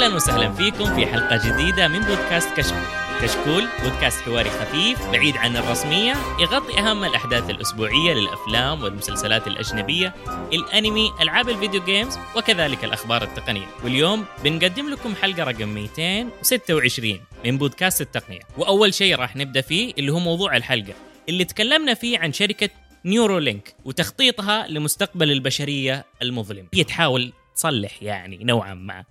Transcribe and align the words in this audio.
أهلا 0.00 0.14
وسهلا 0.14 0.52
فيكم 0.52 0.94
في 0.94 1.06
حلقة 1.06 1.36
جديدة 1.36 1.88
من 1.88 1.98
بودكاست 1.98 2.48
كشكول. 2.56 2.82
كشكول 3.22 3.68
بودكاست 3.82 4.20
حواري 4.20 4.50
خفيف 4.50 5.10
بعيد 5.10 5.36
عن 5.36 5.56
الرسمية 5.56 6.14
يغطي 6.40 6.78
أهم 6.78 7.04
الأحداث 7.04 7.50
الأسبوعية 7.50 8.14
للأفلام 8.14 8.82
والمسلسلات 8.82 9.46
الأجنبية، 9.46 10.14
الأنمي، 10.52 11.12
ألعاب 11.20 11.48
الفيديو 11.48 11.84
games 11.84 12.18
وكذلك 12.36 12.84
الأخبار 12.84 13.22
التقنية. 13.22 13.66
واليوم 13.84 14.24
بنقدم 14.44 14.90
لكم 14.90 15.14
حلقة 15.14 15.44
رقم 15.44 15.68
226 15.68 17.20
من 17.44 17.58
بودكاست 17.58 18.00
التقنية. 18.00 18.40
وأول 18.58 18.94
شيء 18.94 19.16
راح 19.16 19.36
نبدأ 19.36 19.60
فيه 19.60 19.92
اللي 19.98 20.12
هو 20.12 20.18
موضوع 20.18 20.56
الحلقة 20.56 20.94
اللي 21.28 21.44
تكلمنا 21.44 21.94
فيه 21.94 22.18
عن 22.18 22.32
شركة 22.32 22.70
Neuralink 23.04 23.74
وتخطيطها 23.84 24.66
لمستقبل 24.68 25.32
البشرية 25.32 26.04
المظلم. 26.22 26.68
هي 26.74 26.84
تحاول 26.84 27.32
تصلح 27.54 28.02
يعني 28.02 28.38
نوعا 28.44 28.74
ما. 28.74 29.04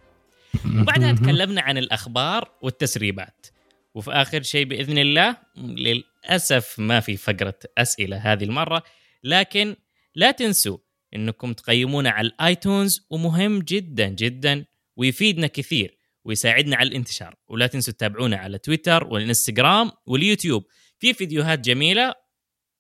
وبعدها 0.82 1.12
تكلمنا 1.14 1.62
عن 1.62 1.78
الأخبار 1.78 2.52
والتسريبات. 2.62 3.48
وفي 3.96 4.12
آخر 4.12 4.42
شيء 4.42 4.66
بإذن 4.66 4.98
الله 4.98 5.38
للأسف 5.58 6.80
ما 6.80 7.00
في 7.00 7.18
فقرة 7.18 7.60
أسئلة 7.78 8.18
هذه 8.18 8.44
المرة 8.44 8.84
لكن 9.24 9.76
لا 10.16 10.32
تنسوا 10.32 10.78
إنكم 11.16 11.54
تقيمونا 11.54 12.10
على 12.10 12.28
الآيتونز 12.28 13.08
ومهم 13.10 13.60
جدا 13.60 14.08
جدا 14.08 14.66
ويفيدنا 14.98 15.48
كثير 15.48 15.98
ويساعدنا 16.26 16.76
على 16.76 16.90
الانتشار. 16.90 17.36
ولا 17.48 17.68
تنسوا 17.68 17.94
تتابعونا 17.94 18.38
على 18.38 18.58
تويتر 18.58 19.08
والإنستغرام 19.08 19.92
واليوتيوب. 20.06 20.66
في 21.00 21.14
فيديوهات 21.14 21.60
جميلة 21.60 22.14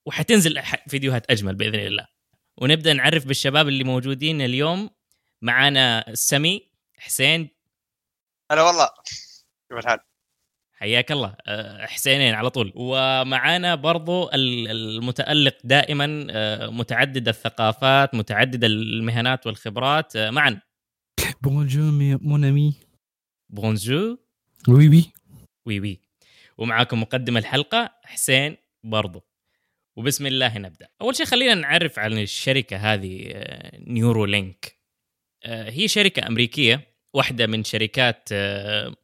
وحتنزل 0.05 0.61
فيديوهات 0.87 1.31
أجمل 1.31 1.55
بإذن 1.55 1.79
الله. 1.79 2.07
ونبدأ 2.57 2.93
نعرف 2.93 3.25
بالشباب 3.25 3.67
اللي 3.67 3.83
موجودين 3.83 4.41
اليوم. 4.41 4.89
معانا 5.41 6.05
سمي 6.13 6.69
حسين 6.97 7.58
هلا 8.51 8.61
والله. 8.61 8.89
كيف 9.69 9.77
الحال؟ 9.77 9.99
حياك 10.73 11.11
الله. 11.11 11.35
أه، 11.47 11.85
حسينين 11.85 12.33
على 12.33 12.49
طول. 12.49 12.73
ومعانا 12.75 13.75
برضو 13.75 14.29
المتألق 14.33 15.57
دائما 15.63 16.27
أه، 16.31 16.67
متعدد 16.69 17.27
الثقافات 17.27 18.15
متعدد 18.15 18.63
المهنات 18.63 19.47
والخبرات. 19.47 20.15
أه، 20.15 20.29
معا. 20.29 20.61
Bonjour 21.41 21.81
mon 22.21 22.45
ami 22.45 22.73
Bonjour 23.49 24.17
oui 24.67 24.89
oui 24.89 25.11
oui 25.65 25.79
oui 25.79 25.99
ومعاكم 26.57 27.01
مقدم 27.01 27.37
الحلقة 27.37 27.95
حسين 28.03 28.57
برضو. 28.83 29.23
وبسم 29.95 30.25
الله 30.25 30.57
نبدأ. 30.57 30.87
أول 31.01 31.15
شيء 31.15 31.25
خلينا 31.25 31.53
نعرف 31.53 31.99
عن 31.99 32.13
الشركة 32.13 32.77
هذه 32.77 33.33
Neuralink 33.73 34.79
هي 35.45 35.87
شركة 35.87 36.27
أمريكية. 36.27 36.88
واحدة 37.13 37.47
من 37.47 37.63
شركات 37.63 38.29
آه، 38.31 38.95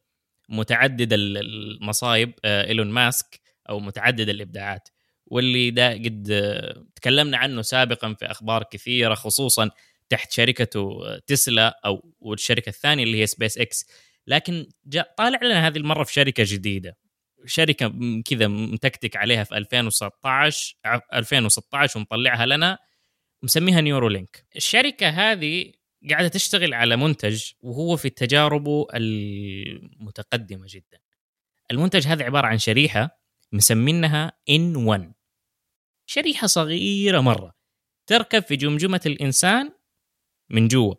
متعدد 0.48 1.08
المصايب 1.12 2.32
آه، 2.44 2.66
إيلون 2.66 2.90
ماسك 2.90 3.40
أو 3.68 3.80
متعدد 3.80 4.28
الإبداعات. 4.28 4.88
واللي 5.26 5.70
ده 5.70 5.90
قد 5.92 6.28
آه، 6.30 6.84
تكلمنا 6.94 7.38
عنه 7.38 7.62
سابقا 7.62 8.14
في 8.14 8.26
أخبار 8.26 8.64
كثيرة 8.70 9.14
خصوصا 9.14 9.70
تحت 10.08 10.32
شركته 10.32 11.18
تسلا 11.26 11.80
أو 11.84 12.12
والشركة 12.20 12.68
الثانية 12.68 13.04
اللي 13.04 13.20
هي 13.20 13.26
سبيس 13.26 13.58
إكس. 13.58 13.86
لكن 14.26 14.66
جاء 14.86 15.14
طالع 15.18 15.38
لنا 15.42 15.66
هذه 15.66 15.76
المرة 15.76 16.04
في 16.04 16.12
شركة 16.12 16.44
جديدة. 16.46 16.96
شركة 17.46 17.92
كذا 18.24 18.48
متكتك 18.48 19.16
عليها 19.16 19.44
في 19.44 19.56
2016 19.56 20.76
2016 21.14 21.98
ومطلعها 21.98 22.46
لنا 22.46 22.78
مسميها 23.42 23.80
نيورو 23.80 24.08
لينك 24.08 24.46
الشركة 24.56 25.08
هذه 25.08 25.72
قاعدة 26.10 26.28
تشتغل 26.28 26.74
على 26.74 26.96
منتج 26.96 27.52
وهو 27.60 27.96
في 27.96 28.10
تجاربه 28.10 28.86
المتقدمة 28.94 30.66
جدا. 30.68 30.98
المنتج 31.70 32.06
هذا 32.06 32.24
عبارة 32.24 32.46
عن 32.46 32.58
شريحة 32.58 33.20
مسمينها 33.52 34.32
إن 34.50 34.76
1 34.76 35.12
شريحة 36.06 36.46
صغيرة 36.46 37.20
مرة. 37.20 37.54
تركب 38.06 38.42
في 38.42 38.56
جمجمة 38.56 39.00
الإنسان 39.06 39.72
من 40.50 40.68
جوا. 40.68 40.94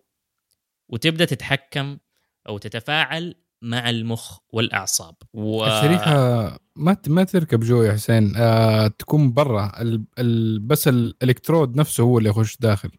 وتبدأ 0.89 1.25
تتحكم 1.25 1.97
أو 2.49 2.57
تتفاعل 2.57 3.35
مع 3.61 3.89
المخ 3.89 4.39
والأعصاب. 4.49 5.15
و... 5.33 5.65
الشريحة 5.65 6.13
ما 6.75 6.97
ما 7.07 7.23
تركب 7.23 7.59
جوا 7.59 7.85
يا 7.85 7.93
حسين. 7.93 8.35
آه 8.35 8.87
تكون 8.87 9.33
برا. 9.33 9.81
ال... 9.81 10.05
ال... 10.19 10.59
بس 10.59 10.87
الالكترود 10.87 11.75
نفسه 11.75 12.03
هو 12.03 12.17
اللي 12.17 12.29
يخش 12.29 12.57
داخل. 12.57 12.91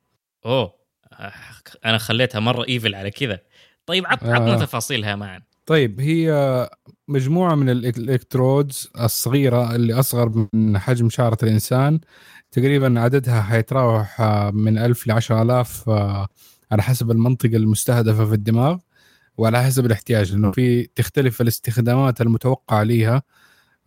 أوه. 0.46 0.77
أنا 1.84 1.98
خليتها 1.98 2.40
مرة 2.40 2.68
إيفل 2.68 2.94
على 2.94 3.10
كذا. 3.10 3.40
طيب 3.86 4.06
عطنا 4.06 4.54
آه. 4.54 4.58
تفاصيلها 4.58 5.16
معا. 5.16 5.40
طيب 5.66 6.00
هي 6.00 6.68
مجموعة 7.08 7.54
من 7.54 7.70
الإلكترودز 7.70 8.90
الصغيرة 9.00 9.74
اللي 9.74 9.94
أصغر 9.94 10.48
من 10.52 10.78
حجم 10.78 11.08
شعره 11.08 11.38
الإنسان 11.42 12.00
تقريبا 12.52 13.00
عددها 13.00 13.42
حيتراوح 13.42 14.20
من 14.52 14.78
1000 14.78 15.06
ل 15.06 15.10
10000 15.10 15.88
على 16.70 16.82
حسب 16.82 17.10
المنطقة 17.10 17.56
المستهدفة 17.56 18.24
في 18.24 18.34
الدماغ 18.34 18.78
وعلى 19.38 19.62
حسب 19.62 19.86
الاحتياج 19.86 20.32
لأنه 20.32 20.52
في 20.52 20.86
تختلف 20.94 21.40
الاستخدامات 21.40 22.20
المتوقعة 22.20 22.82
ليها. 22.82 23.22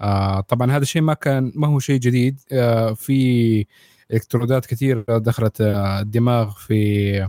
آه، 0.02 0.40
طبعا 0.40 0.72
هذا 0.72 0.82
الشيء 0.82 1.02
ما 1.02 1.14
كان 1.14 1.52
ما 1.56 1.68
هو 1.68 1.80
شيء 1.80 2.00
جديد. 2.00 2.40
آه، 2.52 2.94
في 2.94 3.66
إلكترودات 4.14 4.66
كثير 4.66 5.18
دخلت 5.18 5.62
الدماغ 5.62 6.52
في 6.52 7.28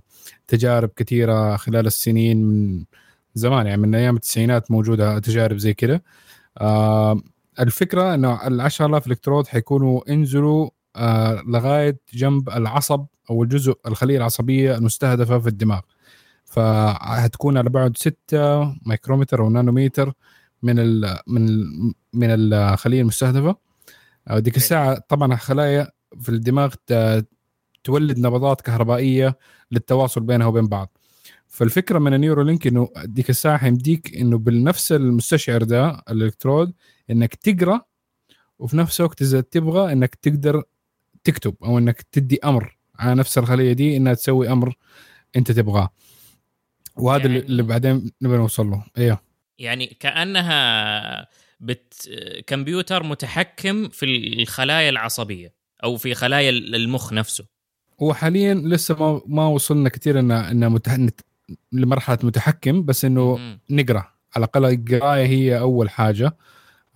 تجارب 0.48 0.90
كثيرة 0.96 1.56
خلال 1.56 1.86
السنين 1.86 2.44
من 2.44 2.84
زمان 3.34 3.66
يعني 3.66 3.82
من 3.82 3.94
أيام 3.94 4.16
التسعينات 4.16 4.70
موجودة 4.70 5.18
تجارب 5.18 5.56
زي 5.56 5.74
كذا 5.74 6.00
آه 6.58 7.20
الفكرة 7.60 8.14
إنه 8.14 8.46
ال 8.46 8.60
10000 8.60 9.06
إلكترود 9.06 9.46
حيكونوا 9.46 10.00
ينزلوا 10.08 10.70
آه 10.96 11.42
لغاية 11.48 11.98
جنب 12.14 12.48
العصب 12.50 13.06
أو 13.30 13.42
الجزء 13.42 13.78
الخلية 13.86 14.16
العصبية 14.16 14.76
المستهدفة 14.76 15.38
في 15.38 15.48
الدماغ. 15.48 15.80
فهتكون 16.44 17.58
على 17.58 17.70
بعد 17.70 17.96
6 17.96 18.16
مايكرومتر 18.86 19.40
أو 19.40 19.50
نانومتر 19.50 20.12
من 20.62 20.78
ال 20.78 21.18
من 21.26 21.48
ال 21.50 21.94
من 22.12 22.52
الخلية 22.52 23.00
المستهدفة. 23.00 23.56
آه، 24.28 24.38
ديك 24.38 24.56
الساعة 24.56 24.98
طبعا 25.08 25.34
الخلايا 25.34 25.91
في 26.20 26.28
الدماغ 26.28 26.74
تولد 27.84 28.18
نبضات 28.18 28.60
كهربائية 28.60 29.38
للتواصل 29.70 30.20
بينها 30.20 30.46
وبين 30.46 30.66
بعض. 30.66 30.98
فالفكرة 31.46 31.98
من 31.98 32.14
النيورو 32.14 32.42
لينك 32.42 32.66
إنه 32.66 32.88
ديك 33.04 33.30
الساعة 33.30 33.66
يمديك 33.66 34.16
إنه 34.16 34.38
بنفس 34.38 34.92
المستشعر 34.92 35.62
ده 35.62 36.02
الإلكترود 36.10 36.72
إنك 37.10 37.34
تقرأ 37.34 37.80
وفي 38.58 38.76
نفس 38.76 39.00
الوقت 39.00 39.22
إذا 39.22 39.40
تبغى 39.40 39.92
إنك 39.92 40.14
تقدر 40.14 40.62
تكتب 41.24 41.54
أو 41.64 41.78
إنك 41.78 42.02
تدي 42.02 42.38
أمر 42.44 42.76
على 42.98 43.14
نفس 43.14 43.38
الخلية 43.38 43.72
دي 43.72 43.96
إنها 43.96 44.14
تسوي 44.14 44.52
أمر 44.52 44.74
أنت 45.36 45.52
تبغاه. 45.52 45.90
وهذا 46.96 47.26
يعني 47.26 47.38
اللي 47.38 47.62
بعدين 47.62 48.10
نبغى 48.22 48.36
نوصل 48.36 48.66
له. 48.66 48.84
أيوه 48.98 49.20
يعني 49.58 49.86
كأنها 50.00 51.28
بت 51.60 52.10
كمبيوتر 52.46 53.02
متحكم 53.02 53.88
في 53.88 54.06
الخلايا 54.06 54.90
العصبية. 54.90 55.61
أو 55.84 55.96
في 55.96 56.14
خلايا 56.14 56.50
المخ 56.50 57.12
نفسه. 57.12 57.44
هو 58.02 58.14
حاليا 58.14 58.54
لسه 58.54 58.94
ما 59.00 59.20
ما 59.26 59.46
وصلنا 59.46 59.88
كثير 59.88 60.18
ان 60.18 60.30
ان 60.30 60.72
متح... 60.72 60.98
لمرحلة 61.72 62.18
متحكم 62.22 62.82
بس 62.82 63.04
إنه 63.04 63.36
م- 63.36 63.58
نقرأ. 63.70 64.12
على 64.36 64.44
الأقل 64.44 64.64
القراية 64.64 65.26
هي 65.26 65.58
أول 65.58 65.90
حاجة. 65.90 66.36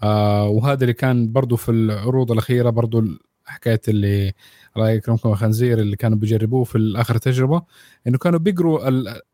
آه 0.03 0.49
وهذا 0.49 0.83
اللي 0.83 0.93
كان 0.93 1.33
برضو 1.33 1.57
في 1.57 1.71
العروض 1.71 2.33
الأخيرة 2.33 2.71
برضو 2.71 3.05
حكاية 3.47 3.81
اللي 3.89 4.33
الله 4.77 4.91
يكرمكم 4.91 5.29
الخنزير 5.29 5.79
اللي 5.79 5.97
كانوا 5.97 6.19
بيجربوه 6.19 6.65
في 6.65 6.93
آخر 6.97 7.17
تجربة 7.19 7.63
إنه 8.07 8.19
كانوا 8.19 8.39
بيقروا 8.39 8.89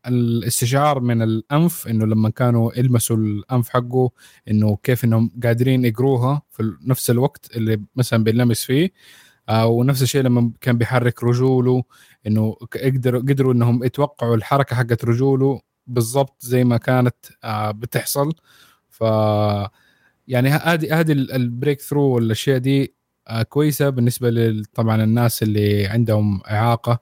الاستشعار 0.07 0.99
من 0.99 1.21
الأنف 1.21 1.87
إنه 1.87 2.05
لما 2.05 2.29
كانوا 2.29 2.79
يلمسوا 2.79 3.17
الأنف 3.17 3.69
حقه 3.69 4.11
إنه 4.51 4.77
كيف 4.83 5.03
إنهم 5.03 5.31
قادرين 5.43 5.85
يقروها 5.85 6.41
في 6.51 6.73
نفس 6.85 7.09
الوقت 7.09 7.55
اللي 7.55 7.81
مثلا 7.95 8.23
بينلمس 8.23 8.63
فيه. 8.63 8.91
ونفس 9.49 10.01
الشيء 10.01 10.21
لما 10.21 10.51
كان 10.61 10.77
بيحرك 10.77 11.23
رجوله 11.23 11.83
إنه 12.27 12.55
قدروا 12.83 13.21
قدروا 13.21 13.53
إنهم 13.53 13.83
يتوقعوا 13.83 14.35
الحركة 14.35 14.75
حقت 14.75 15.05
رجوله 15.05 15.61
بالضبط 15.87 16.35
زي 16.41 16.63
ما 16.63 16.77
كانت 16.77 17.15
آه 17.43 17.71
بتحصل. 17.71 18.33
ف 18.89 19.03
يعني 20.27 20.49
هذه 20.49 20.99
هذه 20.99 21.11
البريك 21.11 21.81
ثرو 21.81 22.01
والأشياء 22.15 22.57
دي 22.57 22.93
آه 23.27 23.43
كويسة 23.43 23.89
بالنسبة 23.89 24.63
طبعا 24.73 25.03
الناس 25.03 25.43
اللي 25.43 25.85
عندهم 25.87 26.41
إعاقة 26.51 26.99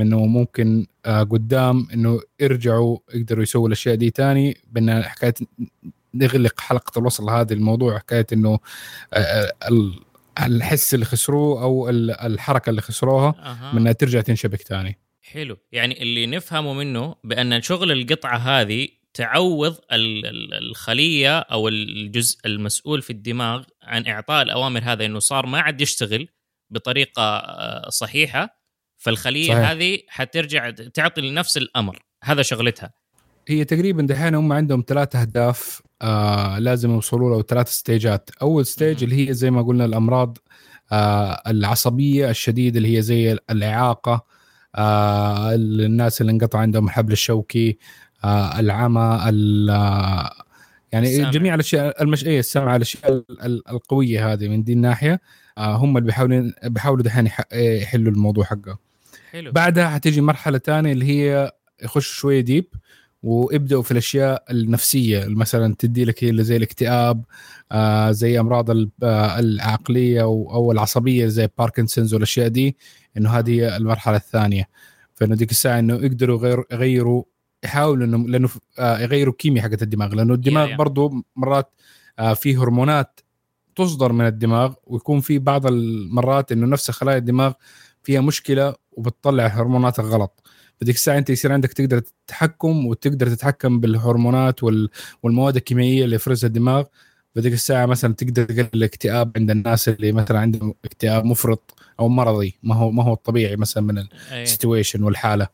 انه 0.00 0.26
ممكن 0.26 0.86
آه 1.06 1.22
قدام 1.22 1.86
إنه 1.94 2.20
يرجعوا 2.40 2.98
يقدروا 3.14 3.42
يسووا 3.42 3.66
الأشياء 3.68 3.94
دي 3.94 4.10
تاني. 4.10 4.56
بأن 4.72 5.02
حكاية 5.02 5.34
نغلق 6.14 6.60
حلقة 6.60 6.98
الوصل 6.98 7.30
هذه 7.30 7.52
الموضوع 7.52 7.98
حكاية 7.98 8.26
إنه 8.32 8.58
آه, 9.12 9.18
آه، 9.18 9.52
الحس 10.42 10.94
اللي 10.94 11.04
خسروه 11.04 11.62
أو 11.62 11.88
الحركة 11.88 12.70
اللي 12.70 12.80
خسروها 12.80 13.28
أه. 13.38 13.72
من 13.74 13.80
إنها 13.80 13.92
ترجع 13.92 14.20
تنشبك 14.20 14.60
ثاني 14.62 14.98
حلو 15.22 15.56
يعني 15.72 16.02
اللي 16.02 16.26
نفهمه 16.26 16.72
منه 16.72 17.14
بأن 17.24 17.62
شغل 17.62 17.92
القطعة 17.92 18.36
هذه 18.36 18.88
تعوض 19.14 19.78
ال- 19.92 20.26
ال- 20.26 20.54
الخلية 20.54 21.38
أو 21.38 21.68
الجزء 21.68 22.38
المسؤول 22.46 23.02
في 23.02 23.10
الدماغ 23.10 23.64
عن 23.82 24.06
إعطاء 24.06 24.42
الأوامر 24.42 24.80
هذا 24.84 25.04
إنه 25.04 25.18
صار 25.18 25.46
ما 25.46 25.60
عاد 25.60 25.80
يشتغل 25.80 26.28
بطريقة 26.70 27.22
آه، 27.22 27.88
صحيحة 27.88 28.62
فالخلية. 28.96 29.48
صحيح. 29.48 29.70
هذه 29.70 29.98
حترجع 30.08 30.70
تعطي 30.70 31.20
لنفس 31.20 31.56
الأمر 31.56 32.02
هذا 32.24 32.42
شغلتها 32.42 32.92
هي 33.48 33.64
تقريبا 33.64 34.02
دحين 34.02 34.34
هم 34.34 34.52
عندهم 34.52 34.84
ثلاث 34.86 35.16
أهداف 35.16 35.82
آه 36.02 36.58
لازم 36.58 36.90
يوصلوا 36.90 37.36
له 37.36 37.42
ثلاث 37.42 37.68
stageات 37.68 38.30
أول 38.42 38.66
stage. 38.66 39.02
اللي 39.04 39.28
هي 39.28 39.34
زي 39.34 39.50
ما 39.50 39.62
قلنا 39.62 39.84
الأمراض 39.84 40.38
آه 40.92 41.42
العصبية 41.46 42.30
الشديدة 42.30 42.76
اللي 42.78 42.96
هي 42.96 43.02
زي 43.02 43.32
الإعاقة 43.50 44.24
آه 44.74 45.54
الناس 45.54 46.20
اللي 46.20 46.32
انقطع 46.32 46.58
عندهم 46.58 46.84
الحبل 46.86 47.12
الشوكي 47.12 47.78
آه 48.24 48.60
العمى 48.60 49.22
ال- 49.28 49.68
يعني 50.92 51.08
السمع. 51.08 51.30
جميع 51.30 51.54
الأشياء 51.54 52.02
المش... 52.02 52.24
إيه 52.24 52.38
السمع 52.38 52.76
الأشياء 52.76 53.12
ال- 53.12 53.24
ال- 53.42 53.68
القوية 53.68 54.32
هذه 54.32 54.48
من 54.48 54.64
دي 54.64 54.72
الناحية 54.72 55.20
آه 55.58 55.76
هم 55.76 55.96
اللي 55.96 56.06
بيحاولوا 56.06 56.50
بيحاولوا 56.64 57.04
دحين 57.04 57.28
إيه، 57.52 57.82
يحلوا 57.82 58.12
الموضوع 58.12 58.44
حقه 58.44 58.78
حلو 59.30 59.52
بعدها 59.52 59.88
حتيجي 59.88 60.20
مرحلة 60.20 60.58
ثانية 60.58 60.92
اللي 60.92 61.04
هي 61.04 61.52
يخش 61.82 62.06
شوية 62.14 62.40
deep 62.40 62.64
وابدأوا 63.22 63.82
في 63.82 63.90
الأشياء 63.90 64.44
النفسية 64.50 65.24
مثلا 65.26 65.74
تدي 65.78 66.04
لك 66.04 66.24
اللي 66.24 66.44
زي 66.44 66.56
الاكتئاب 66.56 67.24
آه 67.72 68.10
زي 68.10 68.40
أمراض 68.40 68.70
آه 69.02 69.38
العقلية 69.38 70.22
أو, 70.22 70.72
العصبية 70.72 71.26
زي 71.26 71.48
باركنسونز 71.58 72.14
والأشياء 72.14 72.48
دي 72.48 72.76
إنه 73.16 73.30
هذه 73.30 73.76
المرحلة 73.76 74.16
الثانية. 74.16 74.68
فإنه 75.14 75.34
ديك 75.34 75.50
الساعة 75.50 75.78
إنه 75.78 75.94
يقدروا 75.94 76.38
يغيروا 76.38 76.64
يغيروا 76.72 77.22
يحاولوا 77.64 78.06
انه 78.06 78.28
لأنه 78.28 78.48
آه 78.78 78.98
يغيروا 78.98 79.32
الكيمياء 79.32 79.64
حقت 79.68 79.82
الدماغ. 79.82 80.14
لأنه 80.14 80.34
الدماغ 80.34 80.68
يا. 80.68 80.76
برضو 80.76 81.12
مرات 81.36 81.70
آه 82.18 82.34
في 82.34 82.56
هرمونات 82.56 83.20
تصدر 83.76 84.12
من 84.12 84.26
الدماغ 84.26 84.74
ويكون 84.86 85.20
في 85.20 85.38
بعض 85.38 85.66
المرات 85.66 86.52
إنه 86.52 86.66
نفس 86.66 86.90
خلايا 86.90 87.18
الدماغ 87.18 87.52
فيها 88.02 88.20
مشكلة 88.20 88.74
وبتطلع 88.92 89.46
الهرمونات 89.46 89.98
الغلط. 89.98 90.42
فديك 90.82 90.94
الساعة 90.94 91.18
أنت 91.18 91.30
يصير 91.30 91.52
عندك 91.52 91.72
تقدر 91.72 91.98
تتحكم 92.26 92.86
وتقدر 92.86 93.26
تتحكم 93.28 93.80
بالهرمونات 93.80 94.62
وال- 94.62 94.88
والمواد 95.22 95.56
الكيميائية 95.56 96.04
اللي 96.04 96.16
يفرزها 96.16 96.48
الدماغ 96.48 96.84
فديك 97.34 97.52
الساعة 97.52 97.86
مثلا 97.86 98.14
تقدر 98.14 98.44
تقلل 98.44 98.68
الاكتئاب 98.74 99.32
عند 99.36 99.50
الناس 99.50 99.88
اللي 99.88 100.12
مثلا 100.12 100.38
عندهم 100.40 100.74
اكتئاب 100.84 101.24
مفرط 101.24 101.74
أو 102.00 102.08
مرضي 102.08 102.54
ما 102.62 102.74
هو 102.74 102.90
ما 102.90 103.02
هو 103.02 103.12
الطبيعي 103.12 103.56
مثلا 103.56 103.82
من. 103.82 104.04
ال 104.32 104.39
situation 104.39 105.02
والحالة 105.02 105.46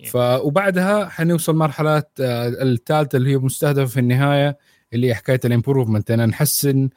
Yeah. 0.00 0.06
ف 0.10 0.16
وبعدها 0.16 1.08
حنوصل 1.08 1.56
مرحلة 1.56 1.96
آه، 1.98 2.48
الثالثة 2.48 3.16
اللي 3.16 3.30
هي 3.30 3.36
مستهدفه 3.38 3.84
في 3.86 4.00
النهاية 4.00 4.58
اللي 4.92 5.08
هي 5.08 5.14
حكاية 5.14 5.40
ال 5.44 5.50
improvement 5.50 6.10
ان 6.10 6.28
نحسن 6.28 6.88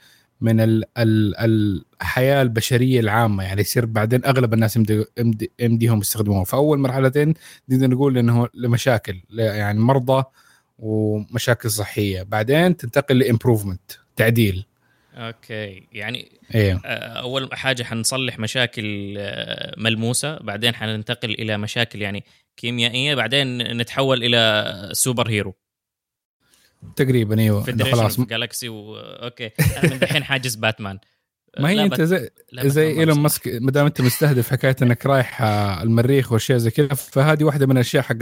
من 0.41 0.59
ال 0.59 0.83
ال 0.97 1.83
الحياة 2.01 2.41
البشرية 2.41 2.99
العامة. 2.99 3.43
يعني 3.43 3.61
يصير 3.61 3.85
بعدين 3.85 4.25
أغلب 4.25 4.53
الناس 4.53 4.75
يمدي 4.75 5.05
يمدي 5.17 5.51
يمديهم 5.59 5.99
يستخدموها. 5.99 6.43
فأول 6.43 6.79
مرحلتين 6.79 7.33
نقدر 7.69 7.87
نقول 7.87 8.17
إنه 8.17 8.47
لمشاكل 8.53 9.21
يعني 9.29 9.79
مرضى 9.79 10.23
ومشاكل 10.79 11.71
صحية. 11.71 12.23
بعدين 12.23 12.77
تنتقل 12.77 13.19
ل 13.19 13.25
improvement 13.25 13.91
تعديل. 14.15 14.65
okay. 15.15 15.87
يعني 15.91 16.31
آه، 16.51 16.79
أول 17.19 17.49
حاجة 17.53 17.83
حنصلح 17.83 18.39
مشاكل 18.39 19.15
آه، 19.17 19.75
ملموسة. 19.77 20.37
بعدين 20.37 20.75
حننتقل 20.75 21.31
إلى 21.31 21.57
مشاكل 21.57 22.01
يعني 22.01 22.23
كيميائية. 22.57 23.15
بعدين 23.15 23.77
نتحول 23.77 24.23
إلى 24.23 24.89
superhero. 24.91 25.55
تقريبا 26.95 27.39
إيوه. 27.39 27.63
خلاص 27.91 28.21
galaxy 28.21 28.69
و... 28.69 28.95
okay. 28.97 29.49
أنا 29.83 29.93
من 29.93 29.99
دحين 29.99 30.23
حاجز 30.23 30.55
باتمان. 30.55 30.99
ما 31.59 31.69
هي 31.69 31.83
أنت 31.83 32.01
زي 32.01 32.29
زي 32.53 32.87
إيلون 32.87 33.15
ما 33.15 33.21
ماسك 33.21 33.47
ما 33.61 33.71
دام 33.71 33.85
أنت 33.85 34.01
مستهدف 34.01 34.51
حكاية 34.51 34.75
إنك 34.81 35.05
رايح 35.05 35.41
آه، 35.41 35.83
المريخ 35.83 36.31
وأشياء 36.31 36.57
زي 36.57 36.71
كذا 36.71 36.87
فهذه 36.87 37.43
واحدة 37.43 37.65
من 37.65 37.71
الأشياء 37.71 38.03
حق 38.03 38.15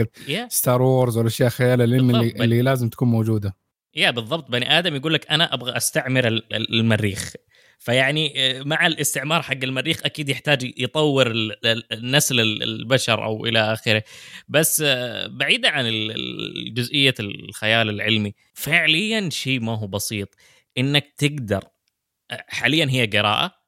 Star 0.49 0.81
Wars 0.81 1.17
والأشياء 1.17 1.49
خيال 1.49 1.81
اللي, 1.81 1.97
بالضبط. 1.97 2.41
اللي 2.41 2.61
لازم 2.61 2.89
تكون 2.89 3.07
موجودة. 3.07 3.55
يا 3.95 4.11
بالضبط. 4.11 4.51
بني 4.51 4.79
آدم 4.79 4.95
يقول 4.95 5.13
لك 5.13 5.31
أنا 5.31 5.53
أبغى 5.53 5.77
أستعمر 5.77 6.27
ال- 6.27 6.53
ال- 6.55 6.73
المريخ. 6.79 7.33
فيعني 7.81 8.33
آه، 8.37 8.63
مع 8.63 8.87
الاستعمار 8.87 9.41
حق 9.41 9.57
المريخ 9.63 10.05
أكيد 10.05 10.29
يحتاج 10.29 10.73
يطور 10.77 11.31
ال- 11.31 12.63
البشر 12.63 13.23
أو 13.25 13.45
إلى 13.45 13.73
آخره 13.73 14.03
بس 14.47 14.81
آه، 14.85 15.27
بعيدا 15.27 15.69
عن 15.69 15.83
جزئية 16.73 17.13
الخيال 17.19 17.89
العلمي 17.89 18.33
فعليا 18.53 19.29
شيء 19.29 19.59
ما 19.59 19.77
هو 19.77 19.87
بسيط 19.87 20.29
إنك 20.77 21.13
تقدر 21.17 21.63
آه، 22.31 22.45
حاليا 22.47 22.85
هي 22.89 23.05
قراءة 23.05 23.61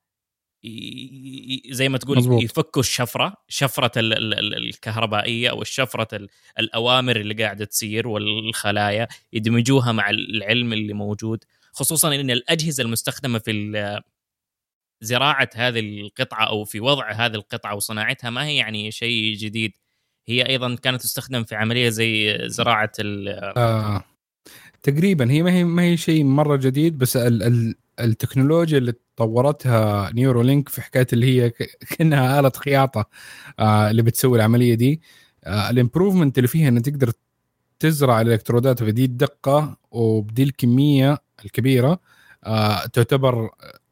زي 1.69 1.89
ما 1.89 1.97
تقول 1.97 2.17
مظبوط. 2.17 2.43
يفكوا 2.43 2.81
الشفرة 2.81 3.33
شفرة 3.47 3.91
ال- 3.99 4.13
ال- 4.13 4.33
ال- 4.39 4.55
الكهربائية 4.57 5.49
أو 5.49 5.61
الشفرة 5.61 6.07
ال- 6.15 6.29
الأوامر 6.59 7.15
اللي 7.15 7.33
قاعدة 7.43 7.65
تصير 7.65 8.07
والخلايا 8.07 9.07
يدمجوها 9.33 9.91
مع 9.91 10.09
العلم 10.09 10.73
اللي 10.73 10.93
موجود 10.93 11.43
خصوصا 11.73 12.15
إن 12.15 12.31
الأجهزة 12.31 12.83
المستخدمة 12.83 13.39
في 13.39 14.01
زراعة 15.01 15.49
هذه 15.55 15.79
القطعة 15.79 16.45
أو 16.45 16.63
في 16.63 16.79
وضع 16.79 17.11
هذه 17.11 17.35
القطعة 17.35 17.75
وصناعتها 17.75 18.29
ما 18.29 18.45
هي 18.45 18.55
يعني 18.55 18.91
شيء 18.91 19.35
جديد. 19.35 19.71
هي 20.27 20.49
أيضا 20.49 20.75
كانت 20.75 21.01
تستخدم 21.01 21.43
في 21.43 21.55
عملية 21.55 21.89
زي 21.89 22.39
زراعة 22.49 22.91
ال 22.99 23.29
آه. 23.57 24.03
تقريبا 24.83 25.31
هي 25.31 25.43
ما 25.43 25.51
هي 25.51 25.63
ما 25.63 25.83
هي 25.83 25.97
شيء 25.97 26.23
مرة 26.23 26.55
جديد 26.55 26.97
بس 26.97 27.17
ال 27.17 27.43
ال 27.43 27.75
التكنولوجيا 27.99 28.77
اللي 28.77 28.93
طورتها 29.17 30.11
نيورولينك 30.13 30.69
في 30.69 30.81
حكاية 30.81 31.07
اللي 31.13 31.25
هي 31.41 31.49
كأنها 31.89 32.39
آلة 32.39 32.51
خياطة 32.55 33.09
آه 33.59 33.89
اللي 33.91 34.01
بتسوي 34.01 34.37
العملية 34.37 34.75
دي. 34.75 35.01
آه 35.43 35.69
الامبروفمنت 35.69 36.37
اللي 36.37 36.47
فيها 36.47 36.69
انك 36.69 36.85
تقدر 36.85 37.11
تزرع 37.79 38.21
الإلكترودات 38.21 38.83
بدي 38.83 39.05
الدقة 39.05 39.77
وبدي 39.91 40.43
الكمية 40.43 41.17
الكبيرة 41.45 41.99
آه 42.43 42.85
تعتبر 42.85 43.49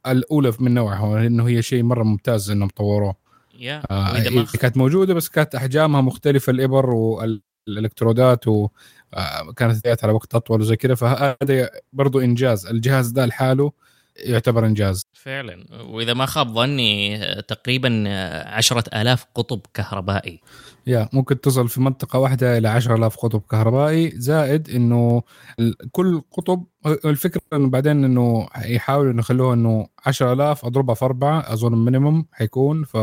الأولى 0.08 0.54
من 0.60 0.74
نوعها 0.74 1.20
لأنه 1.20 1.48
هي 1.48 1.62
شيء 1.62 1.84
مرة 1.84 2.04
ممتاز 2.04 2.50
إنهم 2.52 2.70
طوروه. 2.70 3.16
يا 3.60 3.84
آه 3.92 4.04
هي 4.18 4.46
كانت 4.60 4.78
موجودة 4.78 5.14
بس 5.14 5.30
كانت 5.30 5.56
أحجامها 5.56 6.02
مختلفة 6.02 6.52
الإبر 6.52 6.90
والإلكترودات 6.90 8.48
وكانت 8.48 9.78
تأتي 9.84 10.06
على 10.06 10.14
وقت 10.16 10.36
أطول 10.36 10.62
وزي 10.62 10.76
كذا 10.76 10.96
فهذا 10.96 11.70
برضو 11.94 12.20
إنجاز. 12.20 12.66
الجهاز 12.68 13.10
ده 13.10 13.26
لحاله 13.26 13.72
يعتبر 14.16 14.66
إنجاز. 14.66 15.06
فعلا. 15.14 15.84
وإذا 15.84 16.14
ما 16.14 16.26
خاب 16.26 16.48
ظني 16.54 17.20
تقريبا 17.42 18.04
عشرة 18.48 19.02
آلاف 19.02 19.26
قطب 19.36 19.62
كهربائي. 19.74 20.42
yeah 20.88 21.10
ممكن 21.14 21.42
تصل 21.42 21.70
في 21.70 21.82
منطقة 21.82 22.20
واحدة 22.20 22.58
إلى 22.58 22.68
10000 22.68 23.16
قطب 23.18 23.42
كهربائي. 23.52 24.12
زائد 24.16 24.70
إنه 24.70 25.24
ال- 25.60 25.76
كل 25.92 26.22
قطب 26.32 26.64
الفكرة 27.06 27.42
إنه 27.54 27.70
بعدين 27.70 28.04
إنه 28.04 28.48
يحاولوا 28.66 29.12
إنه 29.12 29.20
يخلوها 29.20 29.54
إنه 29.54 29.88
10000 30.06 30.66
أضربها 30.66 30.96
في 30.96 31.06
أربعة 31.06 31.40
أظن 31.54 31.86
minimum 31.86 32.26
حيكون 32.32 32.84
ف 32.84 32.98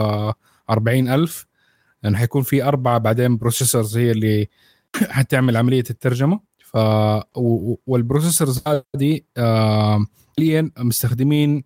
40000 0.70 1.46
لأنه 2.02 2.18
حيكون 2.18 2.42
في 2.42 2.62
أربعة 2.64 2.98
بعدين 2.98 3.36
processors 3.36 3.96
هي 3.98 4.10
اللي 4.10 4.48
حتعمل 5.10 5.56
عملية 5.56 5.84
الترجمة. 5.90 6.40
ف 6.58 6.76
وال 7.86 7.99
processors 7.99 8.62
هذه 8.66 9.20
آه، 9.36 10.06
حاليا 10.38 10.70
مستخدمين 10.78 11.64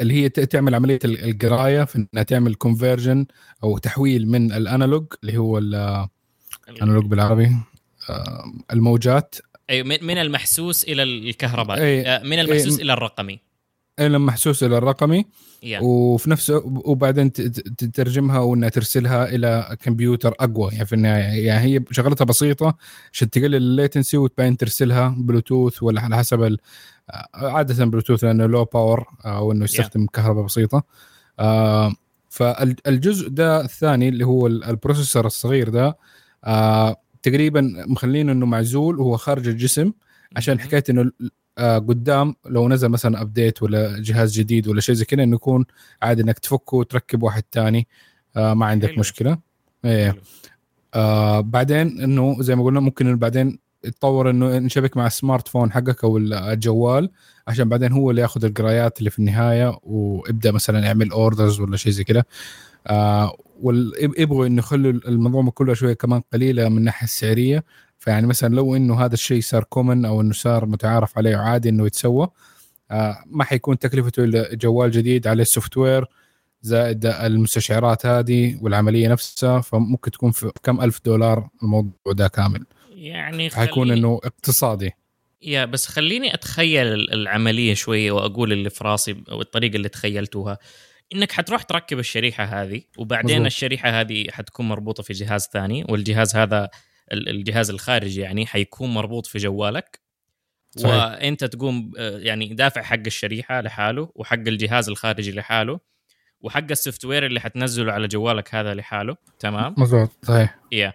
اللي 0.00 0.14
هي 0.14 0.28
تعمل 0.28 0.74
عملية 0.74 0.98
ال- 1.04 1.24
القراية 1.30 1.84
في 1.84 2.06
إنها 2.14 2.22
تعمل 2.22 2.54
conversion 2.54 3.26
أو 3.64 3.78
تحويل 3.78 4.28
من 4.28 4.52
ال 4.52 4.60
analog 4.60 5.06
اللي 5.22 5.38
هو 5.38 5.58
ال- 5.58 6.08
ال 6.68 6.73
analog 6.73 7.04
بالعربي 7.04 7.56
الموجات 8.72 9.34
أي 9.70 9.82
من 9.82 10.18
المحسوس 10.18 10.84
إلى 10.84 11.02
الكهربائي 11.02 11.82
إي. 11.82 12.06
آه، 12.06 12.22
من 12.22 12.38
المحسوس 12.38 12.76
إي. 12.78 12.82
إلى 12.84 12.92
الرقمي 12.92 13.40
إلى 14.00 14.18
محسوس 14.18 14.62
إلى 14.62 14.78
الرقمي 14.78 15.24
yeah. 15.62 15.80
وفي 15.82 16.30
نفس 16.30 16.52
وبعدين 16.64 17.32
تترجمها 17.32 18.38
وإنها 18.38 18.68
ترسلها 18.68 19.28
إلى 19.34 19.76
كمبيوتر 19.82 20.34
أقوى. 20.40 20.72
يعني 20.72 20.86
في 20.86 20.92
النهاية 20.92 21.46
يعني 21.46 21.64
هي 21.76 21.84
شغلتها 21.90 22.24
بسيطة 22.24 22.76
عشان 23.12 23.30
تقلل 23.30 23.54
ال 23.54 23.62
latency 23.62 24.16
وتبين 24.16 24.56
ترسلها 24.56 25.14
بلوتوث 25.18 25.82
ولا 25.82 26.00
على 26.00 26.16
حسب 26.16 26.42
آه، 26.42 26.56
عادة 27.34 27.84
بلوتوث 27.84 28.24
لأنه 28.24 28.46
low 28.46 28.64
power 28.64 29.06
أو 29.26 29.52
انه 29.52 29.64
يستخدم 29.64 30.06
كهرباء 30.06 30.44
بسيطة. 30.44 30.82
آه، 31.40 31.92
فالجزء 32.30 33.28
ده 33.28 33.60
الثاني 33.60 34.08
اللي 34.08 34.26
هو 34.26 34.46
ال- 34.46 34.64
ال 34.64 34.70
processor 34.70 35.26
الصغير 35.26 35.68
ده 35.68 35.96
آه، 36.44 36.96
تقريبا 37.22 37.84
مخلينه 37.88 38.32
إنه 38.32 38.46
معزول 38.46 39.00
وهو 39.00 39.16
خارج 39.16 39.48
الجسم 39.48 39.92
عشان. 40.36 40.60
حكاية 40.60 40.84
إنه 40.90 41.10
قدام 41.60 42.34
لو 42.46 42.68
نزل 42.68 42.88
مثلا 42.88 43.20
update 43.22 43.62
ولا 43.62 44.02
جهاز 44.02 44.32
جديد 44.32 44.68
ولا 44.68 44.80
شيء 44.80 44.94
زي 44.94 45.04
كذا 45.04 45.22
إنه 45.22 45.34
يكون 45.34 45.64
عادي 46.02 46.22
إنك 46.22 46.38
تفكه 46.38 46.76
وتركب 46.76 47.22
واحد 47.22 47.42
ثاني 47.52 47.88
آه 48.36 48.54
ما 48.54 48.66
عندك 48.66 48.88
حلو. 48.88 48.98
مشكلة 49.00 49.38
إيه. 49.84 50.16
آه 50.94 51.40
بعدين 51.40 52.00
إنه 52.02 52.36
زي 52.42 52.56
ما 52.56 52.64
قلنا 52.64 52.80
ممكن 52.80 53.06
إنه 53.06 53.16
بعدين 53.16 53.58
يتطور 53.84 54.30
إنه 54.30 54.58
نشبك 54.58 54.96
مع 54.96 55.06
ال 55.06 55.48
smartphone 55.48 55.72
حقك 55.72 56.04
أو 56.04 56.18
الجوال 56.18 57.10
عشان 57.48 57.68
بعدين 57.68 57.92
هو 57.92 58.10
اللي 58.10 58.22
ياخذ 58.22 58.44
القرايات 58.44 58.98
اللي 58.98 59.10
في 59.10 59.18
النهاية 59.18 59.78
ويبدأ 59.82 60.52
مثلا 60.52 60.78
يعمل 60.78 61.10
orders 61.10 61.60
ولا 61.60 61.76
شيء 61.76 61.92
زي 61.92 62.04
كذا 62.04 62.24
آه 62.86 63.36
ويبغوا 63.62 64.46
إنه 64.46 64.58
يخلوا 64.58 64.92
المنظومة 64.92 65.50
كلها 65.50 65.74
شوية 65.74 65.92
كمان 65.94 66.22
قليلة 66.32 66.68
من 66.68 66.78
الناحية 66.78 67.04
السعرية 67.04 67.64
فيعني 68.00 68.26
مثلا 68.26 68.54
لو 68.54 68.76
إنه 68.76 69.04
هذا 69.04 69.14
الشيء 69.14 69.40
صار 69.40 69.64
common 69.64 70.04
أو 70.04 70.20
إنه 70.20 70.32
صار 70.32 70.66
متعارف 70.66 71.18
عليه 71.18 71.36
وعادي 71.36 71.68
إنه 71.68 71.86
يتسوى 71.86 72.28
آه 72.90 73.24
ما 73.26 73.44
حيكون 73.44 73.78
تكلفته 73.78 74.24
إلا 74.24 74.54
جوال 74.54 74.90
جديد 74.90 75.26
عليه 75.26 75.42
ال 75.42 75.76
software 75.76 76.06
زائد 76.62 77.06
المستشعرات 77.06 78.06
هذه 78.06 78.58
والعملية 78.62 79.08
نفسها 79.08 79.60
فممكن 79.60 80.10
تكون 80.10 80.30
في 80.30 80.52
كم 80.62 80.80
ألف 80.80 81.00
دولار 81.04 81.48
الموضوع 81.62 82.12
ده 82.12 82.28
كامل. 82.28 82.66
يعني 82.94 83.50
حيكون 83.50 83.90
إنه 83.90 84.20
اقتصادي. 84.24 84.92
يا 85.42 85.64
بس 85.64 85.86
خليني 85.86 86.34
أتخيل 86.34 86.86
العملية 86.86 87.74
شوية 87.74 88.12
وأقول 88.12 88.52
اللي 88.52 88.70
في 88.70 88.84
راسي 88.84 89.16
أو 89.30 89.40
الطريقة 89.40 89.76
اللي 89.76 89.88
تخيلتوها. 89.88 90.58
إنك 91.14 91.32
حتروح 91.32 91.62
تركب 91.62 91.98
الشريحة 91.98 92.44
هذه 92.44 92.82
وبعدين 92.98 93.36
مزبوط. 93.36 93.46
الشريحة 93.46 94.00
هذه 94.00 94.26
حتكون 94.30 94.68
مربوطة 94.68 95.02
في 95.02 95.12
جهاز 95.12 95.48
ثاني 95.52 95.86
والجهاز 95.88 96.36
هذا 96.36 96.68
الجهاز 97.12 97.70
الخارجي 97.70 98.20
يعني 98.20 98.46
حيكون 98.46 98.94
مربوط 98.94 99.26
في 99.26 99.38
جوالك. 99.38 100.00
صحيح. 100.76 100.94
وانت 100.94 101.44
تقوم 101.44 101.92
آه، 101.98 102.18
يعني 102.18 102.46
دافع 102.54 102.82
حق 102.82 103.02
الشريحة 103.06 103.60
لحاله 103.60 104.12
وحق 104.14 104.38
الجهاز 104.38 104.88
الخارجي 104.88 105.32
لحاله 105.32 105.80
وحق 106.40 106.70
ال 106.70 107.04
software 107.04 107.26
اللي 107.26 107.40
حتنزله 107.40 107.92
على 107.92 108.08
جوالك 108.08 108.54
هذا 108.54 108.74
لحاله. 108.74 109.16
تمام؟ 109.38 109.74
مظبوط 109.78 110.10
صحيح. 110.22 110.58
yeah 110.72 110.92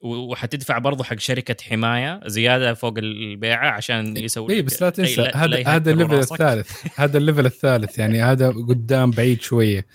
وحتدفع 0.00 0.78
برضه 0.78 1.04
حق 1.04 1.18
شركة 1.18 1.56
حماية 1.64 2.20
زيادة 2.26 2.74
فوق 2.74 2.98
البيعة 2.98 3.70
عشان 3.70 4.16
يسوي 4.16 4.54
إيه 4.54 4.62
بس 4.62 4.82
لا 4.82 4.90
تنسى 4.90 5.22
هذا 5.34 5.68
هذا 5.68 5.90
ال 5.90 5.95
level 5.95 6.18
الثالث 6.18 7.00
هذا 7.00 7.18
ال 7.18 7.23
level 7.23 7.46
الثالث 7.46 7.98
يعني 7.98 8.22
هذا 8.22 8.48
قدام 8.48 9.10
بعيد 9.10 9.42
شوية. 9.42 9.86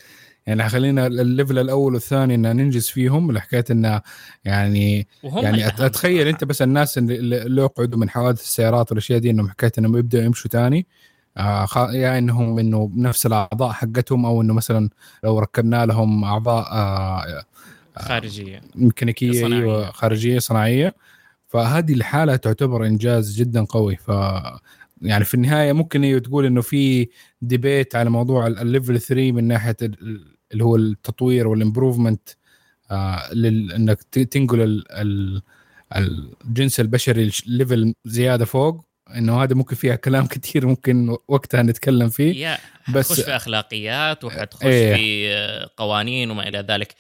يعني 0.48 0.70
خلينا 0.70 1.08
ال 1.08 1.16
level 1.16 1.60
الأول 1.60 1.94
والثاني 1.94 2.36
إن 2.36 2.42
ننجز 2.56 2.88
فيهم. 2.88 3.32
لحكايه 3.32 3.66
انه 3.72 4.02
يعني 4.46 5.08
يعني 5.24 5.68
أتخيل 5.68 6.28
أنت 6.28 6.44
بس 6.44 6.62
الناس 6.62 6.98
اللي 6.98 7.62
يقعدوا 7.62 8.00
من 8.00 8.10
حوادث 8.10 8.42
السيارات 8.42 8.92
والأشياء 8.92 9.20
دي 9.20 9.30
إنهم 9.30 9.50
حكايه 9.50 9.72
إنهم 9.78 9.98
يبدأوا 9.98 10.24
يمشوا 10.24 10.52
ثاني 10.52 10.88
آه 11.38 11.68
yeah 11.76 11.92
يعني 11.94 12.18
إنهم 12.20 12.60
إنه 12.60 12.88
بنفس 12.88 13.26
الأعضاء 13.26 13.72
حقتهم 13.72 14.26
أو 14.26 14.42
إنه 14.42 14.54
مثلا 14.54 14.90
لو 15.24 15.40
ركبنا 15.40 15.86
لهم 15.86 16.24
أعضاء 16.24 16.68
آه 16.72 17.44
خارجية. 17.98 18.62
ميكانيكية 18.76 19.46
أيوه 19.46 19.92
خارجية 19.92 20.40
صناعية. 20.40 20.96
فهذه 21.48 21.94
الحالة 21.94 22.36
تعتبر 22.36 22.86
إنجاز 22.86 23.36
جدا 23.36 23.64
قوي. 23.66 23.96
ف 23.96 24.12
يعني 25.02 25.26
في 25.26 25.34
النهاية 25.34 25.74
ممكن 25.74 26.22
تقول 26.24 26.46
إنه 26.46 26.62
في 26.62 27.08
debate 27.42 27.96
على 27.96 28.10
موضوع 28.10 28.48
ال 28.48 28.56
level 28.56 29.00
3 29.02 29.32
من 29.32 29.44
ناحية 29.44 29.78
اللي 30.54 30.64
هو 30.64 30.76
التطوير 30.76 31.48
وال 31.48 31.60
improvement 31.60 32.30
آه 32.92 33.32
إنك 33.76 34.04
تنقل 34.04 34.84
الجنس 35.96 36.80
البشري 36.80 37.32
level 37.46 37.94
زيادة 38.06 38.46
فوق. 38.46 38.86
إنه 39.16 39.44
هذا 39.44 39.56
ممكن 39.56 39.76
فيها 39.76 39.96
كلام 39.96 40.28
كثير 40.34 40.68
ممكن 40.68 41.18
وقتها 41.28 41.62
نتكلم 41.62 42.10
فيه. 42.10 42.58
بس 42.94 43.22
في 43.22 43.36
أخلاقيات 43.36 44.24
وحتخش 44.24 44.66
إيه. 44.66 44.96
في 44.96 45.70
قوانين 45.78 46.32
وما 46.32 46.48
إلى 46.48 46.60
ذلك. 46.60 46.96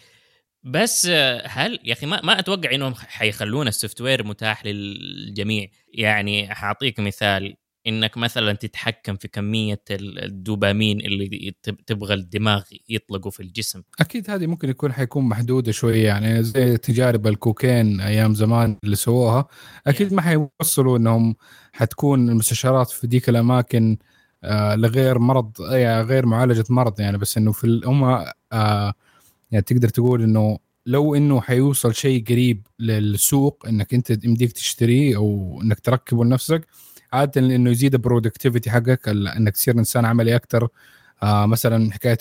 بس 0.64 1.06
هل 1.46 1.80
يا 1.84 1.94
أخي 1.94 2.06
ما 2.06 2.22
ما 2.22 2.40
أتوقع 2.40 2.72
إنهم 2.76 2.94
حيخلون 2.96 3.68
ال 3.68 4.02
software 4.02 4.24
متاح 4.24 4.66
للجميع. 4.66 5.68
يعني 5.94 6.56
حاعطيك 6.56 7.00
مثال. 7.00 7.56
إنك 7.88 8.18
مثلا 8.18 8.54
تتحكم 8.54 9.16
في 9.16 9.28
كمية 9.28 9.82
الدوبامين 9.92 11.00
اللي 11.00 11.56
تبغى 11.88 12.13
الدماغ 12.13 12.63
يطلقوا 12.90 13.32
في 13.32 13.40
الجسم. 13.40 13.82
أكيد 14.00 14.30
هذه 14.30 14.48
ممكن 14.48 14.70
يكون 14.70 14.94
حيكون 14.94 15.24
محدودة 15.24 15.72
شوية 15.72 16.06
يعني 16.06 16.44
زي 16.44 16.78
تجارب 16.78 17.28
الكوكين 17.28 18.02
أيام 18.02 18.34
زمان 18.34 18.78
اللي 18.84 18.96
سووها. 18.96 19.48
أكيد 19.88 20.13
ما 20.13 20.22
حيوصلوا 20.22 20.98
إنهم 20.98 21.36
حتكون 21.74 22.30
المستشارات 22.30 22.90
في 22.90 23.08
ديك 23.08 23.30
الأماكن 23.30 23.98
آه 24.44 24.75
لغير 24.75 25.20
مرض 25.20 25.52
يعني 25.62 26.04
غير 26.04 26.25
معالجة 26.25 26.66
مرض 26.70 27.00
يعني 27.00 27.18
بس 27.18 27.38
إنه 27.38 27.52
في 27.52 27.82
هم 27.86 28.25
آه 28.54 28.94
يعني 29.52 29.63
تقدر 29.66 29.90
تقول 29.90 30.24
إنه 30.24 30.60
لو 30.86 31.16
إنه 31.16 31.42
حيوصل 31.42 31.96
شيء 31.96 32.24
قريب 32.25 32.68
للسوق 32.80 33.66
إنك 33.68 33.94
أنت 33.94 34.25
يمديك 34.25 34.52
تشتريه 34.52 35.16
أو 35.18 35.60
إنك 35.63 35.80
تركبه 35.80 36.25
لنفسك 36.25 36.68
عادة 37.13 37.41
إنه 37.41 37.72
يزيد 37.72 37.93
ال 37.94 38.00
productivity 38.00 38.72
حقك 38.72 39.08
إنك 39.08 39.53
تصير 39.53 39.77
إنسان 39.79 40.05
عملي 40.05 40.36
أكثر 40.36 40.67
آه 41.24 41.46
مثلا 41.46 41.91
حكاية 41.93 42.17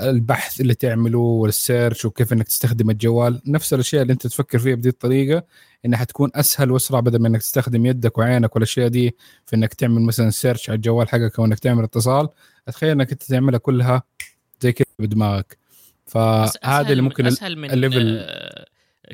البحث 0.00 0.60
اللي 0.60 0.74
تعمله 0.74 1.18
وال 1.18 1.39
search 1.39 2.04
وكيف 2.04 2.32
إنك 2.32 2.48
تستخدم 2.48 2.90
الجوال 2.90 3.40
نفس 3.46 3.74
الأشياء 3.74 4.02
اللي 4.02 4.12
أنت 4.12 4.26
تفكر 4.26 4.58
فيها 4.58 4.74
بهذه 4.74 4.88
الطريقة 4.88 5.44
إنها 5.84 5.98
حتكون 5.98 6.30
أسهل 6.34 6.70
وأسرع 6.70 7.00
بدل 7.00 7.18
ما 7.22 7.28
إنك 7.28 7.40
تستخدم 7.40 7.86
يدك 7.86 8.18
وعينك 8.18 8.54
والأشياء 8.54 8.88
دي 8.88 9.16
في 9.46 9.56
إنك 9.56 9.74
تعمل 9.74 10.02
مثلا 10.02 10.30
search 10.30 10.70
على 10.70 10.76
الجوال 10.76 11.08
حقك 11.08 11.38
أو 11.38 11.44
إنك 11.44 11.58
تعمل 11.58 11.84
اتصال. 11.84 12.28
أتخيل 12.68 12.90
إنك 12.90 13.12
أنت 13.12 13.22
تعملها 13.22 13.58
كلها 13.58 14.02
زي 14.60 14.72
كذا 14.72 14.86
بدماغك. 14.98 15.58
فهذا 16.06 16.88
اللي 16.90 17.02
ممكن 17.02 17.26
أسهل 17.26 17.58
من 17.58 17.70
ال 17.70 17.77
level. 17.77 18.18
آه، 18.20 18.66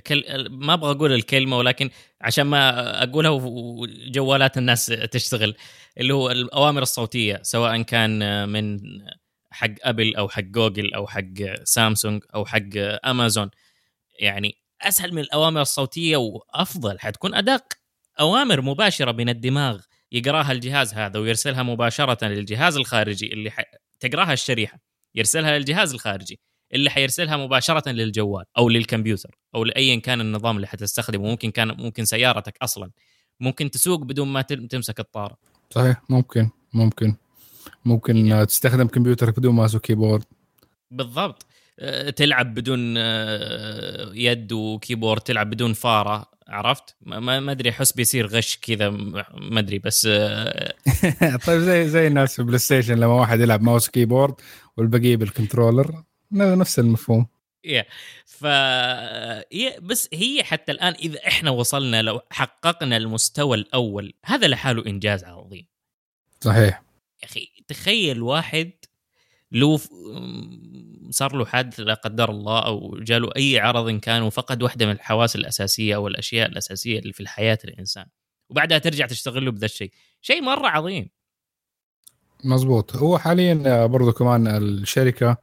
كل... 0.07 0.47
ما 0.50 0.75
أبغى 0.75 0.91
أقول 0.91 1.12
الكلمة 1.12 1.59
ولكن 1.59 1.91
عشان 2.21 2.47
ما 2.47 3.03
أقولها 3.03 3.31
وجوالات 3.31 4.59
الناس 4.59 4.87
تشتغل 4.87 5.55
اللي 5.99 6.15
هو 6.15 6.31
الأوامر 6.31 6.83
الصوتية 6.83 7.41
سواء 7.43 7.83
كان 7.83 8.49
من 8.49 8.81
حق 9.50 9.75
أبل 9.83 10.17
أو 10.17 10.29
حق 10.29 10.41
جوجل 10.43 10.95
أو 10.95 11.07
حق 11.07 11.65
سامسونج 11.65 12.23
أو 12.35 12.45
حق 12.45 12.69
أمازون. 13.05 13.50
يعني 14.21 14.55
أسهل 14.83 15.15
من 15.15 15.19
الأوامر 15.19 15.61
الصوتية 15.61 16.17
وأفضل 16.17 16.99
حتكون 17.00 17.35
أدق. 17.35 17.65
أوامر 18.21 18.61
مباشرة 18.61 19.12
من 19.12 19.29
الدماغ 19.29 19.81
يقراها 20.12 20.53
الجهاز 20.53 20.95
هذا 20.95 21.19
ويرسلها 21.19 21.62
مباشرة 21.62 22.25
للجهاز 22.25 22.76
الخارجي 22.76 23.33
اللي 23.33 23.50
ح... 23.50 23.62
تقراها 24.00 24.33
الشريحة 24.33 24.79
يرسلها 25.15 25.59
للجهاز 25.59 25.95
الخارجي. 25.95 26.41
اللي 26.75 26.91
حيرسلها 26.91 27.37
مباشرة 27.37 27.91
للجوال 27.91 28.45
أو 28.59 28.69
للكمبيوتر 28.69 29.39
أو 29.55 29.65
لايا 29.65 30.01
كان 30.01 30.21
النظام 30.21 30.57
اللي 30.57 30.67
حتستخدمه. 30.67 31.25
ممكن 31.25 31.51
كان 31.51 31.69
ممكن 31.69 32.05
سيارتك 32.05 32.57
أصلا. 32.63 32.91
ممكن 33.41 33.71
تسوق 33.71 34.03
بدون 34.03 34.29
ما 34.29 34.43
تمسك 34.43 35.01
الطارة. 35.01 35.37
صحيح. 35.71 36.03
ممكن. 36.09 36.51
ممكن. 36.75 37.15
ممكن 37.85 38.27
يعني. 38.27 38.47
تستخدم 38.47 38.87
كمبيوترك 38.87 39.39
بدون 39.39 39.55
ماوس 39.55 39.75
وكيبورد 39.75 40.25
بالضبط. 40.91 41.47
أه، 41.79 42.11
تلعب 42.11 42.55
بدون 42.55 42.95
أه، 42.99 44.11
يد 44.15 44.53
و 44.53 44.60
keyboard 44.60 45.21
تلعب 45.21 45.51
بدون 45.51 45.73
فارة. 45.73 46.27
عرفت؟ 46.49 46.97
ما 47.01 47.53
أدري 47.53 47.71
أحس 47.71 47.93
بيصير 47.93 48.27
غش 48.27 48.59
كذا 48.63 48.91
ما 48.91 49.59
أدري 49.59 49.79
بس 49.79 50.07
أه، 50.11 50.75
طيب 51.47 51.61
زي 51.61 51.89
زي 51.89 52.07
الناس 52.07 52.37
في 52.37 52.43
بلاي 52.43 52.59
ستيشن 52.59 52.95
لما 52.95 53.13
واحد 53.13 53.41
يلعب 53.41 53.63
mouse 53.62 53.88
keyboard 53.88 54.35
والبقيه 54.77 55.17
بال 55.17 55.30
controller. 55.30 56.03
نفس 56.33 56.78
المفهوم. 56.78 57.26
yeah 57.65 57.85
ف 58.25 58.47
بس 59.83 60.09
هي 60.12 60.45
حتى 60.45 60.73
الآن 60.73 60.92
إذا 60.92 61.26
إحنا 61.26 61.50
وصلنا 61.50 62.02
لو 62.02 62.21
حققنا 62.30 62.97
المستوى 62.97 63.56
الأول 63.56 64.14
هذا 64.25 64.49
لحاله 64.49 64.87
إنجاز 64.87 65.25
عظيم. 65.25 65.66
صحيح. 66.40 66.83
يا 67.23 67.28
أخي 67.28 67.49
تخيل 67.68 68.23
واحد 68.23 68.73
لو 69.52 69.80
صار 71.11 71.37
له 71.37 71.45
حادث 71.45 71.80
لا 71.80 71.95
قدر 71.95 72.30
الله 72.30 72.66
أو 72.66 72.99
جاله 73.00 73.30
أي 73.37 73.59
عرض 73.61 73.88
إن 73.88 74.00
كان 74.00 74.23
وفقد 74.23 74.62
واحدة 74.62 74.87
من 74.87 74.92
الحواس 74.92 75.37
الأساسية 75.37 75.95
أو 75.95 76.09
الأشياء 76.09 76.49
الأساسية 76.49 76.99
اللي 76.99 77.12
في 77.12 77.21
الحياة 77.21 77.59
الإنسان 77.64 78.06
وبعدها 78.49 78.78
ترجع 78.78 79.06
تشتغل 79.06 79.45
له 79.45 79.50
بذا 79.50 79.64
الشيء. 79.64 79.92
شيء 80.21 80.42
مرة 80.42 80.68
عظيم. 80.68 81.11
مظبوط 82.45 82.97
هو 82.97 83.18
حاليا 83.18 83.87
برضو 83.87 84.12
كمان 84.12 84.47
الشركة 84.47 85.37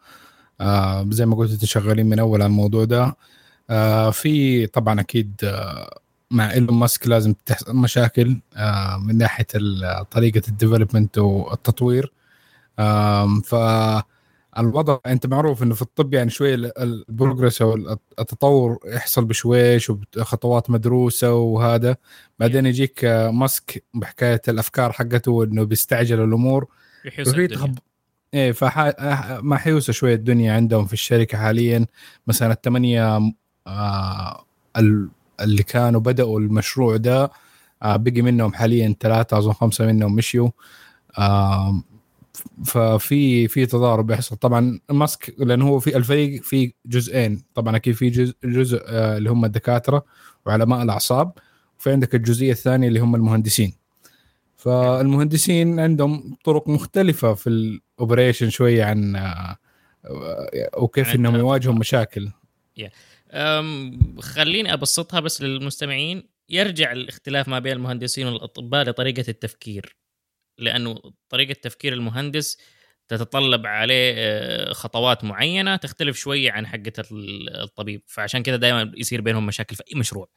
آه 0.63 1.07
زي 1.09 1.25
ما 1.25 1.35
قلت 1.35 1.51
أنتم 1.51 1.67
شغالين 1.67 2.05
من 2.05 2.19
أول 2.19 2.41
على 2.41 2.49
الموضوع 2.49 2.83
ده. 2.85 3.15
آه 3.69 4.09
في 4.11 4.67
طبعا 4.67 4.99
أكيد 4.99 5.35
آه 5.43 5.99
مع 6.31 6.51
إيلون 6.51 6.77
ماسك 6.77 7.07
لازم 7.07 7.33
تحصل 7.45 7.75
مشاكل 7.75 8.41
آه 8.55 8.97
من 8.97 9.17
ناحية 9.17 9.47
طريقة 10.11 10.41
ال 10.47 10.53
development 10.53 11.17
والتطوير. 11.17 12.13
آه 12.79 13.41
ف 13.41 13.55
الوضع 14.59 14.97
أنت 15.05 15.27
معروف 15.27 15.63
إنه 15.63 15.75
في 15.75 15.81
الطب 15.81 16.13
يعني 16.13 16.29
شوية 16.29 16.55
ال 16.55 16.67
progress 16.67 17.61
أو 17.61 17.97
التطور 18.19 18.79
يحصل 18.85 19.25
بشويش 19.25 19.89
وخطوات 19.89 20.69
مدروسة 20.69 21.33
وهذا. 21.33 21.95
بعدين 22.39 22.65
يجيك 22.65 23.05
آه، 23.05 23.31
ماسك 23.31 23.83
بحكاية 23.93 24.41
الأفكار 24.47 24.91
حقته 24.91 25.43
انه 25.43 25.63
بيستعجل 25.63 26.23
الأمور. 26.23 26.67
وفي 27.05 27.47
تخب... 27.47 27.79
إيه 28.33 28.51
فما 28.51 29.57
حيوسع 29.57 29.93
شوية 29.93 30.15
الدنيا 30.15 30.53
عندهم 30.53 30.85
في 30.85 30.93
الشركة 30.93 31.37
حاليا. 31.37 31.85
مثلا 32.27 32.51
الثمانية 32.53 33.31
آه 33.67 34.45
اللي 35.41 35.63
كانوا 35.63 36.01
بدأوا 36.01 36.39
المشروع 36.39 36.97
ده 36.97 37.31
آه 37.83 37.95
بقي 37.95 38.21
منهم 38.21 38.53
حاليا 38.53 38.95
ثلاثة 38.99 39.37
أظن 39.37 39.53
خمسة 39.53 39.85
منهم 39.85 40.15
مشيوا. 40.15 40.49
آه 41.19 41.81
ففي 42.65 43.47
في 43.47 43.65
تضارب 43.65 44.07
بيحصل. 44.07 44.35
طبعا 44.35 44.79
ماسك 44.91 45.35
لأنه 45.39 45.67
هو 45.67 45.79
في 45.79 45.97
الفريق 45.97 46.43
في 46.43 46.73
جزئين. 46.85 47.43
طبعا 47.55 47.75
أكيد 47.75 47.95
في 47.95 48.09
جزء, 48.09 48.35
جزء 48.45 48.81
آه 48.87 49.17
اللي 49.17 49.29
هم 49.31 49.45
الدكاترة 49.45 50.05
وعلماء 50.45 50.83
الأعصاب 50.83 51.31
وفي 51.79 51.91
عندك 51.91 52.15
الجزئية 52.15 52.51
الثانية 52.51 52.87
اللي 52.87 52.99
هم 52.99 53.15
المهندسين. 53.15 53.82
فالمهندسين 54.63 55.79
عندهم 55.79 56.37
طرق 56.45 56.67
مختلفة 56.69 57.33
في 57.33 57.47
الاوبريشن 57.47 58.49
شوية 58.49 58.83
عن 58.83 59.15
آه، 59.15 59.57
وكيف 60.77 61.15
إنهم 61.15 61.35
يواجهوا 61.35 61.73
مشاكل. 61.75 62.29
خليني 64.19 64.73
أبسطها 64.73 65.19
بس 65.19 65.41
للمستمعين. 65.41 66.29
يرجع 66.49 66.91
الاختلاف 66.91 67.47
ما 67.47 67.59
بين 67.59 67.73
المهندسين 67.73 68.27
والأطباء 68.27 68.83
لطريقة 68.85 69.25
التفكير 69.29 69.95
لأنه 70.57 70.99
طريقة 71.29 71.53
تفكير 71.53 71.93
المهندس 71.93 72.57
تتطلب 73.07 73.65
عليه 73.65 74.13
آه، 74.17 74.73
خطوات 74.73 75.23
معينة 75.23 75.75
تختلف 75.75 76.17
شوية 76.17 76.51
عن 76.51 76.67
حقة 76.67 76.93
ال- 77.11 77.61
الطبيب. 77.61 78.01
فعشان 78.07 78.43
كده 78.43 78.55
دائما 78.57 78.91
يصير 78.97 79.21
بينهم 79.21 79.45
مشاكل 79.45 79.75
في 79.75 79.83
أي 79.93 79.99
مشروع. 79.99 80.29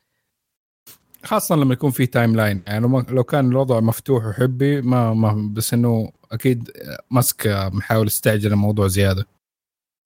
خاصة 1.25 1.57
لما 1.57 1.73
يكون 1.73 1.91
في 1.91 2.07
timeline 2.07 2.63
يعني 2.67 3.05
لو 3.09 3.25
كان 3.25 3.51
الوضع 3.51 3.81
مفتوح 3.81 4.27
وحبي 4.27 4.83
ما, 4.83 5.15
ما 5.15 5.51
بس 5.55 5.75
إنه 5.75 6.13
أكيد 6.33 6.71
ماسك 7.11 7.47
محاول 7.47 8.07
يستعجل 8.07 8.53
الموضوع 8.53 8.87
زيادة. 8.87 9.27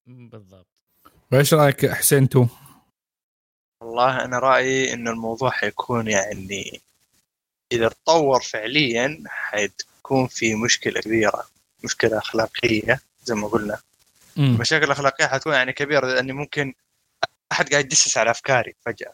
بالضبط. 0.07 0.67
وإيش 1.31 1.53
رأيك 1.53 1.85
حسين 1.85 2.29
تو؟ 2.29 2.45
والله 3.83 4.25
أنا 4.25 4.39
رأيي 4.39 4.93
ان 4.93 5.07
الموضوع 5.07 5.49
حيكون 5.49 6.07
يعني 6.07 6.81
إذا 7.71 7.89
تطور 7.89 8.41
فعليا 8.41 9.23
حتكون 9.27 10.27
في 10.27 10.55
مشكلة 10.55 11.01
كبيرة 11.01 11.43
مشكلة 11.83 12.17
أخلاقية 12.17 12.99
زي 13.23 13.35
ما 13.35 13.47
قلنا. 13.47 13.77
المشاكل 14.37 14.85
الأخلاقية 14.85 15.25
حتكون 15.25 15.53
يعني 15.53 15.73
كبيرة 15.73 16.07
لأني 16.07 16.33
ممكن 16.33 16.73
أحد 17.51 17.69
قاعد 17.69 17.85
يدسس 17.85 18.17
على 18.17 18.31
أفكاري 18.31 18.75
فجأة. 18.85 19.13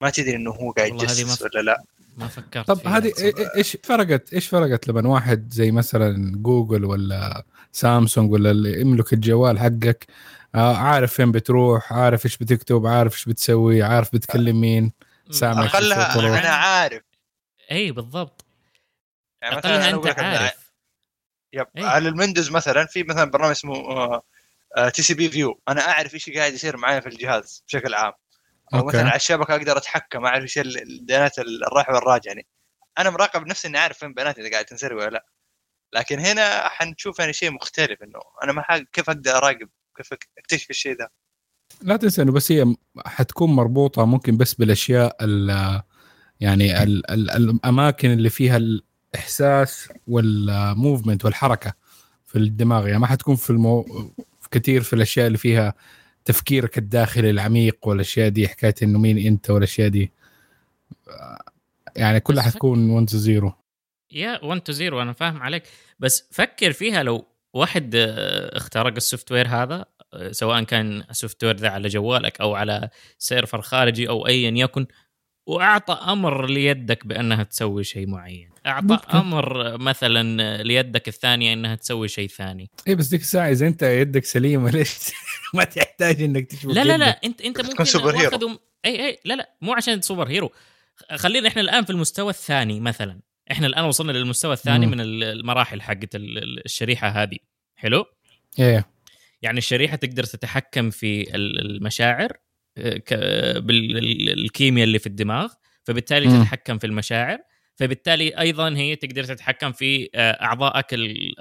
ما 0.00 0.10
تدري 0.10 0.36
إنه 0.36 0.50
هو 0.50 0.70
قاعد 0.70 0.92
ما- 0.92 1.36
ولا 1.42 1.60
لا. 1.62 1.84
ما 2.16 2.28
فكرت 2.28 2.66
طب 2.66 2.86
هذه 2.86 3.12
إيش 3.56 3.76
فرقت 3.84 4.32
إيش 4.34 4.46
فرقت 4.48 4.88
لما 4.88 5.08
واحد 5.08 5.52
زي 5.52 5.70
مثلا 5.70 6.32
جوجل 6.36 6.84
ولا 6.84 7.44
سامسونج 7.72 8.32
ولا 8.32 8.50
اللي 8.50 8.80
يملك 8.80 9.12
الجوال 9.12 9.58
حقك؟ 9.58 10.06
آه، 10.54 10.76
عارف 10.76 11.12
فين 11.12 11.32
بتروح 11.32 11.92
عارف 11.92 12.24
إيش 12.24 12.36
بتكتب 12.36 12.86
عارف 12.86 13.12
إيش 13.14 13.24
بتسوي 13.24 13.82
عارف 13.82 14.10
بتكلم 14.14 14.60
مين. 14.60 14.92
سامع 15.30 15.60
ما- 15.60 15.68
في 15.68 15.76
أقلها. 15.76 16.40
أنا 16.40 16.48
عارف. 16.48 17.02
إي 17.70 17.92
بالضبط. 17.92 18.44
يعني 19.42 19.56
مثلا 19.56 19.76
أقلها 19.94 20.10
أنت 20.10 20.18
عارف. 20.18 20.72
yep 21.52 21.66
إيه. 21.76 21.84
على 21.84 22.08
الويندوز 22.08 22.50
مثلا 22.50 22.86
في 22.86 23.02
مثلا 23.02 23.24
برنامج 23.24 23.50
اسمه 23.50 23.74
TCPView 24.94 25.60
أنا 25.68 25.80
أعرف 25.80 26.14
إيش 26.14 26.30
قاعد 26.30 26.52
يصير 26.52 26.76
معايا 26.76 27.00
في 27.00 27.08
الجهاز 27.08 27.62
بشكل 27.68 27.94
عام. 27.94 28.12
أو 28.74 28.78
okay. 28.78 28.88
مثلا 28.96 29.08
على 29.08 29.16
الشبكة 29.16 29.56
أقدر 29.56 29.76
أتحكم 29.76 30.24
أعرف 30.24 30.42
إيش 30.42 30.58
ال- 30.58 30.82
البيانات 30.82 31.38
الرايح 31.38 31.90
والراجع 31.90 32.30
يعني. 32.30 32.46
أنا 32.98 33.10
مراقب 33.10 33.46
نفسي 33.46 33.68
إني 33.68 33.78
عارف 33.78 33.98
فين 33.98 34.14
بياناتي 34.14 34.40
إذا 34.40 34.50
قاعد 34.50 34.64
تنسرق 34.64 34.96
ولا 34.96 35.10
لا. 35.10 35.26
لكن 35.94 36.18
هنا 36.18 36.68
حنشوف 36.68 37.18
يعني 37.18 37.32
شيء 37.32 37.50
مختلف 37.50 38.02
إنه 38.02 38.20
أنا 38.42 38.52
ما 38.52 38.64
كيف 38.92 39.10
أقدر 39.10 39.36
أراقب؟ 39.36 39.68
كيف 39.96 40.14
أكتشف 40.38 40.70
الشيء 40.70 40.98
ده؟ 40.98 41.12
لا 41.82 41.96
تنسى 41.96 42.22
إنه 42.22 42.32
بس 42.32 42.52
هي 42.52 42.74
حتكون 43.06 43.50
مربوطة 43.50 44.04
ممكن 44.04 44.36
بس 44.36 44.54
بالأشياء 44.54 45.16
ال 45.20 45.82
يعني 46.40 46.82
ال 46.82 47.10
ال 47.10 47.30
الأماكن 47.30 48.10
اللي 48.12 48.30
فيها 48.30 48.56
الإحساس 48.56 49.88
وال 50.08 50.31
movement 50.31 51.24
والحركة 51.24 51.72
في 52.26 52.38
الدماغ. 52.38 52.86
يعني 52.86 52.98
ما 52.98 53.06
حتكون 53.06 53.36
في 53.36 53.50
المو... 53.50 53.86
كثير 54.50 54.82
في 54.82 54.92
الأشياء 54.92 55.26
اللي 55.26 55.38
فيها 55.38 55.74
تفكيرك 56.24 56.78
الداخلي 56.78 57.30
العميق 57.30 57.88
والأشياء 57.88 58.28
دي 58.28 58.48
حكاية 58.48 58.74
إنه 58.82 58.98
مين 58.98 59.18
أنت 59.18 59.50
والأشياء 59.50 59.88
دي. 59.88 60.12
يعني 61.96 62.20
كلها 62.20 62.42
حتكون 62.42 62.90
1 62.90 63.10
0 63.10 63.52
yeah 64.12 64.44
1 64.44 64.60
to 64.60 64.72
0 64.72 65.02
أنا 65.02 65.12
فاهم 65.12 65.42
عليك. 65.42 65.62
بس 65.98 66.28
فكر 66.30 66.72
فيها 66.72 67.02
لو 67.02 67.26
واحد 67.54 67.94
آه، 67.94 68.56
اخترق 68.56 68.94
ال 68.96 69.32
software 69.32 69.48
هذا 69.48 69.84
آه، 70.14 70.32
سواء 70.32 70.62
كان 70.62 71.04
ال 71.10 71.44
software 71.44 71.56
ذا 71.56 71.68
على 71.68 71.88
جوالك 71.88 72.40
أو 72.40 72.54
على 72.54 72.88
server 73.18 73.62
خارجي 73.62 74.08
أو 74.08 74.26
ايا 74.26 74.50
يكن 74.50 74.86
وأعطى 75.46 75.92
أمر 75.92 76.46
ليدك 76.46 77.06
بأنها 77.06 77.42
تسوي 77.42 77.84
شيء 77.84 78.06
معين. 78.06 78.53
أعطى 78.66 78.86
ممكن. 78.86 79.16
أمر 79.16 79.78
مثلا 79.78 80.62
ليدك 80.62 81.08
الثانية 81.08 81.52
إنها 81.52 81.74
تسوي 81.74 82.08
شيء 82.08 82.28
ثاني 82.28 82.62
اي 82.62 82.68
إيه، 82.88 82.94
بس 82.94 83.06
ديك 83.08 83.20
الساعة 83.20 83.50
إذا 83.50 83.66
أنت 83.66 83.82
يدك 83.82 84.24
سليمه 84.24 84.70
ليش 84.70 84.90
ما 85.54 85.64
تحتاج 85.64 86.22
إنك 86.22 86.46
تشبك 86.46 86.74
لا 86.74 86.84
لا 86.84 86.96
لا. 86.98 87.20
انت 87.24 87.40
أنت 87.40 87.60
ممكن 87.60 87.84
superhero. 87.84 88.30
واخده 88.30 88.58
اي 88.84 89.06
اي 89.08 89.18
لا 89.24 89.34
لا 89.34 89.50
مو 89.60 89.72
عشان 89.72 90.00
superhero 90.02 90.52
خلينا 91.14 91.48
إحنا 91.48 91.62
الآن 91.62 91.84
في 91.84 91.90
المستوى 91.90 92.30
الثاني 92.30 92.80
مثلا 92.80 93.20
إحنا 93.50 93.66
الآن 93.66 93.84
وصلنا 93.84 94.12
للمستوى 94.12 94.52
الثاني 94.52 94.86
مم. 94.86 94.92
من 94.92 95.00
المراحل 95.00 95.82
حقت 95.82 96.14
ال- 96.14 96.38
ال- 96.38 96.64
الشريحة 96.64 97.08
هذه 97.08 97.36
حلو 97.76 98.04
إيه 98.58 98.86
يعني 99.42 99.58
الشريحة 99.58 99.96
تقدر 99.96 100.24
تتحكم 100.24 100.90
في 100.90 101.34
ال- 101.34 101.60
المشاعر 101.76 102.32
آه، 102.78 103.58
بالكيمياء 103.58 104.86
اللي 104.86 104.98
في 104.98 105.06
الدماغ 105.06 105.48
فبالتالي 105.84 106.26
مم. 106.28 106.42
تتحكم 106.42 106.78
في 106.78 106.86
المشاعر 106.86 107.38
فبالتالي 107.76 108.38
أيضا 108.40 108.68
هي 108.76 108.96
تقدر 108.96 109.24
تتحكم 109.24 109.72
في 109.72 110.10
آه، 110.14 110.30
أعضائك 110.44 110.94
ال- 110.94 111.34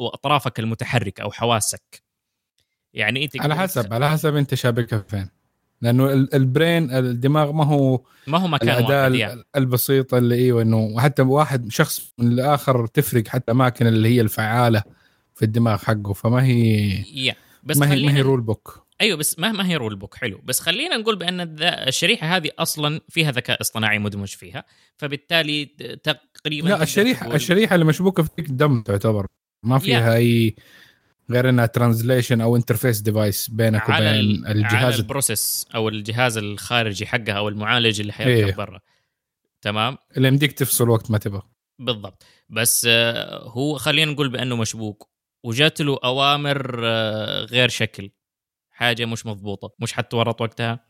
وأطرافك 0.00 0.60
المتحركة 0.60 1.22
أو 1.22 1.30
حواسك. 1.30 2.02
يعني 2.94 3.24
انت 3.24 3.40
على 3.40 3.56
حسب 3.56 3.92
على 3.94 4.10
حسب 4.10 4.36
أنت 4.36 4.54
شابكها 4.54 4.98
فين. 5.08 5.28
لأنه 5.82 6.12
ال- 6.12 6.34
ال 6.34 6.43
brain 6.43 6.90
الدماغ 6.94 7.52
ما 7.52 7.64
هو 7.64 8.00
ما 8.26 8.38
هو 8.38 8.48
مكان 8.48 8.68
الأداة 8.68 9.00
واحد 9.02 9.14
يعني. 9.14 9.32
ال- 9.32 9.44
البسيطة 9.56 10.18
اللي 10.18 10.34
أيوه 10.34 10.62
انه 10.62 11.00
حتى 11.00 11.22
واحد 11.22 11.72
شخص 11.72 12.12
من 12.18 12.32
الآخر 12.32 12.86
تفرق 12.86 13.28
حتى 13.28 13.44
الاماكن 13.52 13.86
اللي 13.86 14.08
هي 14.08 14.20
الفعالة 14.20 14.82
في 15.34 15.44
الدماغ 15.44 15.78
حقه 15.78 16.12
فما 16.12 16.44
هي 16.44 16.88
yeah. 17.26 17.34
بس 17.62 17.76
ما 17.76 17.92
هي 17.92 18.06
ما 18.06 18.16
هي 18.16 18.20
rule 18.20 18.40
book 18.40 18.86
أيوه 19.00 19.16
بس 19.18 19.38
ما 19.38 19.52
ما 19.52 19.66
هي 19.68 19.76
rule 19.76 19.96
book 19.96 20.14
حلو. 20.14 20.40
بس 20.44 20.60
خلينا 20.60 20.96
نقول 20.96 21.16
بأن 21.16 21.56
الشريحة 21.62 22.36
هذه 22.36 22.50
أصلا 22.58 23.00
فيها 23.08 23.30
ذكاء 23.30 23.60
اصطناعي 23.60 23.98
مدمج 23.98 24.28
فيها 24.28 24.64
فبالتالي 24.96 25.64
تقريبا 26.34 26.68
لا 26.68 26.82
الشريحه 26.82 27.22
تقول- 27.24 27.34
الشريحة 27.36 27.74
اللي 27.74 27.84
مشبوكة 27.86 28.22
فيك 28.22 28.46
dumb 28.50 28.82
تعتبر. 28.82 29.26
ما 29.64 29.78
فيها 29.78 30.14
أي 30.16 30.54
غير 31.30 31.48
إنها 31.48 31.66
translation 31.66 32.40
أو 32.40 32.56
interface 32.56 33.00
device 33.00 33.50
بينك 33.50 33.90
على 33.90 34.06
وبين 34.10 34.20
ال- 34.20 34.46
على 34.46 34.54
الجهاز 34.58 34.98
ال 35.00 35.08
process 35.08 35.66
أو 35.74 35.88
الجهاز 35.88 36.36
الخارجي 36.38 37.06
حقها 37.06 37.32
أو 37.34 37.48
المعالج 37.48 38.00
اللي 38.00 38.12
حيركب 38.12 38.46
إيه. 38.46 38.54
برا. 38.54 38.80
تمام؟ 39.62 39.98
اللي 40.16 40.28
يمديك 40.28 40.52
تفصل 40.52 40.88
وقت 40.88 41.10
ما 41.10 41.18
تبغى. 41.18 41.42
بالضبط. 41.78 42.22
بس 42.48 42.86
آه، 42.90 43.48
هو 43.48 43.78
خلينا 43.78 44.12
نقول 44.12 44.28
بأنه 44.28 44.56
مشبوك. 44.56 45.08
وجات 45.44 45.80
له 45.80 45.98
أوامر 46.04 46.80
آه، 46.84 47.44
غير 47.44 47.68
شكل. 47.68 48.10
حاجة 48.78 49.04
مش 49.06 49.26
مضبوطة 49.26 49.72
مش 49.78 49.92
حتورط 49.92 50.40
وقتها. 50.40 50.80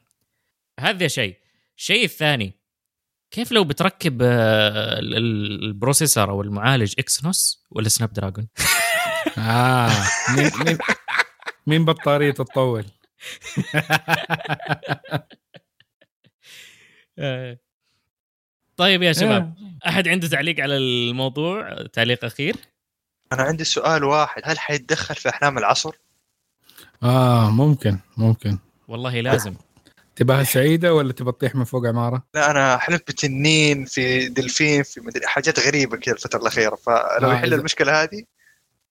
هذا 0.81 1.09
شيء. 1.09 1.37
الشيء 1.79 2.05
الثاني 2.05 2.53
كيف 3.31 3.53
لو 3.53 3.65
بتركب 3.65 4.23
آه، 4.23 4.99
ال- 4.99 5.17
ال- 5.17 5.65
ال 5.65 5.71
processor 5.71 6.31
أو 6.31 6.43
المعالج 6.43 6.95
Exynos 6.99 7.65
ولا 7.71 7.89
Snapdragon؟ 7.89 8.49
آه 9.39 9.91
مين 10.37 10.51
مين 10.65 10.79
مين 11.67 11.85
بطارية 11.85 12.31
تطول؟ 12.31 12.85
طيب 18.77 19.03
يا 19.03 19.13
شباب 19.13 19.55
أحد 19.87 20.09
عنده 20.09 20.29
تعليق 20.29 20.61
على 20.61 20.77
الموضوع؟ 20.77 21.83
تعليق 21.93 22.25
أخير؟ 22.25 22.57
أنا 23.33 23.43
عندي 23.43 23.65
سؤال 23.65 24.05
واحد. 24.05 24.43
هل 24.45 24.59
حيتدخل 24.59 25.15
في 25.15 25.29
أحلام 25.29 25.59
العصر؟ 25.59 25.97
آه 27.03 27.51
ممكن 27.51 27.99
ممكن 28.17 28.59
والله 28.89 29.21
لازم 29.21 29.55
تبغى 30.17 30.45
سعيدة 30.45 30.95
ولا 30.95 31.13
تبغى 31.13 31.33
تطيح 31.33 31.55
من 31.55 31.65
فوق 31.65 31.87
عمارة؟ 31.87 32.23
لا 32.35 32.51
أنا 32.51 32.77
حلمت 32.79 33.11
بتنين 33.11 33.85
في 33.85 34.29
دلفين 34.29 34.83
في 34.83 35.01
مدري 35.01 35.27
حاجات 35.27 35.61
غريبة 35.61 35.97
كذا 35.97 36.15
الفترة 36.15 36.41
الأخيرة 36.41 36.75
فلو 36.75 37.31
آه، 37.31 37.35
يحل 37.35 37.55
المشكلة 37.55 38.03
هذه 38.03 38.23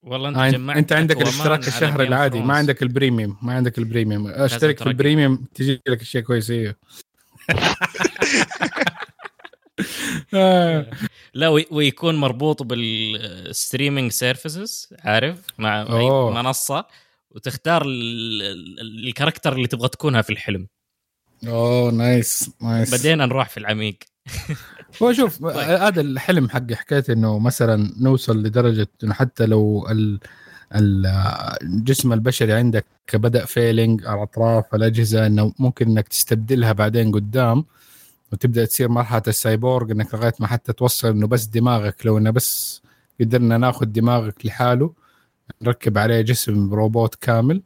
والله 0.02 0.28
أنت 0.28 0.36
آه 0.38 0.50
جمعت 0.50 0.76
أنت 0.76 0.92
عندك 0.92 1.22
الاشتراك 1.22 1.68
الشهري 1.68 2.08
العادي 2.08 2.40
ما. 2.40 2.54
عندك 2.56 2.82
ال 2.82 2.89
premium 2.89 3.36
ما 3.42 3.52
عندك 3.52 3.78
ال 3.78 3.84
premium 3.84 4.26
أشترك 4.28 4.78
في. 4.78 4.86
ال 4.86 4.93
premium 4.93 5.44
تجي 5.54 5.82
لك 5.88 6.00
اشياء 6.00 6.22
كويسه 6.22 6.74
آه. 10.34 10.86
لا 11.34 11.48
وي- 11.48 11.66
ويكون 11.70 12.16
مربوط 12.16 12.62
بال 12.62 12.89
streaming 12.89 14.12
services 14.12 14.88
عارف 15.04 15.38
مع 15.58 15.82
أي 15.82 15.86
أوه. 15.86 16.30
منصة 16.42 16.86
وتختار 17.38 17.82
ال- 17.82 18.42
ال- 18.42 19.08
ال 19.08 19.12
character 19.12 19.52
اللي 19.52 19.66
تبغى 19.66 19.88
تكونها 19.88 20.22
في 20.22 20.30
الحلم. 20.30 20.66
أوه 21.46 21.90
nice 21.90 22.50
nice. 22.62 22.94
بدينا 22.94 23.26
نروح 23.26 23.48
في 23.48 23.56
العميق. 23.56 23.98
هو 25.02 25.12
شوف 25.12 25.44
هذا 25.44 26.00
الحلم 26.00 26.48
حق 26.48 26.72
حكايه 26.72 27.04
إنه 27.10 27.38
مثلا 27.38 27.94
نوصل 28.00 28.42
لدرجة 28.42 28.88
إنه 29.04 29.14
حتى 29.14 29.46
لو 29.46 29.88
ال 29.90 30.20
الجسم 30.74 32.12
البشري 32.12 32.52
عندك 32.52 32.86
بدأ 33.14 33.44
failing 33.44 34.06
على 34.06 34.22
اطراف 34.22 34.74
الأجهزة 34.74 35.26
إنه 35.26 35.52
ممكن 35.58 35.86
إنك 35.86 36.08
تستبدلها 36.08 36.72
بعدين 36.72 37.12
قدام 37.12 37.64
وتبدأ 38.32 38.64
تصير 38.64 38.88
مرحلة 38.88 39.22
السايبورغ 39.28 39.92
إنك 39.92 40.14
لغاية 40.14 40.34
ما 40.40 40.46
حتى 40.46 40.72
توصل 40.72 41.08
إنه 41.08 41.26
بس 41.26 41.44
دماغك 41.44 42.06
لو 42.06 42.18
إنه 42.18 42.30
بس 42.30 42.82
قدرنا 43.20 43.58
ناخذ 43.58 43.86
دماغك 43.86 44.46
لحاله. 44.46 44.92
نركب 45.62 45.98
عليه 45.98 46.20
جسم 46.20 46.74
روبوت 46.74 47.14
كامل. 47.14 47.62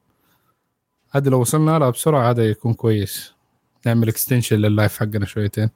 هذا 1.10 1.30
لو 1.30 1.40
وصلنا 1.40 1.78
له 1.78 1.90
بسرعة 1.90 2.30
هذا 2.30 2.50
يكون 2.50 2.74
كويس. 2.74 3.34
نعمل 3.86 4.08
extension 4.08 4.56
لل 4.56 4.70
life 4.70 4.98
حقنا 4.98 5.26
شويتين. 5.26 5.70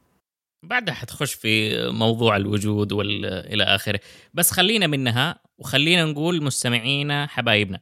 بعدها 0.63 0.95
حتخش 0.95 1.35
في 1.35 1.83
موضوع 1.91 2.37
الوجود 2.37 2.93
والى 2.93 3.65
آخره. 3.65 4.01
بس 4.35 4.51
خلينا 4.51 4.87
منها 4.87 5.39
وخلينا 5.59 6.05
نقول 6.05 6.43
مستمعينا 6.43 7.27
حبايبنا 7.27 7.81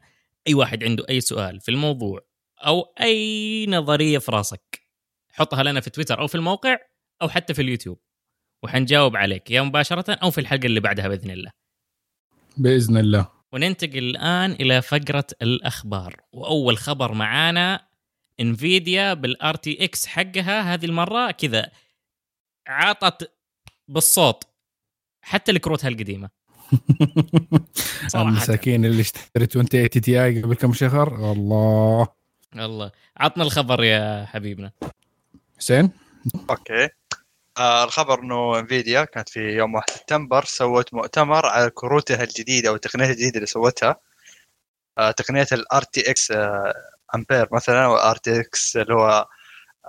أي 0.48 0.54
واحد 0.54 0.84
عنده 0.84 1.04
أي 1.08 1.20
سؤال 1.20 1.60
في 1.60 1.70
الموضوع 1.70 2.20
أو 2.66 2.94
أي 3.00 3.66
نظرية 3.66 4.18
في 4.18 4.32
راسك 4.32 4.82
حطها 5.28 5.62
لنا 5.62 5.80
في 5.80 5.90
تويتر 5.90 6.20
أو 6.20 6.26
في 6.26 6.34
الموقع 6.34 6.78
أو 7.22 7.28
حتى 7.28 7.54
في 7.54 7.62
اليوتيوب 7.62 7.98
وحنجاوب 8.62 9.16
عليك 9.16 9.50
يا 9.50 9.62
مباشرة 9.62 10.12
أو 10.12 10.30
في 10.30 10.40
الحلقة 10.40 10.66
اللي 10.66 10.80
بعدها 10.80 11.08
بإذن 11.08 11.30
الله. 11.30 11.50
بإذن 12.56 12.96
الله. 12.96 13.33
وننتقل 13.54 13.98
الآن 13.98 14.52
إلى 14.52 14.82
فقرة 14.82 15.26
الأخبار. 15.42 16.16
وأول 16.32 16.78
خبر 16.78 17.12
معانا 17.14 17.86
Nvidia 18.40 19.14
بال 19.14 19.54
RTX 19.54 20.06
حقها 20.06 20.74
هذه 20.74 20.84
المرة 20.84 21.30
كذا 21.30 21.70
عطت 22.68 23.30
بالصوت 23.88 24.44
حتى 25.22 25.52
الكروتها 25.52 25.88
القديمة. 25.88 26.30
صراحة. 28.06 28.28
المساكين 28.28 28.84
اللي 28.84 29.00
اشترت 29.00 29.36
2080 29.56 29.90
Ti 29.90 30.42
قبل 30.42 30.54
كم 30.54 30.72
شهر؟ 30.72 31.32
الله. 31.32 32.08
الله. 32.56 32.90
عطنا 33.16 33.44
الخبر 33.44 33.84
يا 33.84 34.24
حبيبنا. 34.24 34.70
حسين؟ 35.58 35.90
أوكي. 36.50 36.88
آه 37.58 37.84
الخبر 37.84 38.20
إنه 38.22 38.58
Nvidia 38.58 39.04
كانت 39.04 39.28
في 39.28 39.40
يوم 39.40 39.74
1 39.74 39.90
سبتمبر 39.90 40.44
سوت 40.44 40.94
مؤتمر 40.94 41.46
على 41.46 41.70
كروتها 41.70 42.22
الجديدة 42.24 42.74
التقنيات 42.74 43.10
الجديدة 43.10 43.36
اللي 43.36 43.46
سوتها. 43.46 43.96
آه 44.98 45.10
تقنية 45.10 45.46
ال 45.52 45.82
RTX 45.82 46.32
Ampere 47.14 47.48
مثلا 47.52 47.86
وال 47.86 48.16
RTX 48.16 48.76
اللي 48.76 48.94
هو 48.94 49.28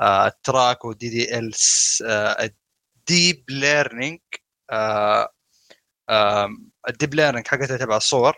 آه 0.01 0.27
ال 0.27 0.85
track 0.85 1.09
و 1.09 1.39
DDL 1.39 1.51
ال 2.95 3.05
deep 3.05 3.45
learning 3.49 4.19
ال 6.89 6.94
deep 6.94 7.15
learning 7.15 7.47
حقتها 7.47 7.77
تبع 7.77 7.97
الصور. 7.97 8.35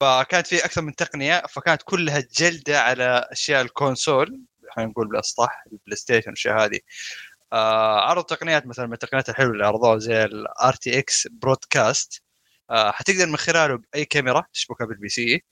فكانت 0.00 0.46
في 0.46 0.64
أكثر 0.64 0.82
من 0.82 0.94
تقنية 0.96 1.42
فكانت 1.50 1.82
كلها 1.84 2.24
جلدة 2.38 2.80
على 2.82 3.28
أشياء 3.32 3.62
ال 3.62 3.71
console. 3.71 4.42
خلينا 4.76 4.90
نقول 4.90 5.08
بالأصح 5.08 5.64
ال 5.72 5.96
PlayStation 5.96 6.28
الاشياء 6.30 6.64
هذه. 6.66 6.80
آه 7.52 8.00
عرض 8.00 8.24
تقنيات 8.24 8.66
مثلا 8.66 8.86
من 8.86 8.92
التقنيات 8.92 9.28
الحلوة 9.28 9.52
اللي 9.52 9.66
عرضوها 9.66 9.98
زي 9.98 10.24
ال 10.24 10.74
RTX 10.74 11.28
Broadcast 11.32 12.22
آه 12.70 12.90
حتقدر 12.90 13.26
من 13.26 13.36
خلاله 13.36 13.76
بأي 13.76 14.04
كاميرا 14.04 14.44
تشبكها 14.52 14.86
بال 14.86 15.08
PC 15.08 15.42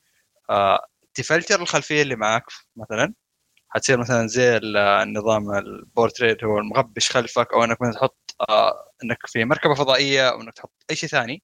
آه 0.50 0.86
تفلتر 1.14 1.62
الخلفية 1.62 2.02
اللي 2.02 2.16
معك 2.16 2.44
مثلا. 2.76 3.14
حتصير 3.68 3.98
مثلا 4.00 4.26
زي 4.26 4.56
النظام 5.02 5.50
البورتريت 5.58 6.44
هو 6.44 6.58
المغبش 6.58 7.10
خلفك 7.10 7.52
أو 7.52 7.64
إنك 7.64 7.82
مثلا 7.82 7.94
تحط 7.94 8.36
آه 8.50 8.92
إنك 9.04 9.18
في 9.26 9.44
مركبة 9.44 9.74
فضائية 9.74 10.28
أو 10.30 10.40
إنك 10.40 10.54
تحط 10.54 10.72
أي 10.90 10.96
شيء 10.96 11.08
ثاني. 11.08 11.42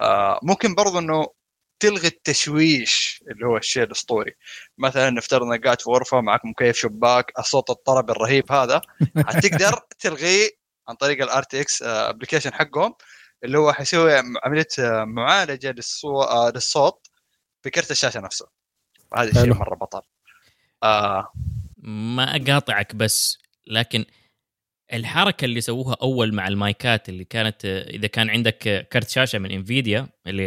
آه 0.00 0.40
ممكن 0.42 0.74
برضو 0.74 0.98
إنه 0.98 1.26
تلغي 1.80 2.08
التشويش 2.08 3.13
اللي 3.30 3.46
هو 3.46 3.56
الشيء 3.56 3.82
الأسطوري. 3.82 4.34
مثلا 4.78 5.10
نفترض 5.10 5.42
إنك 5.42 5.64
قاعد 5.64 5.80
في 5.80 5.90
غرفة 5.90 6.20
معك 6.20 6.44
مكيف 6.44 6.76
شباك 6.76 7.32
الصوت 7.38 7.70
الطرب 7.70 8.10
الرهيب 8.10 8.52
هذا 8.52 8.80
حتقدر 9.28 9.80
تلغيه 9.98 10.50
عن 10.88 10.94
طريق 10.94 11.22
ال 11.22 11.42
RTX 11.42 11.82
application 11.82 12.54
حقهم 12.54 12.94
اللي 13.44 13.58
هو 13.58 13.72
حيسوي 13.72 14.12
عملية 14.44 14.66
معالجة 15.04 15.70
للصوت 15.70 16.54
للصوت 16.54 17.06
بكرت 17.64 17.90
الشاشة 17.90 18.20
نفسه. 18.20 18.46
هذا 19.16 19.30
الشيء 19.30 19.54
مرة 19.54 19.74
بطل. 19.74 20.00
آه. 20.82 21.32
ما 21.78 22.36
أقاطعك 22.36 22.94
بس 22.94 23.38
لكن 23.66 24.04
الحركة 24.92 25.44
اللي 25.44 25.60
سووها 25.60 25.96
أول 26.02 26.34
مع 26.34 26.48
المايكات 26.48 27.08
اللي 27.08 27.24
كانت 27.24 27.64
إذا 27.64 28.06
كان 28.06 28.30
عندك 28.30 28.88
كرت 28.92 29.08
شاشة 29.08 29.38
من 29.38 29.50
Nvidia 29.50 30.08
اللي 30.26 30.46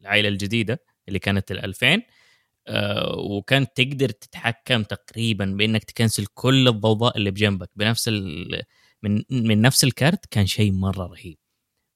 العائلة 0.00 0.28
الجديدة 0.28 0.80
اللي 1.08 1.18
كانت 1.18 1.50
ال 1.50 1.64
2000 1.64 2.02
آه 2.68 3.16
وكانت 3.16 3.76
تقدر 3.76 4.08
تتحكم 4.08 4.82
تقريبا 4.82 5.44
بإنك 5.44 5.84
تكنسل 5.84 6.26
كل 6.26 6.68
الضوضاء 6.68 7.16
اللي 7.16 7.30
بجنبك. 7.30 7.70
بنفس 7.76 8.08
من 9.02 9.22
من 9.30 9.62
نفس 9.62 9.84
الكرت 9.84 10.26
كان 10.26 10.46
شيء 10.46 10.72
مرة 10.72 11.06
رهيب. 11.06 11.38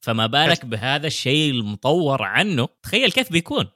فما 0.01 0.27
بالك 0.27 0.65
بهذا 0.65 1.07
الشيء 1.07 1.51
المطور 1.51 2.23
عنه؟ 2.23 2.69
تخيل 2.83 3.13
كيف 3.13 3.33
بيكون. 3.33 3.71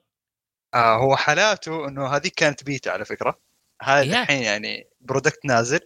آه 0.74 0.96
هو 0.96 1.16
حالاته 1.16 1.88
إنه 1.88 2.06
هذه 2.06 2.30
كانت 2.36 2.64
بيتا 2.64 2.90
على 2.90 3.04
فكرة. 3.04 3.38
هذا 3.82 4.02
الحين 4.02 4.42
يعني 4.42 4.88
product 5.00 5.44
نازل. 5.44 5.80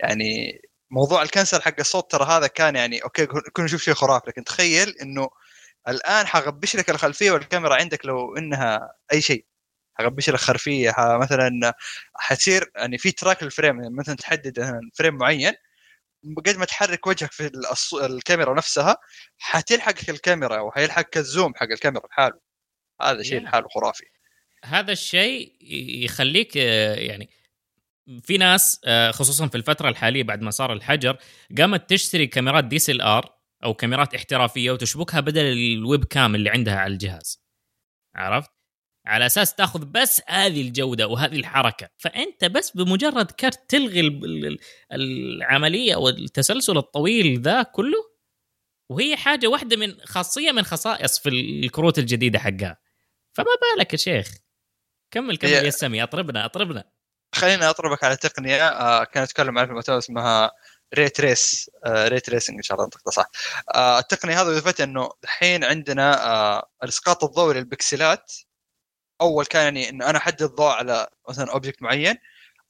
يعني 0.00 0.60
موضوع 0.90 1.22
ال 1.22 1.28
cancel 1.28 1.62
حق 1.62 1.74
الصوت 1.80 2.10
ترى 2.10 2.24
هذا 2.24 2.46
كان 2.46 2.76
يعني 2.76 2.98
أوكي 2.98 3.26
كنا 3.26 3.64
نشوف 3.64 3.82
شيء 3.82 3.94
خرافي 3.94 4.24
لكن 4.26 4.44
تخيل 4.44 4.94
إنه 5.02 5.28
الآن 5.88 6.26
حغبش 6.26 6.76
لك 6.76 6.90
الخلفية 6.90 7.30
والكاميرا 7.30 7.74
عندك 7.74 8.06
لو 8.06 8.36
إنها 8.36 8.94
أي 9.12 9.20
شيء. 9.20 9.44
حغبش 9.94 10.30
لك 10.30 10.36
خلفية 10.36 10.94
مثلا 10.98 11.74
حتصير 12.14 12.70
يعني 12.76 12.98
في 12.98 13.10
track 13.10 13.42
ال 13.42 13.49
frame 13.49 13.82
يعني 13.82 13.94
مثلا 13.94 14.16
تحدد 14.16 14.80
frame 14.94 15.14
معين 15.14 15.52
قد 16.46 16.56
ما 16.56 16.64
تحرك 16.64 17.06
وجهك 17.06 17.32
في 17.32 17.50
الكاميرا 18.02 18.54
نفسها 18.54 18.96
حتلحقك 19.38 20.10
الكاميرا 20.10 20.60
وحيلحقك 20.60 21.16
ال 21.16 21.24
zoom 21.24 21.54
حق 21.54 21.62
الكاميرا 21.62 22.06
لحاله. 22.06 22.40
هذا 23.02 23.22
شيء 23.22 23.42
لحاله 23.42 23.68
خرافي. 23.68 24.04
هذا 24.64 24.92
الشيء 24.92 25.56
يخليك 26.04 26.56
يعني 26.56 27.30
في 28.22 28.38
ناس 28.38 28.80
خصوصا 29.10 29.46
في 29.48 29.54
الفترة 29.54 29.88
الحالية 29.88 30.22
بعد 30.22 30.42
ما 30.42 30.50
صار 30.50 30.72
الحجر 30.72 31.18
قامت 31.58 31.90
تشتري 31.90 32.26
كاميرات 32.26 32.64
DSLR 32.64 33.41
أو 33.64 33.74
كاميرات 33.74 34.14
احترافية 34.14 34.70
وتشبكها 34.70 35.20
بدل 35.20 35.44
ال 35.44 36.04
webcam 36.04 36.34
اللي 36.34 36.50
عندها 36.50 36.76
على 36.76 36.92
الجهاز. 36.92 37.42
عرفت؟ 38.14 38.50
على 39.06 39.26
أساس 39.26 39.54
تأخذ 39.54 39.84
بس 39.84 40.22
هذه 40.28 40.62
الجودة 40.62 41.06
وهذه 41.06 41.36
الحركة. 41.36 41.88
فأنت 41.96 42.44
بس 42.44 42.70
بمجرد 42.70 43.30
كرت 43.30 43.70
تلغي 43.70 44.20
العملية 44.92 45.96
والتسلسل 45.96 46.76
الطويل 46.76 47.40
ذا 47.40 47.62
كله 47.62 48.12
وهي 48.90 49.16
حاجة 49.16 49.46
واحدة 49.46 49.76
من 49.76 49.94
خاصية 50.04 50.52
من 50.52 50.62
خصائص 50.62 51.18
في 51.18 51.28
الكروت 51.28 51.98
الجديدة 51.98 52.38
حقها. 52.38 52.78
فما 53.32 53.46
بالك 53.76 53.92
يا 53.92 53.98
شيخ؟ 53.98 54.34
كمل 55.10 55.36
كمل 55.36 55.50
يا 55.50 55.70
سمي 55.70 56.02
أطربنا 56.02 56.44
أطربنا. 56.44 56.84
خليني 57.34 57.64
أطربك 57.70 58.04
على 58.04 58.16
تقنية 58.16 58.68
آه 58.68 59.04
كانت 59.04 59.30
أتكلم 59.30 59.58
عنها 59.58 59.64
في 59.64 59.70
المؤتمر 59.70 59.98
اسمها 59.98 60.50
ray 60.94 61.08
trace 61.08 61.70
آه 61.86 62.08
ray 62.08 62.20
tracing 62.20 62.56
إن 62.56 62.62
شاء 62.62 62.74
الله 62.74 62.84
انطقته 62.84 63.10
صح. 63.10 63.26
آه 63.74 63.98
التقنية 63.98 64.42
هذه 64.42 64.46
وظيفتها 64.46 64.84
إنه 64.84 65.10
الحين 65.24 65.64
عندنا 65.64 66.26
آه 66.26 66.70
الإسقاط 66.84 67.24
الضوئي 67.24 67.54
للبكسلات 67.58 68.32
أول 69.20 69.46
كان 69.46 69.62
يعني 69.64 69.88
إنه 69.90 70.10
أنا 70.10 70.18
أحدد 70.18 70.44
ضوء 70.44 70.70
على 70.70 71.08
مثلا 71.28 71.52
object 71.52 71.82
معين 71.82 72.16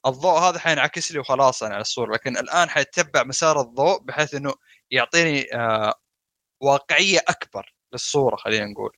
الضوء 0.05 0.39
هذا 0.39 0.59
حينعكس 0.59 1.11
لي 1.11 1.19
وخلاص 1.19 1.61
يعني 1.61 1.73
على 1.73 1.81
الصورة 1.81 2.13
لكن 2.13 2.37
الآن 2.37 2.69
حيتبع 2.69 3.23
مسار 3.23 3.61
الضوء 3.61 4.01
بحيث 4.03 4.33
إنه 4.35 4.55
يعطيني 4.91 5.55
آه 5.55 5.93
واقعية 6.61 7.19
أكبر 7.27 7.73
للصورة 7.93 8.35
خلينا 8.35 8.65
نقول. 8.65 8.91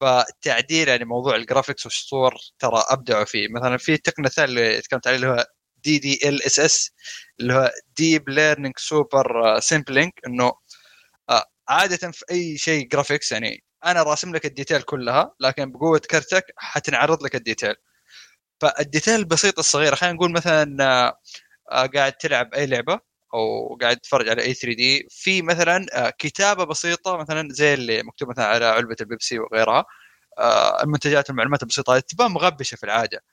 فتعديل 0.00 0.88
يعني 0.88 1.04
موضوع 1.04 1.36
ال 1.36 1.42
graphics 1.42 1.86
والصور 1.86 2.36
ترى 2.58 2.84
ابدعوا 2.88 3.24
فيه. 3.24 3.48
مثلا 3.48 3.76
في 3.78 3.96
تقنية 3.96 4.28
ثانية 4.28 4.48
اللي 4.50 4.80
تكلمت 4.82 5.06
عليه 5.06 5.16
اللي 5.16 5.28
هو 5.28 5.46
D 5.84 5.98
DLSS 5.98 6.90
اللي 7.40 7.54
هو 7.54 7.70
deep 7.96 8.28
learning 8.28 8.74
super 8.78 9.60
sampling 9.60 10.12
إنه 10.26 10.52
عادة 11.68 12.10
في 12.12 12.24
أي 12.30 12.58
شيء 12.58 12.88
graphics 12.88 13.32
يعني 13.32 13.64
أنا 13.86 14.02
راسم 14.02 14.34
لك 14.36 14.46
ال 14.46 14.51
detail 14.51 14.82
كلها 14.82 15.32
لكن 15.40 15.72
بقوة 15.72 15.98
كرتك 16.10 16.44
حتنعرض 16.56 17.24
لك 17.24 17.34
ال 17.36 17.41
detail. 17.41 17.74
فال 18.60 18.73
detail 18.73 19.14
البسيطه 19.14 19.60
الصغيره 19.60 19.94
خلينا 19.94 20.14
نقول 20.16 20.32
مثلا 20.32 21.14
قاعد 21.94 22.12
تلعب 22.12 22.54
أي 22.54 22.66
لعبة 22.66 23.00
أو 23.34 23.76
قاعد 23.82 23.96
تتفرج 23.96 24.28
على 24.28 24.42
أي 24.42 24.54
3D 24.54 25.06
في 25.10 25.42
مثلا 25.42 25.86
كتابة 26.18 26.64
بسيطة 26.64 27.16
مثلا 27.16 27.48
زي 27.52 27.74
اللي 27.74 28.02
مكتوب 28.02 28.30
مثلا 28.30 28.46
على 28.46 28.64
علبة 28.66 28.96
البيبسي 29.00 29.38
وغيرها 29.38 29.84
المنتجات 30.84 31.30
والمعلومات 31.30 31.62
البسيطة 31.62 32.00
تبان 32.00 32.30
مغبشة 32.32 32.76
في 32.76 32.84
العادة. 32.84 33.24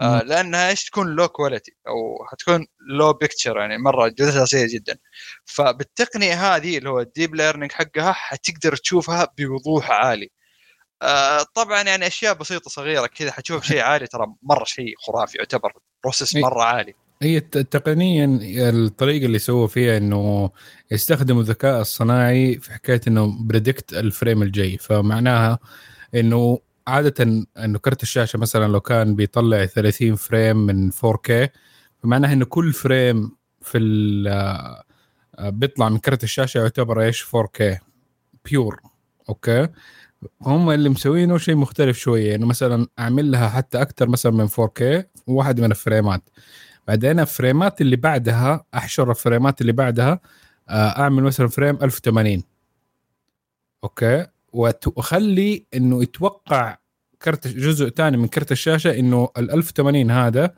آه 0.00 0.22
لأنها 0.22 0.68
إيش 0.68 0.84
تكون 0.84 1.06
low 1.06 1.28
quality 1.28 1.72
أو 1.88 2.26
حتكون 2.32 2.66
low 2.98 3.12
picture 3.12 3.56
يعني 3.56 3.78
مرة 3.78 4.08
جودتها 4.08 4.44
سيئة 4.44 4.74
جدا. 4.74 4.96
فبالتقنية 5.44 6.56
هذه 6.56 6.78
اللي 6.78 6.90
هو 6.90 7.00
ال 7.00 7.07
deep 7.07 7.34
learning 7.34 7.72
حقها 7.72 8.12
حتقدر 8.12 8.76
تشوفها 8.76 9.28
بوضوح 9.38 9.90
عالي. 9.90 10.30
آه 11.02 11.42
طبعا 11.54 11.82
يعني 11.82 12.06
أشياء 12.06 12.34
بسيطة 12.34 12.70
صغيرة 12.70 13.06
كذا 13.06 13.32
حتشوف 13.32 13.64
شيء 13.64 13.80
عالي 13.80 14.06
ترى 14.06 14.26
مرة 14.42 14.64
شيء 14.64 14.94
خرافي 14.98 15.38
يعتبر 15.38 15.72
process 16.02 16.36
مرة 16.36 16.62
عالي. 16.62 16.94
هي 17.22 17.40
تقنيا 17.40 18.38
الطريقة 18.70 19.26
اللي 19.26 19.38
سووا 19.38 19.66
فيها 19.66 19.96
إنه 19.96 20.50
يستخدموا 20.90 21.42
الذكاء 21.42 21.80
الصناعي 21.80 22.58
في 22.58 22.72
حكاية 22.72 23.00
إنه 23.08 23.36
predict 23.40 23.92
ال 23.92 24.00
frame 24.00 24.42
الجاي. 24.42 24.78
فمعناها 24.78 25.58
إنه 26.14 26.58
عادة 26.90 27.46
إنه 27.58 27.78
كرت 27.78 28.02
الشاشة 28.02 28.38
مثلا 28.38 28.72
لو 28.72 28.80
كان 28.80 29.14
بيطلع 29.14 29.66
30 29.66 30.14
frame 30.14 30.56
من 30.56 30.90
4K 30.92 31.48
فمعناها 32.02 32.32
إنه 32.32 32.44
كل 32.44 32.72
frame 32.72 33.36
في 33.62 33.78
آه، 34.28 34.84
بيطلع 35.50 35.88
من 35.88 35.98
كرت 35.98 36.24
الشاشة 36.24 36.58
يعتبر 36.58 37.02
إيش؟ 37.02 37.24
4K 37.24 37.78
pure 38.44 38.80
okay؟ 39.28 39.68
هم 40.42 40.70
اللي 40.70 40.88
مسوينه 40.88 41.38
شيء 41.38 41.54
مختلف 41.54 41.98
شوية 41.98 42.34
إنه 42.34 42.46
مثلا 42.46 42.86
أعمل 42.98 43.30
لها 43.30 43.48
حتى 43.48 43.82
أكثر 43.82 44.08
مثلا 44.08 44.32
من 44.32 44.48
4K 44.48 45.04
واحد 45.26 45.60
من 45.60 45.70
ال 45.70 45.76
frame 45.76 46.09
ات. 46.09 46.22
بعدين 46.88 47.20
ال 47.20 47.29
frame 47.29 47.71
ات 47.71 47.80
اللي 47.80 47.96
بعدها 47.96 48.64
أحشر 48.74 49.10
ال 49.10 49.17
frame 49.17 49.53
ات 49.53 49.60
اللي 49.60 49.72
بعدها 49.72 50.20
آه، 50.68 50.98
أعمل 50.98 51.22
مثلا 51.22 51.48
frame 51.48 51.78
1080 51.82 52.42
okay؟ 53.84 54.26
وأخلي 54.52 55.66
إنه 55.74 56.02
يتوقع 56.02 56.78
كرت 57.22 57.48
جزء 57.48 57.88
ثاني 57.88 58.16
من 58.16 58.28
كرت 58.28 58.52
الشاشة 58.52 58.98
إنه 58.98 59.28
ال 59.38 59.50
1080 59.50 60.10
هذا 60.10 60.54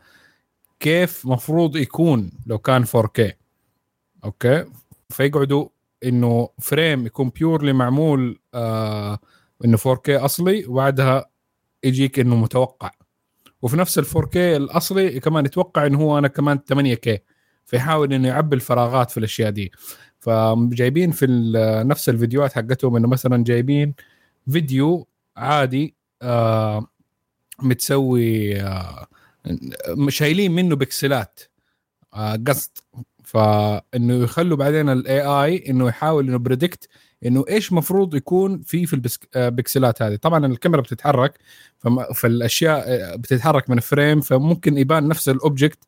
كيف 0.80 1.26
مفروض 1.26 1.76
يكون 1.76 2.30
لو 2.46 2.58
كان 2.58 2.84
4K 2.86 3.32
okay؟ 4.24 4.64
فيقعدوا 5.10 5.68
إنه 6.04 6.48
فريم 6.58 7.06
يكون 7.06 7.28
بيورلي 7.28 7.72
معمول 7.72 8.40
آه 8.54 9.18
إنه 9.64 9.76
4K 9.76 10.08
أصلي 10.08 10.66
وبعدها 10.66 11.30
يجيك 11.84 12.18
إنه 12.18 12.36
متوقع. 12.36 12.90
وفي 13.62 13.76
نفس 13.76 13.98
ال 13.98 14.06
4K 14.06 14.36
الأصلي 14.36 15.20
كمان 15.20 15.46
يتوقع 15.46 15.86
إنه 15.86 15.98
هو 15.98 16.18
أنا 16.18 16.28
كمان 16.28 16.58
8K 16.72 17.18
فيحاول 17.66 18.12
إنه 18.12 18.28
يعبي 18.28 18.56
الفراغات 18.56 19.10
في 19.10 19.18
الأشياء 19.18 19.50
دي. 19.50 19.72
فجايبين 20.20 21.10
في 21.10 21.26
نفس 21.86 22.08
الفيديوهات 22.08 22.52
حقتهم 22.52 22.96
إنه 22.96 23.08
مثلا 23.08 23.44
جايبين 23.44 23.94
فيديو 24.50 25.08
عادي 25.36 26.01
آه 26.22 26.86
متسوي 27.62 28.60
آه 28.62 29.06
شايلين 30.08 30.52
منه 30.52 30.76
بكسلات 30.76 31.40
آه 32.14 32.36
قصد. 32.48 32.70
فإنه 33.24 34.14
يخلوا 34.14 34.56
بعدين 34.56 34.88
ال 34.88 35.20
AI 35.20 35.70
إنه 35.70 35.88
يحاول 35.88 36.28
إنه 36.28 36.36
predict 36.38 36.88
إنه 37.26 37.44
إيش 37.48 37.72
مفروض 37.72 38.14
يكون 38.14 38.62
في 38.62 38.86
في 38.86 39.00
البكسلات 39.36 40.02
هذه. 40.02 40.16
طبعا 40.16 40.46
الكاميرا 40.46 40.80
بتتحرك 40.82 41.38
فالأشياء 42.14 43.16
بتتحرك 43.16 43.70
من 43.70 43.76
ال 43.76 43.83
frame 43.83 44.20
فممكن 44.20 44.78
يبان 44.78 45.08
نفس 45.08 45.28
ال 45.28 45.35
object 45.35 45.78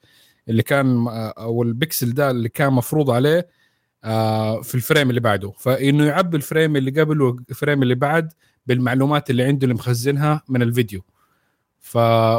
اللي 0.48 0.62
كان 0.62 1.06
أو 1.38 1.62
البكسل 1.62 2.14
ده 2.14 2.30
اللي 2.30 2.48
كان 2.48 2.72
مفروض 2.72 3.10
عليه 3.10 3.48
في 4.62 4.74
ال 4.74 4.80
frame 4.80 5.10
اللي 5.10 5.20
بعده. 5.20 5.52
فإنه 5.58 6.04
يعبي 6.06 6.36
ال 6.36 6.43
frame 6.43 6.76
اللي 6.76 7.00
قبل 7.00 7.20
وال 7.22 7.39
frame 7.39 7.82
اللي 7.82 7.94
بعد 7.94 8.32
بالمعلومات 8.66 9.30
اللي 9.30 9.42
عنده 9.44 9.64
اللي 9.64 9.74
مخزنها 9.74 10.42
من 10.48 10.62
الفيديو. 10.62 11.02
ف 11.80 11.96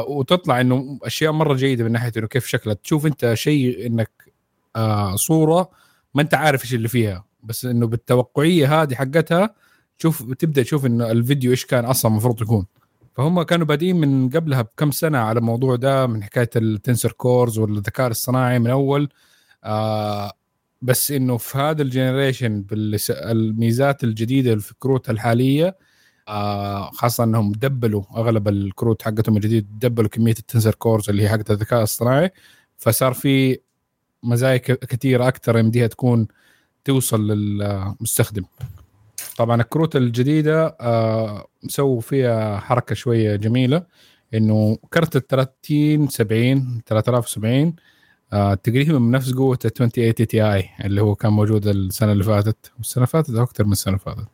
وتطلع 0.08 0.60
إنه 0.60 0.98
أشياء 1.02 1.32
مرة 1.32 1.54
جيدة 1.54 1.84
من 1.84 1.92
ناحية 1.92 2.12
إنه 2.16 2.26
كيف 2.26 2.46
شكلها. 2.46 2.74
تشوف 2.74 3.06
أنت 3.06 3.34
شيء 3.34 3.86
إنك 3.86 4.32
آه 4.76 5.16
صورة 5.16 5.70
ما 6.14 6.22
أنت 6.22 6.34
عارف 6.34 6.62
إيش 6.64 6.74
اللي 6.74 6.88
فيها. 6.88 7.24
بس 7.42 7.64
إنه 7.64 7.86
بالتوقعية 7.86 8.82
هذه 8.82 8.94
حقتها 8.94 9.54
تشوف 9.98 10.32
تبدأ 10.32 10.62
تشوف 10.62 10.86
إنه 10.86 11.10
الفيديو 11.10 11.50
إيش 11.50 11.66
كان 11.66 11.84
أصلا 11.84 12.10
المفروض 12.12 12.42
يكون. 12.42 12.66
فهم 13.16 13.42
كانوا 13.42 13.66
بادئين 13.66 13.96
من 13.96 14.30
قبلها 14.30 14.62
بكم 14.62 14.90
سنة 14.90 15.18
على 15.18 15.38
الموضوع 15.38 15.76
ده 15.76 16.06
من 16.06 16.22
حكاية 16.24 16.50
ال 16.56 16.64
tensor 16.64 17.12
cores 17.12 17.58
والذكاء 17.58 18.08
الصناعي 18.08 18.58
من 18.58 18.70
أول. 18.70 19.08
آه 19.64 20.32
بس 20.82 21.10
إنه 21.10 21.36
في 21.36 21.58
هذا 21.58 21.82
ال 21.82 21.89
generation 21.89 22.62
بالميزات 22.62 24.04
الجديدة 24.04 24.56
في 24.56 24.72
الكروت 24.72 25.10
الحالية 25.10 25.76
آه 26.28 26.90
خاصة 26.90 27.24
إنهم 27.24 27.52
دبلوا 27.52 28.02
أغلب 28.16 28.48
الكروت 28.48 29.02
حقتهم 29.02 29.36
الجديد 29.36 29.78
دبلوا 29.78 30.08
كمية 30.08 30.34
ال 30.38 30.43
tensor 30.43 30.74
cores 30.74 31.10
اللي 31.10 31.22
هي 31.22 31.28
حقت 31.28 31.50
الذكاء 31.50 31.82
الصناعي 31.82 32.30
فصار 32.78 33.12
في 33.14 33.58
مزايا 34.22 34.56
كثيره 34.56 35.28
أكثر 35.28 35.58
يمديها 35.58 35.86
تكون 35.86 36.28
توصل 36.84 37.26
للمستخدم. 37.30 38.44
طبعا 39.36 39.60
الكروت 39.62 39.96
الجديدة 39.96 40.76
آه 40.80 41.46
مسووا 41.62 42.00
فيها 42.00 42.58
حركة 42.60 42.94
شوية 42.94 43.36
جميلة 43.36 43.86
إنه 44.34 44.78
كرت 44.92 45.16
ال 45.16 45.26
30 45.26 46.08
70 46.08 46.82
3070 46.86 47.74
آه 48.32 48.54
تقريبا 48.54 48.98
من 48.98 49.10
نفس 49.10 49.32
قوة 49.34 49.58
ال 49.64 49.70
2080 49.70 50.14
Ti 50.14 50.68
اللي 50.84 51.02
هو 51.02 51.14
كان 51.14 51.32
موجود 51.32 51.66
السنة 51.66 52.12
اللي 52.12 52.24
فاتت. 52.24 52.72
والسنة 52.78 53.04
اللي 53.04 53.06
فاتت 53.06 53.34
أكثر 53.34 53.64
من 53.64 53.72
السنة 53.72 53.94
اللي 53.94 54.04
فاتت. 54.04 54.28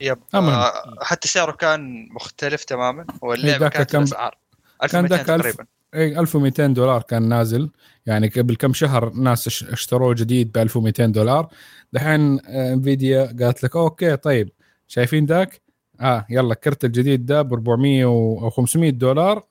yep 0.00 0.18
آه 0.34 0.72
حتى 1.02 1.28
سعره 1.28 1.52
كان 1.52 2.08
مختلف 2.10 2.64
تماما. 2.64 3.06
واللعبه 3.22 3.68
كانت 3.68 3.90
كان 3.90 4.02
الاسعار 4.02 4.36
1200 4.82 5.22
تقريبا. 5.22 5.66
اي 5.94 6.18
1200 6.18 6.66
دولار 6.66 7.02
كان 7.02 7.28
نازل. 7.28 7.70
يعني 8.06 8.28
قبل 8.28 8.56
كم 8.56 8.72
شهر 8.72 9.10
ناس 9.10 9.62
اشتروه 9.62 10.14
جديد 10.14 10.52
ب 10.52 10.58
1200 10.58 11.06
دولار. 11.06 11.48
دحين 11.92 12.40
Nvidia 12.40 13.36
قالت 13.40 13.62
لك 13.62 13.76
okay 13.76 14.16
طيب 14.16 14.50
شايفين 14.88 15.26
ذاك؟ 15.26 15.60
آه 16.00 16.26
يلا 16.30 16.52
الكرت 16.52 16.84
الجديد 16.84 17.26
ده 17.26 17.42
ب 17.42 17.52
400 17.52 18.04
أو 18.04 18.50
500 18.50 18.90
دولار 18.90 19.44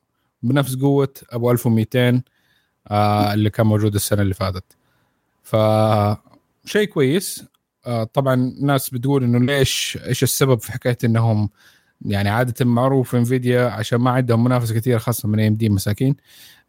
بنفس 0.43 0.75
قوة 0.75 1.13
أبو 1.29 1.51
1200 1.51 2.21
آه 2.88 3.34
اللي 3.34 3.49
كان 3.49 3.65
موجود 3.65 3.95
السنة 3.95 4.21
اللي 4.21 4.34
فاتت. 4.34 4.63
ف 5.43 5.55
شيء 6.65 6.88
كويس. 6.88 7.39
آه 7.39 7.47
طبعا 8.13 8.54
ناس 8.62 8.89
بتقول 8.89 9.24
إنه 9.24 9.39
ليش 9.39 9.98
إيش 10.08 10.24
السبب 10.24 10.60
في 10.60 10.71
حكاية 10.71 10.98
إنهم 11.04 11.50
يعني 12.02 12.30
عادة 12.30 12.65
معروف 12.65 13.15
Nvidia 13.15 13.65
عشان 13.69 14.00
ما 14.00 14.12
عندهم 14.12 14.43
منافسة 14.43 14.76
كثير 14.76 15.00
خاصة 15.00 15.30
من 15.30 15.39
AMD 15.48 15.69
مساكين. 15.69 16.15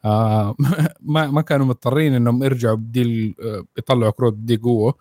آه 0.05 0.57
ما 1.01 1.27
ما 1.31 1.43
كانوا 1.43 1.67
مضطرين 1.67 2.15
إنهم 2.15 2.45
يرجعوا 2.45 2.77
بدي 2.77 3.37
آه، 3.43 3.65
يطلعوا 3.79 4.11
كروت 4.13 4.33
بدي 4.35 4.57
قوة. 4.57 4.95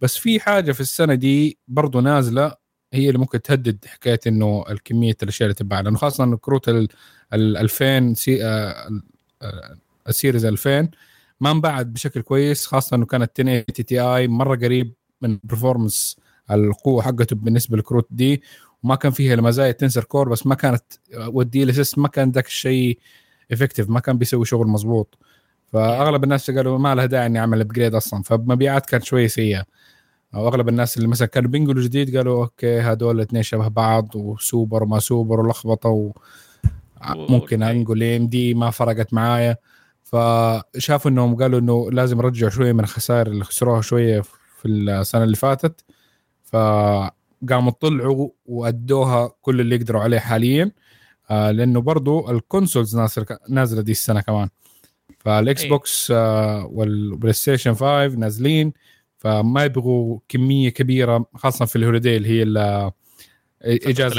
بس 0.00 0.16
في 0.18 0.40
حاجة 0.40 0.72
في 0.72 0.80
السنة 0.80 1.14
دي 1.14 1.58
برضو 1.68 2.00
نازلة 2.00 2.54
هي 2.92 3.08
اللي 3.08 3.18
ممكن 3.18 3.42
تهدد 3.42 3.84
حكاية 3.86 4.20
إنه 4.26 4.64
الكمية 4.70 5.16
الأشياء 5.22 5.46
اللي 5.46 5.54
تباع 5.54 5.80
لأنه 5.80 5.98
خاصة 5.98 6.24
انه 6.24 6.36
كروت 6.36 6.68
ال 6.68 6.88
2000 7.34 8.14
سي 8.14 8.44
آه 8.44 8.90
ال 10.08 10.13
series 10.13 10.44
2000 10.44 10.88
ما 11.40 11.50
انباعت 11.50 11.86
بشكل 11.86 12.22
كويس 12.22 12.66
خاصة 12.66 12.96
إنه 12.96 13.06
كانت 13.06 13.40
1080 13.40 13.64
Ti 13.66 14.28
مرة 14.28 14.56
قريب 14.56 14.94
من 15.22 15.38
performance 15.44 16.16
القوة 16.50 17.02
حقته 17.02 17.36
بالنسبة 17.36 17.76
للكروت 17.76 18.06
دي 18.10 18.42
وما 18.82 18.94
كان 18.94 19.12
فيها 19.12 19.34
المزايا 19.34 19.72
tensor 19.72 20.04
core 20.04 20.28
بس 20.28 20.46
ما 20.46 20.54
كانت 20.54 20.84
والدي 21.26 21.62
ال 21.62 21.84
ما 21.96 22.08
كان 22.08 22.30
ذاك 22.30 22.46
الشيء 22.46 22.98
effective 23.52 23.90
ما 23.90 24.00
كان 24.00 24.18
بيسوي 24.18 24.44
شغل 24.44 24.66
مضبوط 24.66 25.18
فأغلب 25.72 26.24
الناس 26.24 26.50
قالوا 26.50 26.78
ما 26.78 26.94
لها 26.94 27.06
داعي 27.06 27.26
إني 27.26 27.38
أعمل 27.38 27.60
upgrade 27.60 27.94
أصلا 27.94 28.22
فمبيعات 28.22 28.86
كانت 28.86 29.04
شوية 29.04 29.26
سيئة. 29.26 29.64
واغلب 30.34 30.68
الناس 30.68 30.96
اللي 30.96 31.08
مثلا 31.08 31.28
كانوا 31.28 31.50
بينقلوا 31.50 31.82
جديد 31.82 32.16
قالوا 32.16 32.42
okay 32.44 32.80
هذول 32.80 33.16
الاثنين 33.16 33.42
شبه 33.42 33.68
بعض 33.68 34.16
وسوبر 34.16 34.82
وما 34.82 34.98
سوبر 34.98 35.40
ولخبطة 35.40 35.88
و... 35.88 36.12
ممكن 37.14 37.62
أنقل 37.62 38.02
AMD 38.02 38.54
ما 38.54 38.70
فرقت 38.70 39.14
معايا. 39.14 39.56
فشافوا 40.02 41.10
إنهم 41.10 41.36
قالوا 41.36 41.60
إنه 41.60 41.90
لازم 41.90 42.18
يرجعوا 42.18 42.50
شوية 42.50 42.72
من 42.72 42.80
الخسائر 42.80 43.26
اللي 43.26 43.44
خسروها 43.44 43.80
شوية 43.80 44.22
في 44.66 44.72
السنة 44.72 45.24
اللي 45.24 45.36
فاتت 45.36 45.84
فقاموا 46.44 47.70
طلعوا 47.80 48.30
وأدوها 48.46 49.32
كل 49.42 49.60
اللي 49.60 49.76
يقدروا 49.76 50.02
عليه 50.02 50.18
حاليا 50.18 50.70
آه 51.30 51.50
لأنه 51.50 51.80
برضو 51.80 52.30
ال 52.30 52.37
consoles 52.37 52.96
نازلة 53.48 53.82
دي 53.82 53.92
السنة 53.92 54.20
كمان. 54.20 54.48
فال 55.18 55.64
Xbox 55.64 56.10
آه 56.16 56.66
وال 56.72 57.32
PlayStation 57.32 57.74
5 57.74 58.06
نازلين 58.06 58.72
فما 59.18 59.64
يبغوا 59.64 60.18
كمية 60.28 60.68
كبيرة 60.68 61.26
خاصة 61.34 61.64
في 61.64 61.76
ال 61.76 61.81
holiday 61.81 62.16
اللي 62.16 62.28
هي 62.28 62.42
إجازة 63.62 64.14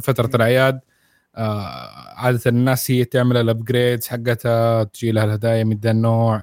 فترة 0.00 0.36
الأعياد. 0.36 0.80
آه 1.36 2.14
عادة 2.16 2.40
الناس 2.46 2.90
هي 2.90 3.04
تعمل 3.04 3.36
ال 3.36 3.44
upgrades 3.44 4.06
حقتها 4.06 4.84
تجي 4.84 5.12
لها 5.12 5.24
الهدايا 5.24 5.64
من 5.64 5.76
ذا 5.76 5.90
النوع. 5.90 6.42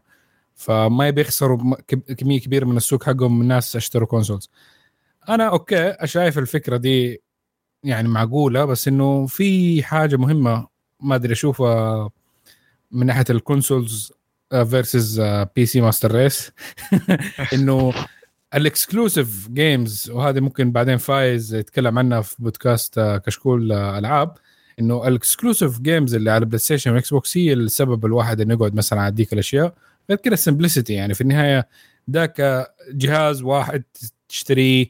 فما 0.64 1.08
يبي 1.08 1.22
يخسروا 1.22 1.76
كمية 2.18 2.40
كبيرة 2.40 2.66
من 2.66 2.78
السوق 2.78 3.04
حقهم 3.04 3.42
الناس 3.42 3.76
اشتروا 3.76 4.08
consoles 4.08 4.50
أنا 5.30 5.50
okay 5.50 5.96
شايف 6.04 6.38
الفكرة 6.38 6.78
دي 6.78 7.22
يعني 7.84 8.08
معقولة 8.08 8.66
بس 8.66 8.88
إنه 8.88 9.26
في 9.26 9.84
حاجة 9.84 10.16
مهمة 10.16 10.68
ما 11.00 11.16
أدري 11.16 11.34
أشوفها 11.34 12.10
من 12.92 13.06
ناحية 13.06 13.26
ال 13.30 14.14
consoles 14.50 15.22
versus 15.56 15.66
PC 15.66 15.82
master 15.82 16.12
race 16.16 16.52
إنه 17.54 17.94
ال 18.56 18.65
exclusive 18.65 19.50
games 19.50 20.10
وهذه 20.10 20.40
ممكن 20.40 20.72
بعدين 20.72 20.98
فايز 20.98 21.56
يتكلم 21.56 22.00
عنها 22.00 22.22
في 22.22 22.36
بودكاست 22.40 22.98
آه، 22.98 23.18
كشكول 23.18 23.72
آه، 23.72 23.98
ألعاب. 24.00 24.38
إنه 24.80 25.08
ال 25.08 25.15
exclusive 25.15 25.80
games 25.80 26.16
اللي 26.16 26.32
على 26.32 26.46
PlayStation 26.46 26.92
و 26.94 27.10
Xbox 27.10 27.38
هي 27.38 27.54
السبب 27.54 28.06
الواحد 28.06 28.42
إنه 28.42 28.54
يقعد 28.54 28.76
مثلا 28.76 29.02
على 29.02 29.12
ديك 29.12 29.34
الأشياء. 29.34 29.74
غير 30.10 30.18
كذا 30.18 30.34
ال 30.34 30.39
simplicity 30.39 30.94
يعني 30.94 31.14
في 31.14 31.22
النهاية 31.22 31.68
ذاك 32.10 32.68
جهاز 32.90 33.42
واحد 33.42 33.84
تشتريه 34.30 34.86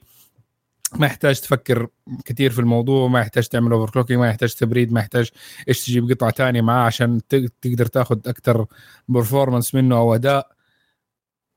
ما 0.96 1.06
يحتاج 1.06 1.42
تفكر 1.42 1.88
كثير 2.26 2.52
في 2.52 2.60
الموضوع 2.60 3.08
ما 3.08 3.20
يحتاج 3.20 3.48
تعمل 3.48 3.72
overclocking 3.72 4.20
ما 4.20 4.28
يحتاج 4.28 4.54
تبريد 4.54 4.92
ما 4.92 5.00
يحتاج 5.00 5.30
إيش 5.68 5.86
تجيب 5.86 6.12
قطعة 6.12 6.32
ثانية 6.32 6.62
معاه 6.62 6.86
عشان 6.86 7.22
تقدر 7.62 7.86
تاخذ 7.86 8.20
أكثر 8.26 8.66
performance 9.08 9.76
منه 9.76 9.98
أو 9.98 10.16
أداء. 10.16 10.52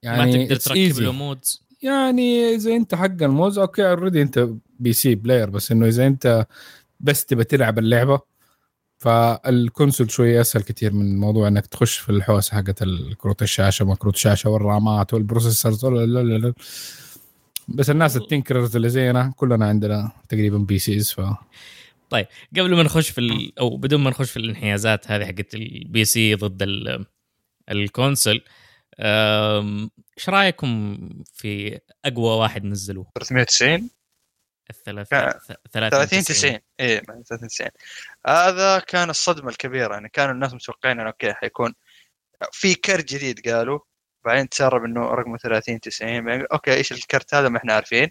يعني 0.02 0.38
ما 0.38 0.44
تقدر 0.44 0.56
تركب 0.56 0.98
له 0.98 1.12
mods 1.12 1.62
يعني 1.82 2.54
إذا 2.54 2.76
أنت 2.76 2.94
حق 2.94 3.22
ال 3.22 3.30
mods 3.30 3.58
أوكي 3.58 3.90
already 3.90 4.22
أنت 4.22 4.48
PC 4.78 5.14
player 5.14 5.50
بس 5.50 5.72
إنه 5.72 5.86
إذا 5.86 6.06
أنت 6.06 6.46
بس 7.00 7.26
تبى 7.26 7.44
تلعب 7.44 7.78
اللعبة 7.78 8.20
فال 8.98 9.23
console 9.23 10.10
شوي 10.10 10.40
أسهل 10.40 10.62
كثير 10.62 10.92
من 10.92 11.20
موضوع 11.20 11.48
إنك 11.48 11.66
تخش 11.66 11.98
في 11.98 12.10
الحوسة 12.10 12.56
حقت 12.56 12.82
الكروت 12.82 13.42
الشاشة 13.42 13.84
ما 13.84 13.94
كروت 13.94 14.14
الشاشة 14.14 14.50
والرامات 14.50 15.14
وال 15.14 15.26
processors 15.26 15.86
بس 17.68 17.90
الناس 17.90 18.16
ال 18.16 18.22
tinkerers 18.22 18.76
اللي 18.76 18.88
زينا 18.88 19.32
كلنا 19.36 19.66
عندنا 19.66 20.12
تقريبا 20.28 20.58
PCs 20.58 21.12
ف 21.12 21.20
طيب 22.10 22.26
قبل 22.56 22.76
ما 22.76 22.82
نخش 22.82 23.10
في 23.10 23.20
ال... 23.20 23.58
أو 23.58 23.76
بدون 23.76 24.00
ما 24.00 24.10
نخش 24.10 24.30
في 24.30 24.36
الانحيازات 24.36 25.10
هذه 25.10 25.24
حقت 25.24 25.54
ال 25.54 26.04
PC 26.04 26.34
ضد 26.34 26.62
ال... 26.62 27.06
ال 27.70 27.79
console 27.79 28.42
إيش 30.18 30.28
رأيكم 30.28 30.98
في 31.34 31.80
أقوى 32.04 32.36
واحد 32.36 32.64
نزلوه؟ 32.64 33.06
390 33.14 33.90
30 34.72 35.32
30 35.72 36.22
90 36.22 36.58
اي 36.80 37.00
30 37.00 37.48
90 37.48 37.70
هذا 38.26 38.78
كان 38.78 39.10
الصدمة 39.10 39.48
الكبيرة 39.48 39.94
يعني 39.94 40.08
كانوا 40.08 40.34
الناس 40.34 40.54
متوقعين 40.54 41.00
انه 41.00 41.08
أوكي 41.08 41.32
حيكون 41.32 41.74
في 42.52 42.74
كرت 42.74 43.04
جديد 43.04 43.48
قالوا 43.48 43.80
بعدين 44.24 44.48
تسرب 44.48 44.84
إنه 44.84 45.00
رقمه 45.10 45.36
30 45.38 45.80
90 45.80 46.46
أوكي 46.52 46.74
إيش 46.74 46.92
الكرت 46.92 47.34
هذا؟ 47.34 47.48
ما 47.48 47.58
إحنا 47.58 47.74
عارفين. 47.74 48.10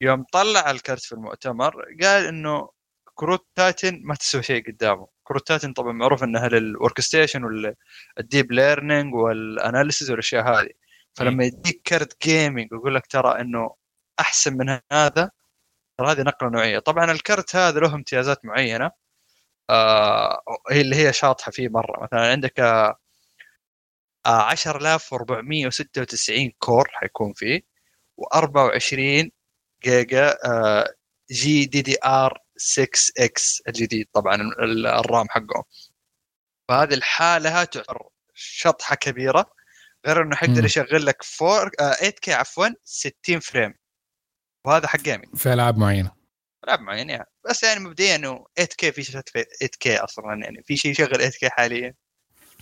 يوم 0.00 0.24
طلع 0.32 0.70
الكرت 0.70 1.02
في 1.02 1.12
المؤتمر 1.12 1.74
قال 2.02 2.26
إنه 2.26 2.70
كروت 3.14 3.46
Titan 3.54 4.00
ما 4.04 4.14
تسوي 4.14 4.42
شيء 4.42 4.66
قدامه. 4.66 5.08
كروت 5.24 5.48
Titan 5.48 5.72
طبعا 5.72 5.92
معروف 5.92 6.24
انها 6.24 6.48
لل 6.48 7.00
workstation 7.00 7.44
وال 7.44 7.80
deep 7.80 8.52
learning 8.52 9.14
وال 9.14 9.33
analysis 9.33 10.10
والأشياء 10.10 10.48
هذه. 10.48 10.70
فلما 11.14 11.44
يديك 11.44 11.82
كرت 11.86 12.26
gaming 12.26 12.72
ويقول 12.72 12.94
لك 12.94 13.06
ترى 13.06 13.40
إنه 13.40 13.74
أحسن 14.20 14.56
من 14.56 14.80
هذا 14.92 15.30
ترى 15.98 16.10
هذه 16.12 16.22
نقلة 16.22 16.50
نوعية. 16.50 16.78
طبعا 16.78 17.12
الكرت 17.12 17.56
هذا 17.56 17.80
له 17.80 17.94
امتيازات 17.94 18.44
معينة. 18.44 18.90
آه 19.70 20.42
هي 20.70 20.80
اللي 20.80 20.96
هي 20.96 21.12
شاطحة 21.12 21.50
فيه 21.52 21.68
مرة. 21.68 22.02
مثلا 22.04 22.20
عندك 22.30 22.60
آه 22.60 22.96
10496 24.26 26.52
core 26.58 26.88
حيكون 26.92 27.32
فيه 27.32 27.60
و24 28.20 29.28
جيجا 29.84 30.36
آه 30.46 30.94
جي 31.32 31.64
دي 31.66 31.82
دي 31.82 31.96
آر 32.04 32.38
6 32.56 32.88
إكس 33.18 33.62
الجديد 33.68 34.06
طبعا 34.12 34.34
الرام 35.00 35.26
حقه 35.30 35.64
فهذه 36.68 36.94
الحالة 36.94 37.64
تعتبر 37.64 38.08
شطحة 38.34 38.94
كبيرة. 38.96 39.50
غير 40.06 40.22
إنه 40.22 40.36
حيقدر 40.36 40.64
يشغل 40.64 41.06
لك 41.06 41.22
4 41.42 41.70
8K 41.98 42.32
عفوا 42.32 42.66
60 42.84 43.40
frame. 43.40 43.74
وهذا 44.64 44.86
حق 44.86 45.00
gaming 45.00 45.36
في 45.36 45.52
ألعاب 45.52 45.78
معينة. 45.78 46.12
ألعاب 46.64 46.80
معينة 46.80 47.12
يعني. 47.12 47.26
بس 47.50 47.62
يعني 47.62 47.80
مبدئيا 47.80 48.16
إنه 48.16 48.46
8 48.56 48.68
كي 48.78 48.92
في 48.92 49.02
شاشات 49.02 49.28
8 49.28 49.46
كي 49.80 49.96
أصلا 49.96 50.24
يعني. 50.44 50.62
في 50.62 50.76
شيء 50.76 50.90
يشغل 50.90 51.14
8 51.14 51.30
كي 51.30 51.48
حاليا. 51.50 51.94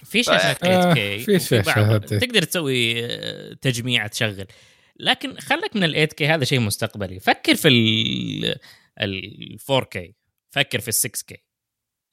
في 0.05 0.23
شاشات 0.23 0.59
8 0.59 0.95
كي 0.95 1.19
في 1.19 1.39
شاشات. 1.39 2.15
تقدر 2.15 2.43
تسوي 2.43 3.05
آه، 3.07 3.55
تجميع 3.63 4.07
تشغل. 4.07 4.47
لكن 4.97 5.37
خلك 5.39 5.77
من 5.77 5.85
ال 5.85 5.93
8 5.93 6.07
كي 6.07 6.27
هذا 6.27 6.45
شيء 6.45 6.61
مستقبلي. 6.61 7.21
فكر 7.21 7.55
في 7.55 7.69
ال 7.69 9.61
4 9.71 9.85
كي 9.85 10.15
فكر 10.51 10.81
في 10.81 10.89
ال 10.89 10.95
6 10.95 11.27
كي 11.27 11.45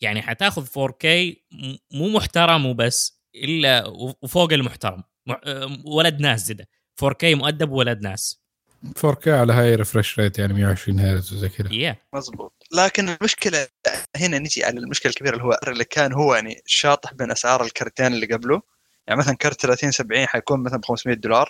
يعني 0.01 0.21
حتاخذ 0.21 0.67
4 0.77 0.97
كي 0.99 1.45
مو 1.91 2.09
محترم 2.09 2.65
وبس 2.65 3.21
إلا 3.35 3.87
وفوق 4.21 4.53
المحترم. 4.53 5.03
آه، 5.29 5.77
ولد 5.85 6.19
ناس 6.19 6.45
زده 6.45 6.67
4K 7.03 7.35
مؤدب 7.35 7.71
ولد 7.71 8.01
ناس. 8.01 8.42
4K 8.83 9.27
على 9.27 9.53
high 9.53 9.75
refresh 9.75 10.19
rate 10.19 10.39
يعني 10.39 10.53
120 10.53 10.99
هرتز 10.99 11.33
وزي 11.33 11.49
كذا. 11.49 11.69
Yeah. 11.69 11.95
مزبوط 12.13 12.53
لكن 12.71 13.09
المشكلة 13.09 13.67
هنا 14.15 14.39
نجي 14.39 14.65
على 14.65 14.79
المشكلة 14.79 15.09
الكبيرة 15.09 15.33
اللي 15.33 15.43
هو 15.43 15.59
اللي 15.67 15.83
كان 15.83 16.13
هو 16.13 16.35
يعني 16.35 16.61
شاطح 16.65 17.13
بين 17.13 17.31
أسعار 17.31 17.63
الكرتين 17.63 18.13
اللي 18.13 18.25
قبله. 18.25 18.61
يعني 19.07 19.19
مثلا 19.19 19.35
كرت 19.35 19.61
30 19.61 19.91
70 19.91 20.27
حيكون 20.27 20.63
مثلا 20.63 20.77
ب 20.79 20.85
500 20.85 21.15
دولار. 21.15 21.49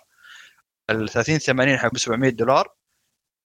ال 0.90 1.10
30 1.10 1.38
80 1.38 1.78
حيكون 1.78 1.92
ب 1.94 1.98
700 1.98 2.32
دولار. 2.32 2.76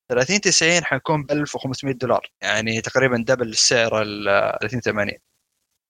30 0.08 0.40
90 0.40 0.84
حيكون 0.84 1.24
ب 1.24 1.32
1500 1.32 1.94
دولار. 1.94 2.32
يعني 2.42 2.80
تقريبا 2.80 3.24
double 3.26 3.48
السعر 3.48 4.02
ال 4.02 4.58
30 4.60 4.80
80 4.80 5.12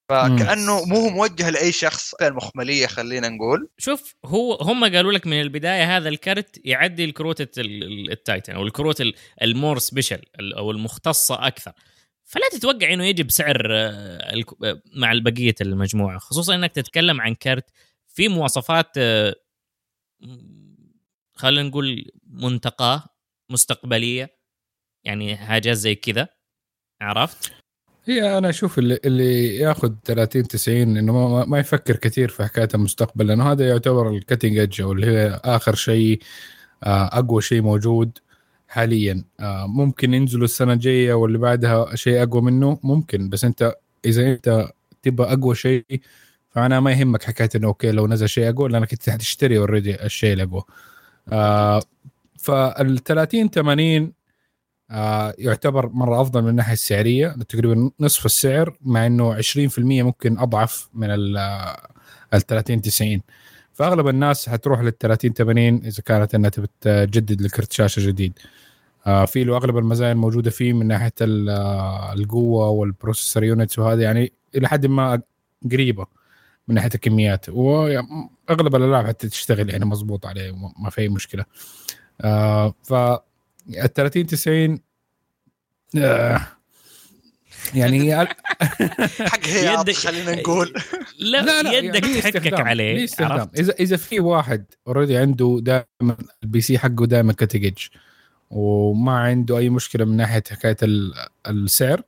فكأنه 0.08 0.84
مو 0.84 0.96
هو 0.96 1.08
موجه 1.08 1.50
لأي 1.50 1.72
شخص. 1.72 2.14
المخمليه 2.14 2.86
خلينا 2.86 3.28
نقول. 3.28 3.68
شوف 3.78 4.14
هو 4.24 4.54
هم 4.54 4.84
قالوا 4.84 5.12
لك 5.12 5.26
من 5.26 5.40
البداية 5.40 5.96
هذا 5.96 6.08
الكرت 6.08 6.60
يعدي 6.64 7.04
الكروت 7.04 7.58
ال 7.58 7.74
Titan 7.74 8.54
أو 8.54 8.62
الكروت 8.62 9.02
ال 9.42 9.49
more 9.49 9.78
special 9.78 10.22
أو 10.40 10.70
المختصة 10.70 11.46
أكثر. 11.46 11.72
فلا 12.24 12.48
تتوقع 12.52 12.92
إنه 12.92 13.04
يجي 13.04 13.22
بسعر 13.22 13.68
آه، 13.70 14.44
مع 14.96 15.12
بقية 15.14 15.54
المجموعة. 15.60 16.18
خصوصا 16.18 16.54
إنك 16.54 16.72
تتكلم 16.72 17.20
عن 17.20 17.34
كرت 17.34 17.70
في 18.06 18.28
مواصفات 18.28 18.90
آه، 18.98 19.34
خلينا 21.34 21.68
نقول 21.68 22.10
منتقاة 22.26 23.04
مستقبلية. 23.50 24.38
يعني 25.04 25.36
حاجات 25.36 25.76
زي 25.76 25.94
كذا 25.94 26.28
عرفت؟ 27.00 27.57
هي 28.08 28.38
أنا 28.38 28.48
أشوف 28.48 28.78
اللي, 28.78 28.98
اللي 29.04 29.56
ياخذ 29.56 29.94
30 30.04 30.42
90 30.48 30.96
إنه 30.96 31.12
ما, 31.12 31.44
ما 31.44 31.58
يفكر 31.58 31.96
كثير 31.96 32.28
في 32.28 32.44
حكاية 32.44 32.68
المستقبل 32.74 33.26
لأنه 33.26 33.52
هذا 33.52 33.68
يعتبر 33.68 34.10
ال 34.10 34.16
cutting 34.16 34.58
edge 34.58 34.80
أو 34.80 34.92
اللي 34.92 35.06
هي 35.06 35.40
آخر 35.44 35.74
شيء 35.74 36.20
آه، 36.84 37.06
أقوى 37.18 37.42
شيء 37.42 37.62
موجود 37.62 38.18
حاليا. 38.68 39.24
آه، 39.40 39.66
ممكن 39.66 40.14
ينزلوا 40.14 40.44
السنة 40.44 40.72
الجاية 40.72 41.14
واللي 41.14 41.38
بعدها 41.38 41.96
شيء 41.96 42.22
أقوى 42.22 42.42
منه 42.42 42.78
ممكن 42.82 43.28
بس 43.28 43.44
أنت 43.44 43.74
إذا 44.04 44.32
أنت 44.32 44.70
تبغى 45.02 45.32
أقوى 45.32 45.54
شيء 45.54 45.84
فأنا 46.50 46.80
ما 46.80 46.92
يهمك 46.92 47.22
حكاية 47.22 47.50
إنه 47.56 47.68
أوكي 47.68 47.92
لو 47.92 48.06
نزل 48.06 48.28
شيء 48.28 48.48
أقوى 48.50 48.68
لأنك 48.68 48.92
أنت 48.92 49.10
حتشتري 49.10 49.58
already 49.58 50.04
الشيء 50.04 50.32
الأقوى. 50.32 50.62
آه 51.32 51.82
فال 52.38 53.04
30 53.04 53.50
80 53.50 54.02
آه 54.02 54.12
يعتبر 55.38 55.88
مرة 55.88 56.20
أفضل 56.20 56.42
من 56.42 56.48
الناحية 56.48 56.72
السعرية. 56.72 57.28
تقريبا 57.48 57.90
نصف 58.00 58.26
السعر 58.26 58.76
مع 58.82 59.06
إنه 59.06 59.34
20% 59.34 59.78
ممكن 59.78 60.38
أضعف 60.38 60.88
من 60.94 61.10
ال 61.10 62.42
30 62.48 62.82
90 62.82 63.20
فأغلب 63.72 64.08
الناس 64.08 64.48
حتروح 64.48 64.80
لل 64.80 64.98
30 64.98 65.32
80 65.32 65.74
إذا 65.84 66.02
كانت 66.02 66.34
إنها 66.34 66.50
تبي 66.50 66.66
تجدد 66.80 67.42
لكرت 67.42 67.72
شاشة 67.72 68.06
جديد. 68.08 68.32
آه 69.06 69.24
في 69.24 69.44
له 69.44 69.56
أغلب 69.56 69.78
المزايا 69.78 70.12
الموجودة 70.12 70.50
فيه 70.50 70.72
من 70.72 70.86
ناحية 70.86 71.12
آه، 71.22 72.12
القوة 72.12 72.68
وال 72.68 72.82
processor 72.82 73.44
units 73.44 73.78
وهذا 73.78 74.02
يعني 74.02 74.32
إلى 74.54 74.68
حد 74.68 74.86
ما 74.86 75.22
قريبة 75.72 76.06
من 76.68 76.74
ناحية 76.74 76.90
الكميات. 76.94 77.48
واغلب 77.48 78.76
الألعاب 78.76 79.06
حتى 79.06 79.28
تشتغل 79.28 79.70
يعني 79.70 79.84
مضبوط 79.84 80.26
عليه 80.26 80.52
ما 80.78 80.90
في 80.90 81.00
أي 81.00 81.08
مشكلة. 81.08 81.44
آه 82.20 82.74
ف 82.84 82.94
ال 83.68 83.92
30 83.92 84.26
90 84.26 84.78
آه 85.96 86.40
يعني 87.74 88.16
حق 89.30 89.46
هي 89.46 89.94
خلينا 89.94 90.34
نقول. 90.34 90.74
لا 91.18 91.42
لا, 91.42 91.62
لا 91.62 91.78
يدك 91.78 92.02
يعني 92.02 92.20
تحكك 92.20 92.60
عليه 92.60 93.06
اذا 93.58 93.72
إذا 93.80 93.96
في 93.96 94.20
واحد 94.20 94.64
already 94.86 95.16
عنده 95.16 95.58
دائما 95.62 96.16
ال 96.42 96.60
PC 96.60 96.78
حقه 96.78 97.06
دائما 97.06 97.32
كاتيجج 97.32 97.78
وما 98.50 99.12
عنده 99.18 99.58
أي 99.58 99.70
مشكلة 99.70 100.04
من 100.04 100.16
ناحية 100.16 100.42
حكاية 100.50 100.76
السعر 101.46 102.02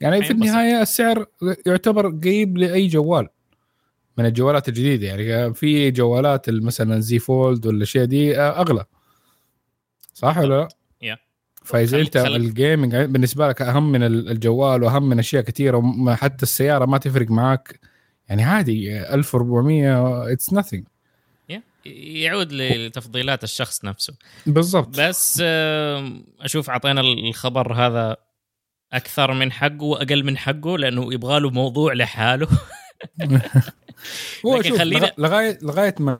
يعني 0.00 0.24
في 0.24 0.30
النهاية 0.30 0.82
السعر 0.82 1.26
يعتبر 1.66 2.08
قريب 2.08 2.58
لأي 2.58 2.86
جوال 2.86 3.28
من 4.18 4.26
الجوالات 4.26 4.68
الجديدة. 4.68 5.06
يعني 5.06 5.54
في 5.54 5.90
جوالات 5.90 6.50
مثلا 6.50 7.00
زي 7.00 7.18
Fold 7.18 7.66
والأشياء 7.66 8.04
دي 8.04 8.38
أغلى. 8.38 8.84
صح 10.14 10.38
ولا 10.38 10.54
لا؟ 10.54 10.68
فاذا 11.66 12.00
انت 12.00 12.16
ال 12.16 12.27
gaming 12.27 12.96
بالنسبة 12.96 13.48
لك 13.48 13.62
أهم 13.62 13.92
من 13.92 14.02
الجوال 14.02 14.82
وأهم 14.82 15.08
من 15.08 15.18
أشياء 15.18 15.42
كثيرة 15.42 15.82
حتى 16.14 16.42
السيارة 16.42 16.84
ما 16.84 16.98
تفرق 16.98 17.30
معك 17.30 17.80
يعني 18.28 18.44
عادي 18.44 18.98
1400 19.14 20.32
it's 20.32 20.54
nothing. 20.54 20.82
يعود 21.86 22.52
لتفضيلات 22.52 23.44
الشخص 23.44 23.84
نفسه. 23.84 24.14
بالضبط. 24.46 25.00
بس 25.00 25.40
أشوف 26.40 26.70
اعطينا 26.70 27.00
الخبر 27.00 27.72
هذا 27.72 28.16
أكثر 28.92 29.32
من 29.32 29.52
حقه 29.52 29.82
وأقل 29.82 30.24
من 30.24 30.38
حقه 30.38 30.78
لأنه 30.78 31.14
يبغى 31.14 31.40
له 31.40 31.50
موضوع 31.50 31.92
لحاله. 31.92 32.48
هو 34.46 34.56
لكن 34.58 34.78
خلينا- 34.78 35.06
لغا- 35.06 35.12
لغايه 35.18 35.58
لغاية 35.62 35.94
ما 36.00 36.18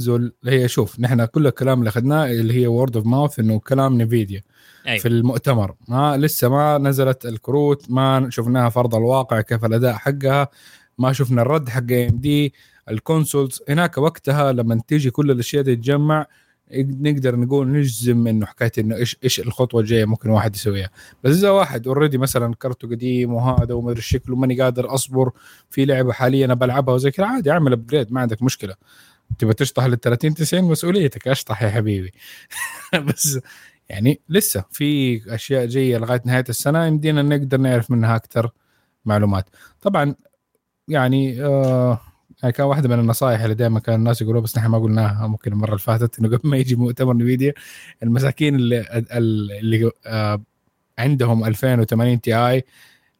نزل 0.00 0.32
هي 0.44 0.68
شوف 0.68 1.00
نحن 1.00 1.24
كل 1.24 1.46
الكلام 1.46 1.78
اللي 1.78 1.88
أخذناه 1.88 2.26
اللي 2.26 2.54
هي 2.54 2.66
word 2.66 2.96
of 2.96 3.06
mouth 3.06 3.38
إنه 3.38 3.58
كلام 3.58 4.02
نفيديا 4.02 4.42
أيوة. 4.86 4.98
في 4.98 5.08
المؤتمر. 5.08 5.74
ما 5.88 6.16
لسه 6.16 6.48
ما 6.48 6.78
نزلت 6.78 7.26
الكروت 7.26 7.90
ما 7.90 8.26
شفناها 8.30 8.68
في 8.68 8.78
أرض 8.78 8.94
الواقع 8.94 9.40
كيف 9.40 9.64
الأداء 9.64 9.94
حقها 9.94 10.48
ما 10.98 11.12
شفنا 11.12 11.42
الرد 11.42 11.68
حق 11.68 11.92
AMD 11.92 12.08
ال 12.08 12.54
consoles 12.90 13.62
هناك 13.68 13.98
وقتها 13.98 14.52
لما 14.52 14.80
تيجي 14.88 15.10
كل 15.10 15.30
الأشياء 15.30 15.62
دي 15.62 15.76
تتجمع 15.76 16.26
نقدر 16.74 17.36
نقول 17.36 17.68
نجزم 17.68 18.26
إنه 18.26 18.46
حكاية 18.46 18.72
إنه 18.78 18.96
إيش 18.96 19.16
إيش 19.24 19.40
الخطوة 19.40 19.80
الجاية 19.80 20.04
ممكن 20.04 20.30
واحد 20.30 20.56
يسويها. 20.56 20.90
بس 21.24 21.36
إذا 21.36 21.50
واحد 21.50 21.86
already 21.86 22.18
مثلا 22.18 22.54
كرته 22.54 22.88
قديم 22.88 23.34
وهذا 23.34 23.74
وما 23.74 23.90
أدري 23.90 24.02
شكله 24.02 24.36
ماني 24.36 24.62
قادر 24.62 24.94
أصبر 24.94 25.30
في 25.70 25.84
لعبة 25.84 26.12
حاليا 26.12 26.44
أنا 26.44 26.54
بلعبها 26.54 26.94
وزي 26.94 27.10
كذا 27.10 27.26
عادي 27.26 27.50
أعمل 27.50 27.72
upgrade 27.72 28.12
ما 28.12 28.20
عندك 28.20 28.42
مشكلة. 28.42 28.74
تبغى 29.38 29.54
تشطح 29.54 29.84
لل 29.84 30.00
30 30.00 30.34
90 30.34 30.64
مسؤوليتك. 30.64 31.28
أشطح 31.28 31.62
يا 31.62 31.70
حبيبي. 31.70 32.12
بس 33.06 33.38
يعني 33.88 34.20
لسه 34.28 34.64
في 34.70 35.20
أشياء 35.34 35.66
جاية 35.66 35.98
لغاية 35.98 36.22
نهاية 36.26 36.44
السنة 36.48 36.86
يمدينا 36.86 37.22
نقدر 37.22 37.58
نعرف 37.58 37.90
منها 37.90 38.16
أكثر 38.16 38.50
معلومات. 39.04 39.50
طبعا 39.82 40.14
يعني 40.88 41.44
آه 41.44 42.00
كان 42.54 42.66
واحدة 42.66 42.88
من 42.88 42.98
النصائح 43.00 43.40
اللي 43.40 43.54
دائما 43.54 43.80
كان 43.80 43.94
الناس 43.94 44.22
يقولوا 44.22 44.40
بس 44.40 44.58
نحن 44.58 44.66
ما 44.66 44.78
قلناها. 44.78 45.26
ممكن 45.26 45.52
المرة 45.52 45.68
اللي 45.68 45.78
فاتت 45.78 46.18
إنه 46.18 46.28
قبل 46.28 46.48
ما 46.48 46.56
يجي 46.56 46.76
مؤتمر 46.76 47.16
نفيديا 47.16 47.52
المساكين 48.02 48.54
اللي 48.54 49.04
اللي 49.60 49.90
آه 50.06 50.42
عندهم 50.98 51.44
2080 51.44 52.20
تي 52.20 52.34
آي 52.36 52.64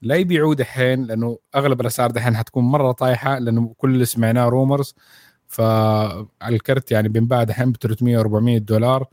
لا 0.03 0.15
يبيعوه 0.17 0.55
دحين 0.55 1.05
لأنه 1.05 1.39
أغلب 1.55 1.81
الأسعار 1.81 2.11
دحين 2.11 2.37
حتكون 2.37 2.65
مرة 2.65 2.93
طايحة 2.93 3.39
لأنه 3.39 3.75
كل 3.79 3.95
اللي 3.95 4.05
سمعناه 4.05 4.49
رومرز 4.49 4.95
فالكرت 5.49 6.91
يعني 6.93 7.09
بينباع 7.09 7.45
دحين 7.45 7.73
ب 7.73 7.77
300 7.77 8.21
400 8.21 8.59
دولار. 8.59 9.07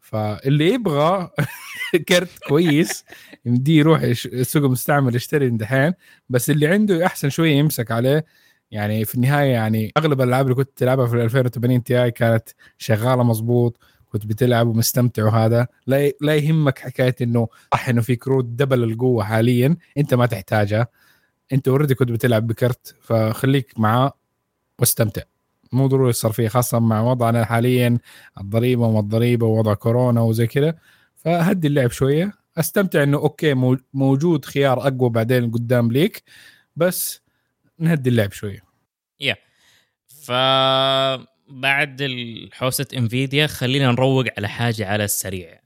فاللي 0.00 0.68
يبغى 0.74 1.30
كرت 2.08 2.38
كويس 2.48 3.04
يمديه 3.46 3.78
يروح 3.78 4.00
السوق 4.02 4.64
المستعمل 4.64 5.16
يشتري 5.16 5.48
دحين. 5.50 5.92
بس 6.28 6.50
اللي 6.50 6.66
عنده 6.66 7.06
أحسن 7.06 7.28
شوية 7.30 7.52
يمسك 7.52 7.90
عليه. 7.90 8.24
يعني 8.70 9.04
في 9.04 9.14
النهاية 9.14 9.52
يعني 9.52 9.92
أغلب 9.98 10.20
الألعاب 10.22 10.44
اللي 10.44 10.54
كنت 10.54 10.70
تلعبها 10.76 11.06
في 11.06 11.22
2080 11.24 11.82
Ti 11.84 12.10
كانت 12.10 12.48
شغالة 12.78 13.22
مظبوط. 13.22 13.78
كنت 14.06 14.26
بتلعب 14.26 14.66
ومستمتع 14.68 15.24
وهذا. 15.24 15.66
لا 15.86 16.12
لا 16.20 16.36
يهمك 16.36 16.78
حكاية 16.78 17.14
إنه 17.22 17.48
صح 17.74 17.88
انه 17.88 18.02
في 18.02 18.16
كروت 18.16 18.44
double 18.44 18.82
القوة 18.84 19.24
حاليا. 19.24 19.76
أنت 19.98 20.14
ما 20.14 20.26
تحتاجها. 20.26 20.86
أنت 21.52 21.68
already 21.68 21.94
كنت 21.94 22.10
بتلعب 22.12 22.46
بكرت. 22.46 22.96
فخليك 23.00 23.74
معاه 23.80 24.12
واستمتع. 24.78 25.22
مو 25.72 25.86
ضروري 25.86 26.10
الصرفيه 26.10 26.48
خاصه 26.48 26.78
مع 26.78 27.00
وضعنا 27.00 27.44
حاليا 27.44 27.98
الضريبة 28.40 28.86
وما 28.86 29.00
الضريبة 29.00 29.46
ووضع 29.46 29.74
كورونا 29.74 30.20
وزي 30.20 30.46
كذا. 30.46 30.74
فهدي 31.16 31.66
اللعب 31.68 31.90
شوية. 31.90 32.32
أستمتع 32.58 33.02
إنه 33.02 33.16
okay 33.18 33.54
مو- 33.54 33.76
موجود 33.94 34.44
خيار 34.44 34.86
أقوى 34.86 35.10
بعدين 35.10 35.50
قدام 35.50 35.92
ليك 35.92 36.22
بس 36.76 37.20
نهدي 37.78 38.10
اللعب 38.10 38.32
شوية. 38.32 38.66
فبعد 41.48 42.02
حوسه 42.52 42.86
إنفيديا 42.96 43.46
خلينا 43.46 43.90
نروق 43.92 44.24
على 44.38 44.48
حاجة 44.48 44.86
على 44.88 45.04
السريع. 45.04 45.60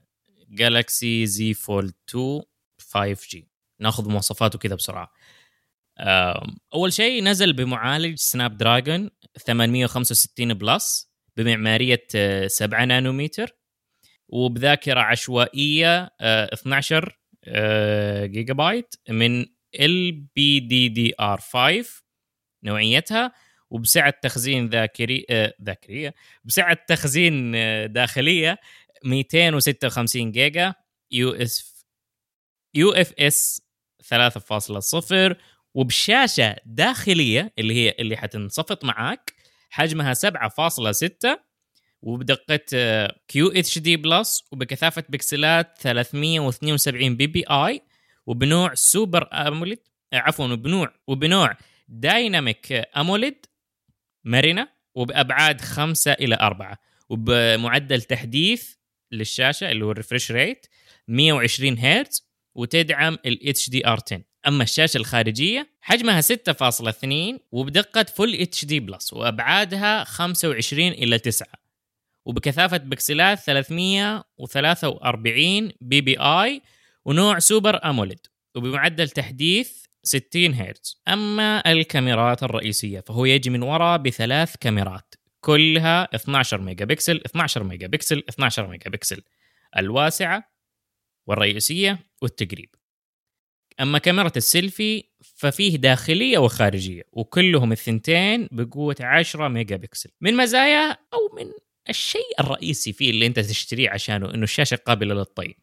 Galaxy 0.49 1.25
Z 1.25 1.53
Fold 1.53 1.93
2 2.09 2.41
5G 2.79 3.37
ناخذ 3.79 4.09
مواصفاته 4.09 4.59
كذا 4.59 4.75
بسرعة. 4.75 5.11
أول 6.73 6.93
شيء 6.93 7.23
نزل 7.23 7.53
بمعالج 7.53 8.17
Snapdragon 8.17 9.09
865 9.37 10.53
Plus 10.53 11.11
بمعمارية 11.37 12.07
آه، 12.15 12.47
7 12.47 12.85
نانومتر 12.85 13.55
وبذاكرة 14.27 14.99
عشوائية 14.99 16.09
آه، 16.21 16.49
12 16.53 17.17
آه، 17.45 18.25
جيجا 18.25 18.53
بايت 18.53 18.95
من 19.09 19.45
ال 19.79 20.11
بي 20.11 20.59
دي 20.59 20.89
دي 20.89 21.13
ار 21.19 21.39
5 21.39 22.03
نوعيتها 22.63 23.31
وبسعة 23.69 24.13
تخزين 24.21 24.69
ذاكري 24.69 25.25
آه، 25.29 25.53
ذاكرية 25.63 26.13
بسعة 26.43 26.77
تخزين 26.87 27.55
آه، 27.55 27.85
داخلية 27.85 28.57
256 29.05 30.31
جيجا 30.31 30.73
US 31.11 31.85
UFS 32.75 33.61
3.0 34.03 35.35
وبشاشة 35.73 36.55
داخلية 36.65 37.53
اللي 37.59 37.73
هي 37.73 37.95
اللي 37.99 38.17
حتنصفط 38.17 38.83
معاك 38.85 39.33
حجمها 39.69 40.13
7.6 40.13 41.37
وبدقة 42.01 42.59
QHD 43.27 43.79
Plus 43.79 44.43
وبكثافة 44.51 45.03
بكسلات 45.09 45.77
372 45.81 47.17
PPI 47.17 47.81
وبنوع 48.25 48.73
Super 48.73 49.29
AMOLED 49.33 49.79
عفوا 50.13 50.45
وبنوع 50.47 50.93
وبنوع 51.07 51.57
Dynamic 51.87 52.71
AMOLED 52.97 53.45
مرنه 54.25 54.67
وبأبعاد 54.95 55.61
5 55.61 56.11
إلى 56.11 56.35
4 56.35 56.77
وبمعدل 57.09 58.01
تحديث 58.01 58.73
للشاشة 59.11 59.71
اللي 59.71 59.85
هو 59.85 59.91
ال 59.91 59.96
refresh 59.96 60.31
rate 60.31 60.67
120 61.07 61.77
هرتز 61.79 62.27
وتدعم 62.55 63.17
ال 63.25 63.49
HDR 63.49 63.99
10 64.11 64.21
أما 64.47 64.63
الشاشة 64.63 64.97
الخارجية 64.97 65.69
حجمها 65.81 66.21
6.2 66.21 67.39
وبدقة 67.51 68.03
Full 68.03 68.35
HD 68.35 68.65
Plus 68.65 69.13
وأبعادها 69.13 70.03
25 70.03 70.87
إلى 70.87 71.19
9 71.19 71.47
وبكثافة 72.25 72.77
بكسلات 72.77 73.39
343 73.39 75.71
PPI 75.81 76.61
ونوع 77.05 77.39
Super 77.39 77.89
AMOLED 77.89 78.19
وبمعدل 78.55 79.09
تحديث 79.09 79.83
60 80.03 80.53
هرتز. 80.53 81.01
أما 81.07 81.71
الكاميرات 81.71 82.43
الرئيسية 82.43 82.99
فهو 82.99 83.25
يجي 83.25 83.49
من 83.49 83.63
وراء 83.63 83.97
بثلاث 83.97 84.55
كاميرات 84.59 85.15
كلها 85.39 86.15
12 86.15 86.61
ميجا 86.61 86.85
بكسل 86.85 87.21
12 87.25 87.63
ميجا 87.63 87.87
بكسل 87.87 88.23
12 88.29 88.67
ميجا 88.67 88.89
بكسل. 88.89 89.21
الواسعة 89.77 90.51
والرئيسية 91.27 91.99
والتقريب. 92.21 92.75
أما 93.81 93.97
كاميرا 93.97 94.31
السيلفي 94.35 95.03
ففيه 95.35 95.75
داخلية 95.75 96.37
وخارجية 96.37 97.03
وكلهم 97.11 97.71
الثنتين 97.71 98.47
بقوة 98.51 98.95
10 98.99 99.47
ميجا 99.47 99.75
بكسل 99.75 100.09
من 100.21 100.37
مزايا 100.37 100.91
أو 100.91 101.35
من 101.37 101.51
الشيء 101.89 102.39
الرئيسي 102.39 102.93
فيه 102.93 103.09
اللي 103.09 103.25
أنت 103.25 103.39
تشتريه 103.39 103.89
عشانه 103.89 104.33
إنه 104.33 104.43
الشاشة 104.43 104.75
قابلة 104.75 105.13
للطي. 105.13 105.55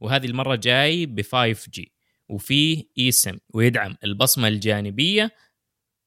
وهذه 0.00 0.26
المرة 0.26 0.56
جاي 0.56 1.06
ب 1.06 1.22
5G 1.22 1.84
وفيه 2.28 2.84
اي 2.98 3.10
سم 3.10 3.38
ويدعم 3.54 3.96
البصمة 4.04 4.48
الجانبية 4.48 5.34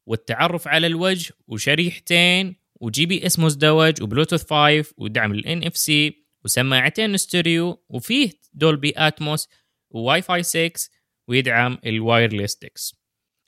والتعرف 0.05 0.67
على 0.67 0.87
الوجه 0.87 1.33
وشريحتين 1.47 2.55
و 2.81 3.05
GPS 3.05 3.39
مزدوج 3.39 4.01
وبلوتوث 4.01 4.53
5 4.53 4.93
ودعم 4.97 5.31
ال 5.31 5.63
NFC 5.63 6.25
وسماعتين 6.45 7.17
ستيريو 7.17 7.83
وفيه 7.89 8.31
Dolby 8.53 8.93
Atmos 8.97 9.49
وواي 9.91 10.21
فاي 10.21 10.43
6 10.43 10.71
ويدعم 11.29 11.77
ال 11.85 11.93
wireless 11.93 12.55
DeX 12.55 12.95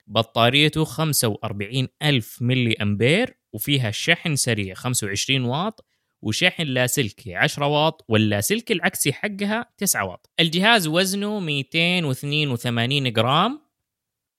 بطاريته 0.07 0.83
45 0.85 1.87
ألف 2.03 2.41
ملي 2.41 2.73
أمبير 2.81 3.37
وفيها 3.53 3.91
شحن 3.91 4.35
سريع 4.35 4.73
25 4.73 5.45
واط 5.45 5.85
وشحن 6.21 6.63
لاسلكي 6.63 7.35
10 7.35 7.65
واط 7.67 8.05
واللاسلكي 8.07 8.73
العكسي 8.73 9.13
حقها 9.13 9.65
9 9.77 10.05
واط. 10.05 10.29
الجهاز 10.39 10.87
وزنه 10.87 11.39
282 11.39 13.13
جرام 13.13 13.61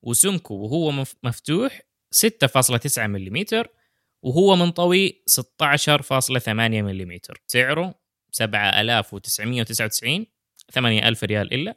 وسمكه 0.03 0.53
وهو 0.55 0.91
مف- 0.91 1.17
مفتوح 1.23 1.81
6.9 2.15 2.99
ملم 2.99 3.45
وهو 4.23 4.57
منطوي 4.57 5.23
16.8 5.31 6.49
ملم 6.83 7.19
سعره 7.47 7.95
7999 8.33 10.27
8000 10.71 11.25
ريال 11.25 11.55
إلا 11.55 11.75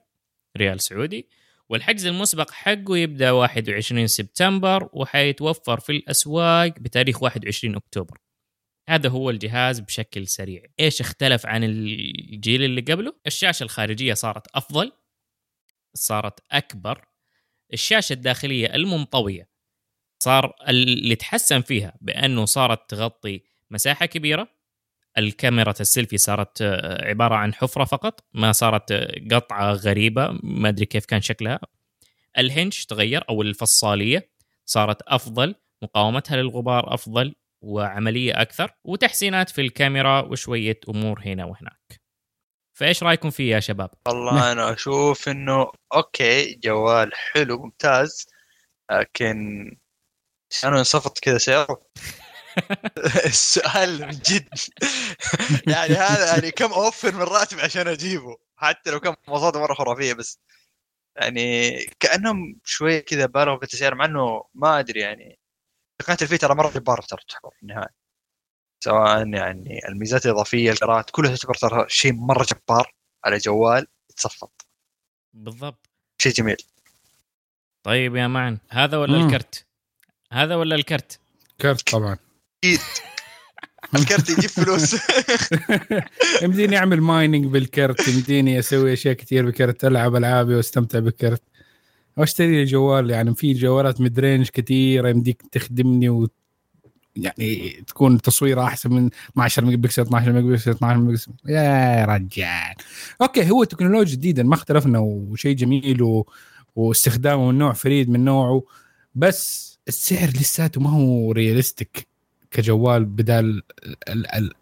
ريال 0.58 0.82
سعودي. 0.82 1.30
والحجز 1.70 2.06
المسبق 2.06 2.52
حقه 2.52 2.98
يبدأ 2.98 3.32
21 3.32 4.08
سبتمبر 4.08 4.90
وحيتوفر 4.94 5.80
في 5.80 5.92
الأسواق 5.92 6.80
بتاريخ 6.80 7.24
21 7.24 7.76
أكتوبر. 7.76 8.18
هذا 8.90 9.10
هو 9.10 9.30
الجهاز 9.30 9.80
بشكل 9.80 10.28
سريع. 10.28 10.64
إيش 10.80 11.02
اختلف 11.02 11.46
عن 11.46 11.64
الجيل 11.64 12.64
اللي 12.64 12.82
قبله؟ 12.82 13.14
الشاشة 13.28 13.64
الخارجية 13.64 14.14
صارت 14.14 14.48
أفضل 14.56 14.92
صارت 15.94 16.40
أكبر. 16.52 17.06
الشاشة 17.74 18.14
الداخلية 18.14 18.76
المنطوية 18.76 19.50
صار 20.24 20.56
اللي 20.68 21.16
تحسن 21.16 21.62
فيها 21.62 21.98
بأنه 22.02 22.46
صارت 22.46 22.90
تغطي 22.90 23.44
مساحة 23.72 24.06
كبيرة. 24.06 24.55
الكاميرا 25.18 25.74
السيلفي 25.80 26.18
صارت 26.18 26.62
آه، 26.62 27.08
عبارة 27.08 27.36
عن 27.36 27.54
حفرة 27.54 27.84
فقط 27.84 28.20
ما 28.34 28.52
صارت 28.52 28.92
آه، 28.92 29.22
قطعة 29.32 29.74
غريبة 29.74 30.40
ما 30.44 30.70
أدري 30.70 30.86
كيف 30.86 31.06
كان 31.06 31.22
شكلها. 31.22 31.60
الهنش 32.38 32.86
تغير 32.86 33.24
أو 33.30 33.42
الفصالية 33.42 34.30
صارت 34.66 35.02
أفضل 35.02 35.56
مقاومتها 35.82 36.38
للغبار 36.38 36.94
أفضل 36.94 37.36
وعملية 37.62 38.42
أكثر 38.42 38.72
وتحسينات 38.84 39.50
في 39.50 39.62
الكاميرا 39.62 40.22
وشوية 40.22 40.80
أمور 40.90 41.22
هنا 41.26 41.46
وهناك. 41.46 42.02
فإيش 42.74 43.04
رأيكم 43.04 43.30
فيه 43.30 43.56
يا 43.56 43.60
شباب؟ 43.60 43.90
والله 44.08 44.52
أنا 44.52 44.74
أشوف 44.74 45.30
إنه 45.30 45.72
okay 45.96 46.56
جوال 46.56 47.16
حلو 47.16 47.64
ممتاز 47.64 48.28
لكن 48.92 49.38
أنا 50.64 50.78
انصفط 50.80 51.20
كذا 51.20 51.38
سعره 51.38 51.82
السؤال 53.26 54.02
من 54.02 54.12
جد. 54.12 54.50
يعني 55.74 55.94
هذا 55.94 56.34
يعني 56.34 56.52
كم 56.52 56.74
أوفر 56.74 57.16
من 57.16 57.22
راتب 57.22 57.60
عشان 57.60 57.88
أجيبه؟ 57.88 58.38
حتى 58.56 58.92
لو 58.92 59.00
كان 59.00 59.16
مواصفاته 59.28 59.60
مرة 59.60 59.74
خرافية 59.74 60.14
بس. 60.14 60.40
يعني 61.18 61.78
كأنهم 62.00 62.60
شوية 62.64 63.00
كذا 63.00 63.26
بالغوا 63.26 63.58
في 63.58 63.64
التسعير 63.64 63.96
مع 63.96 64.06
إنه 64.06 64.44
ما 64.54 64.80
أدري 64.80 65.00
يعني. 65.00 65.40
تقنيه 66.00 66.18
الفي 66.22 66.38
ترى 66.38 66.56
مرة 66.56 66.70
جبارة 66.70 67.02
ترى 67.02 67.20
تعتبر 67.30 67.52
في 67.56 67.62
النهاية. 67.64 68.06
سواء 68.84 69.28
يعني 69.28 69.88
الميزات 69.88 70.26
الإضافية 70.26 70.72
الكرات 70.72 71.10
كلها 71.10 71.36
تعتبر 71.36 71.54
ترى 71.54 71.86
شيء 71.90 72.14
مرة 72.14 72.44
جبار 72.44 72.94
على 73.26 73.38
جوال 73.38 73.88
يتصفط. 74.10 74.68
بالضبط. 75.34 75.90
شيء 76.22 76.32
جميل. 76.32 76.58
طيب 77.84 78.16
يا 78.16 78.28
معن 78.28 78.58
هذا 78.70 78.98
ولا 78.98 79.18
مم. 79.18 79.26
الكرت؟ 79.26 79.66
هذا 80.32 80.56
ولا 80.56 80.76
الكرت؟ 80.76 81.20
كرت 81.62 81.92
طبعا. 81.92 82.18
أكيد 82.66 82.80
الكرت 83.96 84.30
يجيب 84.30 84.50
فلوس. 84.50 84.96
يمديني 86.44 86.78
أعمل 86.78 87.02
mining 87.02 87.46
بالكرت 87.46 88.08
يمديني 88.08 88.60
أسوي 88.60 88.94
أشياء 88.94 89.14
كثير 89.14 89.46
بكرت 89.46 89.86
ألعب 89.86 90.16
ألعابي 90.16 90.56
وأستمتع 90.56 91.00
بالكرت 91.00 91.42
وأشتري 92.18 92.48
لي 92.48 92.64
جوال 92.64 93.10
يعني 93.10 93.36
في 93.36 93.54
جوالات 93.54 94.02
mid 94.02 94.20
range 94.20 94.50
كثيره 94.50 95.10
يمديك 95.10 95.42
تخدمني 95.52 96.10
و 96.10 96.28
يعني 97.16 97.84
تكون 97.88 98.22
تصويرها 98.22 98.64
أحسن 98.64 98.94
من 98.94 99.10
12 99.32 99.66
ميجا 99.66 99.78
بكسل 99.78 100.02
12 100.02 100.32
ميجا 100.32 100.48
بكسل 100.48 100.72
12 100.72 101.00
ميجا 101.00 101.12
بكسل. 101.12 101.32
يا 101.46 102.06
رجال. 102.06 102.76
okay 103.22 103.50
هو 103.52 103.64
تكنولوجيا 103.64 104.16
جديدة 104.16 104.44
ما 104.44 104.54
اختلفنا 104.54 105.00
وشيء 105.00 105.56
جميل 105.56 106.04
و... 106.04 106.28
واستخدامه 106.76 107.52
من 107.52 107.58
نوع 107.58 107.74
فريد 107.74 108.10
من 108.10 108.26
نوعه 108.26 108.64
بس 109.16 109.76
السعر 109.88 110.30
لساته 110.30 110.82
ما 110.82 110.90
هو 110.90 111.32
realistic 111.32 112.15
كجوال 112.56 113.06
بدال 113.06 113.64
ال... 114.10 114.36
ال... 114.36 114.54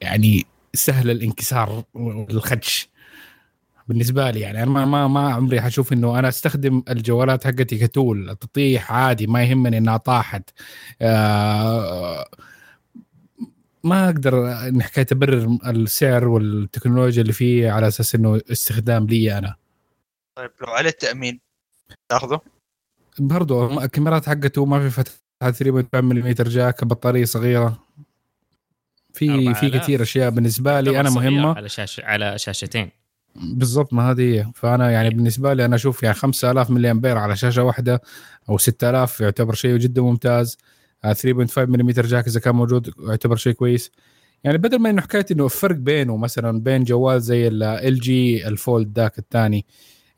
يعني 0.00 0.46
سهل 0.74 1.10
الانكسار 1.10 1.84
والخدش. 1.94 2.88
بالنسبة 3.88 4.30
لي 4.30 4.40
يعني 4.40 4.62
أنا 4.62 4.70
ما 4.70 4.84
ما, 4.84 5.08
ما 5.08 5.32
عمري 5.32 5.60
حشوف 5.60 5.92
إنه 5.92 6.18
أنا 6.18 6.28
أستخدم 6.28 6.82
الجوالات 6.88 7.44
حقتي 7.44 7.78
ك 7.78 7.90
tool 7.90 8.36
تطيح 8.40 8.92
عادي 8.92 9.26
ما 9.26 9.42
يهمني 9.42 9.78
إنها 9.78 9.96
طاحت. 9.96 10.50
آه 11.02 12.28
ما 13.84 14.04
أقدر 14.06 14.52
إن 14.68 14.82
حكاية 14.82 15.06
أبرر 15.12 15.58
السعر 15.66 16.28
والتكنولوجيا 16.28 17.22
اللي 17.22 17.32
فيه 17.32 17.70
على 17.70 17.88
أساس 17.88 18.14
إنه 18.14 18.40
استخدام 18.52 19.06
لي 19.06 19.38
أنا. 19.38 19.54
طيب 20.38 20.50
لو 20.60 20.72
عليه 20.72 20.88
التأمين 20.88 21.40
تاخذه؟ 22.08 22.40
برضو 23.18 23.80
الكاميرات 23.80 24.28
حقته 24.28 24.64
ما 24.64 24.80
في 24.80 24.90
فتحه 24.90 25.14
3.5 25.50 25.94
ملم 25.94 26.28
جاك 26.28 26.84
بطارية 26.84 27.24
صغيرة. 27.24 27.78
في 29.14 29.26
في 29.54 29.66
4000. 29.66 29.82
كثير 29.82 30.02
أشياء 30.02 30.30
بالنسبة 30.30 30.80
لي 30.80 31.00
أنا 31.00 31.10
مهمة. 31.10 31.54
على 31.56 31.68
شاشه 31.68 32.04
على 32.04 32.38
شاشتين. 32.38 32.90
بالضبط 33.36 33.92
ما 33.92 34.10
هذه 34.10 34.20
هي. 34.20 34.46
فأنا 34.54 34.90
يعني 34.90 35.10
بالنسبة 35.10 35.54
لي 35.54 35.64
أنا 35.64 35.76
أشوف 35.76 36.02
يعني 36.02 36.14
5000 36.14 36.70
ملي 36.70 36.90
امبير 36.90 37.18
على 37.18 37.36
شاشة 37.36 37.62
واحدة 37.62 38.02
أو 38.48 38.58
6000 38.58 39.20
يعتبر 39.20 39.54
شيء 39.54 39.76
جدا 39.76 40.02
ممتاز. 40.02 40.58
آه، 41.04 41.12
3.5 41.12 41.58
ملم 41.58 41.90
jack 41.90 42.26
إذا 42.26 42.40
كان 42.40 42.54
موجود 42.54 42.94
يعتبر 43.08 43.36
شيء 43.36 43.52
كويس. 43.52 43.90
يعني 44.44 44.58
بدل 44.58 44.78
ما 44.78 44.90
إنه 44.90 45.02
حكاية 45.02 45.26
إنه 45.30 45.44
الفرق 45.44 45.76
بينه 45.76 46.16
مثلا 46.16 46.60
بين 46.60 46.84
جوال 46.84 47.20
زي 47.20 47.48
LG 47.48 47.83
ال 47.83 48.00
Fold 48.00 48.98
ذاك 48.98 49.18
الثاني 49.18 49.66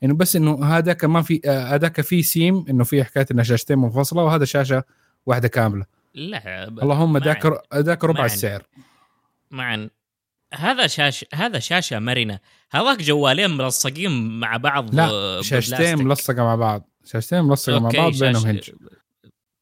إنه 0.03 0.13
بس 0.13 0.35
إنه 0.35 0.65
هذاك 0.65 1.05
ما 1.05 1.21
في 1.21 1.41
آه، 1.45 1.75
هذاك 1.75 2.01
في 2.01 2.23
seam 2.23 2.65
إنه 2.69 2.83
في 2.83 3.03
حكاية 3.03 3.25
إنه 3.31 3.43
شاشتين 3.43 3.77
منفصلة 3.77 4.23
وهذا 4.23 4.45
شاشة 4.45 4.83
واحدة 5.25 5.47
كاملة. 5.47 5.85
لا 6.13 6.67
اللهم 6.67 7.17
ذاك. 7.17 7.53
ذاك 7.75 8.03
ربع. 8.03 8.25
السعر. 8.25 8.63
معا 9.51 9.89
هذا 10.53 10.87
شاش 10.87 11.25
هذا 11.33 11.59
شاشة 11.59 11.99
مرنة. 11.99 12.39
هذاك 12.71 13.01
جوالين 13.01 13.49
ملصقين 13.49 14.39
مع 14.39 14.57
بعض 14.57 14.95
لا، 14.95 15.09
آه، 15.09 15.41
شاشتين. 15.41 15.97
ملصقة 16.03 16.43
مع 16.43 16.55
بعض. 16.55 16.89
شاشتين 17.05 17.41
ملصقة 17.41 17.79
مع 17.79 17.89
بعض 17.89 18.11
بينهم 18.19 18.45
hinge. 18.45 18.69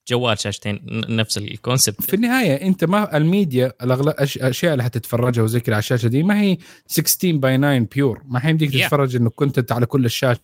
جوال 0.07 0.39
شاشتين 0.39 0.79
نفس 1.09 1.37
ال 1.37 1.44
concept. 1.44 2.01
في 2.01 2.13
النهاية 2.13 2.61
أنت 2.67 2.83
ما 2.83 3.17
الميديا 3.17 3.73
الاشياء 3.83 4.73
اللي 4.73 4.83
حتتفرجها 4.83 5.43
وزي 5.43 5.59
كذا 5.59 5.75
على 5.75 5.79
الشاشة 5.79 6.07
دي 6.07 6.23
ما 6.23 6.41
هي 6.41 6.57
16 6.87 7.31
by 7.37 7.57
9 7.57 7.79
pure 7.95 8.21
ما 8.25 8.39
حيمديك 8.39 8.69
Yeah. 8.71 8.83
تتفرج 8.83 9.15
إنه 9.15 9.29
كنت 9.29 9.71
على 9.71 9.85
كل 9.85 10.05
الشاشة. 10.05 10.39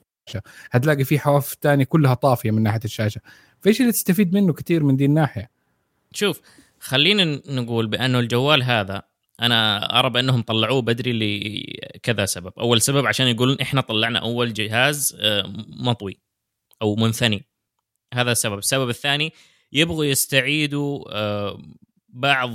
هتلاقي 0.72 1.04
في 1.04 1.20
حواف 1.20 1.54
تانية 1.56 1.84
كلها 1.84 2.14
طافية 2.14 2.52
من 2.52 2.64
ناحية 2.64 2.80
الشاشة. 2.86 3.22
فايش 3.62 3.82
اللي 3.82 3.92
تستفيد 3.92 4.34
منه 4.34 4.54
كثير 4.54 4.84
من 4.84 4.96
دي 4.96 5.06
الناحية؟ 5.06 5.52
شوف 6.14 6.42
خلينا 6.80 7.24
نقول 7.48 7.88
بأنه 7.88 8.20
الجوال 8.20 8.64
هذا 8.64 9.02
أنا 9.42 10.00
أرى 10.00 10.10
بأنهم 10.10 10.42
طلعوه 10.42 10.82
بدري 10.82 11.14
لكذا 11.14 12.26
سبب. 12.26 12.54
أول 12.60 12.82
سبب 12.82 13.06
عشان 13.06 13.28
يقولون 13.28 13.58
إحنا 13.62 13.82
طلعنا 13.82 14.20
أول 14.20 14.54
جهاز 14.54 15.18
آه، 15.20 15.54
مطوي 15.68 16.20
أو 16.82 16.96
منثني. 16.96 17.46
هذا 18.14 18.32
السبب. 18.32 18.58
السبب 18.58 18.90
الثاني 18.90 19.34
يبغوا 19.72 20.06
يستعيدوا 20.06 21.06
آه، 21.12 21.62
بعض 22.10 22.50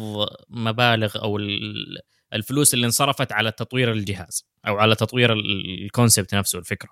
مبالغ 0.51 1.23
أو 1.23 1.37
ال- 1.37 1.99
الفلوس 2.33 2.75
اللي 2.75 2.87
انصرفت 2.87 3.33
على 3.33 3.51
تطوير 3.51 3.93
الجهاز 3.93 4.47
أو 4.67 4.77
على 4.79 4.95
تطوير 4.95 5.33
ال- 5.33 5.83
الكونسبت 5.85 6.35
نفسه 6.35 6.59
الفكرة. 6.59 6.91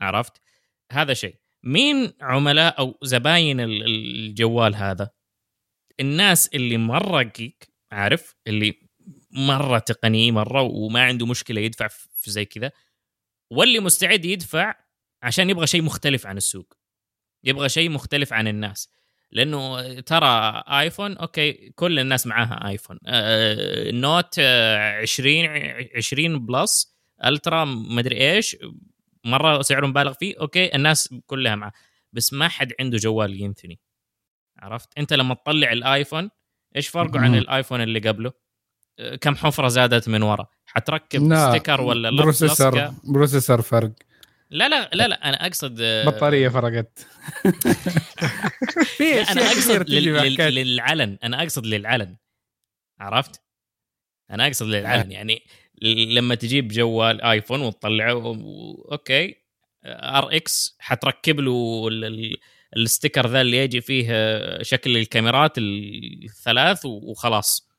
عرفت؟ 0.00 0.32
هذا 0.92 1.14
شيء. 1.14 1.34
مين 1.62 2.12
عملاء 2.20 2.78
أو 2.78 2.98
زباين 3.02 3.60
ال- 3.60 3.82
الجوال 3.86 4.74
هذا؟ 4.76 5.10
الناس 6.00 6.48
اللي 6.48 6.76
مرة 6.76 7.22
جيك 7.22 7.72
عارف؟ 7.92 8.34
اللي 8.46 8.74
مرة 9.30 9.78
تقني 9.78 10.32
مرة 10.32 10.62
وما 10.62 11.02
عنده 11.04 11.26
مشكلة 11.26 11.60
يدفع 11.60 11.88
في 11.88 12.30
زي 12.30 12.44
كذا 12.44 12.72
واللي 13.52 13.80
مستعد 13.80 14.24
يدفع 14.24 14.74
عشان 15.22 15.50
يبغى 15.50 15.66
شيء 15.66 15.82
مختلف 15.82 16.26
عن 16.26 16.36
السوق. 16.36 16.74
يبغى 17.44 17.68
شيء 17.68 17.90
مختلف 17.90 18.32
عن 18.32 18.48
الناس. 18.48 18.88
لأنه 19.30 20.00
ترى 20.00 20.62
آيفون 20.68 21.16
okay 21.16 21.52
كل 21.74 21.98
الناس 21.98 22.26
معاها 22.26 22.68
آيفون. 22.68 22.98
آه، 23.06 23.90
Note 23.90 24.34
آه، 24.38 25.00
20 25.02 25.46
20 25.96 26.46
Plus 26.46 26.96
Ultra 27.24 27.64
مدري 27.64 28.32
إيش 28.32 28.56
مرة 29.24 29.62
سعره 29.62 29.86
مبالغ 29.86 30.12
فيه 30.12 30.34
okay 30.40 30.74
الناس 30.74 31.14
كلها 31.26 31.54
معاه 31.54 31.72
بس 32.12 32.32
ما 32.32 32.48
حد 32.48 32.72
عنده 32.80 32.96
جوال 32.98 33.40
ينثني. 33.40 33.80
عرفت؟ 34.58 34.88
أنت 34.98 35.12
لما 35.12 35.34
تطلع 35.34 35.72
الآيفون 35.72 36.30
إيش 36.76 36.88
فرقه 36.88 37.20
عن. 37.20 37.34
الآيفون 37.34 37.80
اللي 37.80 37.98
قبله؟ 37.98 38.32
أه، 38.98 39.16
كم 39.16 39.36
حفرة 39.36 39.68
زادت 39.68 40.08
من 40.08 40.22
ورا؟ 40.22 40.46
حتركب 40.66 41.34
sticker 41.34 41.80
ولا 41.80 42.10
processor 42.10 42.74
لصقة؟ 42.74 42.94
processor 43.04 43.62
فرق. 43.62 43.92
لا 44.50 44.68
لا 44.68 44.90
لا 44.92 45.08
لا 45.08 45.28
أنا 45.28 45.46
أقصد 45.46 45.78
أه، 45.80 46.04
بطارية 46.04 46.48
فرقت. 46.48 46.98
في 48.96 49.20
أنا 49.20 49.40
أقصد 49.42 49.90
لل... 49.90 50.36
للعلن. 50.54 51.18
أنا 51.24 51.42
أقصد 51.42 51.66
للعلن. 51.66 52.16
عرفت؟ 53.00 53.42
أنا 54.30 54.46
أقصد 54.46 54.66
للعلن. 54.66 55.12
يعني 55.12 55.42
لما 55.82 56.34
تجيب 56.34 56.68
جوال 56.68 57.22
آيفون 57.22 57.60
وتطلعه 57.60 58.14
و... 58.14 58.88
أوكي. 58.92 59.34
ار 59.86 60.36
إكس 60.36 60.76
حتركب 60.78 61.40
له 61.40 61.88
ال... 61.88 62.04
ال... 62.04 62.36
ال 62.76 62.82
sticker 62.82 63.26
ذا 63.26 63.40
اللي 63.40 63.56
يجي 63.56 63.80
فيه 63.80 64.06
آه، 64.10 64.62
شكل 64.62 64.96
الكاميرات 64.96 65.52
الثلاث 65.58 66.84
و- 66.86 67.10
وخلاص. 67.10 67.70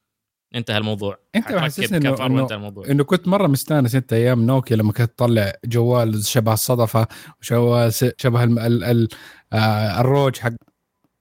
انتهى 0.56 0.78
الموضوع. 0.78 1.20
أنت 1.36 1.52
محسسني 1.52 1.98
انه 1.98 2.26
انه 2.26 2.84
إنه 2.90 3.04
كنت 3.04 3.28
مرة 3.28 3.48
مستانس 3.48 3.96
أنت 3.96 4.14
أيام 4.14 4.46
نوكيا 4.46 4.76
لما 4.76 4.92
كنت 4.92 5.12
تطلع 5.12 5.54
جوال 5.66 6.26
شبه 6.26 6.54
الصدفة 6.54 7.08
وشبه 7.42 7.90
شبه 8.18 8.44
ال 8.44 8.60
ال 8.60 8.84
ال 8.84 9.08
آه 9.54 10.02
الروج 10.02 10.38
حق 10.38 10.52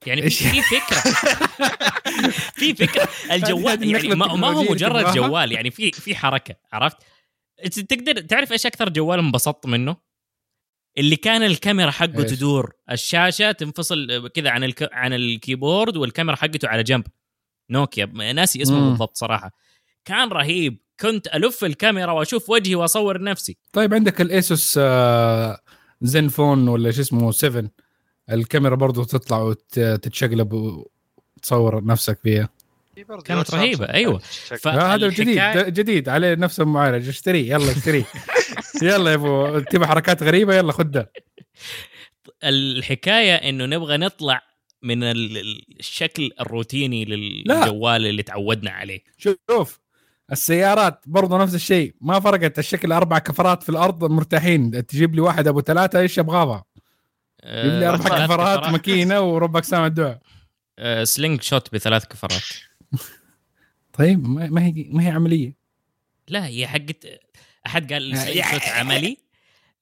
يعني 0.07 0.29
في 0.29 0.61
فكرة 0.61 0.99
في 2.59 2.75
فكرة 2.75 3.09
الجوال 3.31 3.91
يعني 3.91 4.07
ما, 4.07 4.35
ما 4.35 4.47
هو 4.47 4.63
مجرد. 4.63 5.15
جوال 5.15 5.51
يعني 5.51 5.71
في 5.71 5.91
في 5.91 6.15
حركة 6.15 6.55
عرفت؟ 6.73 6.97
تقدر 7.89 8.21
تعرف 8.21 8.51
إيش 8.51 8.65
أكثر 8.65 8.89
جوال 8.89 9.19
انبسطت 9.19 9.65
منه؟ 9.65 9.95
اللي 10.97 11.15
كان 11.15 11.43
الكاميرا 11.43 11.91
حقه 11.91 12.23
إيش؟ 12.23 12.31
تدور 12.31 12.73
الشاشة 12.91 13.51
تنفصل 13.51 14.27
كذا 14.27 14.49
عن 14.49 14.63
الك... 14.63 14.89
عن 14.93 15.13
الكيبورد 15.13 15.97
والكاميرا 15.97 16.35
حقته 16.35 16.67
على 16.67 16.83
جنب 16.83 17.03
نوكيا 17.69 18.05
ناسي 18.05 18.61
اسمه 18.61 18.79
مم. 18.79 18.89
بالضبط 18.89 19.17
صراحة 19.17 19.51
كان 20.05 20.27
رهيب 20.27 20.77
كنت 20.99 21.27
ألف 21.27 21.63
الكاميرا 21.63 22.11
وأشوف 22.11 22.49
وجهي 22.49 22.75
وأصور 22.75 23.21
نفسي 23.23 23.57
طيب 23.73 23.93
عندك 23.93 24.21
الايسوس 24.21 24.79
آه، 24.81 25.59
زين 26.01 26.27
فون 26.27 26.67
ولا 26.67 26.91
شو 26.91 27.01
اسمه 27.01 27.31
7 27.31 27.63
الكاميرا 28.31 28.75
برضو 28.75 29.03
تطلع 29.03 29.37
وتتشقلب 29.41 30.53
وتصور 30.53 31.83
نفسك 31.85 32.19
فيها 32.23 32.49
كانت 33.25 33.53
أيوة. 33.83 34.21
شكل. 34.45 34.57
ف- 34.57 34.67
هذا 34.67 35.05
الجديد 35.05 35.37
الحكاية- 35.37 35.55
ده 35.55 35.69
جديد 35.69 36.09
عليه 36.09 36.33
نفس 36.35 36.59
المعالج 36.59 37.07
اشتريه 37.07 37.51
يلا 37.53 37.71
اشتريه 37.71 38.03
يلا 38.81 39.09
يا 39.11 39.15
أبو 39.15 39.59
تبغى 39.59 39.87
حركات 39.87 40.23
غريبة 40.23 40.55
يلا 40.55 40.71
خد 40.71 40.91
ده 40.91 41.11
الحكاية 42.43 43.35
إنه 43.35 43.65
نبغى 43.65 43.97
نطلع 43.97 44.41
من 44.83 45.03
ال- 45.03 45.37
ال- 45.37 45.65
الشكل 45.79 46.31
الروتيني 46.41 47.05
لا. 47.05 47.15
للجوال 47.15 48.05
اللي 48.05 48.23
تعودنا 48.23 48.71
عليه 48.71 48.99
شوف 49.17 49.79
السيارات 50.31 50.99
برضو 51.05 51.37
نفس 51.37 51.55
الشيء 51.55 51.95
ما 52.01 52.19
فرقت 52.19 52.59
الشكل 52.59 52.91
أربع 52.91 53.19
كفرات 53.19 53.63
في 53.63 53.69
الأرض 53.69 54.11
مرتاحين 54.11 54.85
تجيب 54.87 55.15
لي 55.15 55.21
واحد 55.21 55.47
أبو 55.47 55.61
ثلاثة 55.61 55.99
إيش 55.99 56.19
أبغاها 56.19 56.63
جيب 57.45 57.73
لي 57.79 57.85
آه، 57.87 57.89
أربع 57.89 58.25
كفرات 58.25 58.69
ماكينة 58.69 59.21
وربك 59.21 59.63
سامع 59.63 59.85
الدعاء 59.85 60.19
آه، 60.79 61.03
slingshot 61.03 61.73
بثلاث 61.73 62.05
كفرات. 62.05 62.43
طيب 63.97 64.27
ما 64.27 64.47
ما 64.47 64.65
هي 64.65 64.73
ما 64.89 65.07
هي 65.07 65.11
عملية. 65.11 65.53
لا 66.27 66.45
هي 66.45 66.67
حقت 66.67 67.05
أحد 67.65 67.93
قال 67.93 68.17
slingshot 68.17 68.67
عملي. 68.79 69.17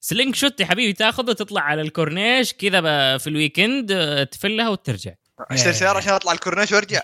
slingshot 0.01 0.59
يا 0.59 0.65
حبيبي 0.65 0.93
تاخذه 0.93 1.33
تطلع 1.33 1.61
على 1.61 1.81
الكورنيش 1.81 2.53
كذا 2.53 2.79
ب- 2.79 3.17
في 3.19 3.27
ال 3.27 3.35
weekend 3.35 3.91
آه، 3.91 4.23
تفلها 4.23 4.69
وترجع. 4.69 5.13
اشتري 5.39 5.73
سياره 5.73 5.97
عشان 5.97 6.13
أطلع 6.13 6.31
الكورنيش 6.31 6.71
وأرجع؟ 6.71 7.01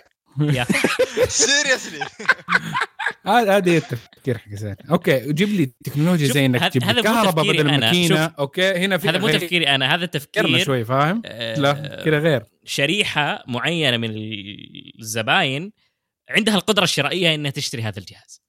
seriously 1.27 2.05
هذا 3.25 3.57
هذا 3.57 3.71
التفكير 3.71 4.37
حق 4.37 4.49
زين. 4.49 4.75
okay 4.91 5.33
جيب 5.33 5.49
لي 5.49 5.73
تكنولوجيا 5.83 6.27
زي 6.27 6.45
إنك 6.45 6.69
تجيب 6.69 6.83
لي 6.83 7.01
كهرباء 7.01 7.45
بدل. 7.45 7.59
الماكينه 7.59 8.25
okay 8.25 8.71
هنا 8.71 8.97
في 8.97 9.09
هذا 9.09 9.17
مو 9.17 9.29
تفكيري 9.29 9.75
أنا 9.75 9.95
هذا 9.95 10.05
تفكير 10.05 10.63
شوي 10.63 10.85
فاهم؟ 10.85 11.21
آه، 11.25 11.59
لا 11.59 12.03
كذا 12.05 12.19
غير. 12.19 12.43
شريحة 12.65 13.43
معينة 13.47 13.97
من 13.97 14.11
الزباين 14.99 15.71
عندها 16.29 16.55
القدرة 16.55 16.83
الشرائية 16.83 17.35
إنها 17.35 17.51
تشتري 17.51 17.81
هذا 17.81 17.99
الجهاز. 17.99 18.41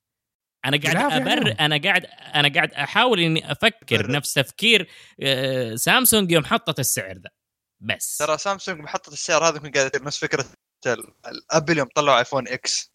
أنا 0.65 0.77
قاعد 0.77 1.13
ابر. 1.13 1.55
أنا 1.61 1.81
قاعد 1.85 2.07
أنا 2.35 2.49
قاعد 2.49 2.73
أحاول 2.73 3.21
إني 3.21 3.53
أفكر. 3.53 4.11
نفس 4.11 4.35
تفكير 4.35 4.89
آه، 5.23 5.75
سامسونج 5.75 6.33
يوم 6.33 6.45
حطت 6.45 6.81
السعر 6.81 7.15
ذا. 7.15 7.31
بس. 7.81 8.17
ترى 8.17 8.39
سامسونج 8.39 8.81
محطة 8.81 9.13
السعر 9.13 9.49
هذا 9.49 9.57
يكون 9.57 9.71
قاعد 9.71 10.03
نفس 10.03 10.19
فكرة 10.19 10.45
ال- 10.87 11.13
الابل 11.29 11.79
يوم 11.79 11.89
طلعوا 11.95 12.19
ايفون 12.19 12.49
X 12.49 12.93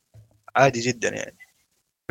عادي 0.55 0.79
جدا 0.79 1.09
يعني. 1.09 1.37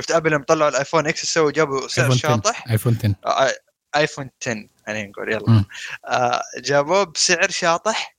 شفت 0.01 0.11
ابل 0.11 0.33
يوم 0.33 0.43
طلعوا 0.43 0.71
الايفون 0.71 1.07
X 1.07 1.27
سووا 1.27 1.51
جابوا 1.51 1.89
سعر 1.89 2.05
ايفون 2.05 2.19
10 2.19 2.29
شاطح. 2.29 2.69
ايفون 2.71 2.97
10 2.99 3.15
آه، 3.27 3.51
ايفون 3.97 4.31
10 4.43 4.69
يعني 4.87 5.07
نقول 5.09 5.33
يلا. 5.33 5.65
آه 6.07 6.43
جابوه 6.59 7.05
بسعر 7.05 7.51
شاطح. 7.51 8.17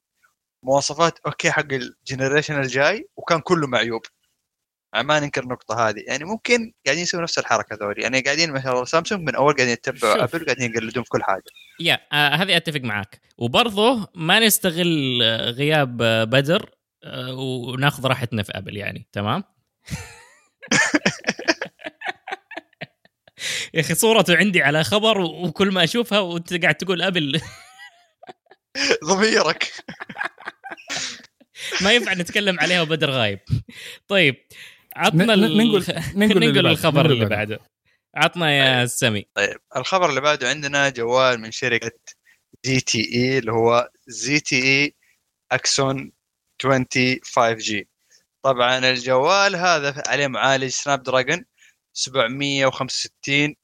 مواصفات 0.64 1.20
okay 1.26 1.52
حق 1.51 1.66
ال 1.74 1.81
generation 1.81 2.60
الجاي 2.59 3.07
وكان 3.16 3.39
كله 3.39 3.68
معيوب. 3.68 4.01
يعني 4.93 5.07
ما 5.07 5.20
ننكر 5.20 5.43
النقطة 5.43 5.89
هذه. 5.89 6.03
يعني 6.07 6.24
ممكن 6.24 6.74
قاعدين 6.86 7.03
يسووا 7.03 7.24
نفس 7.24 7.39
الحركة 7.39 7.76
ذولي. 7.82 8.01
يعني 8.01 8.22
قاعدين 8.22 8.51
ما 8.51 8.62
شاء 8.62 8.74
الله 8.74 8.86
سامسونج 8.86 9.22
من 9.22 9.36
أول 9.36 9.53
قاعدين 9.53 9.74
يتبعوا. 9.74 10.24
ابل 10.24 10.45
قاعدين 10.45 10.72
يقلدون 10.72 11.03
في 11.03 11.09
كل 11.09 11.24
حاجة. 11.24 11.43
يا 11.80 11.99
آه 12.14 12.36
هذه 12.36 12.57
أتفق 12.57 12.80
معك 12.82 13.22
وبرضه 13.38 14.07
ما 14.16 14.39
نستغل 14.39 15.20
آه، 15.24 15.49
غياب 15.49 16.01
آه، 16.01 16.24
بدر. 16.24 16.70
وناخذ 17.38 18.06
راحتنا 18.08 18.43
في 18.43 18.52
أبل 18.58 18.78
يعني 18.78 19.08
تمام؟ 19.12 19.43
يا 23.74 23.80
أخي 23.82 23.95
صورته 23.95 24.38
عندي 24.38 24.62
على 24.62 24.84
خبر 24.84 25.22
وكل 25.22 25.72
ما 25.72 25.84
أشوفها 25.84 26.20
وأنت 26.20 26.62
قاعد 26.62 26.76
تقول 26.76 27.02
أبل. 27.02 27.41
ضميرك. 29.10 29.72
ما 31.82 31.93
ينفع 31.93 32.14
نتكلم 32.14 32.60
عليها 32.60 32.82
وبدر 32.82 33.10
غايب. 33.10 33.39
طيب 34.08 34.36
عطنا 34.95 35.36
ننقل- 35.36 36.16
ننقل. 36.18 36.68
الخبر 36.68 37.02
ننقل 37.04 37.12
اللي 37.14 37.26
بعده. 37.26 37.60
عطنا 38.16 38.52
يا 38.52 38.86
سمي. 38.86 39.26
طيب 39.34 39.58
الخبر 39.78 40.10
اللي 40.10 40.22
بعده 40.22 40.49
عندنا 40.49 40.89
جوال 40.89 41.39
من 41.41 41.52
شركة 41.52 41.91
زي 42.64 42.80
تي 42.80 43.12
إي 43.16 43.38
اللي 43.38 43.52
هو 43.52 43.89
زي 44.08 44.39
تي 44.39 44.64
إي 44.64 44.95
أكسون 45.52 46.12
20 46.66 46.86
5G 47.26 47.84
طبعا 48.43 48.78
الجوال 48.78 49.55
هذا 49.55 50.03
عليه 50.07 50.28
معالج 50.28 50.68
Snapdragon 50.68 51.46
765 51.93 53.55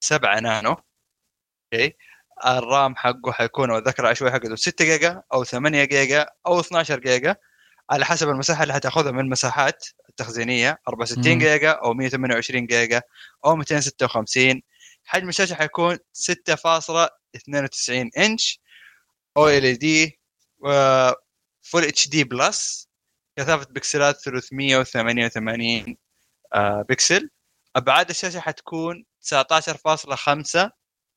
7 0.00 0.40
نانو. 0.40 0.76
okay. 1.74 1.96
ال 2.46 2.59
RAM 2.59 2.96
حقه 2.96 3.32
حيكون 3.32 3.70
أو 3.70 3.78
الذاكره 3.78 4.04
العشوائيه 4.04 4.34
حقته 4.34 4.56
6 4.56 4.84
جيجا 4.84 5.22
أو 5.32 5.44
8 5.44 5.84
جيجا 5.84 6.26
أو 6.46 6.60
12 6.60 6.98
جيجا 7.00 7.36
على 7.90 8.04
حسب 8.04 8.28
المساحة 8.28 8.62
اللي 8.62 8.74
حتأخذها 8.74 9.12
من 9.12 9.20
المساحات 9.20 9.86
التخزينية. 10.08 10.78
64 10.88 11.32
مم. 11.32 11.38
جيجا 11.38 11.70
أو 11.70 11.94
128 11.94 12.66
جيجا 12.66 13.02
أو 13.44 13.56
256 13.56 14.62
حجم 15.04 15.28
الشاشة 15.28 15.54
حيكون 15.54 15.98
6.92 16.14 18.10
inch. 18.18 18.60
OLED 19.36 20.20
Full 21.62 21.84
HD 21.84 22.08
Plus 22.08 22.88
كثافة 23.38 23.66
بكسلات 23.72 24.16
388 24.20 25.96
آه، 26.54 26.82
بكسل. 26.88 27.30
أبعاد 27.76 28.10
الشاشة 28.10 28.40
حتكون 28.40 29.04
19.5 29.20 30.70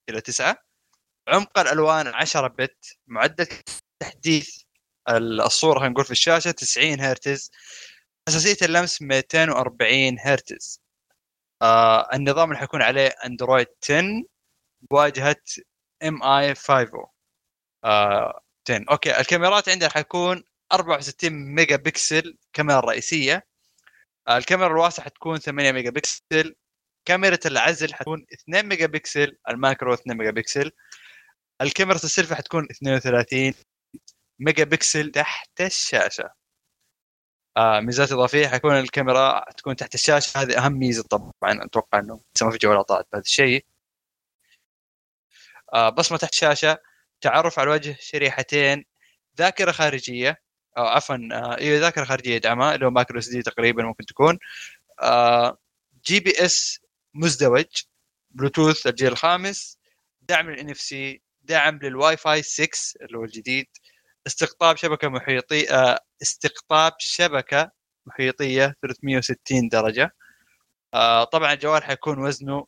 إلى 0.09 0.21
9 0.21 0.57
عمق 1.27 1.59
الألوان 1.59 2.07
10 2.07 2.47
bit. 2.47 2.97
معدل 3.07 3.47
تحديث 3.99 4.49
الصورة 5.09 5.79
خلينا 5.79 5.91
نقول 5.93 6.05
في 6.05 6.11
الشاشة 6.11 6.51
90 6.51 6.99
هرتز. 7.01 7.51
حساسيه 8.29 8.57
اللمس 8.65 9.01
240 9.01 10.17
هرتز. 10.19 10.81
آه 11.61 12.09
النظام 12.15 12.49
اللي 12.49 12.59
حيكون 12.59 12.81
عليه 12.81 13.07
أندرويد 13.25 13.67
10 13.83 14.23
بواجهه 14.91 15.35
MI 16.03 16.55
5 16.55 16.87
آه 17.83 18.41
10 18.69 18.85
okay 18.91 19.19
الكاميرات 19.19 19.69
عندنا 19.69 19.89
حيكون 19.89 20.43
64 20.73 21.33
ميجا 21.55 21.75
بكسل 21.75 22.37
كاميرا 22.53 22.79
رئيسية. 22.79 23.47
الكاميرا 24.29 24.67
الواسعة 24.67 25.05
حتكون 25.05 25.39
8 25.39 25.71
ميجا 25.71 25.89
بكسل 25.91 26.55
كاميرا 27.05 27.37
العزل 27.45 27.93
حتكون 27.93 28.25
2 28.33 28.65
megapixel 28.67 28.85
ال 28.87 29.37
macro 29.49 29.93
2 29.93 30.17
ميجا 30.17 30.31
بكسل 30.31 30.71
الكاميرا 31.61 31.97
السيلفي 31.97 32.35
حتكون 32.35 32.67
32 32.71 33.53
ميجا 34.39 34.63
بكسل 34.63 35.11
تحت 35.11 35.61
الشاشة. 35.61 36.29
آه 37.57 37.79
ميزات 37.79 38.11
إضافية 38.11 38.47
حيكون 38.47 38.79
الكاميرا 38.79 39.45
تكون 39.57 39.75
تحت 39.75 39.95
الشاشة. 39.95 40.41
هذه 40.41 40.57
أهم 40.65 40.73
ميزة 40.73 41.03
طبعا 41.03 41.31
أتوقع 41.43 41.99
إنه 41.99 42.21
ما 42.41 42.51
في 42.51 42.57
جوالات 42.57 42.87
طلعت 42.89 43.07
بهذا 43.13 43.21
الشيء. 43.23 43.65
آه 45.73 45.89
بصمة 45.89 46.17
تحت 46.17 46.33
الشاشة. 46.33 46.77
تعرف 47.21 47.59
على 47.59 47.67
الوجه 47.67 47.97
شريحتين 47.99 48.85
ذاكرة 49.37 49.71
خارجية 49.71 50.41
أو 50.77 50.85
عفوا 50.85 51.15
آه 51.31 51.57
أيوه 51.57 51.79
ذاكرة 51.79 52.03
خارجية 52.05 52.35
يدعمها 52.35 52.75
اللي 52.75 52.85
هو 52.85 52.89
micro 52.91 53.19
SD 53.19 53.41
تقريبا 53.41 53.83
ممكن 53.83 54.05
تكون 54.05 54.37
آه 55.01 55.57
GPS 56.05 56.79
مزدوج 57.13 57.65
بلوتوث 58.31 58.87
الجيل 58.87 59.11
الخامس 59.11 59.79
دعم 60.21 60.49
لل 60.49 60.69
NFC 60.69 61.21
دعم 61.43 61.79
للواي 61.83 62.17
فاي 62.17 62.41
6 62.43 62.67
اللي 63.01 63.17
هو 63.17 63.23
الجديد 63.23 63.67
استقطاب 64.27 64.77
شبكة 64.77 65.09
محيطيه 65.09 65.69
آه 65.71 65.99
استقطاب 66.21 66.93
شبكة 66.99 67.71
محيطية 68.07 68.75
360 68.81 69.67
درجة. 69.69 70.11
طبعا 71.31 71.53
الجوال 71.53 71.83
حيكون 71.83 72.19
وزنه 72.19 72.67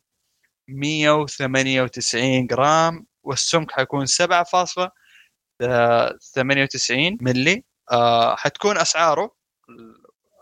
198 0.68 2.46
جرام. 2.46 3.06
والسمك 3.28 3.72
حيكون 3.72 4.06
7.98 4.06 4.10
ملي 7.20 7.64
آه 7.90 8.36
حتكون 8.36 8.78
أسعاره 8.78 9.34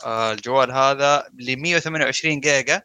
آه 0.06 0.32
الجوال 0.32 0.72
هذا 0.72 1.30
ل 1.34 1.56
128 1.56 2.40
جيجا. 2.40 2.82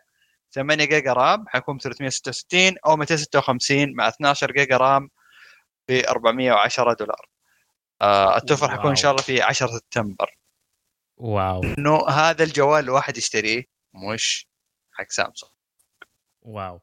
8 0.53 0.85
جيجا 0.85 1.13
RAM 1.13 1.45
حيكون 1.47 1.77
366 1.79 2.75
أو 2.85 2.97
256 2.97 3.95
مع 3.95 4.07
12 4.07 4.51
جيجا 4.51 4.77
RAM 4.77 5.09
ب 5.87 5.91
410 5.91 6.93
دولار. 6.93 7.29
آه 8.01 8.37
التوفر 8.37 8.71
حيكون 8.71 8.89
إن 8.89 8.95
شاء 8.95 9.11
الله 9.11 9.23
في 9.23 9.41
10 9.41 9.67
سبتمبر. 9.67 10.37
wow. 11.17 11.63
إنه 11.63 12.07
هذا 12.09 12.43
الجوال 12.43 12.83
الواحد 12.83 13.17
يشتريه 13.17 13.63
مش 13.93 14.47
حق 14.91 15.09
سامسونج. 15.09 15.51
wow. 16.41 16.81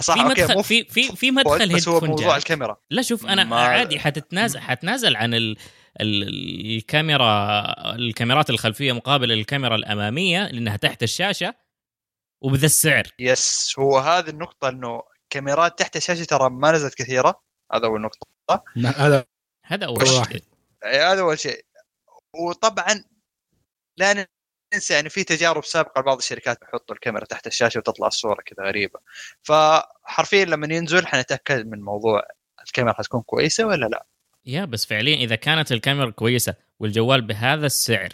صح 0.00 0.14
في 0.14 0.20
مدخل 0.20 0.54
مو 0.54 0.62
في 0.62 0.84
في 0.84 1.16
في 1.16 1.30
مدخل 1.30 1.74
بس 1.74 1.88
هو 1.88 1.94
headphone 1.94 2.08
موضوع 2.08 2.26
jack. 2.28 2.36
الكاميرا. 2.36 2.76
لا 2.90 3.02
شوف 3.02 3.26
أنا 3.26 3.44
ما- 3.44 3.56
عادي 3.60 3.98
حتتنازل 3.98 4.60
حتنازل 4.60 5.16
عن 5.16 5.34
ال 5.34 5.56
ال 6.00 6.28
الكاميرا 6.76 7.64
الكاميرات 7.94 8.50
الخلفية 8.50 8.92
مقابل 8.92 9.32
الكاميرا 9.32 9.74
الأمامية 9.76 10.46
لأنها 10.48 10.76
تحت 10.76 11.02
الشاشة 11.02 11.54
وبذا 12.44 12.66
السعر. 12.66 13.02
يس 13.18 13.74
هو 13.78 13.98
هذه 13.98 14.28
النقطة 14.30 14.68
إنه 14.68 15.02
كاميرات 15.30 15.78
تحت 15.78 15.96
الشاشة 15.96 16.24
ترى 16.24 16.50
ما 16.50 16.72
نزلت 16.72 16.94
كثيرة. 16.94 17.42
هذا 17.72 17.86
أول 17.86 18.00
نقطة. 18.00 18.26
هذا 18.86 19.24
هذا 19.64 19.86
أول 19.86 20.08
شيء. 20.08 20.42
يعني 20.82 20.96
هذا 21.12 21.20
أول 21.20 21.38
شيء. 21.38 21.64
وطبعا 22.34 23.04
لا 23.98 24.26
ننسى 24.74 24.94
يعني 24.94 25.08
في 25.08 25.24
تجارب 25.24 25.64
سابقة 25.64 26.00
لبعض 26.00 26.18
الشركات 26.18 26.60
بيحطوا 26.60 26.94
الكاميرا 26.94 27.24
تحت 27.24 27.46
الشاشة 27.46 27.78
وتطلع 27.78 28.06
الصورة 28.06 28.42
كذا 28.46 28.66
غريبة. 28.66 29.00
فحرفيا 29.42 30.44
لما 30.44 30.74
ينزل 30.74 31.06
حنتأكد 31.06 31.66
من 31.66 31.82
موضوع 31.82 32.22
الكاميرا 32.66 32.94
حتكون 32.94 33.22
كويسة 33.22 33.66
ولا 33.66 33.86
لا. 33.86 34.06
يا 34.46 34.64
بس 34.64 34.86
فعليا 34.86 35.16
إذا 35.16 35.34
كانت 35.34 35.72
الكاميرا 35.72 36.10
كويسة 36.10 36.54
والجوال 36.80 37.22
بهذا 37.22 37.66
السعر 37.66 38.08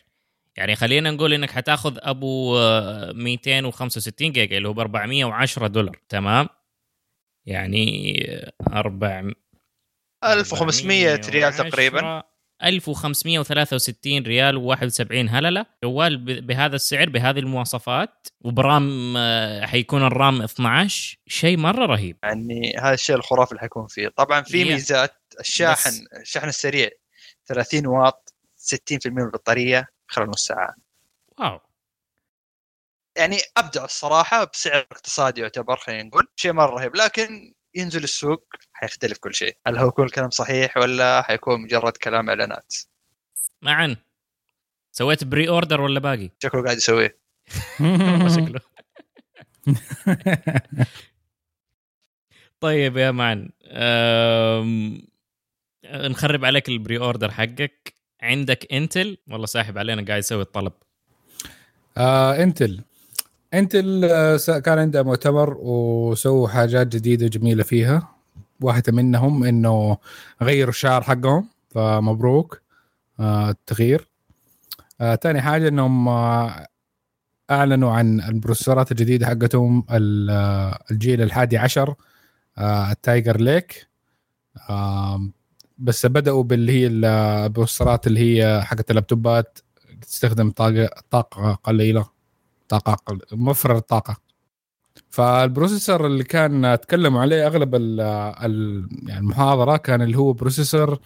يعني 0.56 0.76
خلينا 0.76 1.10
نقول 1.10 1.32
إنك 1.32 1.50
حتأخذ 1.50 1.98
أبو 1.98 2.58
آه، 2.58 3.12
265 3.12 4.32
جيجا 4.32 4.56
اللي 4.56 4.68
هو 4.68 4.72
ب 4.72 4.78
410 4.78 5.66
دولار 5.66 6.00
تمام؟ 6.08 6.48
يعني 7.46 8.16
آه، 8.30 8.52
400 8.72 9.34
1500 10.24 11.14
ريال 11.14 11.44
410 11.44 11.70
تقريبا 11.70 12.22
1563 12.64 14.22
ريال 14.26 14.76
و71 14.76 15.30
هللة. 15.30 15.66
جوال 15.84 16.40
بهذا 16.40 16.76
السعر 16.76 17.08
بهذه 17.08 17.38
المواصفات 17.38 18.28
وبرام 18.40 19.14
آه، 19.16 19.66
حيكون 19.66 20.02
الرام 20.06 20.42
12 20.42 21.18
شيء 21.26 21.56
مرة 21.56 21.86
رهيب. 21.86 22.16
يعني 22.22 22.76
هذا 22.78 22.94
الشيء 22.94 23.16
الخرافي 23.16 23.50
اللي 23.52 23.60
حيكون 23.60 23.86
فيه. 23.86 24.08
طبعا 24.08 24.42
في. 24.42 24.64
ميزات. 24.64 25.14
الشاحن 25.40 25.90
بس- 25.90 26.20
الشحن 26.20 26.48
السريع 26.48 26.88
30 27.46 27.86
واط 27.86 28.34
60% 28.56 29.10
من 29.10 29.22
البطارية 29.22 29.88
خلال 30.08 30.30
نص 30.30 30.46
ساعة. 30.46 30.74
wow. 31.38 31.60
يعني 33.16 33.38
أبدع 33.56 33.84
الصراحة 33.84 34.44
بسعر 34.44 34.86
اقتصادي 34.92 35.40
يعتبر 35.40 35.76
خلينا 35.76 36.02
نقول. 36.02 36.26
شيء 36.36 36.52
مرة 36.52 36.70
رهيب. 36.74 36.96
لكن 36.96 37.54
ينزل 37.74 38.04
السوق 38.04 38.44
حيختلف 38.72 39.18
كل 39.18 39.34
شيء. 39.34 39.56
هل 39.66 39.78
هو 39.78 39.90
كل 39.90 40.10
كلام 40.10 40.30
صحيح 40.30 40.76
ولا 40.76 41.22
حيكون 41.22 41.60
مجرد 41.62 41.96
كلام 41.96 42.28
إعلانات؟ 42.28 42.74
معا. 43.62 43.96
سويت 44.92 45.24
pre-order 45.24 45.80
ولا 45.80 46.00
باقي؟ 46.00 46.30
شكله 46.42 46.62
قاعد 46.64 46.76
يسويه. 46.76 47.18
شكله. 48.36 48.60
طيب 52.60 52.96
يا 52.96 53.10
معن 53.10 53.50
أم... 53.64 55.02
نخرب 55.84 56.44
عليك 56.44 56.68
ال 56.68 56.98
pre-order 56.98 57.30
حقك. 57.30 57.94
عندك 58.22 58.72
Intel 58.72 59.18
والله 59.30 59.46
ساحب 59.46 59.78
علينا 59.78 60.04
قاعد 60.06 60.18
يسوي 60.18 60.42
الطلب. 60.42 60.72
آه 61.96 62.42
Intel 62.42 62.84
Intel 63.58 64.04
آه 64.04 64.36
كان 64.58 64.78
عندها 64.78 65.02
مؤتمر 65.02 65.56
وسووا 65.60 66.48
حاجات 66.48 66.86
جديدة 66.86 67.26
جميلة 67.26 67.62
فيها. 67.62 68.08
واحدة 68.60 68.92
منهم 68.92 69.44
إنه 69.44 69.96
غيروا 70.42 70.70
الشعار 70.70 71.02
حقهم 71.02 71.48
فمبروك 71.70 72.60
آه 73.20 73.50
التغيير. 73.50 74.08
آه 75.00 75.14
تاني 75.14 75.42
حاجة 75.42 75.68
إنهم 75.68 76.08
آه 76.08 76.66
أعلنوا 77.50 77.92
عن 77.92 78.20
البروسيسورات 78.20 78.90
الجديدة 78.92 79.26
حقتهم 79.26 79.84
ال- 79.90 80.30
آه، 80.30 80.78
الجيل 80.90 81.22
الحادي 81.22 81.58
عشر 81.58 81.94
آه 82.58 82.90
ال 82.92 83.00
Tiger 83.00 83.40
Lake. 83.40 83.86
آه 84.70 85.28
بس 85.78 86.06
بدأوا 86.06 86.42
باللي 86.42 86.72
هي 86.72 86.86
البروسيسورات 86.86 88.06
اللي 88.06 88.20
هي 88.42 88.62
حقت 88.62 88.90
اللابتوبات 88.90 89.58
تستخدم 90.02 90.50
طاقة 91.10 91.54
قليلة. 91.64 92.13
طاقة 92.78 93.02
قل... 93.06 93.20
موفر 93.32 93.76
الطاقة 93.76 94.16
فال 95.10 95.28
processor 95.28 96.06
اللي 96.06 96.24
كان 96.24 96.78
تكلموا 96.82 97.20
عليه 97.20 97.46
أغلب 97.46 97.74
ال 97.74 98.00
ال 98.00 98.88
يعني 99.08 99.20
المحاضرة 99.20 99.76
كان 99.76 100.02
اللي 100.02 100.18
هو 100.18 100.32
processor 100.32 100.98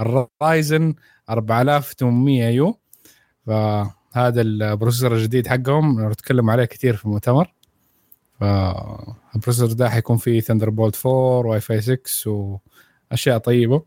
ال 0.00 0.16
Ryzen 0.16 0.94
4800 1.30 2.42
U. 2.48 2.78
فهذا 3.46 4.40
ال 4.40 4.47
processor 4.47 5.12
الجديد 5.14 5.46
حقهم 5.48 6.12
تكلموا 6.12 6.52
عليه 6.52 6.64
كثير 6.64 6.96
في 6.96 7.04
المؤتمر. 7.04 7.52
فال 8.40 8.64
processor 8.64 9.72
ده 9.72 9.90
حيكون 9.90 10.16
فيه 10.16 10.40
Thunderbolt 10.40 11.06
4 11.06 11.16
واي 11.50 11.60
فاي 11.60 11.80
6 11.80 12.60
وأشياء 13.10 13.38
طيبة. 13.38 13.82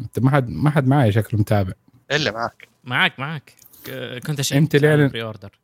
أنت 0.00 0.18
ما 0.18 0.30
حد 0.30 0.48
ما 0.50 0.70
حد 0.70 0.86
معي 0.86 1.12
شكله 1.12 1.40
متابع. 1.40 1.72
إلا 2.10 2.30
معك. 2.30 2.68
معك 2.84 3.20
معك. 3.20 3.52
ك- 3.84 4.20
كنت 4.26 4.40
أشيك 4.40 4.56
أنت 4.56 4.74
اللي 4.74 5.08
أعلن- 5.08 5.10
pre-order 5.12 5.58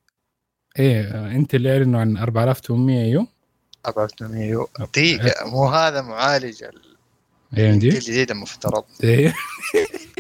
إيه 0.79 1.27
أنت 1.37 1.55
اللي 1.55 1.72
اعلنوا 1.72 2.01
عن 2.01 2.16
4800 2.16 3.12
U؟ 3.12 3.27
4800 3.87 4.45
U. 4.51 4.69
دقيقة 4.81 5.49
مو 5.51 5.66
هذا 5.68 6.03
معالج 6.03 6.62
ال- 6.64 6.95
AMD 7.59 7.89
الجديد 7.89 8.31
المفترض 8.31 8.85
إيه. 9.05 9.35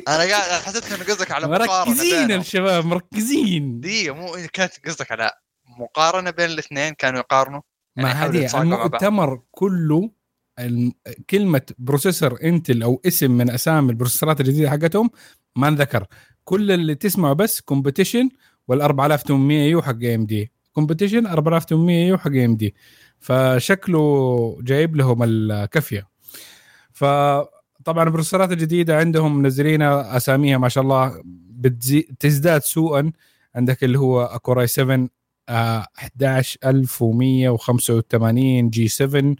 أنا 0.08 0.16
قاعد 0.18 0.62
حسيت 0.62 0.92
إنه 0.92 1.04
قصدك 1.04 1.30
على 1.30 1.46
مركزين. 1.48 2.32
الشباب 2.32 2.84
مركزين. 2.86 3.80
دقيقة 3.80 4.14
مو 4.14 4.36
كانت 4.52 4.72
قصدك 4.86 5.12
على 5.12 5.30
مقارنة 5.78 6.30
بين 6.30 6.46
الاثنين 6.50 6.94
كانوا 6.94 7.18
يقارنوا؟ 7.20 7.60
ما 7.96 8.08
يعني 8.08 8.38
يحاولوا 8.44 8.76
هذه. 8.78 8.86
المؤتمر 8.86 9.42
كله 9.50 10.10
كلمة 11.30 11.62
processor 11.78 12.38
Intel 12.44 12.82
أو 12.82 13.00
اسم 13.06 13.30
من 13.30 13.50
أسامي 13.50 13.90
البروسيسورات 13.90 14.40
الجديدة 14.40 14.70
حقتهم 14.70 15.10
ما 15.56 15.68
انذكر. 15.68 16.06
كل 16.44 16.70
اللي 16.72 16.94
تسمعه 16.94 17.32
بس 17.32 17.60
كومبetition 17.60 18.28
وال 18.68 18.82
4800 18.82 19.70
يو 19.70 19.82
حق 19.82 20.04
ام 20.04 20.26
دي 20.26 20.52
كومبetition 20.78 21.26
4800 21.26 22.08
يو 22.08 22.18
حق 22.18 22.30
ام 22.30 22.56
دي 22.56 22.74
فشكله 23.18 24.58
جايب 24.62 24.96
لهم 24.96 25.22
الكفية. 25.22 26.08
فطبعا 26.92 28.04
البروسيسورات 28.04 28.52
الجديدة 28.52 28.98
عندهم 28.98 29.38
منزلينها 29.38 30.16
أساميها 30.16 30.58
ما 30.58 30.68
شاء 30.68 30.84
الله 30.84 31.22
بتزي... 31.50 32.08
تزداد 32.20 32.62
سوءا. 32.62 33.12
عندك 33.54 33.84
اللي 33.84 33.98
هو 33.98 34.22
Core 34.22 34.66
i7 34.66 35.08
آه، 35.48 35.86
11185 35.98 38.70
جي 38.70 38.88
7 38.88 39.34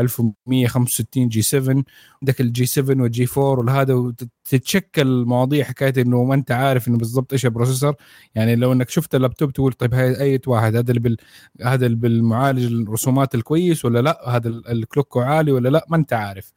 1165 0.00 1.28
جي 1.28 1.42
7 1.42 1.84
عندك 2.22 2.40
الجي 2.40 2.66
7 2.66 3.02
والجي 3.02 3.26
4 3.38 3.42
وهذا 3.74 3.94
وت- 3.94 4.28
تتشكل 4.44 5.24
مواضيع 5.26 5.64
حكاية 5.64 5.92
إنه 5.98 6.24
ما 6.24 6.34
أنت 6.34 6.50
عارف 6.50 6.88
إنه 6.88 6.98
بالضبط 6.98 7.32
إيش 7.32 7.44
ال 7.46 7.51
processor 7.51 7.94
يعني 8.34 8.56
لو 8.56 8.72
إنك 8.72 8.88
شفت 8.90 9.14
اللابتوب 9.14 9.52
تقول 9.52 9.72
طيب 9.72 9.94
هاي 9.94 10.20
أي 10.20 10.40
واحد 10.46 10.76
هذا 10.76 10.90
اللي 10.90 11.00
بال 11.00 11.16
هذا 11.62 11.86
اللي 11.86 11.96
بالمعالج 11.96 12.72
الرسومات 12.72 13.34
الكويس 13.34 13.84
ولا 13.84 14.02
لا؟ 14.02 14.28
هذا 14.28 14.48
ال- 14.48 14.68
ال 14.68 14.76
clock 14.76 15.16
عالي 15.16 15.52
ولا 15.52 15.68
لا؟ 15.68 15.86
ما 15.88 15.96
أنت 15.96 16.12
عارف. 16.12 16.52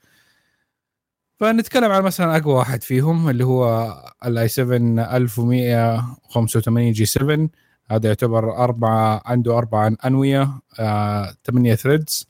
فنتكلم 1.40 1.92
عن 1.92 2.02
مثلا 2.04 2.38
أقوى 2.38 2.54
واحد 2.54 2.84
فيهم 2.84 3.30
اللي 3.30 3.44
هو 3.46 3.94
الاي 4.26 4.48
7 4.48 4.78
1185 5.18 6.92
جي 6.92 7.06
7 7.06 7.50
هذا 7.92 8.08
يعتبر 8.08 8.58
أربعة 8.64 9.22
عنده 9.26 9.58
أربعة 9.58 9.96
أنوية 10.06 10.50
آه، 10.80 11.34
ثمانية 11.46 11.76
threads 11.76 12.28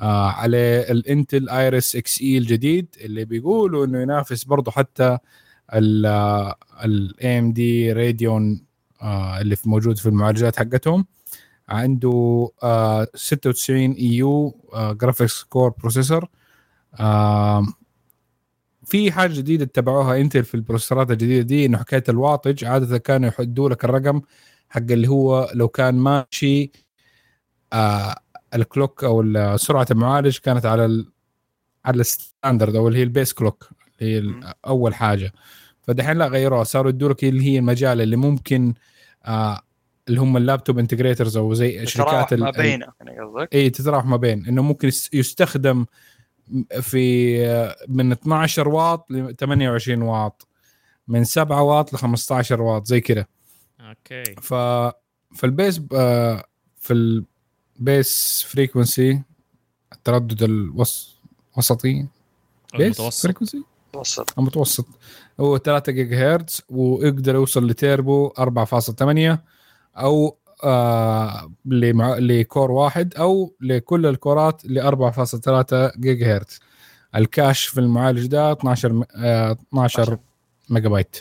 آه، 0.00 0.30
عليه 0.30 0.80
ال 0.80 1.48
Intel 1.48 1.96
Iris 1.96 2.20
Xe 2.22 2.38
الجديد 2.38 2.86
اللي 3.00 3.24
بيقولوا 3.24 3.86
إنه 3.86 4.02
ينافس 4.02 4.44
برضه 4.44 4.70
حتى 4.70 5.18
ال 6.84 7.38
AMD 7.38 7.92
Radeon 7.92 8.64
اللي 9.40 9.56
في 9.56 9.68
موجود 9.68 9.98
في 9.98 10.06
المعالجات 10.06 10.56
حقتهم. 10.58 11.06
عنده 11.68 12.48
آه 12.62 13.06
96 13.14 13.92
EU 13.92 14.04
graphics 14.04 15.42
core 15.42 15.68
processor 15.70 16.28
في 18.84 19.12
حاجة 19.12 19.32
جديدة 19.32 19.64
اتبعوها 19.64 20.20
Intel 20.20 20.44
في 20.44 20.54
البروسيسورات 20.54 21.10
الجديدة 21.10 21.42
دي 21.42 21.66
إنه 21.66 21.78
حكاية 21.78 22.04
ال 22.08 22.14
wattage. 22.14 22.64
عادة 22.64 22.98
كانوا 22.98 23.28
يحدوا 23.28 23.68
لك 23.68 23.84
الرقم 23.84 24.20
حق 24.68 24.80
اللي 24.90 25.08
هو 25.08 25.50
لو 25.54 25.68
كان 25.68 25.94
ماشي 25.94 26.72
آه 27.72 28.14
ال 28.54 28.62
clock 28.62 29.04
أو 29.04 29.56
سرعة 29.56 29.86
المعالج 29.90 30.38
كانت 30.38 30.66
على 30.66 30.84
ال 30.84 31.12
على 31.84 32.00
ال 32.00 32.08
standard 32.08 32.76
أو 32.76 32.88
اللي 32.88 32.98
هي 32.98 33.02
ال 33.02 33.08
base 33.08 33.32
clock 33.32 33.68
اللي 34.02 34.40
هي. 34.46 34.54
أول 34.66 34.94
حاجة. 34.94 35.32
فدحين 35.82 36.16
لا 36.18 36.26
غيروها 36.26 36.64
صاروا 36.64 36.90
يدوا 36.90 37.08
لك 37.08 37.24
اللي 37.24 37.44
هي 37.44 37.58
المجال 37.58 38.00
اللي 38.00 38.16
ممكن 38.16 38.74
آه 39.24 39.60
اللي 40.08 40.20
هم 40.20 40.36
ال 40.36 40.42
laptop 40.42 40.78
integrators 40.78 41.36
أو 41.36 41.54
زي 41.54 41.86
شركات 41.86 42.34
تتراوح 42.34 42.56
ما 42.56 42.62
بينه 42.62 42.86
يعني 43.00 43.20
قصدك؟ 43.20 43.54
اي 43.54 43.70
تتراوح 43.70 44.04
ما 44.04 44.16
بين. 44.16 44.46
إنه 44.46 44.62
ممكن 44.62 44.88
يس- 44.88 45.10
يستخدم 45.14 45.86
في 46.80 47.38
من 47.88 48.12
12 48.12 48.68
واط 48.68 49.10
ل 49.10 49.34
28 49.36 50.02
واط 50.02 50.48
من 51.08 51.24
7 51.24 51.62
واط 51.62 51.92
ل 51.92 51.96
15 51.96 52.62
واط 52.62 52.86
زي 52.86 53.00
كده. 53.00 53.28
أوكي. 53.80 54.22
ف 54.40 54.54
في 55.34 55.44
ال 55.44 55.51
base 55.51 55.80
آه، 55.94 56.44
في 56.76 57.24
ال 57.80 57.93
base 57.93 58.44
frequency 58.48 59.22
التردد 59.92 60.42
الوسطي 60.42 62.06
المتوسط. 62.74 63.22
frequency 63.22 63.62
متوسط. 63.88 64.38
المتوسط 64.38 64.86
هو 65.40 65.58
3 65.58 65.92
جيجا 65.92 66.34
هرتز 66.34 66.62
ويقدر 66.70 67.34
يوصل 67.34 67.66
لتيربو 67.66 68.28
4.8 68.28 69.38
أو 69.96 70.36
آه 70.64 71.52
لمع... 71.64 72.14
ل 72.18 72.28
core 72.28 72.70
واحد 72.70 73.14
أو 73.14 73.54
لكل 73.60 74.06
الكورات 74.06 74.64
ل 74.64 74.80
4.3 75.92 75.98
جيجا 75.98 76.36
هرتز 76.36 76.60
ال 77.14 77.22
cache 77.22 77.64
في 77.66 77.80
المعالج 77.80 78.26
ده 78.26 78.52
12 78.52 78.92
م... 78.92 79.04
آه 79.16 79.52
12 79.52 80.18
ميجا 80.70 80.88
بايت. 80.88 81.16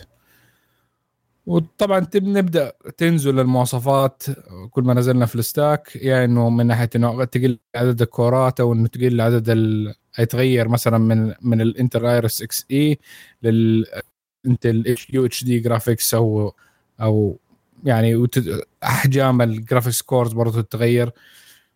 وطبعا 1.50 2.08
نبدأ. 2.16 2.72
تنزل 2.98 3.40
المواصفات 3.40 4.24
كل 4.72 4.84
ما 4.84 4.94
نزلنا 4.94 5.26
في 5.26 5.36
ال 5.36 5.44
stack. 5.44 5.96
يعني 5.96 6.26
إنه 6.26 6.50
من 6.50 6.66
ناحية 6.68 6.90
إنه 6.96 7.24
تقل 7.24 7.60
عدد 7.76 8.02
الكورات 8.02 8.60
أو 8.60 8.74
إنه 8.74 8.88
تقل 8.88 9.22
عدد 9.22 9.50
ال... 9.50 9.94
يتغير 10.20 10.68
مثلا 10.68 10.98
من 10.98 11.34
من 11.42 11.62
ال 11.62 11.70
Intel 11.70 12.10
Iris 12.12 12.42
Xe 12.42 13.00
لل 13.44 13.87
Intel 13.87 14.96
UHD 15.14 15.44
graphics 15.44 16.14
أو 16.14 16.54
أو 17.02 17.40
يعني 17.84 18.16
وت- 18.16 18.66
أحجام 18.84 19.42
ال 19.42 19.48
graphics 19.48 20.02
cores 20.02 20.34
برضه 20.34 20.62
تتغير. 20.62 21.12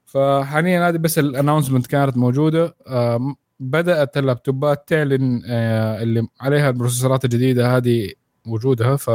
فحاليا 0.05 0.89
هذه 0.89 0.97
بس 0.97 1.19
ال 1.19 1.25
announcement 1.25 1.88
كانت 1.88 2.17
موجودة. 2.17 2.76
بدأت 3.59 4.17
اللابتوبات 4.17 4.88
تعلن 4.88 5.41
آه، 5.45 6.03
اللي 6.03 6.28
عليها 6.41 6.69
البروسيسورات 6.69 7.26
الجديدة. 7.26 7.78
هذه 7.78 8.11
وجودها 8.47 8.95
ف 8.95 9.09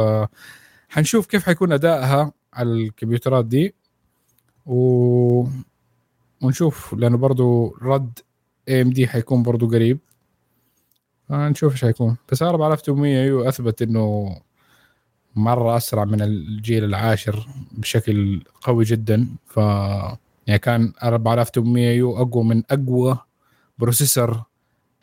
حنشوف 0.89 1.25
كيف 1.25 1.45
حيكون 1.45 1.71
أدائها 1.73 2.31
على 2.53 2.69
الكمبيوترات 2.69 3.45
دي 3.45 3.75
و... 4.65 5.45
ونشوف 6.41 6.93
لأنه 6.93 7.17
برضو 7.17 7.75
رد 7.81 8.19
AMD 8.69 9.07
حيكون 9.07 9.43
برضو 9.43 9.67
قريب. 9.67 9.99
فنشوف 11.29 11.71
إيش 11.71 11.81
حيكون. 11.85 12.17
بس 12.31 12.41
4800 12.43 13.23
U 13.25 13.49
أثبت 13.49 13.81
إنه 13.81 14.35
مرة 15.35 15.77
أسرع 15.77 16.05
من 16.05 16.21
الجيل 16.21 16.83
العاشر 16.83 17.47
بشكل 17.71 18.43
قوي 18.61 18.83
جدا. 18.83 19.27
ف 19.45 19.57
يعني 20.47 20.59
كان 20.59 20.93
4800 21.03 21.91
U 21.97 22.17
أقوى 22.17 22.43
من 22.43 22.63
أقوى 22.71 23.17
processor 23.77 24.43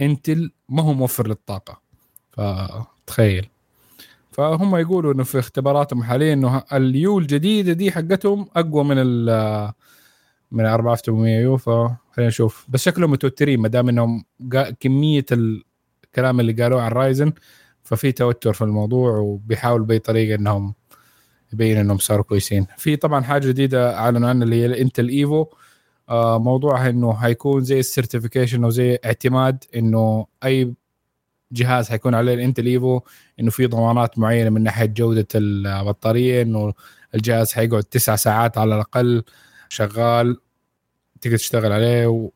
Intel 0.01 0.51
ما 0.69 0.83
هو 0.83 0.93
موفر 0.95 1.29
للطاقة. 1.29 1.81
فتخيل. 2.33 3.49
فهم 4.37 4.77
يقولوا 4.77 5.13
إنه 5.15 5.25
في 5.25 5.39
اختباراتهم 5.39 6.03
حاليا 6.03 6.33
إنه 6.33 6.63
ال 6.73 6.96
U 6.96 7.19
الجديدة 7.19 7.73
دي 7.73 7.93
حقتهم 7.93 8.49
أقوى 8.57 8.85
من 8.85 8.95
ال 8.99 9.73
من 10.53 10.67
4800 10.67 11.39
U 11.41 11.57
فخلينا 11.57 11.97
نشوف. 12.19 12.67
بس 12.69 12.85
شكلهم 12.85 13.11
متوترين 13.11 13.61
ما 13.61 13.69
دام 13.69 13.89
إنهم 13.89 14.25
كمية 14.81 15.25
الكلام 15.33 16.41
اللي 16.41 16.53
قالوه 16.53 16.83
عن 16.83 16.91
Ryzen 16.93 17.33
ففي 17.83 18.13
توتر 18.13 18.53
في 18.53 18.63
الموضوع 18.65 19.17
وبيحاولوا 19.17 19.87
بأي 19.87 19.99
طريقة 19.99 20.35
إنهم 20.39 20.75
يبين 21.53 21.77
إنهم 21.77 21.99
صاروا 21.99 22.25
كويسين. 22.25 22.67
في 22.77 22.97
طبعا 22.97 23.21
حاجة 23.23 23.49
جديدة 23.49 23.99
أعلنوا 23.99 24.29
عنها 24.29 24.45
اللي 24.45 24.57
هي 24.57 24.67
ال 24.67 24.74
Intel 24.74 25.09
Evo 25.09 25.47
آه 26.09 26.39
موضوعها 26.39 26.91
إنه 26.91 27.13
حيكون 27.15 27.65
زي 27.65 27.79
ال 27.81 27.87
certification 27.87 28.65
أو 28.65 28.71
زي 28.71 28.99
اعتماد 29.05 29.65
إنه 29.77 30.27
أي 30.45 30.75
جهاز 31.53 31.89
حيكون 31.89 32.15
عليه 32.15 32.35
ال 32.35 32.40
Intel 32.40 32.67
Evo 32.67 33.01
إنه 33.41 33.51
في 33.51 33.67
ضمانات 33.67 34.19
معينة 34.19 34.51
من 34.51 34.63
ناحية 34.63 34.85
جودة 34.87 35.27
البطارية 35.35 36.43
إنه 36.43 36.75
الجهاز 37.15 37.53
حيقعد 37.53 37.85
تسع 37.85 38.17
ساعات 38.17 38.59
على 38.59 38.75
الأقل 38.75 39.25
شغال 39.69 40.41
تقدر 41.21 41.37
تشتغل 41.37 41.73
عليه 41.73 42.31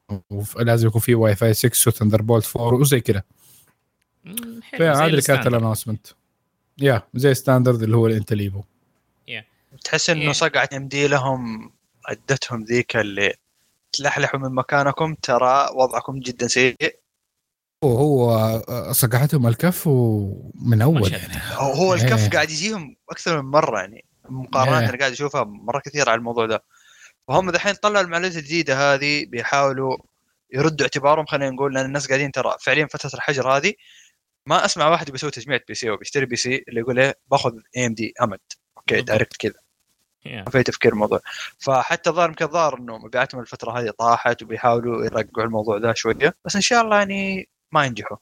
ولازم 0.57 0.89
يكون 0.89 1.01
في 1.01 1.15
واي 1.15 1.37
فاي 1.37 1.55
6 1.55 1.89
و 1.89 2.23
Thunderbolt 2.23 2.57
4 2.57 2.81
وزي 2.81 3.01
كذا 3.01 3.23
مم، 4.25 4.61
حلو، 4.63 4.79
فهذه 4.79 4.95
زي 4.99 5.07
اللي 5.07 5.23
كانت. 5.23 5.47
ال 5.47 5.51
announcement 5.51 6.07
يا 6.79 7.03
زي 7.15 7.35
standard 7.35 7.83
اللي 7.83 7.97
هو 7.97 8.07
ال 8.07 8.12
Intel 8.12 8.39
Evo 8.39 8.63
تحس 9.85 10.11
إنه. 10.11 10.33
صقعة 10.33 10.69
AMD 10.77 11.09
لهم 11.09 11.73
ادتهم 12.07 12.65
ذيك 12.65 12.97
اللي 12.97 13.35
تلحلحوا 13.93 14.41
من 14.41 14.55
مكانكم 14.55 15.15
ترى 15.15 15.69
وضعكم 15.75 16.21
جدا 16.21 16.47
سيء. 16.49 17.00
وهو 17.83 18.93
صقعتهم 18.93 19.47
الكف 19.47 19.87
ومن 19.87 20.83
أول. 20.83 21.13
يعني 21.13 21.35
هو 21.53 21.95
الكف 21.95 22.23
إيه. 22.25 22.31
قاعد 22.31 22.51
يجيهم 22.51 22.97
أكثر 23.11 23.43
من 23.43 23.51
مرة 23.51 23.79
يعني 23.79 24.05
مقارنات 24.29 24.83
إيه. 24.83 24.89
أنا 24.89 24.99
قاعد 24.99 25.13
اشوفها 25.13 25.45
مرة 25.45 25.79
كثير 25.79 26.09
على 26.11 26.19
الموضوع 26.19 26.47
ده 26.47 26.65
فهم 27.29 27.51
دحين 27.51 27.75
طلعوا 27.75 28.05
المعلومات 28.05 28.37
الجديدة 28.37 28.95
هذه 28.95 29.27
بيحاولوا 29.27 29.97
يردوا 30.53 30.87
اعتبارهم 30.87 31.27
خلينا 31.27 31.51
نقول 31.51 31.75
لأن 31.75 31.85
الناس 31.85 32.09
قاعدين 32.09 32.33
ترى 32.33 32.57
فعليا 32.61 32.87
فترة 32.87 33.11
الحجر 33.15 33.49
هذه 33.49 33.73
ما 34.47 34.65
أسمع 34.65 34.89
واحد 34.89 35.11
بيسوي 35.11 35.31
تجميع 35.31 35.59
PC 35.69 35.91
أو 35.91 35.97
بيشتري 35.97 36.27
PC 36.27 36.65
اللي 36.69 36.81
يقول 36.81 36.99
إيه 37.01 37.19
باخذ 37.31 37.53
AMD 37.77 38.15
AMD 38.23 38.41
أوكي. 38.77 39.01
دايركت 39.01 39.37
كذا. 39.37 39.55
ما 40.27 40.51
في 40.51 40.63
تفكير 40.63 40.93
الموضوع 40.93 41.21
فحتى 41.59 42.11
الظاهر 42.11 42.29
يمكن 42.29 42.45
الظاهر 42.45 42.79
إنه 42.79 42.99
مبيعاتهم 42.99 43.41
الفترة 43.41 43.81
هذه 43.81 43.91
طاحت 43.91 44.43
وبيحاولوا 44.43 45.05
يرقعوا 45.05 45.47
الموضوع 45.47 45.79
ده 45.79 45.95
شوية 45.95 46.35
بس 46.45 46.57
إن 46.57 46.63
شاء 46.63 46.83
الله 46.83 46.99
يعني 46.99 47.49
ما 47.73 47.87
ينجحوا. 47.87 48.17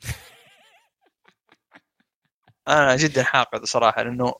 أنا 2.68 2.96
جدا 2.96 3.22
حاقد 3.22 3.64
صراحة 3.64 4.02
لأنه 4.02 4.34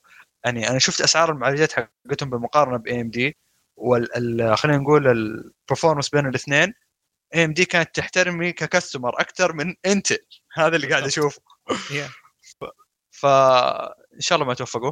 يعني 0.45 0.71
أنا 0.71 0.79
شفت 0.79 1.01
أسعار 1.01 1.33
المعالجات 1.33 1.73
حقتهم 1.73 2.31
بالمقارنة 2.31 2.77
ب 2.79 3.01
AMD 3.01 3.37
وال 3.77 4.59
خلينا 4.59 4.79
نقول 4.79 5.09
ال 5.09 5.17
performance 5.17 6.09
بين 6.11 6.27
الاثنين. 6.27 6.75
AMD 7.35 7.65
كانت 7.65 7.97
تحترمني 7.97 8.53
ك 8.53 8.61
customer 8.61 9.21
أكثر 9.21 9.53
من 9.53 9.75
Intel 9.87 10.19
هذا 10.55 10.77
اللي 10.77 10.89
قاعد 10.91 11.05
أشوفه. 11.05 11.43
فان 13.11 14.21
شاء 14.21 14.37
الله 14.37 14.49
ما 14.49 14.55
توفقوا. 14.55 14.91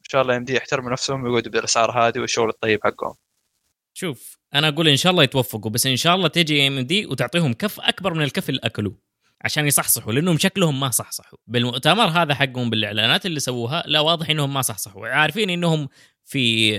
إن 0.00 0.04
شاء 0.10 0.22
الله 0.22 0.36
AMD 0.36 0.54
يحترموا 0.56 0.90
نفسهم 0.92 1.24
ويقعدوا 1.24 1.52
بالأسعار 1.52 1.90
هذه 2.08 2.20
والشغل 2.20 2.48
الطيب 2.50 2.80
حقهم. 2.84 3.14
شوف 3.98 4.38
أنا 4.54 4.68
أقول 4.68 4.88
إن 4.88 4.96
شاء 4.96 5.10
الله 5.12 5.22
يتوفقوا 5.22 5.70
بس 5.70 5.86
إن 5.86 5.96
شاء 5.96 6.14
الله 6.14 6.28
تجي 6.28 6.66
AMD 6.68 7.06
وتعطيهم 7.06 7.52
كف 7.52 7.80
أكبر 7.80 8.14
من 8.14 8.22
الكف 8.22 8.48
اللي 8.48 8.60
اكلوه 8.64 8.98
عشان 9.40 9.66
يصحصحوا 9.66 10.12
لأنهم 10.12 10.38
شكلهم 10.38 10.80
ما 10.80 10.90
صحصحوا. 10.90 11.38
بالمؤتمر 11.46 12.04
هذا 12.04 12.34
حقهم 12.34 12.70
بالإعلانات 12.70 13.26
اللي 13.26 13.40
سووها 13.40 13.82
لا 13.86 14.00
واضح 14.00 14.30
إنهم 14.30 14.54
ما 14.54 14.62
صحصحوا. 14.62 15.08
عارفين 15.08 15.50
إنهم 15.50 15.88
في 16.24 16.78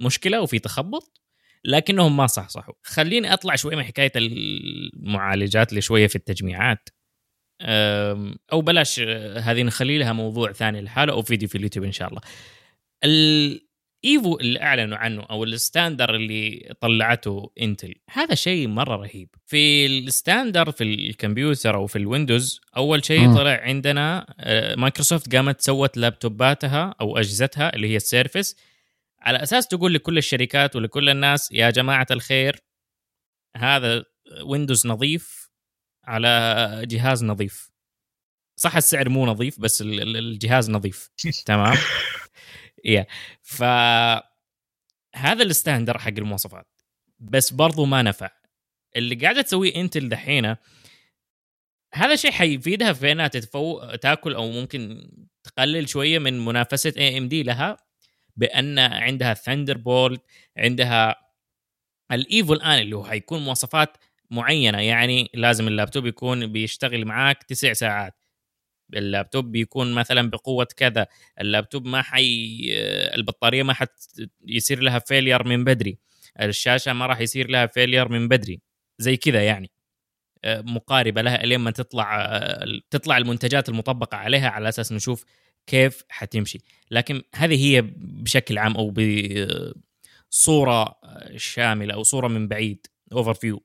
مشكلة 0.00 0.40
وفي 0.40 0.58
تخبط 0.58 1.20
لكنهم 1.64 2.16
ما 2.16 2.26
صحصحوا. 2.26 2.74
خليني 2.82 3.32
أطلع 3.32 3.56
شوي 3.56 3.76
من 3.76 3.82
حكاية 3.82 4.12
المعالجات 4.16 5.72
لشويه 5.72 6.06
في 6.06 6.16
التجميعات. 6.16 6.88
أو 8.52 8.60
بلاش 8.60 9.00
أه، 9.04 9.38
هذه 9.38 9.62
نخلي 9.62 9.98
لها 9.98 10.12
موضوع 10.12 10.52
ثاني 10.52 10.80
لحاله 10.80 11.12
أو 11.12 11.22
فيديو 11.22 11.48
في 11.48 11.58
اليوتيوب 11.58 11.84
إن 11.84 11.92
شاء 11.92 12.08
الله. 12.08 12.20
ال 14.04 14.12
Evo 14.12 14.38
اللي 14.38 14.62
أعلنوا 14.62 14.98
عنه 14.98 15.22
أو 15.22 15.44
ال 15.44 15.52
standard 15.52 16.14
اللي 16.14 16.74
طلعته 16.80 17.52
Intel. 17.60 17.94
هذا 18.10 18.34
شيء 18.34 18.68
مرة 18.68 18.96
رهيب. 18.96 19.28
في 19.46 19.86
ال 19.86 19.95
standard 19.95 20.70
في 20.70 20.84
الكمبيوتر 20.84 21.74
أو 21.74 21.86
في 21.86 21.96
ال 21.96 22.04
Windows 22.04 22.60
أول 22.76 23.04
شيء. 23.04 23.34
طلع 23.36 23.60
عندنا 23.62 24.34
آه، 24.40 24.74
مايكروسوفت 24.74 25.34
قامت 25.34 25.60
سوت 25.60 25.96
لابتوباتها 25.96 26.94
أو 27.00 27.18
أجهزتها 27.18 27.74
اللي 27.76 27.88
هي 27.88 27.96
ال 27.96 28.03
Surface 28.03 28.56
على 29.20 29.42
أساس 29.42 29.68
تقول 29.68 29.94
لكل 29.94 30.18
الشركات 30.18 30.76
ولكل 30.76 31.08
الناس 31.08 31.52
يا 31.52 31.70
جماعة 31.70 32.06
الخير 32.10 32.56
هذا 33.56 34.04
Windows 34.44 34.86
نظيف 34.86 35.50
على 36.04 36.82
جهاز 36.86 37.24
نظيف. 37.24 37.70
صح 38.56 38.76
السعر 38.76 39.08
مو 39.08 39.26
نظيف 39.26 39.60
بس 39.60 39.82
ال- 39.82 40.00
ال- 40.02 40.16
الجهاز 40.16 40.70
نظيف. 40.70 41.10
تمام؟ 41.46 41.76
يا 42.84 43.06
ف 43.42 43.62
هذا 45.14 45.42
ال 45.42 45.48
standard 45.48 45.98
حق 45.98 46.08
المواصفات. 46.08 46.66
بس 47.18 47.52
برضو 47.52 47.84
ما 47.84 48.02
نفع. 48.02 48.30
اللي 48.96 49.14
قاعدة 49.14 49.42
تسويه 49.42 49.74
Intel 49.74 50.08
دحين 50.08 50.56
هذا 51.94 52.16
شيء 52.16 52.30
حيفيدها 52.30 52.92
في 52.92 53.12
إنها 53.12 53.28
تتفو... 53.28 53.94
تاكل 53.94 54.34
أو 54.34 54.50
ممكن 54.50 55.10
تقلل 55.44 55.88
شوية 55.88 56.18
من 56.18 56.44
منافسة 56.44 56.92
AMD 56.96 57.42
لها 57.42 57.76
بأن 58.36 58.78
عندها 58.78 59.34
Thunderbolt 59.34 60.22
عندها 60.56 61.16
ال 62.12 62.22
Evo 62.22 62.52
الان 62.52 62.78
اللي 62.78 62.96
هو 62.96 63.04
حيكون 63.04 63.44
مواصفات 63.44 63.96
معينة. 64.30 64.80
يعني 64.80 65.30
لازم 65.34 65.68
اللابتوب 65.68 66.06
يكون 66.06 66.46
بيشتغل 66.52 67.04
معاك 67.04 67.42
تسع 67.42 67.72
ساعات. 67.72 68.19
اللابتوب 68.94 69.52
بيكون 69.52 69.94
مثلا 69.94 70.30
بقوة 70.30 70.68
كذا 70.76 71.06
اللابتوب 71.40 71.86
ما 71.86 72.02
حي 72.02 72.60
البطارية 73.14 73.62
ما 73.62 73.72
حت 73.72 74.20
يصير 74.46 74.80
لها 74.80 74.98
failure 74.98 75.48
من 75.48 75.64
بدري 75.64 75.98
الشاشة 76.40 76.92
ما 76.92 77.06
راح 77.06 77.20
يصير 77.20 77.50
لها 77.50 77.66
failure 77.66 78.08
من 78.08 78.28
بدري 78.28 78.60
زي 78.98 79.16
كذا 79.16 79.42
يعني. 79.44 79.70
آه، 80.44 80.60
مقاربة 80.60 81.22
لها 81.22 81.44
إلين 81.44 81.60
ما 81.60 81.70
تطلع 81.70 82.26
آه، 82.26 82.80
تطلع 82.90 83.18
المنتجات 83.18 83.68
المطبقة 83.68 84.16
عليها 84.16 84.48
على 84.48 84.68
أساس 84.68 84.92
نشوف 84.92 85.24
كيف 85.66 86.04
حتمشي. 86.08 86.58
لكن 86.90 87.22
هذه 87.34 87.66
هي 87.66 87.82
بشكل 87.96 88.58
عام 88.58 88.76
أو 88.76 88.94
بصورة 90.30 91.00
شاملة 91.36 91.94
أو 91.94 92.02
صورة 92.02 92.28
من 92.28 92.48
بعيد 92.48 92.86
overview 93.12 93.62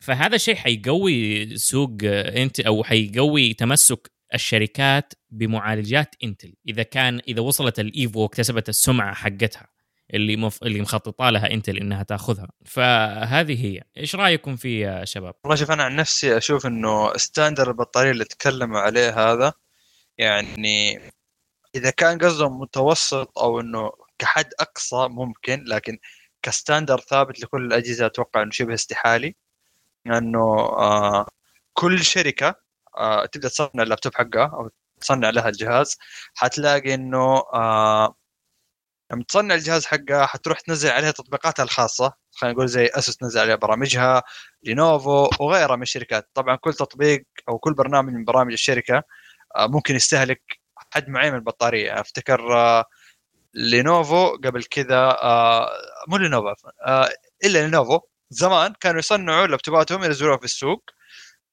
فهذا 0.00 0.34
الشيء 0.36 0.54
حيقوي 0.54 1.56
سوق 1.56 1.96
Intel 2.04 2.60
أو 2.60 2.84
حيقوي 2.84 3.54
تمسك 3.54 4.10
الشركات 4.34 5.12
بمعالجات 5.30 6.14
Intel 6.24 6.54
إذا 6.68 6.82
كان 6.82 7.20
إذا 7.28 7.40
وصلت 7.40 7.80
ال 7.80 7.90
Evo 7.90 8.20
واكتسبت 8.20 8.68
السمعة 8.68 9.14
حقتها 9.14 9.76
اللي 10.14 10.36
مف... 10.36 10.62
اللي 10.62 10.80
مخططة 10.80 11.30
لها 11.30 11.50
Intel 11.50 11.76
إنها 11.76 12.02
تأخذها. 12.02 12.48
فهذه 12.64 13.66
هي. 13.66 13.82
إيش 13.96 14.16
رأيكم 14.16 14.56
في 14.56 14.80
يا 14.80 15.04
شباب؟ 15.04 15.34
والله 15.44 15.56
شوف 15.56 15.70
أنا 15.70 15.84
عن 15.84 15.96
نفسي 15.96 16.36
أشوف 16.36 16.66
إنه 16.66 17.16
standard 17.16 17.70
البطارية 17.70 18.10
اللي 18.10 18.24
تكلموا 18.24 18.80
عليه 18.80 19.32
هذا 19.32 19.52
يعني 20.18 21.00
إذا 21.74 21.90
كان 21.90 22.18
قصدهم 22.18 22.60
متوسط 22.60 23.38
أو 23.38 23.60
إنه 23.60 23.92
كحد 24.18 24.46
أقصى 24.60 25.08
ممكن 25.10 25.64
لكن 25.68 25.98
ك 26.42 26.48
standard 26.48 27.00
ثابت 27.00 27.40
لكل 27.40 27.66
الأجهزة 27.66 28.06
أتوقع 28.06 28.42
إنه 28.42 28.50
شبه 28.50 28.74
استحالة. 28.74 29.36
لأنه 30.04 30.38
آه 30.58 31.26
كل 31.74 32.04
شركة 32.04 32.65
تبدا 33.32 33.48
تصنع 33.48 33.82
اللابتوب 33.82 34.14
حقها 34.14 34.50
أو 34.54 34.70
تصنع 35.00 35.30
لها 35.30 35.48
الجهاز. 35.48 35.96
حتلاقي 36.34 36.94
إنه 36.94 37.42
آه 37.54 38.16
لما 39.12 39.24
تصنع 39.28 39.54
الجهاز 39.54 39.86
حقها 39.86 40.26
حتروح 40.26 40.60
تنزل 40.60 40.90
عليها 40.90 41.10
تطبيقاتها 41.10 41.62
الخاصة. 41.62 42.12
خلينا 42.32 42.54
نقول 42.54 42.68
زي 42.68 42.86
Asus 42.86 43.16
تنزل 43.16 43.40
عليها 43.40 43.56
برامجها 43.56 44.22
Lenovo 44.62 45.28
وغيرها 45.40 45.76
من 45.76 45.82
الشركات. 45.82 46.30
طبعا 46.34 46.56
كل 46.56 46.74
تطبيق 46.74 47.26
أو 47.48 47.58
كل 47.58 47.74
برنامج 47.74 48.12
من 48.12 48.24
برامج 48.24 48.52
الشركة 48.52 49.02
آه 49.56 49.66
ممكن 49.66 49.94
يستهلك 49.96 50.42
حد 50.92 51.08
معين 51.08 51.32
من 51.32 51.38
البطارية. 51.38 52.00
أفتكر 52.00 52.56
آه 52.56 52.84
Lenovo 53.54 54.36
قبل 54.44 54.64
كذا 54.64 54.98
آه 55.22 55.68
مو 56.08 56.16
Lenovo 56.16 56.68
آه 56.86 57.10
إلا 57.44 57.58
Lenovo 57.58 58.00
زمان 58.30 58.74
كانوا 58.80 58.98
يصنعوا 58.98 59.46
لابتوباتهم 59.46 60.04
ينزلوها 60.04 60.38
في 60.38 60.44
السوق. 60.44 60.90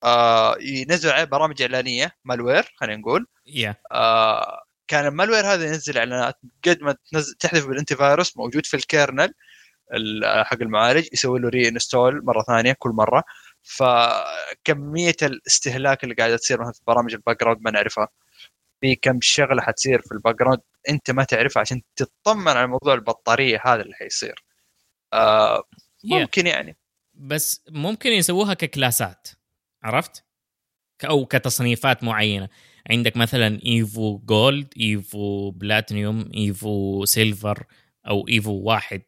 آه 0.03 0.57
ينزلوا 0.61 1.13
عليه 1.13 1.23
برامج 1.23 1.61
إعلانية 1.61 2.15
malware 2.25 2.73
خلينا 2.75 2.95
نقول. 2.95 3.27
Yeah. 3.49 3.73
آه 3.91 4.63
كان 4.87 5.05
ال 5.05 5.10
malware 5.10 5.45
هذا 5.45 5.65
ينزل 5.65 5.97
إعلانات 5.97 6.39
قد 6.65 6.81
ما 6.81 6.95
تنزل 7.11 7.33
تحذف 7.33 7.67
بال 7.67 7.95
antivirus 7.95 8.37
موجود 8.37 8.65
في 8.65 8.77
ال 8.77 8.85
kernel 8.85 9.33
حق 10.23 10.61
المعالج 10.61 11.07
يسوي 11.13 11.39
له 11.39 11.49
reinstall 11.49 12.25
مرة 12.25 12.43
ثانية 12.43 12.75
كل 12.79 12.89
مرة. 12.89 13.23
فكمية 13.63 15.15
الاستهلاك 15.21 16.03
اللي 16.03 16.15
قاعدة 16.15 16.37
تصير 16.37 16.61
مثلا 16.61 16.73
في 16.73 16.81
برامج 16.87 17.13
ال 17.13 17.39
background 17.39 17.61
ما 17.61 17.71
نعرفها. 17.71 18.07
في 18.81 18.95
كم 18.95 19.21
شغلة 19.21 19.61
حتصير 19.61 20.01
في 20.01 20.11
ال 20.11 20.35
background 20.35 20.59
أنت 20.89 21.11
ما 21.11 21.23
تعرفها 21.23 21.61
عشان 21.61 21.81
تطمن 21.95 22.47
على 22.47 22.67
موضوع 22.67 22.93
البطارية 22.93 23.61
هذا 23.65 23.81
اللي 23.81 23.93
حيصير. 23.95 24.43
آه 25.13 25.63
ممكن 26.03 26.47
يعني. 26.47 26.77
بس 27.13 27.61
ممكن 27.69 28.09
يسووها 28.09 28.53
ككلاسات. 28.53 29.27
عرفت؟ 29.83 30.23
أو 31.05 31.25
كتصنيفات 31.25 32.03
معينة. 32.03 32.49
عندك 32.91 33.17
مثلا 33.17 33.59
Evo 33.65 34.17
gold 34.17 34.73
Evo 34.79 35.51
platinum 35.51 36.31
Evo 36.35 37.05
silver 37.05 37.65
أو 38.07 38.27
Evo 38.27 38.51
واحد 38.51 39.01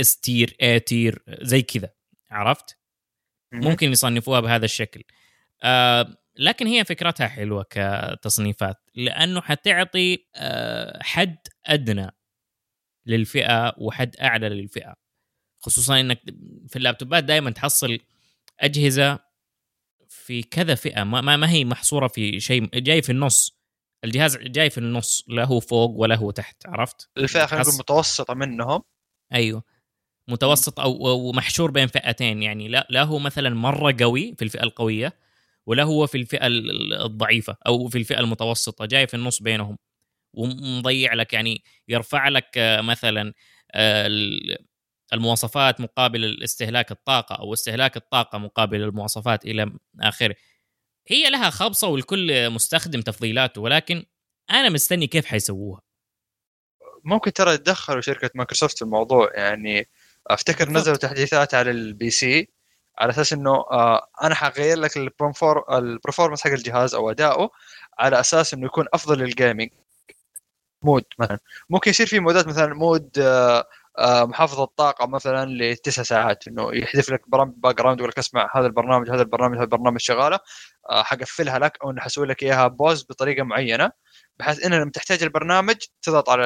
إس 0.00 0.20
تير 0.20 0.56
اي 0.62 0.80
تير 0.80 1.22
زي 1.28 1.62
كذا. 1.62 1.90
عرفت؟ 2.30 2.78
ممكن 3.52 3.92
يصنفوها 3.92 4.40
بهذا 4.40 4.64
الشكل. 4.64 5.04
آه 5.62 6.16
لكن 6.36 6.66
هي 6.66 6.84
فكرتها 6.84 7.26
حلوة 7.28 7.66
كتصنيفات 7.70 8.76
لأنه 8.94 9.40
حتعطي 9.40 10.26
آه 10.36 11.02
حد 11.02 11.38
أدنى 11.66 12.10
للفئة 13.06 13.74
وحد 13.78 14.16
أعلى 14.16 14.48
للفئة. 14.48 14.94
خصوصا 15.60 16.00
إنك 16.00 16.20
في 16.68 16.76
اللابتوبات 16.76 17.24
دائما 17.24 17.50
تحصل 17.50 17.98
أجهزة 18.60 19.25
في 20.26 20.42
كذا 20.42 20.74
فئة 20.74 21.04
ما, 21.04 21.36
ما 21.36 21.50
هي 21.50 21.64
محصورة 21.64 22.08
في 22.08 22.40
شيء 22.40 22.66
جاي 22.74 23.02
في 23.02 23.12
النص. 23.12 23.56
الجهاز 24.04 24.36
جاي 24.36 24.70
في 24.70 24.78
النص 24.78 25.24
لا 25.28 25.44
هو 25.44 25.60
فوق 25.60 25.90
ولا 25.90 26.16
هو 26.16 26.30
تحت 26.30 26.66
عرفت؟ 26.66 27.10
الفئة 27.18 27.46
خلينا 27.46 27.64
نقول 27.64 27.78
متوسطة 27.78 28.34
منهم. 28.34 28.82
أيوه. 29.34 29.62
متوسط 30.28 30.80
أو 30.80 31.32
محشور 31.32 31.70
بين 31.70 31.86
فئتين 31.86 32.42
يعني 32.42 32.68
لا 32.68 32.86
لا 32.90 33.02
هو 33.02 33.18
مثلا 33.18 33.50
مرة 33.50 33.96
قوي 34.00 34.34
في 34.38 34.42
الفئة 34.42 34.62
القوية 34.62 35.12
ولا 35.66 35.82
هو 35.82 36.06
في 36.06 36.18
الفئة 36.18 36.46
الضعيفة 36.46 37.56
أو 37.66 37.88
في 37.88 37.98
الفئة 37.98 38.20
المتوسطة 38.20 38.86
جاي 38.86 39.06
في 39.06 39.14
النص 39.14 39.42
بينهم. 39.42 39.78
ومضيع 40.34 41.14
لك 41.14 41.32
يعني 41.32 41.62
يرفع 41.88 42.28
لك 42.28 42.50
مثلا 42.80 43.32
المواصفات 45.12 45.80
مقابل 45.80 46.24
الاستهلاك 46.24 46.90
الطاقة 46.90 47.34
أو 47.34 47.52
استهلاك 47.52 47.96
الطاقة 47.96 48.38
مقابل 48.38 48.82
المواصفات 48.82 49.44
إلى 49.44 49.72
آخره. 50.00 50.34
هي 51.08 51.30
لها 51.30 51.50
خبصة 51.50 51.88
والكل 51.88 52.50
مستخدم 52.50 53.00
تفضيلاته 53.00 53.60
ولكن 53.60 54.04
أنا 54.50 54.68
مستني 54.68 55.06
كيف 55.06 55.26
حيسووها. 55.26 55.80
ممكن 57.04 57.32
ترى 57.32 57.54
يتدخلوا 57.54 58.00
شركة 58.00 58.30
مايكروسوفت 58.34 58.78
في 58.78 58.82
الموضوع 58.82 59.30
يعني 59.34 59.88
أفتكر 60.26 60.70
نزلوا 60.70 60.96
تحديثات 60.96 61.54
على 61.54 61.70
ال 61.70 62.10
PC 62.10 62.48
على 62.98 63.10
أساس 63.10 63.32
إنه 63.32 63.50
آه 63.50 64.06
أنا 64.22 64.34
حغير 64.34 64.78
لك 64.78 64.96
ال 64.96 65.08
performance 65.08 66.40
حق 66.44 66.50
الجهاز 66.50 66.94
أو 66.94 67.10
أداؤه 67.10 67.50
على 67.98 68.20
أساس 68.20 68.54
إنه 68.54 68.66
يكون 68.66 68.86
أفضل 68.94 69.18
لل 69.18 69.31
gaming 69.31 69.70
mode 70.82 71.04
مثلا. 71.18 71.38
ممكن 71.70 71.90
يصير 71.90 72.06
في 72.06 72.20
مودات 72.20 72.46
مثلا 72.46 72.74
mode 72.74 73.18
آه 73.18 73.64
محافظة 74.00 74.64
الطاقة 74.64 75.06
مثلا 75.06 75.50
لتسع 75.50 76.02
ساعات 76.02 76.48
إنه 76.48 76.74
يحذف 76.74 77.10
لك 77.10 77.22
background 77.30 77.98
يقول 77.98 78.10
لك 78.10 78.18
اسمع 78.18 78.50
هذا 78.54 78.66
البرنامج 78.66 79.10
هذا 79.10 79.22
البرنامج 79.22 79.56
هذا 79.56 79.64
البرنامج 79.64 80.00
شغالة. 80.00 80.38
آه 80.90 81.02
حقفلها 81.02 81.58
لك 81.58 81.78
أو 81.84 81.94
حسوي 81.98 82.26
لك 82.26 82.42
إياها 82.42 82.68
pause 82.68 83.02
بطريقة 83.10 83.42
معينة 83.42 83.90
بحيث 84.38 84.64
انه 84.64 84.76
لما 84.78 84.90
تحتاج 84.90 85.22
البرنامج 85.22 85.76
تضغط 86.02 86.30
على 86.30 86.44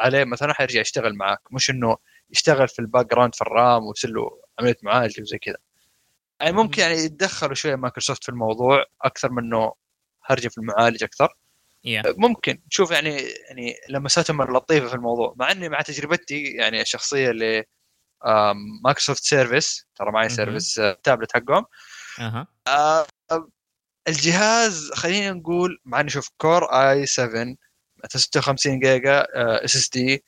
عليه 0.00 0.24
مثلا 0.24 0.52
حيرجع 0.54 0.80
يشتغل 0.80 1.14
معك. 1.16 1.40
مش 1.52 1.70
إنه 1.70 1.96
يشتغل 2.30 2.68
في 2.68 2.78
ال 2.78 3.10
background 3.10 3.34
في 3.34 3.42
ال 3.42 3.53
RAM 3.53 3.84
ويصير 3.86 4.10
له 4.10 4.30
عملية 4.60 4.76
معالجه 4.82 5.20
وزي 5.22 5.38
كذا. 5.38 5.56
يعني 6.40 6.52
ممكن 6.52 6.82
يعني 6.82 6.94
يتدخلوا 6.94 7.54
شوية 7.54 7.76
مايكروسوفت 7.76 8.24
في 8.24 8.28
الموضوع 8.28 8.84
أكثر 9.02 9.30
من 9.32 9.44
إنه 9.44 9.72
هرجة 10.24 10.48
في 10.48 10.58
المعالج 10.58 11.04
أكثر. 11.04 11.28
Yeah. 11.86 12.14
ممكن 12.16 12.62
تشوف 12.70 12.90
يعني 12.90 13.16
يعني 13.48 13.74
لمساتهم 13.88 14.42
اللطيفه 14.42 14.88
في 14.88 14.94
الموضوع 14.94 15.34
مع 15.36 15.50
إني 15.50 15.68
مع 15.68 15.80
تجربتي 15.80 16.42
يعني 16.42 16.80
الشخصية 16.80 17.30
ل 17.30 17.64
مايكروسوفت 18.84 19.22
Surface 19.22 19.86
ترى 19.94 20.12
معي 20.12 20.28
Surface 20.28 20.80
tablet 21.02 21.32
حقهم 21.32 21.64
uh-huh. 22.20 22.46
الجهاز 24.08 24.90
خلينا 24.92 25.32
نقول 25.32 25.80
مع 25.84 26.00
إني 26.00 26.10
شوف 26.10 26.30
Core 26.38 26.64
i7 26.64 27.54
56 28.14 28.78
جيجا 28.78 29.26
SSD 29.34 30.24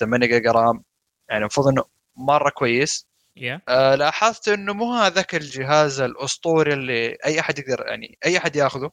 8 0.00 0.26
جيجا 0.26 0.52
RAM 0.52 0.84
يعني 1.28 1.40
المفروض 1.40 1.68
إنه 1.68 1.84
مرة 2.16 2.50
كويس 2.50 3.06
yeah. 3.38 3.60
آه 3.68 3.94
لاحظت 3.94 4.48
إنه 4.48 4.72
مو 4.72 4.94
هذاك 4.94 5.34
الجهاز 5.34 6.00
الأسطوري 6.00 6.72
اللي 6.72 7.16
أي 7.24 7.40
أحد 7.40 7.58
يقدر 7.58 7.84
يعني 7.86 8.18
أي 8.26 8.38
أحد 8.38 8.56
ياخذه 8.56 8.90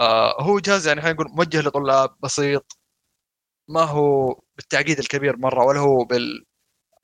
آه 0.00 0.42
هو 0.42 0.58
جهاز 0.58 0.88
يعني 0.88 1.00
خلينا 1.02 1.14
نقول 1.14 1.28
موجه 1.36 1.60
لطلاب 1.60 2.16
بسيط. 2.22 2.78
ما 3.68 3.82
هو 3.82 4.40
بالتعقيد 4.56 4.98
الكبير 4.98 5.36
مرة 5.36 5.64
ولا 5.64 5.80
هو 5.80 6.04
بال 6.04 6.44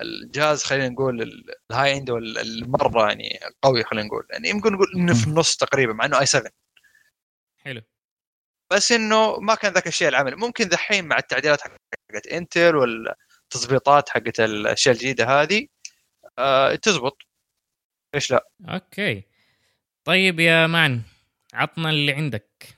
الجهاز 0.00 0.64
خلينا 0.64 0.88
نقول 0.88 1.44
ال 1.70 1.96
high 1.98 2.05
end 2.05 2.10
المرة 2.10 3.08
يعني 3.08 3.40
قوي 3.62 3.84
خلينا 3.84 4.06
نقول. 4.06 4.26
يعني 4.30 4.48
يمكن 4.48 4.72
نقول 4.72 4.86
إنه 4.96 5.14
في 5.14 5.26
النص 5.26 5.56
تقريبا 5.56 5.92
مع 5.92 6.04
إنه 6.04 6.20
i7 6.20 6.50
حلو. 7.58 7.82
بس 8.72 8.92
إنه 8.92 9.36
ما 9.40 9.54
كان 9.54 9.72
ذاك 9.72 9.86
الشيء 9.86 10.08
العملي. 10.08 10.36
ممكن 10.36 10.68
دحين 10.68 11.04
مع 11.08 11.18
التعديلات 11.18 11.60
حقت 11.60 12.26
إنتل 12.26 12.76
والتظبيطات 12.76 14.08
حقت 14.08 14.40
الأشياء 14.40 14.94
الجديدة 14.94 15.42
هذه. 15.42 15.66
آه 16.38 16.74
تزبط. 16.74 17.18
ليش 18.14 18.30
لا. 18.30 18.48
okay. 18.68 19.22
طيب 20.04 20.40
يا 20.40 20.66
معن 20.66 21.02
عطنا 21.54 21.90
اللي 21.90 22.12
عندك. 22.12 22.75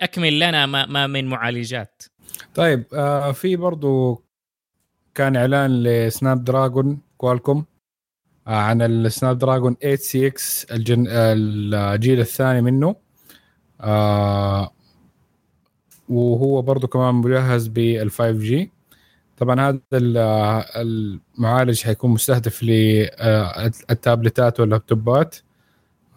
اكمل 0.00 0.38
لنا 0.38 0.66
ما, 0.66 0.86
ما 0.86 1.06
من 1.06 1.26
معالجات. 1.26 2.02
طيب 2.54 2.84
آه 2.94 3.32
في 3.32 3.56
برضو 3.56 4.22
كان 5.14 5.36
إعلان 5.36 5.82
ل 5.82 6.44
Snapdragon 6.44 7.00
Qualcomm 7.16 7.64
آه 8.46 8.50
عن 8.50 8.82
ال 8.82 9.38
Snapdragon 9.38 9.76
8cx 9.82 10.64
الجن... 10.64 11.04
الجيل 11.08 12.20
الثاني 12.20 12.60
منه. 12.62 12.96
آه 13.80 14.70
وهو 16.08 16.62
برضو 16.62 16.86
كمان 16.86 17.14
مجهز 17.14 17.68
بال 17.68 18.10
5G 18.10 18.72
طبعا 19.36 19.60
هذا 19.60 19.80
المعالج 20.76 21.82
حيكون 21.82 22.10
مستهدف 22.10 22.62
لل 22.62 23.06
tablets 23.06 24.60
وال 24.60 24.75
laptops. 24.75 25.36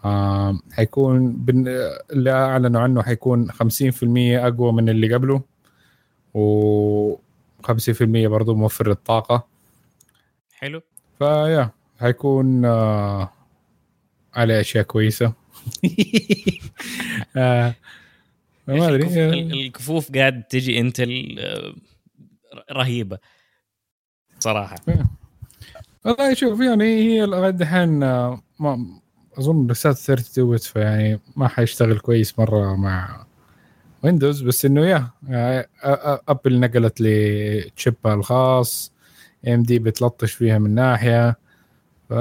آه 0.06 0.60
حيكون 0.72 1.34
بن... 1.34 1.68
اللي 2.12 2.32
اعلنوا 2.32 2.82
عنه 2.82 3.04
حيكون 3.04 3.52
50% 3.52 3.56
أقوى 4.04 4.72
من 4.74 4.90
اللي 4.90 5.14
قبله 5.14 5.42
و 6.34 7.16
50% 7.16 7.18
برضه 8.02 8.56
موفر 8.56 8.88
للطاقة. 8.88 9.48
حلو. 10.54 10.82
فيا 11.20 11.70
حيكون 12.00 12.66
آه 12.66 13.30
عليه 14.34 14.60
أشياء 14.60 14.84
كويسة. 14.84 15.34
آه، 17.38 17.76
ما 18.68 18.88
أدري 18.88 19.04
الكف- 19.04 19.18
ال- 19.18 19.66
الكفوف 19.66 20.12
قاعد 20.12 20.44
تجي 20.44 20.80
إنتل 20.80 21.40
رهيبة 22.72 23.18
صراحة. 24.40 24.76
والله 26.06 26.34
شوف 26.34 26.60
يعني 26.62 26.84
هي 26.84 27.52
دحين 27.52 28.04
آه، 28.04 28.42
ما 28.60 29.01
أظن 29.38 29.68
لسات 29.68 29.98
32 29.98 30.52
بت 30.52 30.64
فيعني 30.64 31.20
ما 31.36 31.48
حيشتغل 31.48 32.00
كويس 32.00 32.40
مرة 32.40 32.76
مع 32.76 33.26
ويندوز 34.04 34.42
بس 34.42 34.66
إنه 34.66 34.86
يا 34.86 35.08
يعني 35.28 35.70
أبل 36.30 36.60
نقلت 36.60 37.02
لتشيبها 37.02 38.14
الخاص 38.14 38.92
إم 39.48 39.64
دي 39.64 39.80
بتلطش 39.80 40.34
فيها 40.34 40.60
من 40.60 40.76
ناحية 40.76 41.38
ف... 42.10 42.14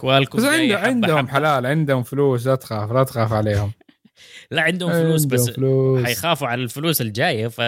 كوالكم 0.00 0.38
بس 0.38 0.44
عنده 0.44 0.78
عندهم. 0.78 1.28
حلال 1.28 1.66
عندهم 1.66 2.02
فلوس 2.02 2.46
لا 2.46 2.54
تخاف 2.54 2.92
لا 2.92 3.04
تخاف 3.04 3.32
عليهم. 3.32 3.72
لا 4.50 4.62
عندهم 4.62 4.90
فلوس 4.90 5.22
عندهم 5.22 5.38
بس 5.40 5.50
فلوس. 5.50 6.04
حيخافوا 6.04 6.48
على 6.48 6.62
الفلوس 6.62 7.00
الجاية 7.00 7.48
ف 7.48 7.60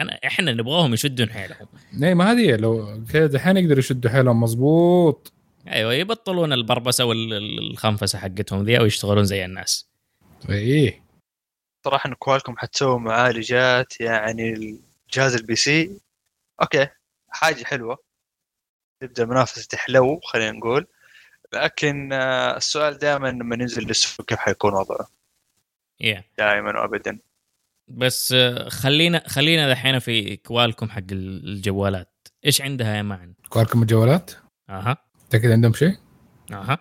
أنا 0.00 0.18
إحنا 0.24 0.52
نبغاهم 0.52 0.94
يشدون 0.94 1.30
حيلهم. 1.30 1.66
اي 2.02 2.14
ما 2.14 2.32
هذه 2.32 2.56
لو 2.56 3.02
كذا 3.12 3.26
دحين 3.26 3.56
يقدروا 3.56 3.78
يشدوا 3.78 4.10
حيلهم 4.10 4.40
مظبوط. 4.40 5.32
أيوه 5.72 5.94
يبطلون 5.94 6.52
البربسة 6.52 7.04
والخنفسه 7.04 8.18
حقتهم 8.18 8.64
ذي 8.64 8.78
ويشتغلون 8.78 9.24
زي 9.24 9.44
الناس. 9.44 9.88
إيه. 10.50 11.04
صراحة 11.84 12.08
إن 12.08 12.14
كوالكم 12.14 12.56
حتسوي 12.58 12.98
معالجات 12.98 14.00
يعني 14.00 14.52
الجهاز 14.52 15.34
ال 15.34 15.56
PC 15.56 16.00
okay 16.62 16.88
حاجة 17.28 17.64
حلوة. 17.64 17.98
تبدأ 19.00 19.22
المنافسه 19.22 19.66
تحلو 19.66 20.20
خلينا 20.20 20.50
نقول. 20.50 20.86
لكن 21.52 22.12
آه، 22.12 22.56
السؤال 22.56 22.98
دائما 22.98 23.28
لما 23.28 23.56
ننزل 23.56 23.82
للسوق 23.82 24.26
كيف 24.26 24.38
حيكون 24.38 24.74
وضعه؟ 24.74 25.08
Yeah. 26.02 26.22
دائما 26.38 26.80
وابدا. 26.80 27.18
بس 27.88 28.32
آه، 28.32 28.68
خلينا 28.68 29.28
خلينا 29.28 29.70
دحين 29.70 29.98
في 29.98 30.36
كوالكم 30.36 30.90
حق 30.90 31.02
الجوالات. 31.12 32.28
إيش 32.44 32.62
عندها 32.62 32.96
يا 32.96 33.02
معن؟ 33.02 33.34
كوالكم 33.48 33.82
الجوالات؟ 33.82 34.30
أها. 34.70 35.07
متاكد 35.28 35.50
عندهم 35.50 35.72
شيء؟ 35.72 35.96
أها. 36.52 36.78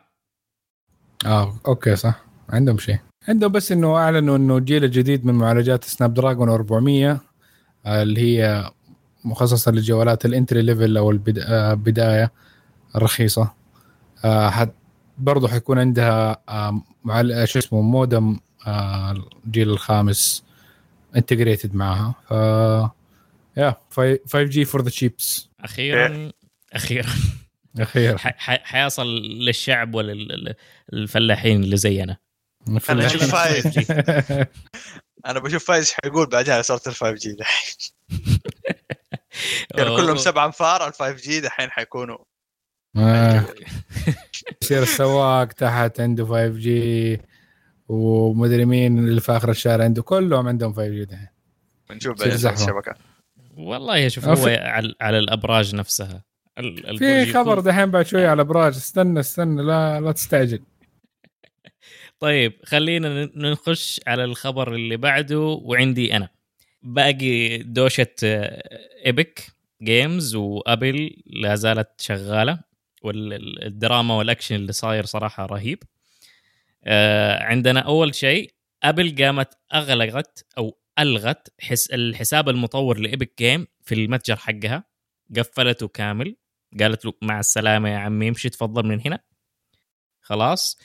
آه 1.25 1.55
okay 1.67 1.95
صح. 1.95 2.25
عندهم 2.49 2.77
شيء. 2.77 2.97
عندهم 3.27 3.51
بس 3.51 3.71
إنه 3.71 3.95
أعلنوا 3.97 4.37
إنه 4.37 4.57
الجيل 4.57 4.83
الجديد 4.83 5.25
من 5.25 5.33
معالجات 5.33 5.83
Snapdragon 5.83 6.49
400 6.49 7.21
آه، 7.85 8.03
اللي 8.03 8.21
هي 8.21 8.71
مخصصة 9.25 9.71
للجوالات 9.71 10.25
ال 10.25 10.31
entry 10.31 10.61
level 10.61 10.97
أو 10.97 11.11
البدايه 11.11 12.31
الرخيصه 12.95 13.53
آه، 14.25 14.49
حت 14.49 14.69
برضه 15.17 15.47
حيكون 15.47 15.79
عندها 15.79 16.41
آه، 16.49 16.81
معال- 17.03 17.49
شو 17.49 17.59
اسمه 17.59 17.81
مودم 17.81 18.39
آه، 18.67 19.11
الجيل 19.45 19.69
الخامس 19.69 20.43
integrated 21.15 21.75
معها. 21.75 22.13
ف 22.27 22.31
يا 23.57 23.75
5G 24.27 24.65
for 24.65 24.81
the 24.81 24.89
cheaps 24.89 25.49
أخيرا 25.61 26.31
أخيرا. 26.73 27.09
أخيرا. 27.79 28.17
ح- 28.17 28.35
ح- 28.37 28.63
حيصل 28.63 29.07
للشعب 29.21 29.95
وللفلاحين 29.95 31.63
اللي 31.63 31.77
زينا. 31.77 32.17
أنا 32.89 33.05
أشوف 33.05 33.35
فايز. 33.35 33.67
أنا 35.27 35.39
بشوف 35.39 35.65
فايز 35.65 35.93
حيقول 36.03 36.27
بعدها 36.29 36.61
صارت 36.61 36.87
ال 36.87 36.95
5G 36.95 37.33
دحين. 37.33 37.75
كانوا 39.77 39.97
كلهم 39.97 40.17
سبع 40.17 40.45
أنفار 40.45 40.87
ال 40.87 40.93
5 40.93 41.11
جي 41.11 41.39
دحين 41.39 41.69
حيكونوا. 41.71 42.17
آه. 42.97 43.45
يصير 44.61 44.83
السواق 44.83 45.45
تحت 45.47 45.99
عنده 45.99 46.25
5 46.25 46.47
جي 46.47 47.21
ومدري 47.87 48.65
مين 48.65 48.99
اللي 48.99 49.21
في 49.21 49.31
آخر 49.31 49.49
الشارع 49.51 49.83
عنده 49.83 50.01
كلهم 50.03 50.47
عندهم 50.47 50.73
5 50.73 50.87
جي 50.87 51.05
دحين. 51.05 51.27
بنشوف 51.89 52.19
بعدين. 52.19 52.33
الشبكة. 52.33 52.95
والله 53.57 54.07
شوف 54.07 54.25
هو 54.25 54.47
على, 54.47 54.95
على 55.01 55.19
الأبراج 55.19 55.75
نفسها. 55.75 56.23
في 56.97 57.33
خبر 57.33 57.59
دحين 57.59 57.91
بعد 57.91 58.05
شوية 58.05 58.27
على 58.31 58.41
ابراج 58.41 58.75
استنى 58.75 59.19
استنى 59.19 59.61
لا 59.63 60.01
لا 60.01 60.11
تستعجل. 60.11 60.59
طيب 62.19 62.53
خلينا 62.63 63.29
نخش 63.35 64.01
على 64.07 64.23
الخبر 64.23 64.73
اللي 64.73 64.97
بعده 64.97 65.39
وعندي 65.39 66.15
أنا. 66.15 66.29
باقي 66.83 67.57
دوشة 67.57 68.07
Epic 69.05 69.47
Games 69.83 70.35
وابل 70.35 71.17
لا 71.25 71.55
زالت 71.55 72.01
شغالة 72.01 72.59
والدراما 73.01 74.13
والأكشن 74.15 74.55
اللي 74.55 74.71
صاير 74.71 75.05
صراحة 75.05 75.45
رهيب. 75.45 75.83
آه، 76.83 77.43
عندنا 77.43 77.79
أول 77.79 78.15
شيء 78.15 78.51
ابل 78.83 79.15
قامت 79.23 79.53
أغلقت 79.73 80.45
أو 80.57 80.77
ألغت 80.99 81.53
حس 81.59 81.87
الحساب 81.87 82.49
المطور 82.49 82.97
ل 82.99 83.06
Epic 83.06 83.31
Game 83.39 83.67
في 83.83 83.95
المتجر 83.95 84.35
حقها. 84.35 84.83
قفلته 85.37 85.87
كامل. 85.87 86.35
قالت 86.79 87.05
له 87.05 87.13
مع 87.21 87.39
السلامة 87.39 87.89
يا 87.89 87.97
عمي 87.97 88.29
امشي 88.29 88.49
تفضل 88.49 88.87
من 88.87 89.01
هنا. 89.05 89.19
خلاص. 90.21 90.79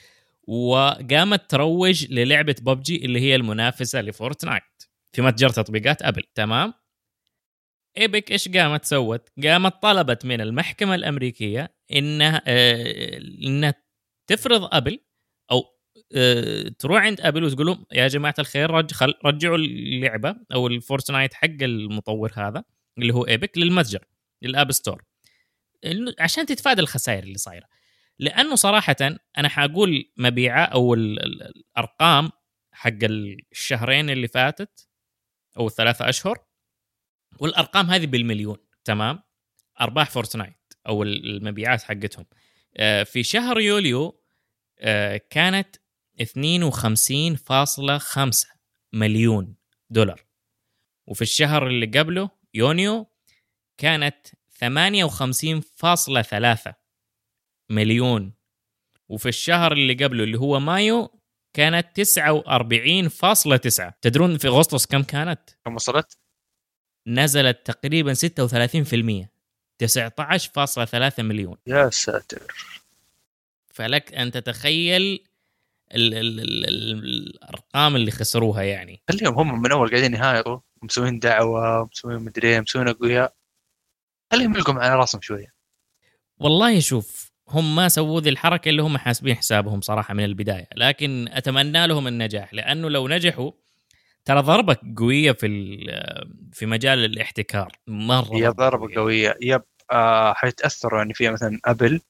وقامت 0.47 1.49
تروج 1.51 2.11
للعبة 2.13 2.55
ببجي 2.61 3.05
اللي 3.05 3.19
هي 3.19 3.35
المنافسة 3.35 4.01
ل 4.01 4.07
Fortnite. 4.07 4.63
في 5.13 5.21
متجر 5.21 5.49
تطبيقات 5.49 6.01
أبل. 6.01 6.23
تمام؟ 6.35 6.73
Epic 7.97 8.31
إيش 8.31 8.49
قامت 8.49 8.85
سوت؟ 8.85 9.29
قامت 9.43 9.81
طلبت 9.81 10.25
من 10.25 10.41
المحكمة 10.41 10.95
الأمريكية 10.95 11.75
إنها 11.93 12.41
آه 12.47 13.17
إنها 13.17 13.73
تفرض 14.27 14.69
أبل 14.75 14.99
أو 15.51 15.63
آه 16.15 16.69
تروح 16.79 17.01
عند 17.01 17.21
أبل 17.21 17.43
وتقول 17.43 17.65
لهم 17.67 17.85
يا 17.91 18.07
جماعة 18.07 18.35
الخير 18.39 18.71
رج 18.71 18.91
خل 18.91 19.13
رجعوا 19.25 19.57
اللعبة 19.57 20.35
أو 20.53 20.67
ال 20.67 20.74
Fortnite 20.74 21.33
حق 21.33 21.47
المطور 21.61 22.31
هذا 22.35 22.63
اللي 22.97 23.13
هو 23.13 23.27
Epic 23.27 23.57
للمتجر 23.57 24.05
لل 24.41 24.53
App 24.53 24.71
Store. 24.71 25.03
عشان 26.19 26.45
تتفادى 26.45 26.81
الخسائر 26.81 27.23
اللي 27.23 27.37
صايرة. 27.37 27.65
لأنه 28.19 28.55
صراحة 28.55 28.95
أنا 29.37 29.49
حأقول 29.49 30.11
مبيعات 30.17 30.69
أو 30.69 30.93
ال- 30.93 31.23
ال- 31.25 31.43
الأرقام 31.43 32.29
حق 32.71 32.91
الشهرين 33.03 34.09
اللي 34.09 34.27
فاتت 34.27 34.87
أو 35.57 35.67
الثلاثة 35.67 36.09
أشهر 36.09 36.37
والأرقام 37.39 37.89
هذه 37.89 38.05
بالمليون 38.05 38.57
تمام؟ 38.85 39.19
أرباح 39.81 40.09
فورتنايت 40.09 40.73
أو 40.87 41.03
المبيعات 41.03 41.81
حقتهم. 41.81 42.25
آه، 42.77 43.03
في 43.03 43.23
شهر 43.23 43.59
يوليو 43.59 44.19
آه، 44.79 45.21
كانت 45.29 45.75
52.5 46.21 48.47
مليون 48.93 49.55
دولار. 49.89 50.25
وفي 51.07 51.21
الشهر 51.21 51.67
اللي 51.67 51.85
قبله 51.85 52.29
يونيو 52.53 53.07
كانت 53.77 54.27
58.3 54.59 56.73
مليون. 57.69 58.33
وفي 59.09 59.29
الشهر 59.29 59.71
اللي 59.71 59.93
قبله 59.93 60.23
اللي 60.23 60.39
هو 60.39 60.59
مايو 60.59 61.19
كانت 61.53 61.95
49.9 61.95 63.93
تدرون 64.01 64.37
في 64.37 64.47
أغسطس 64.47 64.85
كم 64.85 65.03
كانت؟ 65.03 65.49
كم 65.65 65.75
وصلت؟ 65.75 66.17
نزلت 67.07 67.65
تقريبا 67.65 68.13
36% 68.13 69.29
19.3 69.83 71.23
مليون. 71.23 71.57
يا 71.67 71.89
ساتر. 71.89 72.53
فلك 73.73 74.13
أن 74.13 74.31
تتخيل 74.31 75.23
ال 75.95 76.13
ال 76.13 76.39
ال 76.39 76.65
ال 76.65 77.03
الأرقام 77.03 77.95
اللي 77.95 78.11
خسروها 78.11 78.63
يعني. 78.63 79.01
خليهم 79.09 79.33
هم 79.33 79.61
من 79.61 79.71
أول 79.71 79.89
قاعدين 79.89 80.13
يهايطوا 80.13 80.59
مسوين 80.81 81.19
دعوة 81.19 81.89
مسوين 81.91 82.19
مدري 82.19 82.47
إيه، 82.47 82.59
مسوين 82.59 82.87
أقوياء. 82.87 83.35
خليهم 84.31 84.55
يلقوا 84.55 84.73
على 84.73 84.95
راسهم 84.95 85.21
شوية. 85.21 85.53
والله 86.39 86.79
شوف 86.79 87.31
هم 87.49 87.75
ما 87.75 87.89
سووا 87.89 88.21
ذي 88.21 88.29
الحركة 88.29 88.69
اللي 88.69 88.81
هم 88.81 88.97
حاسبين 88.97 89.35
حسابهم 89.35 89.81
صراحة 89.81 90.13
من 90.13 90.23
البداية 90.23 90.67
لكن 90.75 91.27
أتمنى 91.31 91.87
لهم 91.87 92.07
النجاح 92.07 92.53
لأنه 92.53 92.89
لو 92.89 93.07
نجحوا 93.07 93.51
ترى 94.25 94.41
ضربة 94.41 94.77
قوية 94.97 95.31
في 95.31 95.47
في 96.53 96.65
مجال 96.65 97.05
الاحتكار 97.05 97.71
مرة 97.87 98.35
هي 98.35 98.47
ضربة 98.47 98.95
قوية. 98.95 99.35
Yep 99.41 99.61
آه 99.91 100.33
حيتأثروا 100.33 100.97
يعني 100.97 101.13
فيها 101.13 101.31
مثلا 101.31 101.59
أبل. 101.65 102.01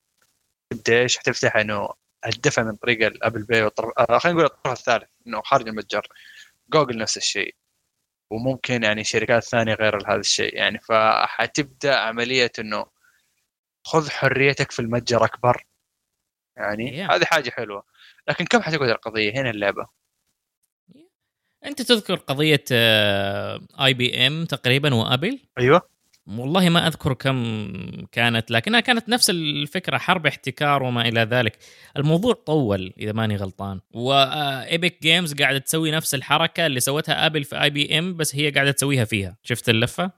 إيش 0.90 1.18
حتفتح 1.18 1.56
إنه 1.56 1.90
الدفع 2.26 2.64
من 2.64 2.76
طريق 2.76 3.06
ال 3.08 3.14
Apple 3.14 3.44
Pay 3.44 3.64
والطرف 3.64 3.92
آه 3.98 4.18
خلينا 4.18 4.40
نقول 4.40 4.52
الطرف 4.52 4.80
الثالث 4.80 5.10
إنه 5.28 5.42
خارج 5.42 5.68
المتجر. 5.68 6.08
جوجل 6.74 6.98
نفس 6.98 7.18
الشيء. 7.18 7.56
وممكن 8.34 8.84
يعني 8.84 9.04
شركات 9.04 9.44
ثانية 9.44 9.74
غير 9.74 10.12
هذا 10.12 10.20
الشيء. 10.20 10.56
يعني 10.56 10.80
فحتبدأ 10.80 11.96
عملية 11.96 12.52
إنه 12.60 12.86
خذ 13.84 14.10
حريتك 14.10 14.72
في 14.72 14.80
المتجر 14.80 15.26
أكبر. 15.26 15.66
يعني 16.58 17.08
Yeah. 17.08 17.12
هذه 17.12 17.26
حاجة 17.26 17.50
حلوة. 17.50 17.84
لكن 18.28 18.46
كم 18.46 18.62
حتقعد 18.62 18.90
القضية؟ 18.90 19.34
هنا 19.34 19.50
اللعبة. 19.50 19.88
أنت 21.66 21.82
تذكر 21.82 22.16
قضية 22.16 22.64
IBM 23.86 24.46
تقريبا 24.46 24.94
وأبل؟ 24.94 25.40
أيوه. 25.60 25.93
والله 26.28 26.70
ما 26.70 26.88
أذكر 26.88 27.14
كم 27.14 27.74
كانت 28.12 28.52
لكنها 28.52 28.80
كانت 28.80 29.10
نفس 29.10 29.30
الفكرة 29.30 29.98
حرب 29.98 30.28
احتكار 30.28 30.84
وما 30.84 31.08
إلى 31.08 31.22
ذلك. 31.22 31.58
الموضوع 31.98 32.34
طول 32.34 32.94
إذا 33.00 33.12
ماني 33.12 33.36
غلطان. 33.36 33.80
و 33.92 34.14
Epic 34.14 35.02
Games 35.02 35.34
قاعدة 35.34 35.58
تسوي 35.58 35.92
نفس 35.92 36.16
الحركة 36.16 36.66
اللي 36.66 36.80
سوتها 36.80 37.26
ابل 37.26 37.44
في 37.44 37.64
IBM 37.64 38.18
بس 38.18 38.36
هي 38.36 38.52
قاعدة 38.52 38.72
تسويها 38.72 39.06
فيها. 39.06 39.38
شفت 39.44 39.70
اللفة؟ 39.70 40.12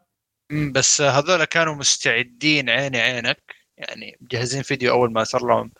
بس 0.72 1.02
هذول 1.02 1.45
كانوا 1.45 1.76
مستعدين 1.76 2.69
عيني 2.69 3.02
عينك. 3.02 3.56
يعني 3.77 4.18
مجهزين 4.22 4.61
فيديو 4.61 4.91
أول 4.94 5.11
ما 5.14 5.23
صار 5.23 5.48
لهم 5.48 5.72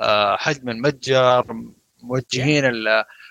آه، 0.00 0.36
حجم 0.36 0.68
المتجر 0.68 1.44
موجهين 2.02 2.62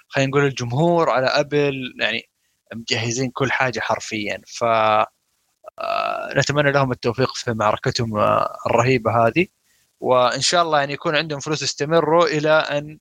خلينا 0.08 0.30
نقول 0.30 0.46
الجمهور 0.46 1.10
على 1.10 1.28
ابل 1.28 1.94
يعني 2.02 2.30
مجهزين 2.76 3.30
كل 3.30 3.52
حاجة 3.52 3.80
حرفيا. 3.80 4.42
ف 4.48 4.64
آه، 4.64 5.08
نتمنى 6.38 6.72
لهم 6.72 6.92
التوفيق 6.92 7.36
في 7.36 7.54
معركتهم 7.54 8.18
آه، 8.18 8.58
الرهيبة 8.66 9.28
هذه. 9.28 9.48
وإن 10.00 10.42
شاء 10.42 10.62
الله 10.64 10.80
يعني 10.80 10.94
يكون 10.94 11.16
عندهم 11.16 11.40
فلوس 11.40 11.62
يستمروا 11.62 12.26
إلى 12.26 12.50
أن 12.52 13.00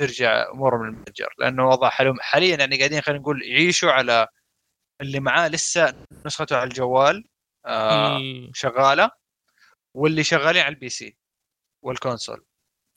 ترجع 0.00 0.50
أمورهم 0.50 0.86
للمتجر. 0.86 1.34
لأنه 1.38 1.68
وضع 1.68 1.88
حالهم 1.90 2.16
حاليا 2.20 2.56
يعني 2.56 2.78
قاعدين 2.78 3.00
خلينا 3.00 3.20
نقول 3.20 3.42
يعيشوا 3.42 3.90
على 3.92 4.26
اللي 5.00 5.20
معاه 5.20 5.48
لسه 5.48 5.94
نسخته 6.26 6.56
على 6.56 6.68
الجوال 6.68 7.24
آه 7.66 8.16
ال- 8.16 8.50
شغالة 8.54 9.10
واللي 9.94 10.24
شغالين 10.24 10.62
على 10.62 10.74
ال 10.74 10.88
PC 10.88 11.16
وال 11.82 11.94
console. 11.94 12.44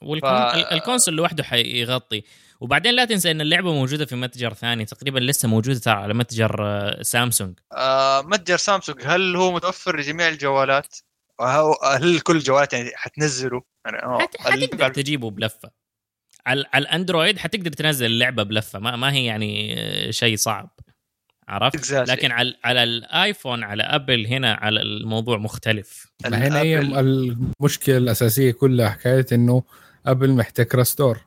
وال 0.04 0.10
con... 0.10 0.30
ف- 0.30 1.10
لوحده 1.10 1.44
حيغطي. 1.44 2.24
وبعدين 2.62 2.94
لا 2.94 3.06
تنسى 3.06 3.32
إن 3.32 3.42
اللعبة 3.42 3.74
موجودة 3.74 4.06
في 4.06 4.16
متجر 4.16 4.54
ثاني 4.54 4.86
تقريبا 4.86 5.20
لسه 5.20 5.48
موجودة 5.48 5.80
ترى 5.80 5.94
على 5.94 6.14
متجر 6.14 6.56
آه، 6.60 7.02
سامسونج. 7.02 7.60
آه 7.74 8.22
متجر 8.22 8.58
سامسونج 8.58 8.98
هل 9.04 9.36
هو 9.36 9.52
متوفر 9.52 10.00
لجميع 10.00 10.30
الجوالات؟ 10.30 10.96
هل 11.86 12.20
كل 12.20 12.36
الجوالات 12.36 12.74
يعني 12.74 12.92
حتنزله؟ 12.96 13.62
يعني 13.86 14.04
آه، 14.04 14.20
حت... 14.20 14.38
حتقدر 14.38 14.90
تجيبه 14.90 15.30
بلفة. 15.30 15.72
على 16.46 16.66
على 16.74 16.82
الأندرويد 16.82 17.38
حتقدر 17.38 17.72
تنزل 17.72 18.06
اللعبة 18.06 18.44
بلفة 18.44 18.80
ما, 18.80 18.96
ما 18.96 19.14
هي 19.14 19.26
يعني 19.26 19.76
آه، 19.80 20.12
شيء 20.12 20.36
صعب. 20.36 20.80
عرفت؟ 21.48 21.86
Exactly. 21.86 22.10
لكن 22.10 22.32
على 22.32 22.56
على 22.64 22.84
الآيفون 22.84 23.64
على 23.64 23.84
أبل 23.84 24.28
هنا 24.28 24.54
على 24.54 24.82
الموضوع 24.82 25.38
مختلف. 25.38 26.08
هنا 26.26 26.60
هي 26.62 26.80
المشكلة 26.80 27.98
الأساسية 27.98 28.52
كلها 28.52 28.90
حكاية 28.90 29.26
إنه 29.32 29.64
أبل 30.06 30.32
محتكره 30.32 30.84
store. 30.84 31.26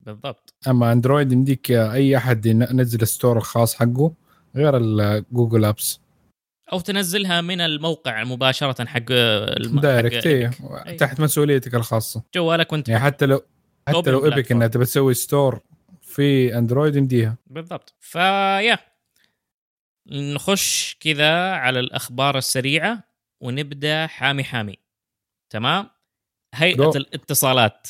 بالضبط. 0.00 0.54
أما 0.68 0.92
أندرويد 0.92 1.32
يمديك 1.32 1.70
أي 1.70 2.16
أحد 2.16 2.46
ينزل 2.46 3.06
store 3.06 3.38
الخاص 3.38 3.74
حقه 3.74 4.12
غير 4.56 4.76
ال 4.76 4.89
Google 4.89 5.64
Apps 5.64 6.00
أو 6.72 6.80
تنزلها 6.80 7.40
من 7.40 7.60
الموقع 7.60 8.24
مباشرة 8.24 8.84
حق 8.84 9.02
الم... 9.10 9.80
direct 9.80 10.14
حق 10.14 10.26
إيه. 10.26 10.96
تحت 10.96 11.20
مسؤوليتك 11.20 11.74
الخاصة. 11.74 12.22
جوالك 12.34 12.72
وانت 12.72 12.88
يعني 12.88 13.04
حتى 13.04 13.26
لو 13.26 13.42
حتى 13.88 14.10
لو 14.10 14.24
Epic. 14.24 14.52
إنها 14.52 14.66
تبى 14.66 14.84
تسوي 14.84 15.14
store 15.14 15.60
في 16.02 16.58
أندرويد 16.58 16.96
يمديها. 16.96 17.36
بالضبط. 17.46 17.94
فيا. 18.00 18.78
نخش 20.12 20.96
كذا 21.00 21.52
على 21.52 21.80
الأخبار 21.80 22.38
السريعة 22.38 23.04
ونبدأ 23.40 24.06
حامي 24.06 24.44
حامي. 24.44 24.78
تمام؟ 25.50 25.90
هيئة. 26.54 26.90
الاتصالات 26.96 27.88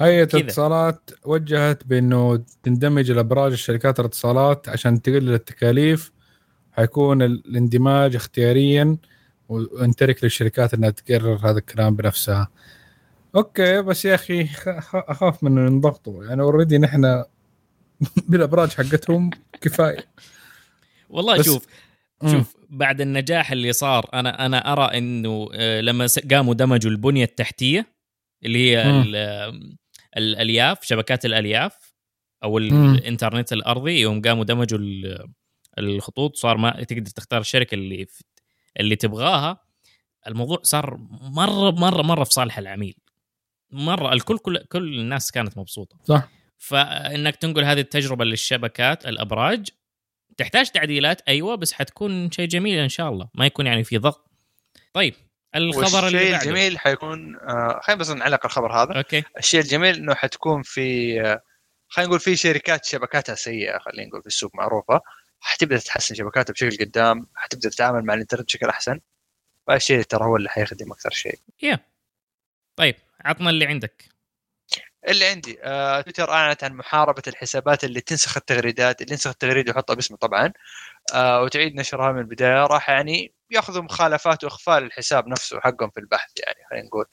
هيئة. 0.00 0.22
الاتصالات 0.34 1.10
وجهت 1.24 1.84
بأنه 1.86 2.44
تندمج 2.62 3.10
الأبراج 3.10 3.52
الشركات 3.52 4.00
الاتصالات 4.00 4.68
عشان 4.68 5.02
تقلل 5.02 5.34
التكاليف 5.34 6.12
حيكون 6.72 7.22
ال- 7.22 7.42
الاندماج 7.46 8.16
اختياريا 8.16 8.96
وانترك 9.48 10.24
للشركات 10.24 10.74
إنها 10.74 10.90
تقرر 10.90 11.36
هذا 11.50 11.58
الكلام 11.58 11.96
بنفسها 11.96 12.48
أوكي 13.36 13.82
بس 13.82 14.04
يا 14.04 14.14
أخي 14.14 14.48
أخاف 14.94 15.44
من 15.44 15.66
ينضغطوا 15.66 16.24
يعني 16.24 16.42
already 16.42 16.78
نحن 16.78 17.24
بالأبراج 18.28 18.70
حقتهم 18.70 19.30
كفاية 19.60 20.04
والله 21.10 21.42
شوف. 21.42 21.66
شوف 22.22 22.56
بعد 22.68 23.00
النجاح 23.00 23.52
اللي 23.52 23.72
صار 23.72 24.08
أنا 24.14 24.46
أنا 24.46 24.72
أرى 24.72 24.98
إنه 24.98 25.48
آه، 25.54 25.80
لما 25.80 26.06
قاموا 26.30 26.54
دمجوا 26.54 26.90
البنية 26.90 27.24
التحتية 27.24 27.86
اللي 28.44 28.70
هي. 28.70 28.90
ال- 28.90 29.16
آم، 29.16 29.76
الألياف 30.16 30.84
شبكات 30.84 31.24
الألياف 31.24 31.94
أو. 32.44 32.58
الإنترنت 32.58 33.52
الأرضي 33.52 34.00
يوم 34.00 34.22
قاموا 34.22 34.44
دمجوا 34.44 34.78
ال- 34.78 35.28
الخطوط 35.78 36.36
صار 36.36 36.56
ما 36.56 36.82
تقدر 36.84 37.10
تختار 37.10 37.40
الشركة 37.40 37.74
اللي 37.74 38.06
اللي 38.80 38.96
تبغاها. 38.96 39.60
الموضوع 40.26 40.58
صار 40.62 40.96
مرة 41.20 41.70
مرة 41.70 42.02
مرة 42.02 42.24
في 42.24 42.32
صالح 42.32 42.58
العميل. 42.58 42.94
مرة 43.70 44.12
الكل 44.12 44.38
كل 44.38 44.58
كل 44.58 44.98
الناس 45.00 45.30
كانت 45.30 45.58
مبسوطة. 45.58 45.98
صح. 46.04 46.28
فإنك 46.58 47.36
تنقل 47.36 47.64
هذه 47.64 47.80
التجربة 47.80 48.24
للشبكات 48.24 49.06
الأبراج 49.06 49.68
تحتاج 50.36 50.70
تعديلات 50.70 51.22
أيوه 51.28 51.54
بس 51.54 51.72
حتكون 51.72 52.30
شيء 52.30 52.48
جميل 52.48 52.78
إن 52.78 52.88
شاء 52.88 53.08
الله 53.08 53.28
ما 53.34 53.46
يكون 53.46 53.66
يعني 53.66 53.84
في 53.84 53.98
ضغط. 53.98 54.30
طيب 54.92 55.14
الخبر 55.56 56.06
اللي 56.06 56.18
والشيء 56.18 56.32
بعده. 56.32 56.42
الجميل 56.44 56.78
حيكون 56.78 57.36
آه 57.36 57.80
خلينا 57.82 58.00
بس 58.00 58.10
نعلق 58.10 58.46
الخبر 58.46 58.72
هذا. 58.72 58.92
أوكي. 58.92 59.22
الشيء 59.38 59.60
الجميل 59.60 59.94
إنه 59.94 60.14
حتكون 60.14 60.62
في 60.62 61.20
آه، 61.20 61.42
خلينا 61.88 62.08
نقول 62.08 62.20
في 62.20 62.36
شركات 62.36 62.84
شبكاتها 62.84 63.34
سيئة 63.34 63.78
خلينا 63.78 64.08
نقول 64.08 64.20
في 64.20 64.26
السوق 64.26 64.54
معروفة. 64.54 65.00
حتبدأ 65.40 65.78
تحسن 65.78 66.14
شبكاتها 66.14 66.52
بشكل 66.52 66.84
قدام 66.84 67.26
حتبدأ 67.34 67.68
تتعامل 67.68 68.04
مع 68.04 68.14
الإنترنت 68.14 68.46
بشكل 68.46 68.66
أحسن. 68.66 69.00
فالشيء 69.66 70.02
ترى 70.02 70.24
هو 70.24 70.36
اللي 70.36 70.48
حيخدم 70.48 70.92
أكثر 70.92 71.10
شيء. 71.10 71.38
Yeah. 71.62 71.78
طيب 72.76 72.94
عطنا 73.24 73.50
اللي 73.50 73.66
عندك. 73.66 74.15
اللي 75.08 75.26
عندي 75.26 75.58
آه، 75.62 76.00
تويتر 76.00 76.30
أعلنت 76.30 76.64
عن 76.64 76.74
محاربة 76.76 77.22
الحسابات 77.28 77.84
اللي 77.84 78.00
تنسخ 78.00 78.36
التغريدات 78.36 79.02
اللي 79.02 79.12
ينسخ 79.12 79.30
التغريده 79.30 79.72
ويحطها 79.72 79.94
باسمه 79.94 80.16
طبعا 80.16 80.52
آه، 81.14 81.42
وتعيد 81.42 81.74
نشرها 81.74 82.12
من 82.12 82.18
البداية. 82.20 82.66
راح 82.66 82.90
يعني 82.90 83.34
يأخذوا 83.50 83.82
مخالفات 83.82 84.44
وإخفاء 84.44 84.78
الحساب 84.78 85.28
نفسه 85.28 85.60
حقهم 85.60 85.90
في 85.90 86.00
البحث 86.00 86.30
يعني 86.46 86.58
خلينا 86.70 86.86
نقول. 86.86 87.06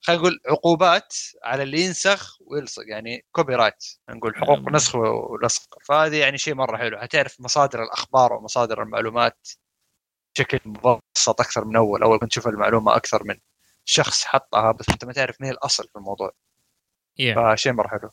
خلينا 0.00 0.22
نقول 0.22 0.40
عقوبات 0.48 1.14
على 1.44 1.62
اللي 1.62 1.80
ينسخ 1.80 2.38
ويلصق 2.40 2.82
يعني 2.88 3.24
copyright 3.32 3.84
نقول 4.10 4.36
حقوق. 4.36 4.58
نسخ 4.72 4.94
ولصق. 4.96 5.78
فهذه 5.84 6.16
يعني 6.16 6.38
شيء 6.38 6.54
مرة 6.54 6.76
حلو. 6.76 6.98
حتعرف 6.98 7.40
مصادر 7.40 7.82
الأخبار 7.82 8.32
ومصادر 8.32 8.82
المعلومات 8.82 9.48
بشكل 10.36 10.60
مبسط 10.64 11.40
أكثر 11.40 11.64
من 11.64 11.76
أول. 11.76 12.02
أول 12.02 12.18
كنت 12.18 12.30
تشوف 12.30 12.48
المعلومة 12.48 12.96
أكثر 12.96 13.24
من 13.24 13.36
شخص 13.84 14.24
حطها 14.24 14.72
بس 14.72 14.88
أنت 14.90 15.04
ما 15.04 15.12
تعرف 15.12 15.40
مين 15.40 15.50
الأصل 15.50 15.84
في 15.88 15.96
الموضوع. 15.96 16.32
Yeah 17.18 17.54
فشيء 17.54 17.72
مرة 17.72 17.88
حلو. 17.88 18.10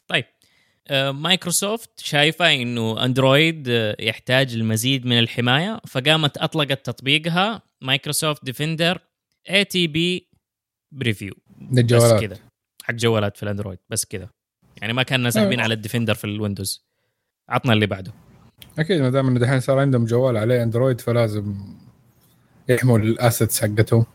آه، 0.88 1.12
مايكروسوفت 1.12 2.00
شايفة 2.00 2.54
إنه 2.54 3.06
أندرويد 3.06 3.70
آه، 3.70 3.96
يحتاج 4.00 4.54
المزيد 4.54 5.06
من 5.06 5.20
الحماية 5.20 5.82
فقامت 5.88 6.38
أطلقت 6.38 6.86
تطبيقها 6.86 7.62
Microsoft 7.82 8.46
Defender 8.46 9.00
ATP 9.50 10.30
preview 10.92 11.34
بس 11.62 11.78
للجوالات. 11.78 12.22
كذا 12.22 12.38
حق 12.84 12.94
جوالات 12.94 13.38
في 13.38 13.44
الأندرويد 13.44 13.80
بس 13.90 14.06
كذا 14.06 14.30
يعني 14.82 14.94
ما 14.94 15.04
كان 15.04 15.32
ساحبين 15.32 15.52
أيوة. 15.52 15.64
على 15.64 15.74
ال 15.74 15.78
Defender 15.78 16.14
في 16.14 16.24
الويندوز. 16.24 16.86
عطنا 17.50 17.74
اللي 17.74 17.86
بعده. 17.86 18.12
أكيد 18.80 19.02
ما 19.02 19.10
دام 19.10 19.28
انه 19.28 19.40
دحين 19.40 19.60
صار 19.60 19.80
عندهم 19.80 20.06
جوال 20.06 20.38
عليه 20.38 20.64
أندرويد 20.64 21.02
فلازم 21.02 21.56
يحموا 22.70 22.98
ال 22.98 23.07
assets 23.07 23.62
حقتهم. 23.62 24.06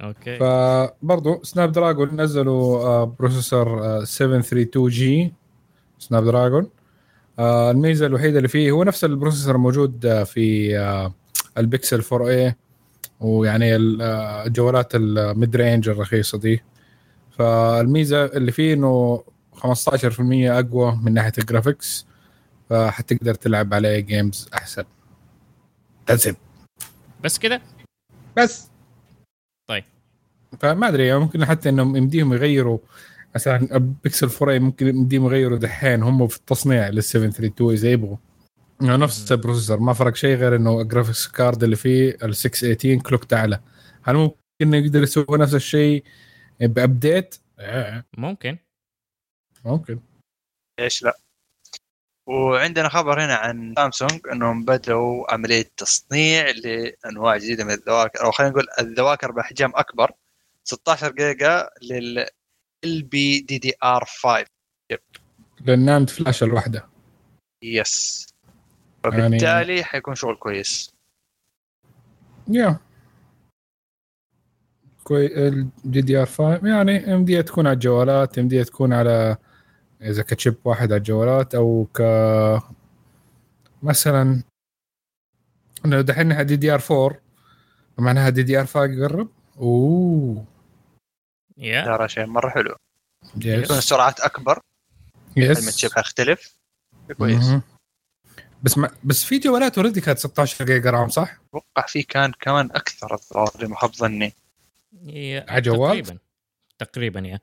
أوكي 0.00 0.38
فبرضه 0.38 1.40
Snapdragon 1.42 2.20
نزلوا 2.20 3.04
processor 3.04 3.84
آه، 3.84 4.04
732G 4.04 4.88
Snapdragon 4.88 6.70
الميزة 7.40 8.06
الوحيدة 8.06 8.36
اللي 8.38 8.48
فيه 8.48 8.70
هو 8.70 8.84
نفس 8.84 9.04
ال 9.04 9.09
processor 9.09 9.54
الموجود 9.54 10.06
آه، 10.06 10.24
في 10.24 10.78
آه، 10.78 11.14
البيكسل 11.58 12.02
4 12.12 12.28
اي 12.28 12.54
ويعني 13.20 13.74
آه، 13.74 14.46
الجوالات 14.46 14.94
ال 14.94 15.56
mid-range 15.56 15.88
الرخيصة 15.88 16.38
دي 16.38 16.62
فالميزة 17.38 18.24
اللي 18.24 18.52
فيه 18.52 18.74
إنه 18.74 19.22
15% 19.56 20.50
أقوى 20.58 20.98
من 21.02 21.14
ناحية 21.14 21.32
ال 21.38 21.46
graphics 21.46 22.06
فحتقدر 22.70 23.34
تلعب 23.34 23.74
عليه 23.74 24.00
games 24.00 24.48
أحسن 24.54 24.84
That's 26.10 26.30
it. 26.30 26.34
بس 27.24 27.38
كذا 27.38 27.60
بس. 28.36 28.69
فما 30.58 30.88
أدري 30.88 31.06
يعني 31.06 31.20
ممكن 31.20 31.44
حتى 31.44 31.68
إنهم 31.68 31.96
يمديهم 31.96 32.32
يغيروا 32.32 32.78
مثلا 33.34 33.78
بيكسل 33.78 34.30
4 34.42 34.58
ممكن 34.58 34.86
يمديهم 34.86 35.24
يغيروا 35.24 35.58
دحين 35.58 36.02
هم 36.02 36.28
في 36.28 36.36
التصنيع 36.36 36.88
لل 36.88 37.04
732 37.04 37.72
إذا 37.72 37.90
يبغوا. 37.90 38.16
يعني 38.82 38.96
نفس 38.96 39.32
ال 39.32 39.37
processor 39.37 39.80
ما 39.80 39.92
فرق 39.92 40.14
شيء 40.14 40.36
غير 40.36 40.56
إنه 40.56 40.80
ال 40.80 40.85
graphics 40.85 41.28
card 41.28 41.62
اللي 41.62 41.76
فيه 41.76 42.16
ال 42.22 42.36
618 42.36 43.02
clock 43.02 43.32
اعلى 43.32 43.60
هل 44.02 44.16
ممكن 44.16 44.36
انه 44.62 44.76
يقدر 44.76 45.02
يسوي 45.02 45.26
نفس 45.30 45.54
الشيء 45.54 46.04
ب 46.60 46.69
update؟ 46.69 47.34
ممكن. 48.18 48.58
ممكن. 49.64 50.00
ليش 50.80 51.02
لا. 51.02 51.18
وعندنا 52.26 52.88
خبر 52.88 53.24
هنا 53.24 53.34
عن 53.34 53.74
سامسونج 53.76 54.20
إنهم 54.32 54.64
بدأوا 54.64 55.32
عملية 55.32 55.70
تصنيع 55.76 56.50
لأنواع 56.50 57.36
جديدة 57.36 57.64
من 57.64 57.70
الذواكر 57.70 58.24
أو 58.24 58.30
خلينا 58.30 58.52
نقول 58.52 58.66
الذواكر 58.80 59.30
بأحجام 59.30 59.72
أكبر. 59.74 60.12
16 60.68 61.12
جيجا 61.12 61.70
لل 61.82 62.26
ال 62.84 63.02
بي 63.02 63.40
دي 63.40 63.58
دي 63.58 63.72
ار 63.84 64.04
5 64.04 64.44
للناند 65.60 66.10
فلاش 66.10 66.42
الواحده 66.42 66.88
يس 67.64 68.26
يعني- 69.04 69.26
وبالتالي 69.26 69.84
حيكون 69.84 70.14
شغل 70.14 70.36
كويس. 70.36 70.90
يا 72.48 72.78
كوي 75.04 75.48
الجي 75.48 76.00
دي 76.00 76.16
ار 76.16 76.26
5 76.26 76.66
يعني 76.68 77.14
ام 77.14 77.24
دي 77.24 77.42
تكون 77.42 77.66
على 77.66 77.74
الجوالات 77.74 78.38
ام 78.38 78.48
دي 78.48 78.64
تكون 78.64 78.92
على 78.92 79.36
إذا 80.02 80.22
كتشيب 80.22 80.56
واحد 80.64 80.92
على 80.92 80.98
الجوالات 80.98 81.54
أو 81.54 81.86
ك 81.94 82.02
مثلا 83.82 84.42
انه 85.84 86.00
دحين 86.00 86.46
دي 86.46 86.56
دي 86.56 86.70
ار 86.74 86.80
4 86.90 87.20
معناها 87.98 88.28
دي 88.30 88.42
دي 88.42 88.60
ار 88.60 88.66
5 88.66 88.84
يقرب. 88.84 89.28
أوه. 89.60 90.44
يا. 91.58 91.84
ترى 91.84 92.08
شيء 92.08 92.26
مرة 92.26 92.48
حلو. 92.50 92.76
تكون 93.30 93.42
يس 93.52 93.70
السرعات 93.70 94.20
أكبر. 94.20 94.60
المتشيب 95.36 95.90
حيختلف 95.92 96.56
كويس. 97.18 97.36
مهم. 97.44 97.62
بس 98.62 98.78
ما 98.78 98.90
بس 99.04 99.24
في 99.24 99.38
جوالات 99.38 99.78
اوريدي 99.78 100.00
كانت 100.00 100.18
16 100.18 100.64
جيجا 100.64 100.90
رام 100.90 101.08
صح؟ 101.08 101.40
أتوقع 101.48 101.86
في 101.88 102.02
كان 102.02 102.32
كمان 102.40 102.66
أكثر 102.70 103.14
الظاهر 103.14 103.52
لما 103.64 103.76
خاب 103.76 103.94
ظني. 103.94 104.32
على 105.48 105.60
جوال؟ 105.60 106.02
تقريبا. 106.02 106.18
تقريبا 106.78 107.20
يا. 107.20 107.40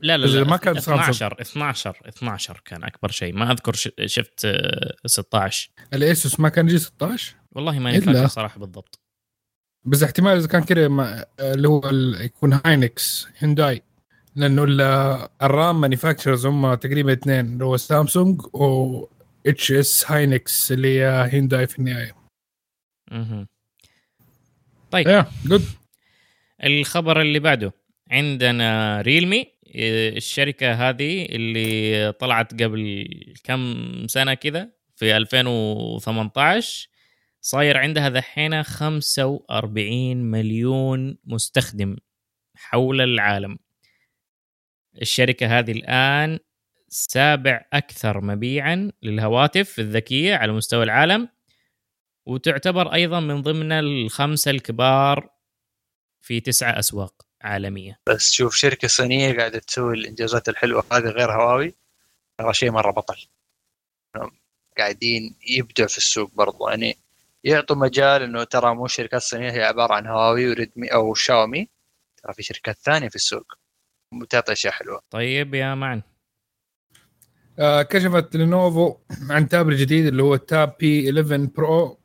لا 0.00 0.16
لا 0.16 0.26
لا 0.26 0.44
ما 0.44 0.56
كان 0.56 0.76
12 0.76 1.40
12 1.40 1.96
12 2.08 2.62
كان 2.64 2.84
أكبر 2.84 3.10
شيء. 3.10 3.34
ما 3.34 3.52
أذكر 3.52 3.74
ش- 3.74 3.90
شفت 4.04 4.44
آه، 4.44 4.94
16 5.06 5.70
الايسوس 5.92 6.40
ما 6.40 6.48
كان 6.48 6.68
يجي 6.68 6.78
16 6.78 7.34
والله 7.52 7.78
إلا. 7.78 8.00
فاكر 8.00 8.26
صراحة 8.26 8.60
بالضبط. 8.60 8.98
بس 9.84 10.02
احتمال 10.02 10.36
إذا 10.36 10.48
كان 10.48 10.62
كذا 10.62 10.86
اللي 11.40 11.68
هو 11.68 11.82
يكون 12.20 12.60
Hynix 12.66 13.28
هينداي 13.38 13.82
لأنه 14.36 14.64
ال- 14.64 15.28
ال 15.42 15.52
RAM 15.52 15.80
manufacturers 15.80 16.46
هم 16.46 16.74
تقريبا 16.74 17.12
اثنين 17.12 17.40
اللي 17.46 17.64
هو 17.64 17.76
سامسونج 17.76 18.40
و 18.54 19.06
اتش 19.46 19.72
SK 19.72 20.10
Hynix 20.10 20.72
اللي 20.72 21.00
هي 21.00 21.28
هينداي 21.32 21.66
في 21.66 21.78
النهاية. 21.78 22.12
مهم. 23.12 23.46
طيب. 24.90 25.08
يا 25.08 25.26
جود 25.46 25.64
الخبر 26.64 27.20
اللي 27.20 27.38
بعده. 27.38 27.72
عندنا 28.10 29.00
ريلمي 29.00 29.46
الشركة 30.16 30.72
هذه 30.72 31.24
اللي 31.24 32.12
طلعت 32.12 32.62
قبل 32.62 33.08
كم 33.44 33.74
سنة 34.06 34.34
كذا 34.34 34.68
في 34.96 35.16
2018 35.16 36.88
صاير 37.46 37.76
عندها 37.76 38.10
ذحين 38.10 38.62
45 38.62 40.16
مليون 40.16 41.18
مستخدم 41.24 41.96
حول 42.56 43.00
العالم. 43.00 43.58
الشركة 45.02 45.58
هذه 45.58 45.72
الآن 45.72 46.38
سابع 46.88 47.64
أكثر 47.72 48.20
مبيعا 48.20 48.92
للهواتف 49.02 49.78
الذكية 49.78 50.34
على 50.34 50.52
مستوى 50.52 50.82
العالم 50.82 51.28
وتعتبر 52.26 52.94
أيضا 52.94 53.20
من 53.20 53.42
ضمن 53.42 53.72
الخمسة 53.72 54.50
الكبار 54.50 55.30
في 56.20 56.40
تسعة 56.40 56.78
أسواق 56.78 57.26
عالمية. 57.42 58.00
بس 58.08 58.32
شوف 58.32 58.54
شركة 58.54 58.88
صينية 58.88 59.36
قاعدة 59.36 59.58
تسوي 59.58 59.94
الإنجازات 59.94 60.48
الحلوة. 60.48 60.84
هذه 60.92 61.08
غير 61.08 61.32
هواوي 61.32 61.74
ترى 62.38 62.54
شيء 62.54 62.70
مرة 62.70 62.90
بطل. 62.90 63.26
قاعدين 64.78 65.36
يبدعوا 65.48 65.88
في 65.88 65.98
السوق 65.98 66.34
برضو. 66.34 66.68
يعني 66.68 67.03
يعطوا 67.44 67.76
مجال 67.76 68.22
إنه 68.22 68.44
ترى 68.44 68.74
مو 68.74 68.84
الشركات 68.84 69.20
الصينيه 69.20 69.50
هي 69.50 69.64
عبارة 69.64 69.94
عن 69.94 70.06
هواوي 70.06 70.50
وريدمي 70.50 70.88
أو 70.88 71.14
شاومي. 71.14 71.68
ترى 72.22 72.34
في 72.34 72.42
شركات 72.42 72.78
ثانية 72.78 73.08
في 73.08 73.16
السوق. 73.16 73.52
وتعطي 74.22 74.52
أشياء 74.52 74.72
حلوة. 74.72 75.00
طيب 75.10 75.54
يا 75.54 75.74
معن. 75.74 76.02
آه 77.58 77.82
كشفت 77.82 78.36
لينوفو 78.36 78.96
عن 79.30 79.48
tab 79.48 79.68
الجديد 79.68 80.06
اللي 80.06 80.22
هو 80.22 80.34
ال 80.34 80.74
Tab 80.80 81.10
P11 81.10 81.44
Pro 81.56 81.98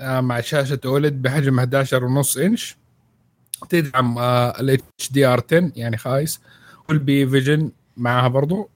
آه 0.00 0.20
مع 0.20 0.40
شاشة 0.40 0.80
OLED 0.84 1.22
بحجم 1.22 1.60
11.5 1.60 2.36
إنش. 2.38 2.76
تدعم 3.68 4.18
آه 4.18 4.60
ال 4.60 5.12
HDR10 5.12 5.72
يعني 5.76 5.96
خايس. 5.96 6.40
و 6.88 6.94
Dolby 6.94 7.26
Vision 7.26 7.72
معها 7.96 8.28
برضو. 8.28 8.70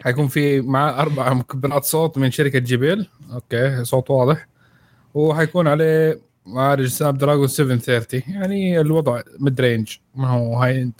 حيكون 0.00 0.28
في 0.28 0.60
معاه 0.60 1.00
أربع 1.00 1.32
مكبرات 1.34 1.84
صوت 1.84 2.18
من 2.18 2.30
شركة 2.30 2.58
JBL. 2.58 3.08
okay 3.32 3.84
صوت 3.84 4.10
واضح. 4.10 4.46
وحيكون 5.14 5.66
عليه 5.68 6.20
معالج 6.46 6.86
Snapdragon 6.86 7.46
730 7.46 8.22
يعني 8.26 8.80
الوضع 8.80 9.22
mid-range 9.40 9.96
ما 10.14 10.28
هو 10.28 10.54
high-end 10.56 10.92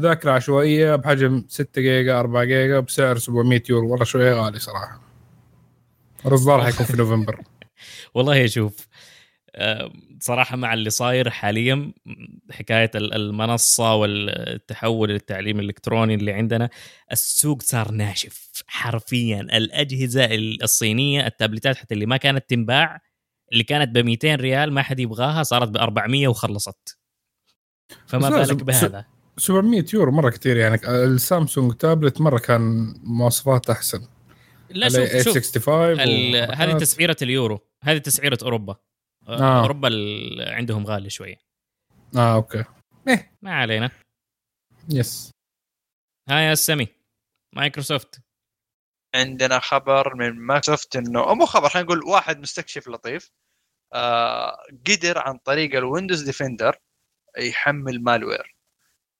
ذاكرة 0.00 0.30
عشوائية 0.32 0.96
بحجم 0.96 1.44
6 1.48 1.82
جيجا 1.82 2.20
4 2.20 2.44
جيجا 2.44 2.80
بسعر 2.80 3.18
700 3.18 3.62
يورو. 3.70 3.90
والله 3.90 4.04
شوية 4.04 4.32
غالي 4.34 4.58
صراحة. 4.58 5.00
الإصدار 6.26 6.62
حيكون 6.64 6.86
في 6.86 6.96
نوفمبر. 6.96 7.40
والله 8.14 8.46
شوف 8.46 8.88
صراحة 10.20 10.56
مع 10.56 10.74
اللي 10.74 10.90
صاير 10.90 11.30
حاليا 11.30 11.92
حكاية 12.50 12.90
ال- 12.94 13.14
المنصة 13.14 13.94
والتحول 13.94 15.08
للتعليم 15.08 15.60
الإلكتروني 15.60 16.14
اللي 16.14 16.32
عندنا 16.32 16.70
السوق 17.12 17.62
صار 17.62 17.90
ناشف 17.90 18.62
حرفيا. 18.66 19.40
الأجهزة 19.40 20.28
الصينية 20.62 21.26
التابلتات 21.26 21.76
حتى 21.76 21.94
اللي 21.94 22.06
ما 22.06 22.16
كانت 22.16 22.44
تنباع 22.48 23.00
اللي 23.52 23.64
كانت 23.64 23.88
ب 23.94 23.98
200 23.98 24.34
ريال 24.34 24.72
ما 24.72 24.82
حد 24.82 25.00
يبغاها 25.00 25.42
صارت 25.42 25.68
ب 25.68 25.76
400 25.76 26.28
وخلصت. 26.28 26.98
فما 28.06 28.30
بالك 28.30 28.62
بهذا. 28.64 29.06
700 29.38 29.84
يورو 29.94 30.12
مرة 30.12 30.30
كثير 30.30 30.56
يعني 30.56 30.80
السامسونج 30.88 31.72
تابلت 31.74 32.20
مرة 32.20 32.38
كان 32.38 32.94
مواصفات 33.04 33.70
أحسن. 33.70 34.08
لا 34.70 34.88
شوف 34.88 35.24
شوف 35.24 35.34
65 35.36 36.00
ال- 36.00 36.54
هذه 36.54 36.78
تسعيرة 36.78 37.16
اليورو 37.22 37.60
هذه 37.82 37.98
تسعيرة 37.98 38.38
أوروبا. 38.42 38.76
آه. 39.28 39.38
آه. 39.40 39.60
أوروبا 39.62 39.88
ال- 39.88 40.48
عندهم 40.54 40.86
غالي 40.86 41.10
شوية. 41.10 41.36
آه 42.16 42.34
okay. 42.34 42.64
ما 43.42 43.52
علينا. 43.54 43.90
yes 44.88 45.30
ها 46.28 46.40
يا 46.40 46.52
السمي. 46.52 46.88
مايكروسوفت. 47.56 48.20
عندنا 49.14 49.58
خبر 49.58 50.14
من 50.16 50.30
مايكروسوفت 50.46 50.96
إنه 50.96 51.34
مو 51.34 51.46
خبر 51.46 51.68
خلينا 51.68 51.86
نقول 51.86 52.04
واحد 52.04 52.40
مستكشف 52.40 52.88
لطيف 52.88 53.30
آه 53.94 54.56
قدر 54.88 55.18
عن 55.18 55.38
طريق 55.38 55.74
ال 55.76 55.82
Windows 55.82 56.22
Defender 56.22 56.76
يحمل 57.38 58.02
malware 58.04 58.56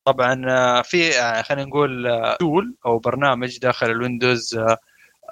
طبعا 0.04 0.42
آه 0.50 0.82
في 0.82 1.18
آه 1.20 1.42
خلينا 1.42 1.64
نقول 1.64 2.06
آه 2.06 2.36
tool 2.36 2.77
أو 2.86 2.98
برنامج 2.98 3.58
داخل 3.58 3.86
ال 3.90 3.99
Windows 3.99 4.56
آه 4.56 4.78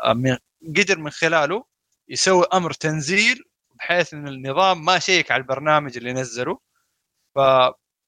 آه 0.05 0.13
من 0.13 0.37
قدر 0.77 0.99
من 0.99 1.11
خلاله 1.11 1.65
يسوي 2.09 2.45
أمر 2.55 2.73
تنزيل 2.73 3.45
بحيث 3.75 4.15
إن 4.15 4.29
النظام 4.29 4.85
ما 4.85 4.99
شيك 4.99 5.31
على 5.31 5.41
البرنامج 5.43 5.97
اللي 5.97 6.13
نزله. 6.13 6.59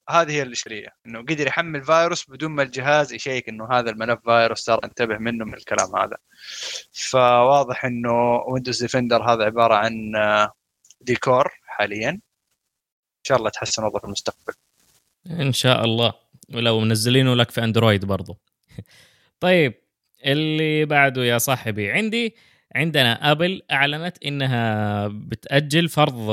فهذه 0.07 0.31
هي 0.31 0.41
الاشكاليه 0.41 0.87
إنه 1.05 1.19
قدر 1.19 1.47
يحمل 1.47 1.83
فيروس 1.83 2.29
بدون 2.29 2.51
ما 2.51 2.63
الجهاز 2.63 3.13
يشيك 3.13 3.49
إنه 3.49 3.67
هذا 3.71 3.89
الملف 3.89 4.19
فيروس 4.25 4.63
ترى 4.63 4.79
انتبه 4.83 5.17
منه 5.17 5.45
من 5.45 5.53
الكلام 5.53 5.95
هذا. 5.95 6.17
فواضح 6.93 7.85
إنه 7.85 8.35
Windows 8.47 8.81
Defender 8.81 9.23
هذا 9.23 9.43
عبارة 9.43 9.75
عن 9.75 10.15
آه، 10.15 10.51
ديكور 11.01 11.51
حاليا. 11.65 12.09
إن 12.09 12.21
شاء 13.23 13.37
الله 13.37 13.47
يتحسن 13.47 13.83
وضعه 13.83 13.99
في 13.99 14.05
المستقبل. 14.05 14.53
إن 15.29 15.53
شاء 15.53 15.85
الله. 15.85 16.13
ولو 16.53 16.79
منزلينه 16.79 17.35
لك 17.35 17.51
في 17.51 17.63
Android 17.63 18.05
برضو. 18.05 18.37
طيب 19.39 19.73
اللي 20.25 20.85
بعده 20.85 21.23
يا 21.23 21.37
صاحبي 21.37 21.91
عندي 21.91 22.35
عندنا 22.75 23.31
ابل 23.31 23.61
أعلنت 23.71 24.23
إنها 24.25 25.07
بتأجل 25.07 25.89
فرض 25.89 26.29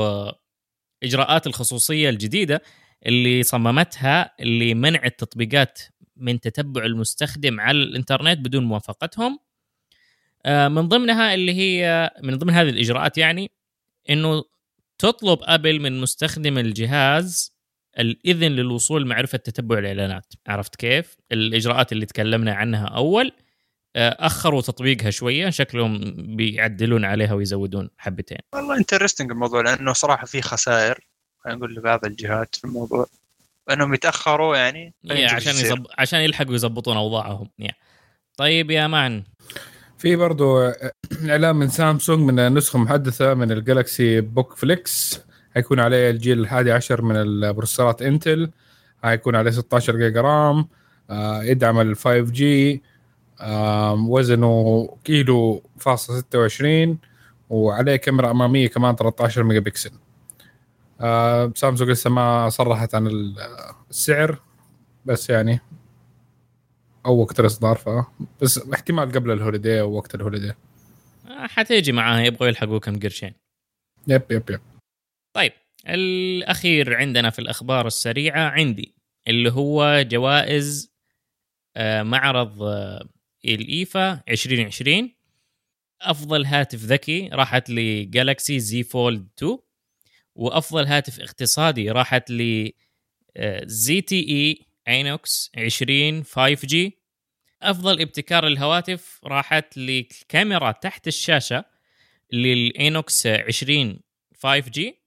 إجراءات 1.03 1.47
الخصوصية 1.47 2.09
الجديدة 2.09 2.61
اللي 3.05 3.43
صممتها 3.43 4.31
لمنع 4.39 5.05
التطبيقات 5.05 5.79
من 6.17 6.39
تتبع 6.39 6.85
المستخدم 6.85 7.59
على 7.59 7.77
الإنترنت 7.77 8.39
بدون 8.39 8.65
موافقتهم. 8.65 9.39
آه، 10.45 10.67
من 10.67 10.87
ضمنها 10.87 11.33
اللي 11.33 11.53
هي 11.53 12.11
من 12.23 12.37
ضمن 12.37 12.53
هذه 12.53 12.69
الإجراءات 12.69 13.17
يعني 13.17 13.51
إنه 14.09 14.43
تطلب 14.97 15.39
أبل 15.41 15.81
من 15.81 16.01
مستخدم 16.01 16.57
الجهاز 16.57 17.59
الإذن 17.99 18.51
للوصول 18.51 19.01
لمعرفة 19.01 19.37
تتبع 19.37 19.77
الإعلانات. 19.77 20.33
عرفت 20.47 20.75
كيف؟ 20.75 21.15
الإجراءات 21.31 21.91
اللي 21.91 22.05
تكلمنا 22.05 22.53
عنها 22.53 22.85
أول 22.85 23.31
آه، 23.95 24.17
أخروا 24.19 24.61
تطبيقها 24.61 25.09
شوية 25.09 25.49
شكلهم 25.49 26.13
بيعدلون 26.35 27.05
عليها 27.05 27.33
ويزودون 27.33 27.89
حبتين. 27.97 28.37
والله 28.53 28.77
interesting 28.77 29.31
الموضوع 29.31 29.61
لأنه 29.61 29.93
صراحة 29.93 30.25
في 30.25 30.41
خسائر. 30.41 30.99
نقول 31.47 31.75
لبعض 31.75 32.05
الجهات 32.05 32.55
في 32.55 32.65
الموضوع. 32.65 33.07
انهم 33.71 33.93
يتأخروا 33.93 34.55
يعني 34.57 34.93
عشان. 35.11 35.51
يزب... 35.51 35.85
عشان 35.97 36.19
يلحقوا 36.19 36.55
يزبطون 36.55 36.97
أوضاعهم 36.97 37.49
يا. 37.59 37.71
طيب 38.37 38.71
يا 38.71 38.87
man 38.87 39.23
في 39.97 40.15
برضو 40.15 40.71
إعلان 41.29 41.55
من 41.55 41.69
سامسونج 41.69 42.31
من 42.31 42.53
نسخة 42.53 42.79
محدثة 42.79 43.33
من 43.33 43.51
ال 43.51 43.61
Galaxy 43.61 44.21
Book 44.21 44.55
Flex. 44.55 45.21
حيكون 45.55 45.79
عليه 45.79 46.09
الجيل 46.09 46.39
الحادي 46.39 46.71
عشر 46.71 47.01
من 47.01 47.15
البروسيسورات 47.15 48.01
Intel 48.01 48.51
حيكون 49.03 49.35
عليه 49.35 49.51
16 49.51 49.95
جيجا 49.95 50.21
RAM 50.21 50.67
آه، 51.09 51.43
يدعم 51.43 51.79
ال 51.79 51.95
5G 51.95 52.81
وزنه 54.07 54.87
كيلو 55.03 55.63
فاصلة 55.79 56.17
26 56.19 56.97
وعليه 57.49 57.95
كاميرا 57.95 58.31
أمامية 58.31 58.67
كمان 58.67 58.95
13 58.95 59.43
ميجا 59.43 59.59
بكسل 59.59 59.91
آه، 61.01 61.51
سامسونج 61.55 61.89
لسه 61.89 62.09
ما 62.09 62.49
صرحت 62.49 62.95
عن 62.95 63.07
السعر 63.89 64.39
بس 65.05 65.29
يعني 65.29 65.59
أو 67.05 67.21
وقت 67.21 67.39
الإصدار 67.39 67.75
ف 67.75 67.89
بس 68.41 68.57
احتمال 68.73 69.11
قبل 69.11 69.31
ال 69.31 69.37
holiday 69.37 69.81
أو 69.81 69.91
وقت 69.91 70.15
ال 70.15 70.19
holiday. 70.19 70.53
آه، 71.27 71.47
حتيجي 71.47 71.91
معاها 71.91 72.23
يبغوا 72.23 72.47
يلحقوا 72.47 72.79
كم 72.79 72.99
قرشين. 72.99 73.33
yep 74.07 74.21
yep 74.29 74.49
yep. 74.49 74.61
طيب 75.33 75.51
الأخير 75.87 76.95
عندنا 76.95 77.29
في 77.29 77.39
الأخبار 77.39 77.87
السريعة 77.87 78.49
عندي 78.49 78.95
اللي 79.27 79.51
هو 79.51 80.01
جوائز 80.01 80.93
آه، 81.77 82.03
معرض 82.03 82.61
ال 83.45 83.64
IFA 83.64 84.21
2020 84.29 85.11
أفضل 86.01 86.45
هاتف 86.45 86.79
ذكي 86.79 87.29
راحت 87.33 87.69
ل 87.69 87.82
Galaxy 87.82 88.59
Z 88.59 88.83
Fold 88.83 89.27
2 89.37 89.57
وأفضل 90.39 90.85
هاتف 90.85 91.19
اقتصادي 91.19 91.91
راحت 91.91 92.31
ل 92.31 92.71
ZTE 93.63 94.65
اينوكس 94.87 95.51
20 95.57 96.23
5G. 96.23 96.99
أفضل 97.61 98.01
ابتكار 98.01 98.47
الهواتف 98.47 99.19
راحت 99.23 99.77
للكاميرا 99.77 100.71
تحت 100.71 101.07
الشاشة 101.07 101.65
للاينوكس 102.31 103.27
20 103.27 103.99
5G. 104.43 104.99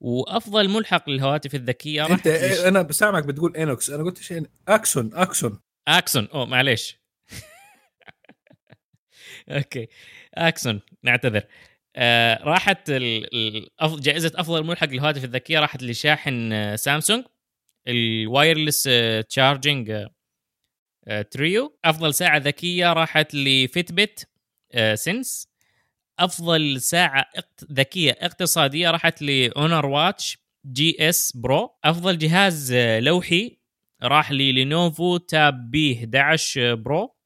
وأفضل 0.00 0.68
ملحق 0.68 1.10
للهواتف 1.10 1.54
الذكية 1.54 2.02
راح 2.02 2.10
أنت 2.10 2.26
أنا 2.26 2.82
بسامعك 2.82 3.24
بتقول 3.24 3.56
انوكس 3.56 3.90
أنا 3.90 4.04
قلت 4.04 4.22
شيء 4.22 4.46
Axon 4.68 5.10
Axon. 5.14 5.60
Axon. 5.88 6.28
أوه 6.34 6.46
معليش. 6.46 6.96
okay. 9.48 9.88
Axon 10.34 10.80
نعتذر. 11.02 11.42
آه 11.96 12.44
راحت. 12.44 12.90
جائزة 13.82 14.32
أفضل 14.34 14.66
ملحق 14.66 14.86
للهواتف 14.88 15.24
الذكية 15.24 15.58
راحت 15.60 15.82
لشاحن 15.82 16.52
آه، 16.52 16.76
سامسونج. 16.76 17.24
ال 17.88 17.99
Wireless 17.99 18.88
Charging 19.28 20.06
Trio 21.30 21.78
أفضل 21.84 22.14
ساعة 22.14 22.38
ذكية 22.38 22.92
راحت 22.92 23.34
ل 23.34 23.47
Fitbit 23.47 24.28
Sense 24.94 25.48
أفضل 26.18 26.80
ساعة 26.80 27.24
ذكية 27.72 28.16
اقتصادية 28.20 28.90
راحت 28.90 29.22
ل 29.22 29.86
Honor 29.86 30.38
Watch 30.66 31.08
GS 31.08 31.36
Pro 31.36 31.78
أفضل 31.84 32.18
جهاز 32.18 32.74
لوحي 32.74 33.58
راح 34.02 34.32
ل 34.32 35.16
Lenovo 35.16 35.70
Tab 35.70 35.98
P11 35.98 36.74
Pro 36.74 37.16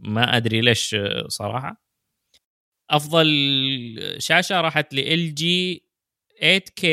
ما 0.00 0.36
أدري 0.36 0.60
ليش 0.60 0.96
صراحة. 1.28 1.83
أفضل 2.90 3.26
شاشة 4.18 4.60
راحت 4.60 4.94
LG 4.94 5.82
8K 6.42 6.84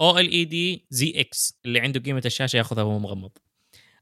أو 0.00 0.18
ال 0.18 0.30
اي 0.30 0.44
دي 0.44 0.86
زي 0.90 1.20
إكس 1.20 1.58
اللي 1.64 1.80
عنده 1.80 2.00
قيمة 2.00 2.22
الشاشة 2.26 2.56
ياخذها 2.56 2.82
وهو 2.82 2.98
مغمض. 2.98 3.30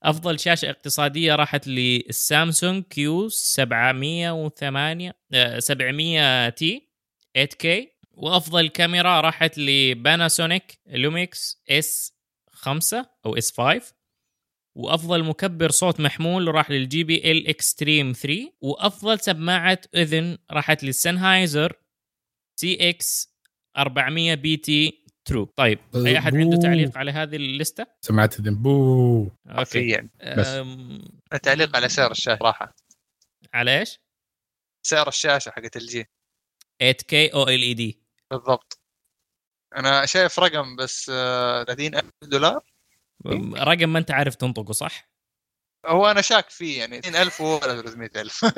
أفضل 0.02 0.38
شاشة 0.38 0.70
اقتصادية 0.70 1.34
راحت 1.34 1.66
للسامسونج 1.68 2.84
Q 2.84 3.28
708 3.28 5.14
700 5.58 6.48
T 6.48 6.88
8K 7.38 7.66
وأفضل 8.12 8.68
كاميرا 8.68 9.20
راحت 9.20 9.58
ل 9.58 10.78
Panasonic 10.86 11.62
Lumix 11.70 12.14
S5 12.50 13.06
أو 13.26 13.36
S5 13.36 13.94
وأفضل 14.78 15.24
مكبر 15.24 15.70
صوت 15.70 16.00
محمول 16.00 16.54
راح 16.54 16.70
لل 16.70 17.04
JBL 17.04 17.48
Xtreme 17.48 18.12
3 18.12 18.52
وأفضل 18.60 19.20
سماعة 19.20 19.80
اذن 19.94 20.38
راحت 20.50 20.84
لل 20.84 20.99
Sennheiser 20.99 21.72
CX 22.60 23.34
400BT 23.76 25.04
True 25.24 25.44
طيب 25.44 25.78
أي 25.94 26.18
أحد 26.18 26.36
عنده 26.36 26.56
تعليق 26.56 26.98
على 26.98 27.10
هذه 27.10 27.36
الليسته 27.36 27.86
سمعت 28.00 28.40
اذن 28.40 28.54
بو. 28.54 29.30
حرفيا. 29.48 30.08
التعليق 31.32 31.76
على 31.76 31.88
سعر 31.88 32.10
الشاشة 32.10 32.38
راحه 32.42 32.76
على 33.54 33.78
إيش؟ 33.78 33.98
سعر 34.86 35.08
الشاشة 35.08 35.50
حقت 35.50 35.76
ال 35.76 35.86
LG 35.86 36.06
8K 36.82 37.34
OLED 37.34 38.02
بالضبط. 38.30 38.80
أنا 39.76 40.06
شايف 40.06 40.38
رقم 40.38 40.76
بس 40.76 41.06
30000 41.06 42.04
آه، 42.04 42.26
دولار. 42.26 42.77
رقم 43.56 43.88
ما 43.88 43.98
انت 43.98 44.10
عارف 44.10 44.34
تنطقه 44.34 44.72
صح؟ 44.72 45.08
هو 45.86 46.10
أنا 46.10 46.20
شاك 46.20 46.50
فيه 46.50 46.78
يعني 46.78 46.96
20000 46.96 47.40
ولا 47.40 47.82
300000 47.82 48.44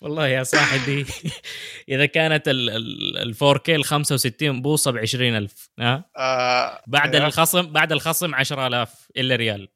والله 0.00 0.28
يا 0.28 0.42
صاحبي 0.42 1.06
إذا 1.88 2.06
كانت 2.06 2.48
ال 2.48 3.34
4K 3.34 3.68
ال 3.68 3.84
65 3.84 4.62
بوصه 4.62 4.90
ب 4.90 4.96
20000 4.96 5.70
ها؟ 5.80 6.04
آه 6.16 6.82
بعد 6.86 7.16
آه. 7.16 7.26
الخصم 7.26 7.72
بعد 7.72 7.92
الخصم 7.92 8.34
10000 8.34 9.08
إلا 9.16 9.36
ريال. 9.36 9.68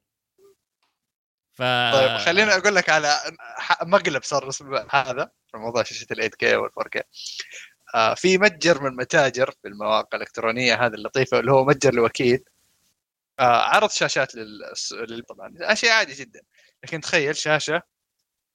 ف 1.55 1.62
طيب 1.93 2.16
خليني 2.18 2.52
أقول 2.52 2.74
لك 2.74 2.89
على 2.89 3.16
مقلب 3.82 4.22
صار 4.22 4.51
هذا 4.90 5.30
في 5.51 5.56
موضوع 5.59 5.82
شاشة 5.82 6.06
ال 6.10 6.30
8K 6.30 6.44
وال 6.44 6.70
4K 6.70 6.97
آه 6.97 7.05
في 8.16 8.39
متجر 8.39 8.82
من 8.82 8.86
المتاجر 8.86 9.51
في 9.51 9.69
المواقع 9.69 10.16
الإلكترونية 10.16 10.86
هذه 10.86 10.94
اللطيفة 10.94 11.40
اللي 11.40 11.52
هو 11.52 11.65
متجر 11.65 11.93
الوكيل. 11.93 12.44
آه 13.40 13.62
عرض 13.62 13.90
شاشات 13.90 14.35
لل... 14.35 15.23
طبعا 15.28 15.55
أشياء 15.60 15.93
عادي 15.93 16.12
جدا. 16.12 16.40
لكن 16.85 17.01
تخيل 17.01 17.36
شاشة 17.36 17.82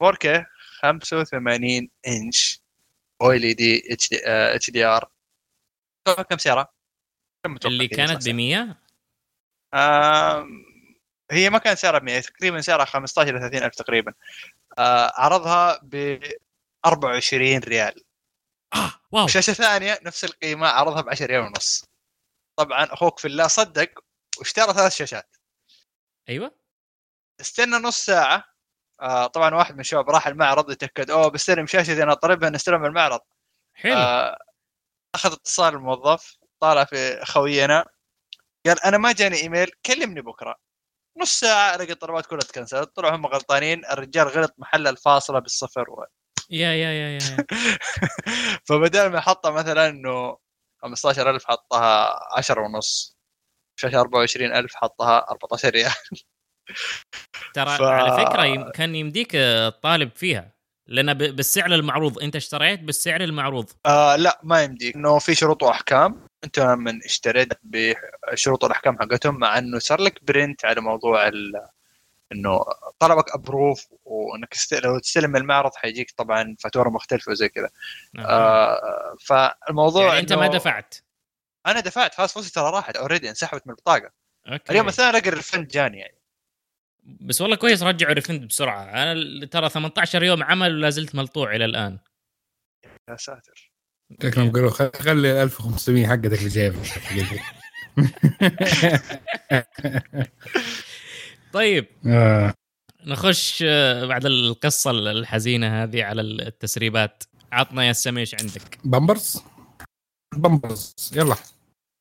4K 0.04 0.46
85 0.82 1.90
إنش 2.08 2.62
أو 3.22 3.32
إل 3.32 3.54
دي 3.54 3.84
إتش 4.24 4.70
دي 4.70 4.86
آر. 4.86 5.12
كم 6.30 6.38
سعرها؟ 6.38 6.68
كم 7.44 7.58
اللي 7.66 7.88
كانت 7.88 8.30
ب 8.30 8.32
100 8.32 8.78
آه 9.74 10.48
هي 11.32 11.50
ما 11.50 11.58
كانت 11.58 11.78
سعرها 11.78 12.00
ب 12.00 12.04
100 12.04 12.20
تقريبا 12.20 12.62
سعرها 12.62 12.86
15 12.86 13.30
إلى 13.30 13.40
30 13.40 13.64
ألف 13.64 13.76
تقريبا. 13.76 14.14
آه 14.78 15.12
عرضها 15.16 15.80
ب 15.84 16.20
24 16.86 17.58
ريال. 17.58 18.04
آه 18.76 18.94
wow. 19.12 19.28
شاشه 19.28 19.54
ثانية 19.54 20.00
نفس 20.04 20.24
القيمة 20.24 20.68
عرضها 20.68 21.02
ب 21.02 21.10
10 21.10 21.26
ريال 21.26 21.42
ونص. 21.42 21.86
طبعا 22.56 22.84
أخوك 22.84 23.20
في 23.20 23.28
الله 23.28 23.48
صدق 23.48 23.90
واشترى 24.40 24.74
ثلاث 24.74 24.96
شاشات. 24.96 25.36
أيوه. 26.30 26.56
استنى 27.42 27.76
نص 27.78 28.06
ساعة. 28.06 28.44
آه 29.02 29.28
طبعا 29.28 29.56
واحد 29.56 29.74
من 29.74 29.80
الشباب 29.80 30.10
راح 30.10 30.28
المعرض 30.28 30.72
يتأكد 30.72 31.12
أوه 31.12 31.30
بستلم 31.30 31.66
شاشتي 31.66 32.04
أنا 32.04 32.14
طلبها 32.14 32.50
نستلم 32.50 32.86
المعرض. 32.86 33.20
حلو. 33.74 33.94
آه 33.98 34.38
أخذ 35.16 35.34
اتصال 35.34 35.74
الموظف 35.74 36.38
طالع 36.60 36.84
في 36.84 37.26
خوينا. 37.26 37.86
قال 38.66 38.84
أنا 38.86 38.98
ما 38.98 39.12
جاني 39.12 39.38
إيميل 39.38 39.72
كلمني 39.86 40.22
بكرة. 40.22 40.56
نص 41.18 41.40
ساعة 41.40 41.76
لقيت 41.76 41.92
الطلبات 41.92 42.26
كلها 42.26 42.42
تكنسلت. 42.42 42.96
طلعوا 42.96 43.16
هم 43.16 43.26
غلطانين. 43.26 43.86
الرجال 43.86 44.28
غلط 44.28 44.54
محل 44.58 44.88
الفاصلة 44.88 45.40
بالصفر 45.40 45.90
و... 45.90 46.06
يا 46.50 46.74
يا 46.74 46.92
يا 46.92 47.10
يا. 47.10 47.46
فبدل 48.68 49.08
ما 49.08 49.20
حطها 49.20 49.52
مثلا 49.52 49.90
إنه 49.90 50.38
15000 50.82 51.46
حطها 51.46 52.20
10 52.38 52.62
ونص 52.62 53.18
شاشه 53.80 54.00
24000 54.00 54.76
حطها 54.76 55.26
14 55.32 55.70
ريال. 55.70 55.92
ترى 57.54 57.78
ف... 57.78 57.82
على 57.82 58.26
فكرة 58.26 58.72
كان 58.72 58.96
يمديك 58.96 59.32
تطالب 59.32 60.12
فيها 60.16 60.54
لأن 60.88 61.14
بالسعر 61.14 61.74
المعروض. 61.74 62.20
أنت 62.20 62.36
اشتريت 62.36 62.80
بالسعر 62.80 63.22
المعروض. 63.22 63.70
آه 63.86 64.16
لا 64.16 64.40
ما 64.44 64.64
يمديك. 64.64 64.96
إنه 64.96 65.20
في 65.20 65.36
شروط 65.36 65.64
وأحكام. 65.64 66.28
أنت 66.44 66.60
من 66.60 67.04
اشتريت 67.04 67.50
بشروط 67.64 68.64
والاحكام 68.64 68.98
حقتهم 69.00 69.40
مع 69.40 69.58
إنه 69.58 69.80
صار 69.80 70.02
لك 70.02 70.24
print 70.24 70.66
على 70.66 70.82
موضوع 70.82 71.32
إنه 72.34 72.66
طلبك 73.00 73.34
approve 73.34 73.88
وإنك 74.06 74.56
لو 74.84 75.00
تستلم 75.00 75.36
المعرض 75.36 75.72
حيجيك 75.76 76.12
طبعا 76.18 76.56
فاتورة 76.60 76.90
مختلفة 76.90 77.32
وزي 77.32 77.50
كذا 77.50 77.70
نعم. 78.14 78.26
آه 78.26 79.16
فالموضوع 79.26 80.08
يعني 80.08 80.20
أنت 80.20 80.34
ما 80.34 80.48
دفعت. 80.48 80.96
أنا 81.68 81.80
دفعت 81.80 82.16
خلاص 82.16 82.34
فلوسي 82.34 82.54
ترى 82.54 82.72
راحت 82.72 82.96
already 82.96 83.30
انسحبت 83.30 83.68
من 83.68 83.72
البطاقة. 83.72 84.12
okay. 84.48 84.72
اليوم 84.72 84.88
الثاني 84.88 85.10
ألاقي 85.10 85.30
ال 85.30 85.35
refund 85.35 85.68
جاني 85.68 85.98
يعني. 85.98 86.18
بس 87.04 87.42
والله 87.42 87.56
كويس 87.56 87.84
رجعوا 87.84 88.14
refund 88.14 88.48
بسرعة. 88.48 88.84
أنا 88.84 89.46
ترى 89.46 89.70
18 89.70 90.24
يوم 90.24 90.44
عمل 90.44 90.76
ولا 90.76 90.90
زلت 90.90 91.16
ملطوع 91.16 91.56
إلى 91.56 91.66
الآن. 91.66 92.00
يا 93.10 93.16
ساتر. 93.16 93.74
شكلهم 94.24 94.52
قالوا 94.52 94.70
خلي 94.70 95.44
1500 95.44 96.08
حقتك 96.08 96.36
في 96.36 96.48
جيبك 96.48 96.80
طيب. 101.54 101.88
آه. 102.08 102.54
نخش 103.06 103.64
آه، 103.68 104.06
بعد 104.06 104.26
القصة 104.26 104.92
الحزينة 104.92 105.84
هذه 105.84 106.04
على 106.04 106.22
التسريبات. 106.22 107.24
عطنا 107.52 107.86
يا 107.86 107.92
السميش 107.92 108.36
عندك؟ 108.42 108.80
بامبرز؟ 108.84 109.44
بامبرز. 110.36 110.96
يلا. 111.16 111.36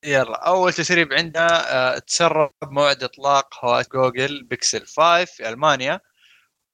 يلا. 0.04 0.46
أول 0.46 0.72
تسريب 0.72 1.12
عندنا 1.12 1.74
آه، 1.74 1.98
تسرب 1.98 2.50
موعد 2.62 3.02
إطلاق 3.02 3.64
هواتف 3.64 3.92
جوجل 3.92 4.42
بيكسل 4.44 4.86
5 4.86 5.24
في 5.24 5.48
ألمانيا 5.48 6.00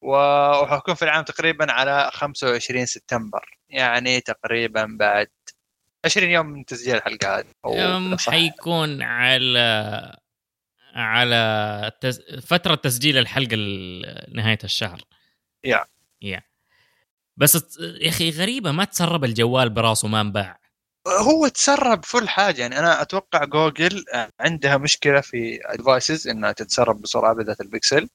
وحيكون 0.05 0.95
في 0.95 1.03
العام 1.03 1.25
تقريبا 1.25 1.73
على 1.73 2.11
25 2.13 2.87
سبتمبر. 2.87 3.59
يعني 3.71 4.21
تقريبا 4.21 4.97
بعد 5.01 5.29
20 6.05 6.31
يوم 6.31 6.47
من 6.47 6.65
تسجيل 6.65 6.97
الحلقة 6.97 7.39
هذه. 7.39 8.17
حيكون 8.19 9.03
على 9.03 10.17
على 10.95 11.93
تس... 12.01 12.21
فترة 12.47 12.75
تسجيل 12.75 13.19
الحلقة 13.19 13.57
نهاية 14.33 14.59
الشهر. 14.65 15.01
يا. 15.65 15.85
يا. 16.23 16.43
بس 17.37 17.53
ت- 17.53 17.77
يا 18.01 18.09
أخي 18.09 18.31
غريبة 18.31 18.71
ما 18.73 18.85
تسرب 18.85 19.25
الجوال 19.25 19.71
براسه 19.71 20.09
ما 20.09 20.21
انباع. 20.21 20.61
هو 21.09 21.49
تسرب 21.49 22.05
كل 22.05 22.29
حاجة 22.29 22.61
يعني 22.61 22.79
أنا 22.79 23.03
أتوقع 23.03 23.45
جوجل 23.45 24.05
عندها 24.41 24.77
مشكلة 24.77 25.21
في 25.21 25.61
devices 25.77 26.29
إنها 26.29 26.53
تتسرب 26.53 27.03
بسرعة 27.03 27.35
بالذات 27.35 27.61
البكسل. 27.61 28.09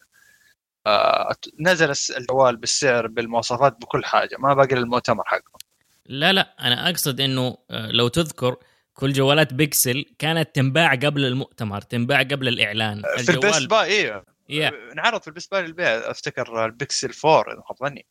آه، 0.87 1.35
نزل 1.59 1.93
الجوال 2.17 2.57
بالسعر 2.57 3.07
بالمواصفات 3.07 3.77
بكل 3.81 4.05
حاجة. 4.05 4.35
ما 4.39 4.53
باقي 4.53 4.75
للمؤتمر 4.75 5.23
حقه 5.25 5.59
لا 6.05 6.33
لا 6.33 6.55
أنا 6.59 6.89
أقصد 6.89 7.21
إنه 7.21 7.57
آه، 7.71 7.91
لو 7.91 8.07
تذكر 8.07 8.55
كل 8.93 9.13
جوالات 9.13 9.53
بيكسل 9.53 10.05
كانت 10.19 10.55
تنباع 10.55 10.95
قبل 10.95 11.25
المؤتمر 11.25 11.81
تنباع 11.81 12.19
قبل 12.19 12.47
الإعلان. 12.47 13.01
في 13.17 13.31
ال 13.31 13.39
Best 13.39 13.69
Buy 13.69 13.87
أيوه 14.01 14.25
يا 14.49 14.71
انعرض 14.93 15.21
في 15.21 15.27
ال 15.27 15.32
Best 15.32 15.51
Buy 15.51 15.61
للبيع 15.61 15.87
أفتكر 15.87 16.65
البكسل 16.65 17.11
4 17.25 17.51
إذا 17.51 17.55
ما 17.57 17.63
خاب 17.63 17.77
ظني. 17.77 18.05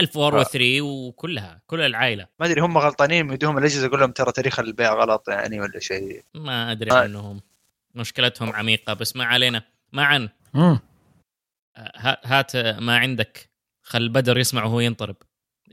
ال 0.00 0.09
four 0.09 0.44
و3 0.44 0.56
وكلها 0.80 1.60
كل 1.66 1.80
العائلة. 1.80 2.26
ما 2.40 2.46
أدري 2.46 2.60
هم 2.60 2.78
غلطانين 2.78 3.32
يدوهم 3.32 3.58
الأجهزة 3.58 3.86
يقول 3.86 4.00
لهم 4.00 4.10
ترى 4.12 4.32
تاريخ 4.32 4.60
البيع 4.60 4.94
غلط 4.94 5.28
يعني 5.28 5.60
ولا 5.60 5.80
شيء. 5.80 6.22
ما 6.34 6.72
أدري 6.72 6.90
آه. 6.90 6.94
عنهم. 6.94 7.40
مشكلتهم 7.94 8.52
عميقة 8.52 8.92
بس 8.94 9.16
ما 9.16 9.24
علينا. 9.24 9.62
معا. 9.92 10.28
آه، 10.54 10.80
ها- 11.76 12.20
هات 12.24 12.56
ما 12.56 12.98
عندك. 12.98 13.50
خل 13.82 14.08
بدر 14.08 14.38
يسمع 14.38 14.64
وهو 14.64 14.80
ينطرب. 14.80 15.16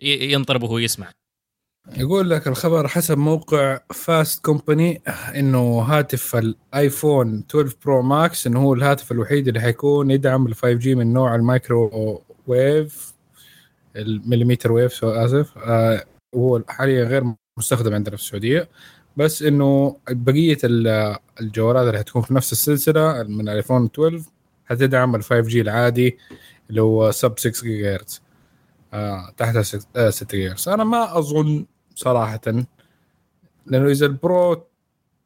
ينطرب 0.02 0.64
وهو 0.64 0.78
يسمع. 0.78 1.12
يقول 1.96 2.30
لك 2.30 2.48
الخبر 2.48 2.88
حسب 2.88 3.18
موقع 3.18 3.80
Fast 3.94 4.45
Company 4.45 5.02
إنه 5.36 5.80
هاتف 5.82 6.36
الايفون 6.36 7.44
12 7.50 7.76
برو 7.86 8.02
ماكس 8.02 8.48
إنه 8.48 8.62
هو 8.64 8.74
الهاتف 8.74 9.12
الوحيد 9.12 9.48
اللي 9.48 9.60
حيكون 9.62 10.12
يدعم 10.12 10.46
ال 10.48 10.56
5G 10.56 10.95
من 10.96 11.14
نوع 11.14 11.36
ال 11.36 11.44
microwave 11.44 12.22
ال 12.48 13.14
millimeter 13.95 14.72
wave 14.72 14.94
so 14.94 15.10
آسف. 15.10 15.58
آه 15.58 16.04
وهو 16.36 16.62
حاليا 16.70 17.04
غير 17.04 17.24
مستخدم 17.58 17.94
عندنا 17.94 18.16
في 18.16 18.22
السعودية. 18.24 18.70
بس 19.18 19.44
إنه 19.44 19.98
بقية 20.10 20.58
ال- 20.64 21.18
الجوالات 21.42 21.88
اللي 21.88 22.00
حتكون 22.00 22.22
في 22.22 22.34
نفس 22.34 22.52
السلسلة 22.52 23.24
من 23.24 23.50
الايفون 23.50 23.86
12 23.86 24.22
حتدعم 24.66 25.16
ال 25.16 25.24
5G 25.24 25.62
العادي 25.62 26.18
اللي 26.70 26.82
هو 26.82 27.12
sub 27.12 27.40
6 27.40 27.64
جيجا 27.64 27.96
هرتز 27.96 28.22
آه 28.94 29.34
تحت 29.38 29.58
6 29.58 30.28
جيجا 30.38 30.52
هرتز 30.52 30.70
أنا 30.70 30.84
ما 30.84 31.18
أظن 31.18 31.66
صراحة. 31.98 32.41
لأنه 33.65 33.91
إذا 33.91 34.06
البرو 34.06 34.68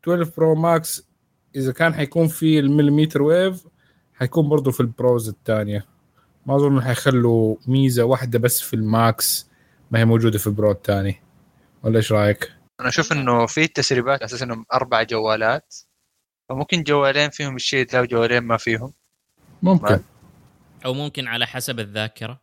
12 0.03 0.31
برو 0.37 0.55
ماكس 0.55 1.07
إذا 1.55 1.71
كان 1.71 1.93
حيكون 1.93 2.27
في 2.27 2.59
ال 2.59 2.65
millimeter 2.65 3.21
wave 3.21 3.67
حيكون 4.13 4.49
برضو 4.49 4.71
في 4.71 4.79
ال 4.79 4.89
Pros 4.89 5.29
الثانية. 5.29 5.85
ما 6.45 6.55
أظن 6.55 6.81
حيخلوا 6.81 7.55
ميزة 7.67 8.03
واحدة 8.03 8.39
بس 8.39 8.61
في 8.61 8.73
الماكس 8.73 9.49
ما 9.91 9.99
هي 9.99 10.05
موجودة 10.05 10.37
في 10.37 10.47
البرو 10.47 10.71
الثاني. 10.71 11.21
ولا 11.83 11.97
إيش 11.97 12.11
رأيك؟ 12.11 12.51
أنا 12.79 12.89
أشوف 12.89 13.11
إنه 13.11 13.45
في 13.45 13.67
تسريبات 13.67 14.19
على 14.19 14.25
أساس 14.25 14.41
انهم 14.41 14.65
أربع 14.73 15.03
جوالات. 15.03 15.75
فممكن 16.49 16.83
جوالين 16.83 17.29
فيهم 17.29 17.55
الشيء 17.55 17.85
ده 17.85 18.01
وجوالين 18.01 18.43
ما 18.43 18.57
فيهم. 18.57 18.93
ممكن. 19.61 19.99
أو 20.85 20.93
ممكن 20.93 21.27
على 21.27 21.47
حسب 21.47 21.79
الذاكرة. 21.79 22.41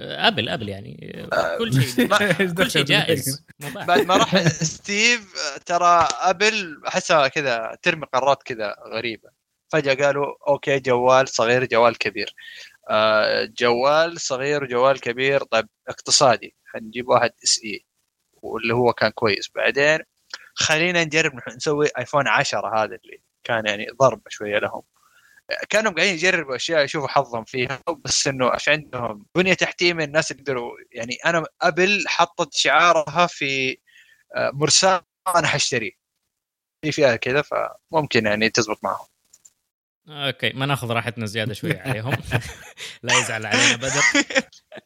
ابل 0.00 0.48
ابل 0.48 0.68
يعني. 0.68 1.26
آه، 1.32 1.58
كل 1.58 1.82
شيء 1.82 2.08
كل 2.58 2.70
شيء 2.70 2.84
جائز. 2.84 3.44
بعد 3.74 4.06
ما 4.06 4.16
راح 4.16 4.48
ستيف 4.48 5.34
ترى 5.66 6.08
أبل 6.20 6.80
أحسها 6.88 7.28
كذا 7.28 7.78
ترمي 7.82 8.06
قرارات 8.12 8.42
كذا 8.42 8.76
غريبة. 8.94 9.30
فجأة 9.72 9.94
قالوا 10.06 10.34
okay 10.48 10.78
جوال 10.80 11.28
صغير 11.28 11.64
جوال 11.64 11.98
كبير. 11.98 12.34
آه، 12.90 13.44
جوال 13.58 14.20
صغير 14.20 14.64
وجوال 14.64 15.00
كبير. 15.00 15.42
طيب 15.42 15.68
اقتصادي. 15.88 16.54
حنجيب 16.66 17.08
واحد 17.08 17.30
SE 17.44 17.84
واللي 18.42 18.74
هو 18.74 18.92
كان 18.92 19.10
كويس. 19.10 19.50
بعدين 19.54 19.98
خلينا 20.54 21.04
نجرب 21.04 21.32
نسوي 21.56 21.88
ايفون 21.98 22.28
10 22.28 22.84
هذا 22.84 22.98
اللي 23.04 23.22
كان 23.44 23.66
يعني 23.66 23.86
ضرب 24.00 24.22
شوية 24.28 24.58
لهم. 24.58 24.82
كانوا 25.68 25.92
قاعدين 25.92 26.14
يجربوا 26.14 26.56
أشياء 26.56 26.84
يشوفوا 26.84 27.08
حظهم 27.08 27.44
فيها 27.44 27.82
بس 28.04 28.26
إنه 28.26 28.48
عشان 28.48 28.72
عندهم 28.72 29.26
بنية 29.36 29.54
تحتية 29.54 29.92
من 29.92 30.04
الناس 30.04 30.30
يقدروا 30.30 30.72
يعني 30.92 31.14
أنا 31.26 31.44
أبل 31.62 32.04
حطت 32.06 32.54
شعارها 32.54 33.26
في 33.26 33.78
آه، 34.36 34.50
مرساه 34.54 35.06
أنا 35.36 35.46
حاشتريه 35.46 35.90
في 36.84 36.92
فيها 36.92 37.16
كذا 37.16 37.42
فممكن 37.42 38.26
يعني 38.26 38.50
تزبط 38.50 38.84
معهم. 38.84 39.06
أوكي 40.08 40.50
ما 40.50 40.66
ناخذ 40.66 40.90
راحتنا 40.90 41.26
زيادة 41.26 41.54
شوية 41.54 41.80
عليهم. 41.80 42.16
لا 43.02 43.18
يزعل 43.18 43.46
علينا 43.46 43.76
بدر. 43.76 44.02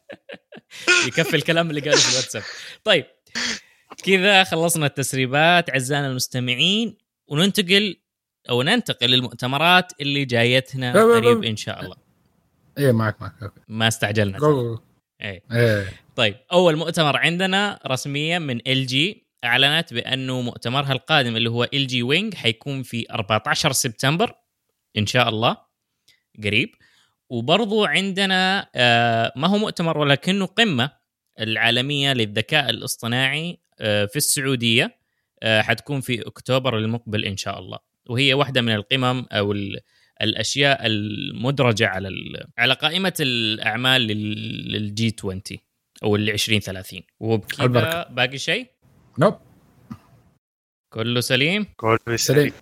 يكفي 1.07 1.37
الكلام 1.37 1.71
اللي 1.71 1.81
قاله 1.81 1.97
في 1.97 2.11
الواتساب. 2.11 2.43
طيب 2.85 3.07
كذا 4.05 4.45
خلصنا 4.45 4.87
التسريبات. 4.87 5.71
أعزائنا 5.71 6.07
المستمعين 6.07 6.99
وننتقل 7.27 8.01
أو 8.51 8.63
ننتقل 8.63 9.07
للمؤتمرات 9.07 9.93
اللي 10.01 10.25
جايتنا. 10.25 10.93
قريب 10.93 11.45
إن 11.45 11.57
شاء 11.57 11.85
الله 11.85 11.97
إيه 12.79 12.93
معك 12.93 13.23
معك 13.23 13.33
okay. 13.43 13.61
ما 13.69 13.89
استعجلنا 13.89 14.39
جو 14.39 14.63
جو. 14.63 14.79
إيه 15.23 15.43
إيه 15.53 15.93
طيب 16.17 16.37
أول 16.53 16.77
مؤتمر 16.77 17.17
عندنا 17.17 17.79
رسميا 17.87 18.39
من 18.39 18.61
LG 18.67 19.27
أعلنت 19.45 19.95
بأنه 19.95 20.41
مؤتمرها 20.41 20.93
القادم 20.93 21.37
اللي 21.37 21.51
هو 21.51 21.65
LG 21.65 22.03
Wing 22.03 22.35
حيكون 22.35 22.83
في 22.83 23.07
14 23.11 23.73
سبتمبر 23.73 24.35
إن 24.99 25.07
شاء 25.07 25.29
الله 25.29 25.57
قريب 26.45 26.75
وبرضو 27.31 27.85
عندنا 27.85 28.71
آه، 28.75 29.33
ما 29.37 29.49
هو 29.49 29.59
مؤتمر 29.59 29.99
ولكنه 29.99 30.47
قمة 30.47 30.91
العالمية 31.41 32.13
للذكاء 32.13 32.71
الاصطناعي 32.71 33.59
آه، 33.81 34.05
في 34.05 34.17
السعودية 34.17 34.99
آه، 35.43 35.63
حتكون 35.63 36.01
في 36.01 36.27
أكتوبر 36.27 36.79
المقبل 36.79 37.25
إن 37.25 37.37
شاء 37.37 37.59
الله 37.59 37.79
وهي 38.09 38.35
واحدة 38.35 38.61
من 38.63 38.75
القمم 38.75 39.27
أو 39.33 39.53
ال- 39.53 39.81
الأشياء 40.23 40.87
المدرجة 40.87 41.87
على 41.89 42.09
ال- 42.09 42.47
على 42.59 42.75
قائمة 42.75 43.13
الأعمال 43.21 44.01
لل- 44.01 44.73
للجي 44.73 45.17
20 45.19 45.43
أو 46.03 46.17
ال 46.17 46.31
2030 46.31 47.03
وبكذا. 47.21 48.09
باقي 48.11 48.39
شيء؟ 48.39 48.67
نوب. 49.19 49.35
كله 50.93 51.21
سليم؟ 51.21 51.67
كل 51.77 52.19
سليم. 52.19 52.53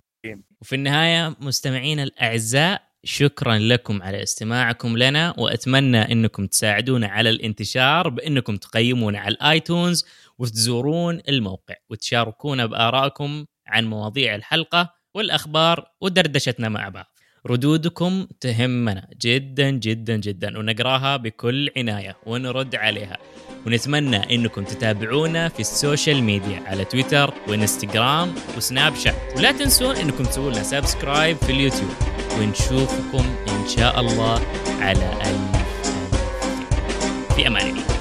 وفي 0.61 0.75
النهاية 0.75 1.35
مستمعينا 1.39 2.03
الأعزاء 2.03 2.81
شكرا 3.03 3.57
لكم 3.57 4.01
على 4.03 4.23
استماعكم 4.23 4.97
لنا 4.97 5.33
وأتمنى 5.37 5.97
إنكم 6.11 6.45
تساعدونا 6.47 7.07
على 7.07 7.29
الانتشار 7.29 8.09
بإنكم 8.09 8.57
تقيمونا 8.57 9.19
على 9.19 9.35
الايتونز 9.35 10.05
وتزورون 10.37 11.21
الموقع 11.29 11.75
وتشاركونا 11.89 12.65
بآرائكم 12.65 13.45
عن 13.67 13.85
مواضيع 13.85 14.35
الحلقة. 14.35 14.93
والأخبار 15.15 15.85
ودردشتنا 16.01 16.69
مع 16.69 16.89
بعض. 16.89 17.05
ردودكم 17.47 18.27
تهمنا 18.41 19.07
جدا 19.21 19.69
جدا 19.69 20.15
جدا 20.15 20.59
ونقراها 20.59 21.17
بكل 21.17 21.69
عناية 21.77 22.15
ونرد 22.25 22.75
عليها. 22.75 23.17
ونتمنى 23.67 24.35
إنكم 24.35 24.63
تتابعونا 24.63 25.49
في 25.49 25.59
السوشيال 25.59 26.23
ميديا 26.23 26.59
على 26.65 26.85
تويتر 26.85 27.33
وإنستغرام 27.47 28.35
وسناب 28.57 28.95
شات 28.95 29.15
ولا 29.37 29.51
تنسون 29.51 29.95
إنكم 29.95 30.23
تسوون 30.23 30.53
لنا 30.53 30.63
subscribe 30.63 31.37
في 31.37 31.51
اليوتيوب 31.51 31.91
ونشوفكم 32.39 33.35
إن 33.49 33.67
شاء 33.77 33.99
الله 33.99 34.41
على 34.79 35.13
ألف. 35.21 35.65
في 37.35 37.47
أمان 37.47 37.69
الله 37.69 37.94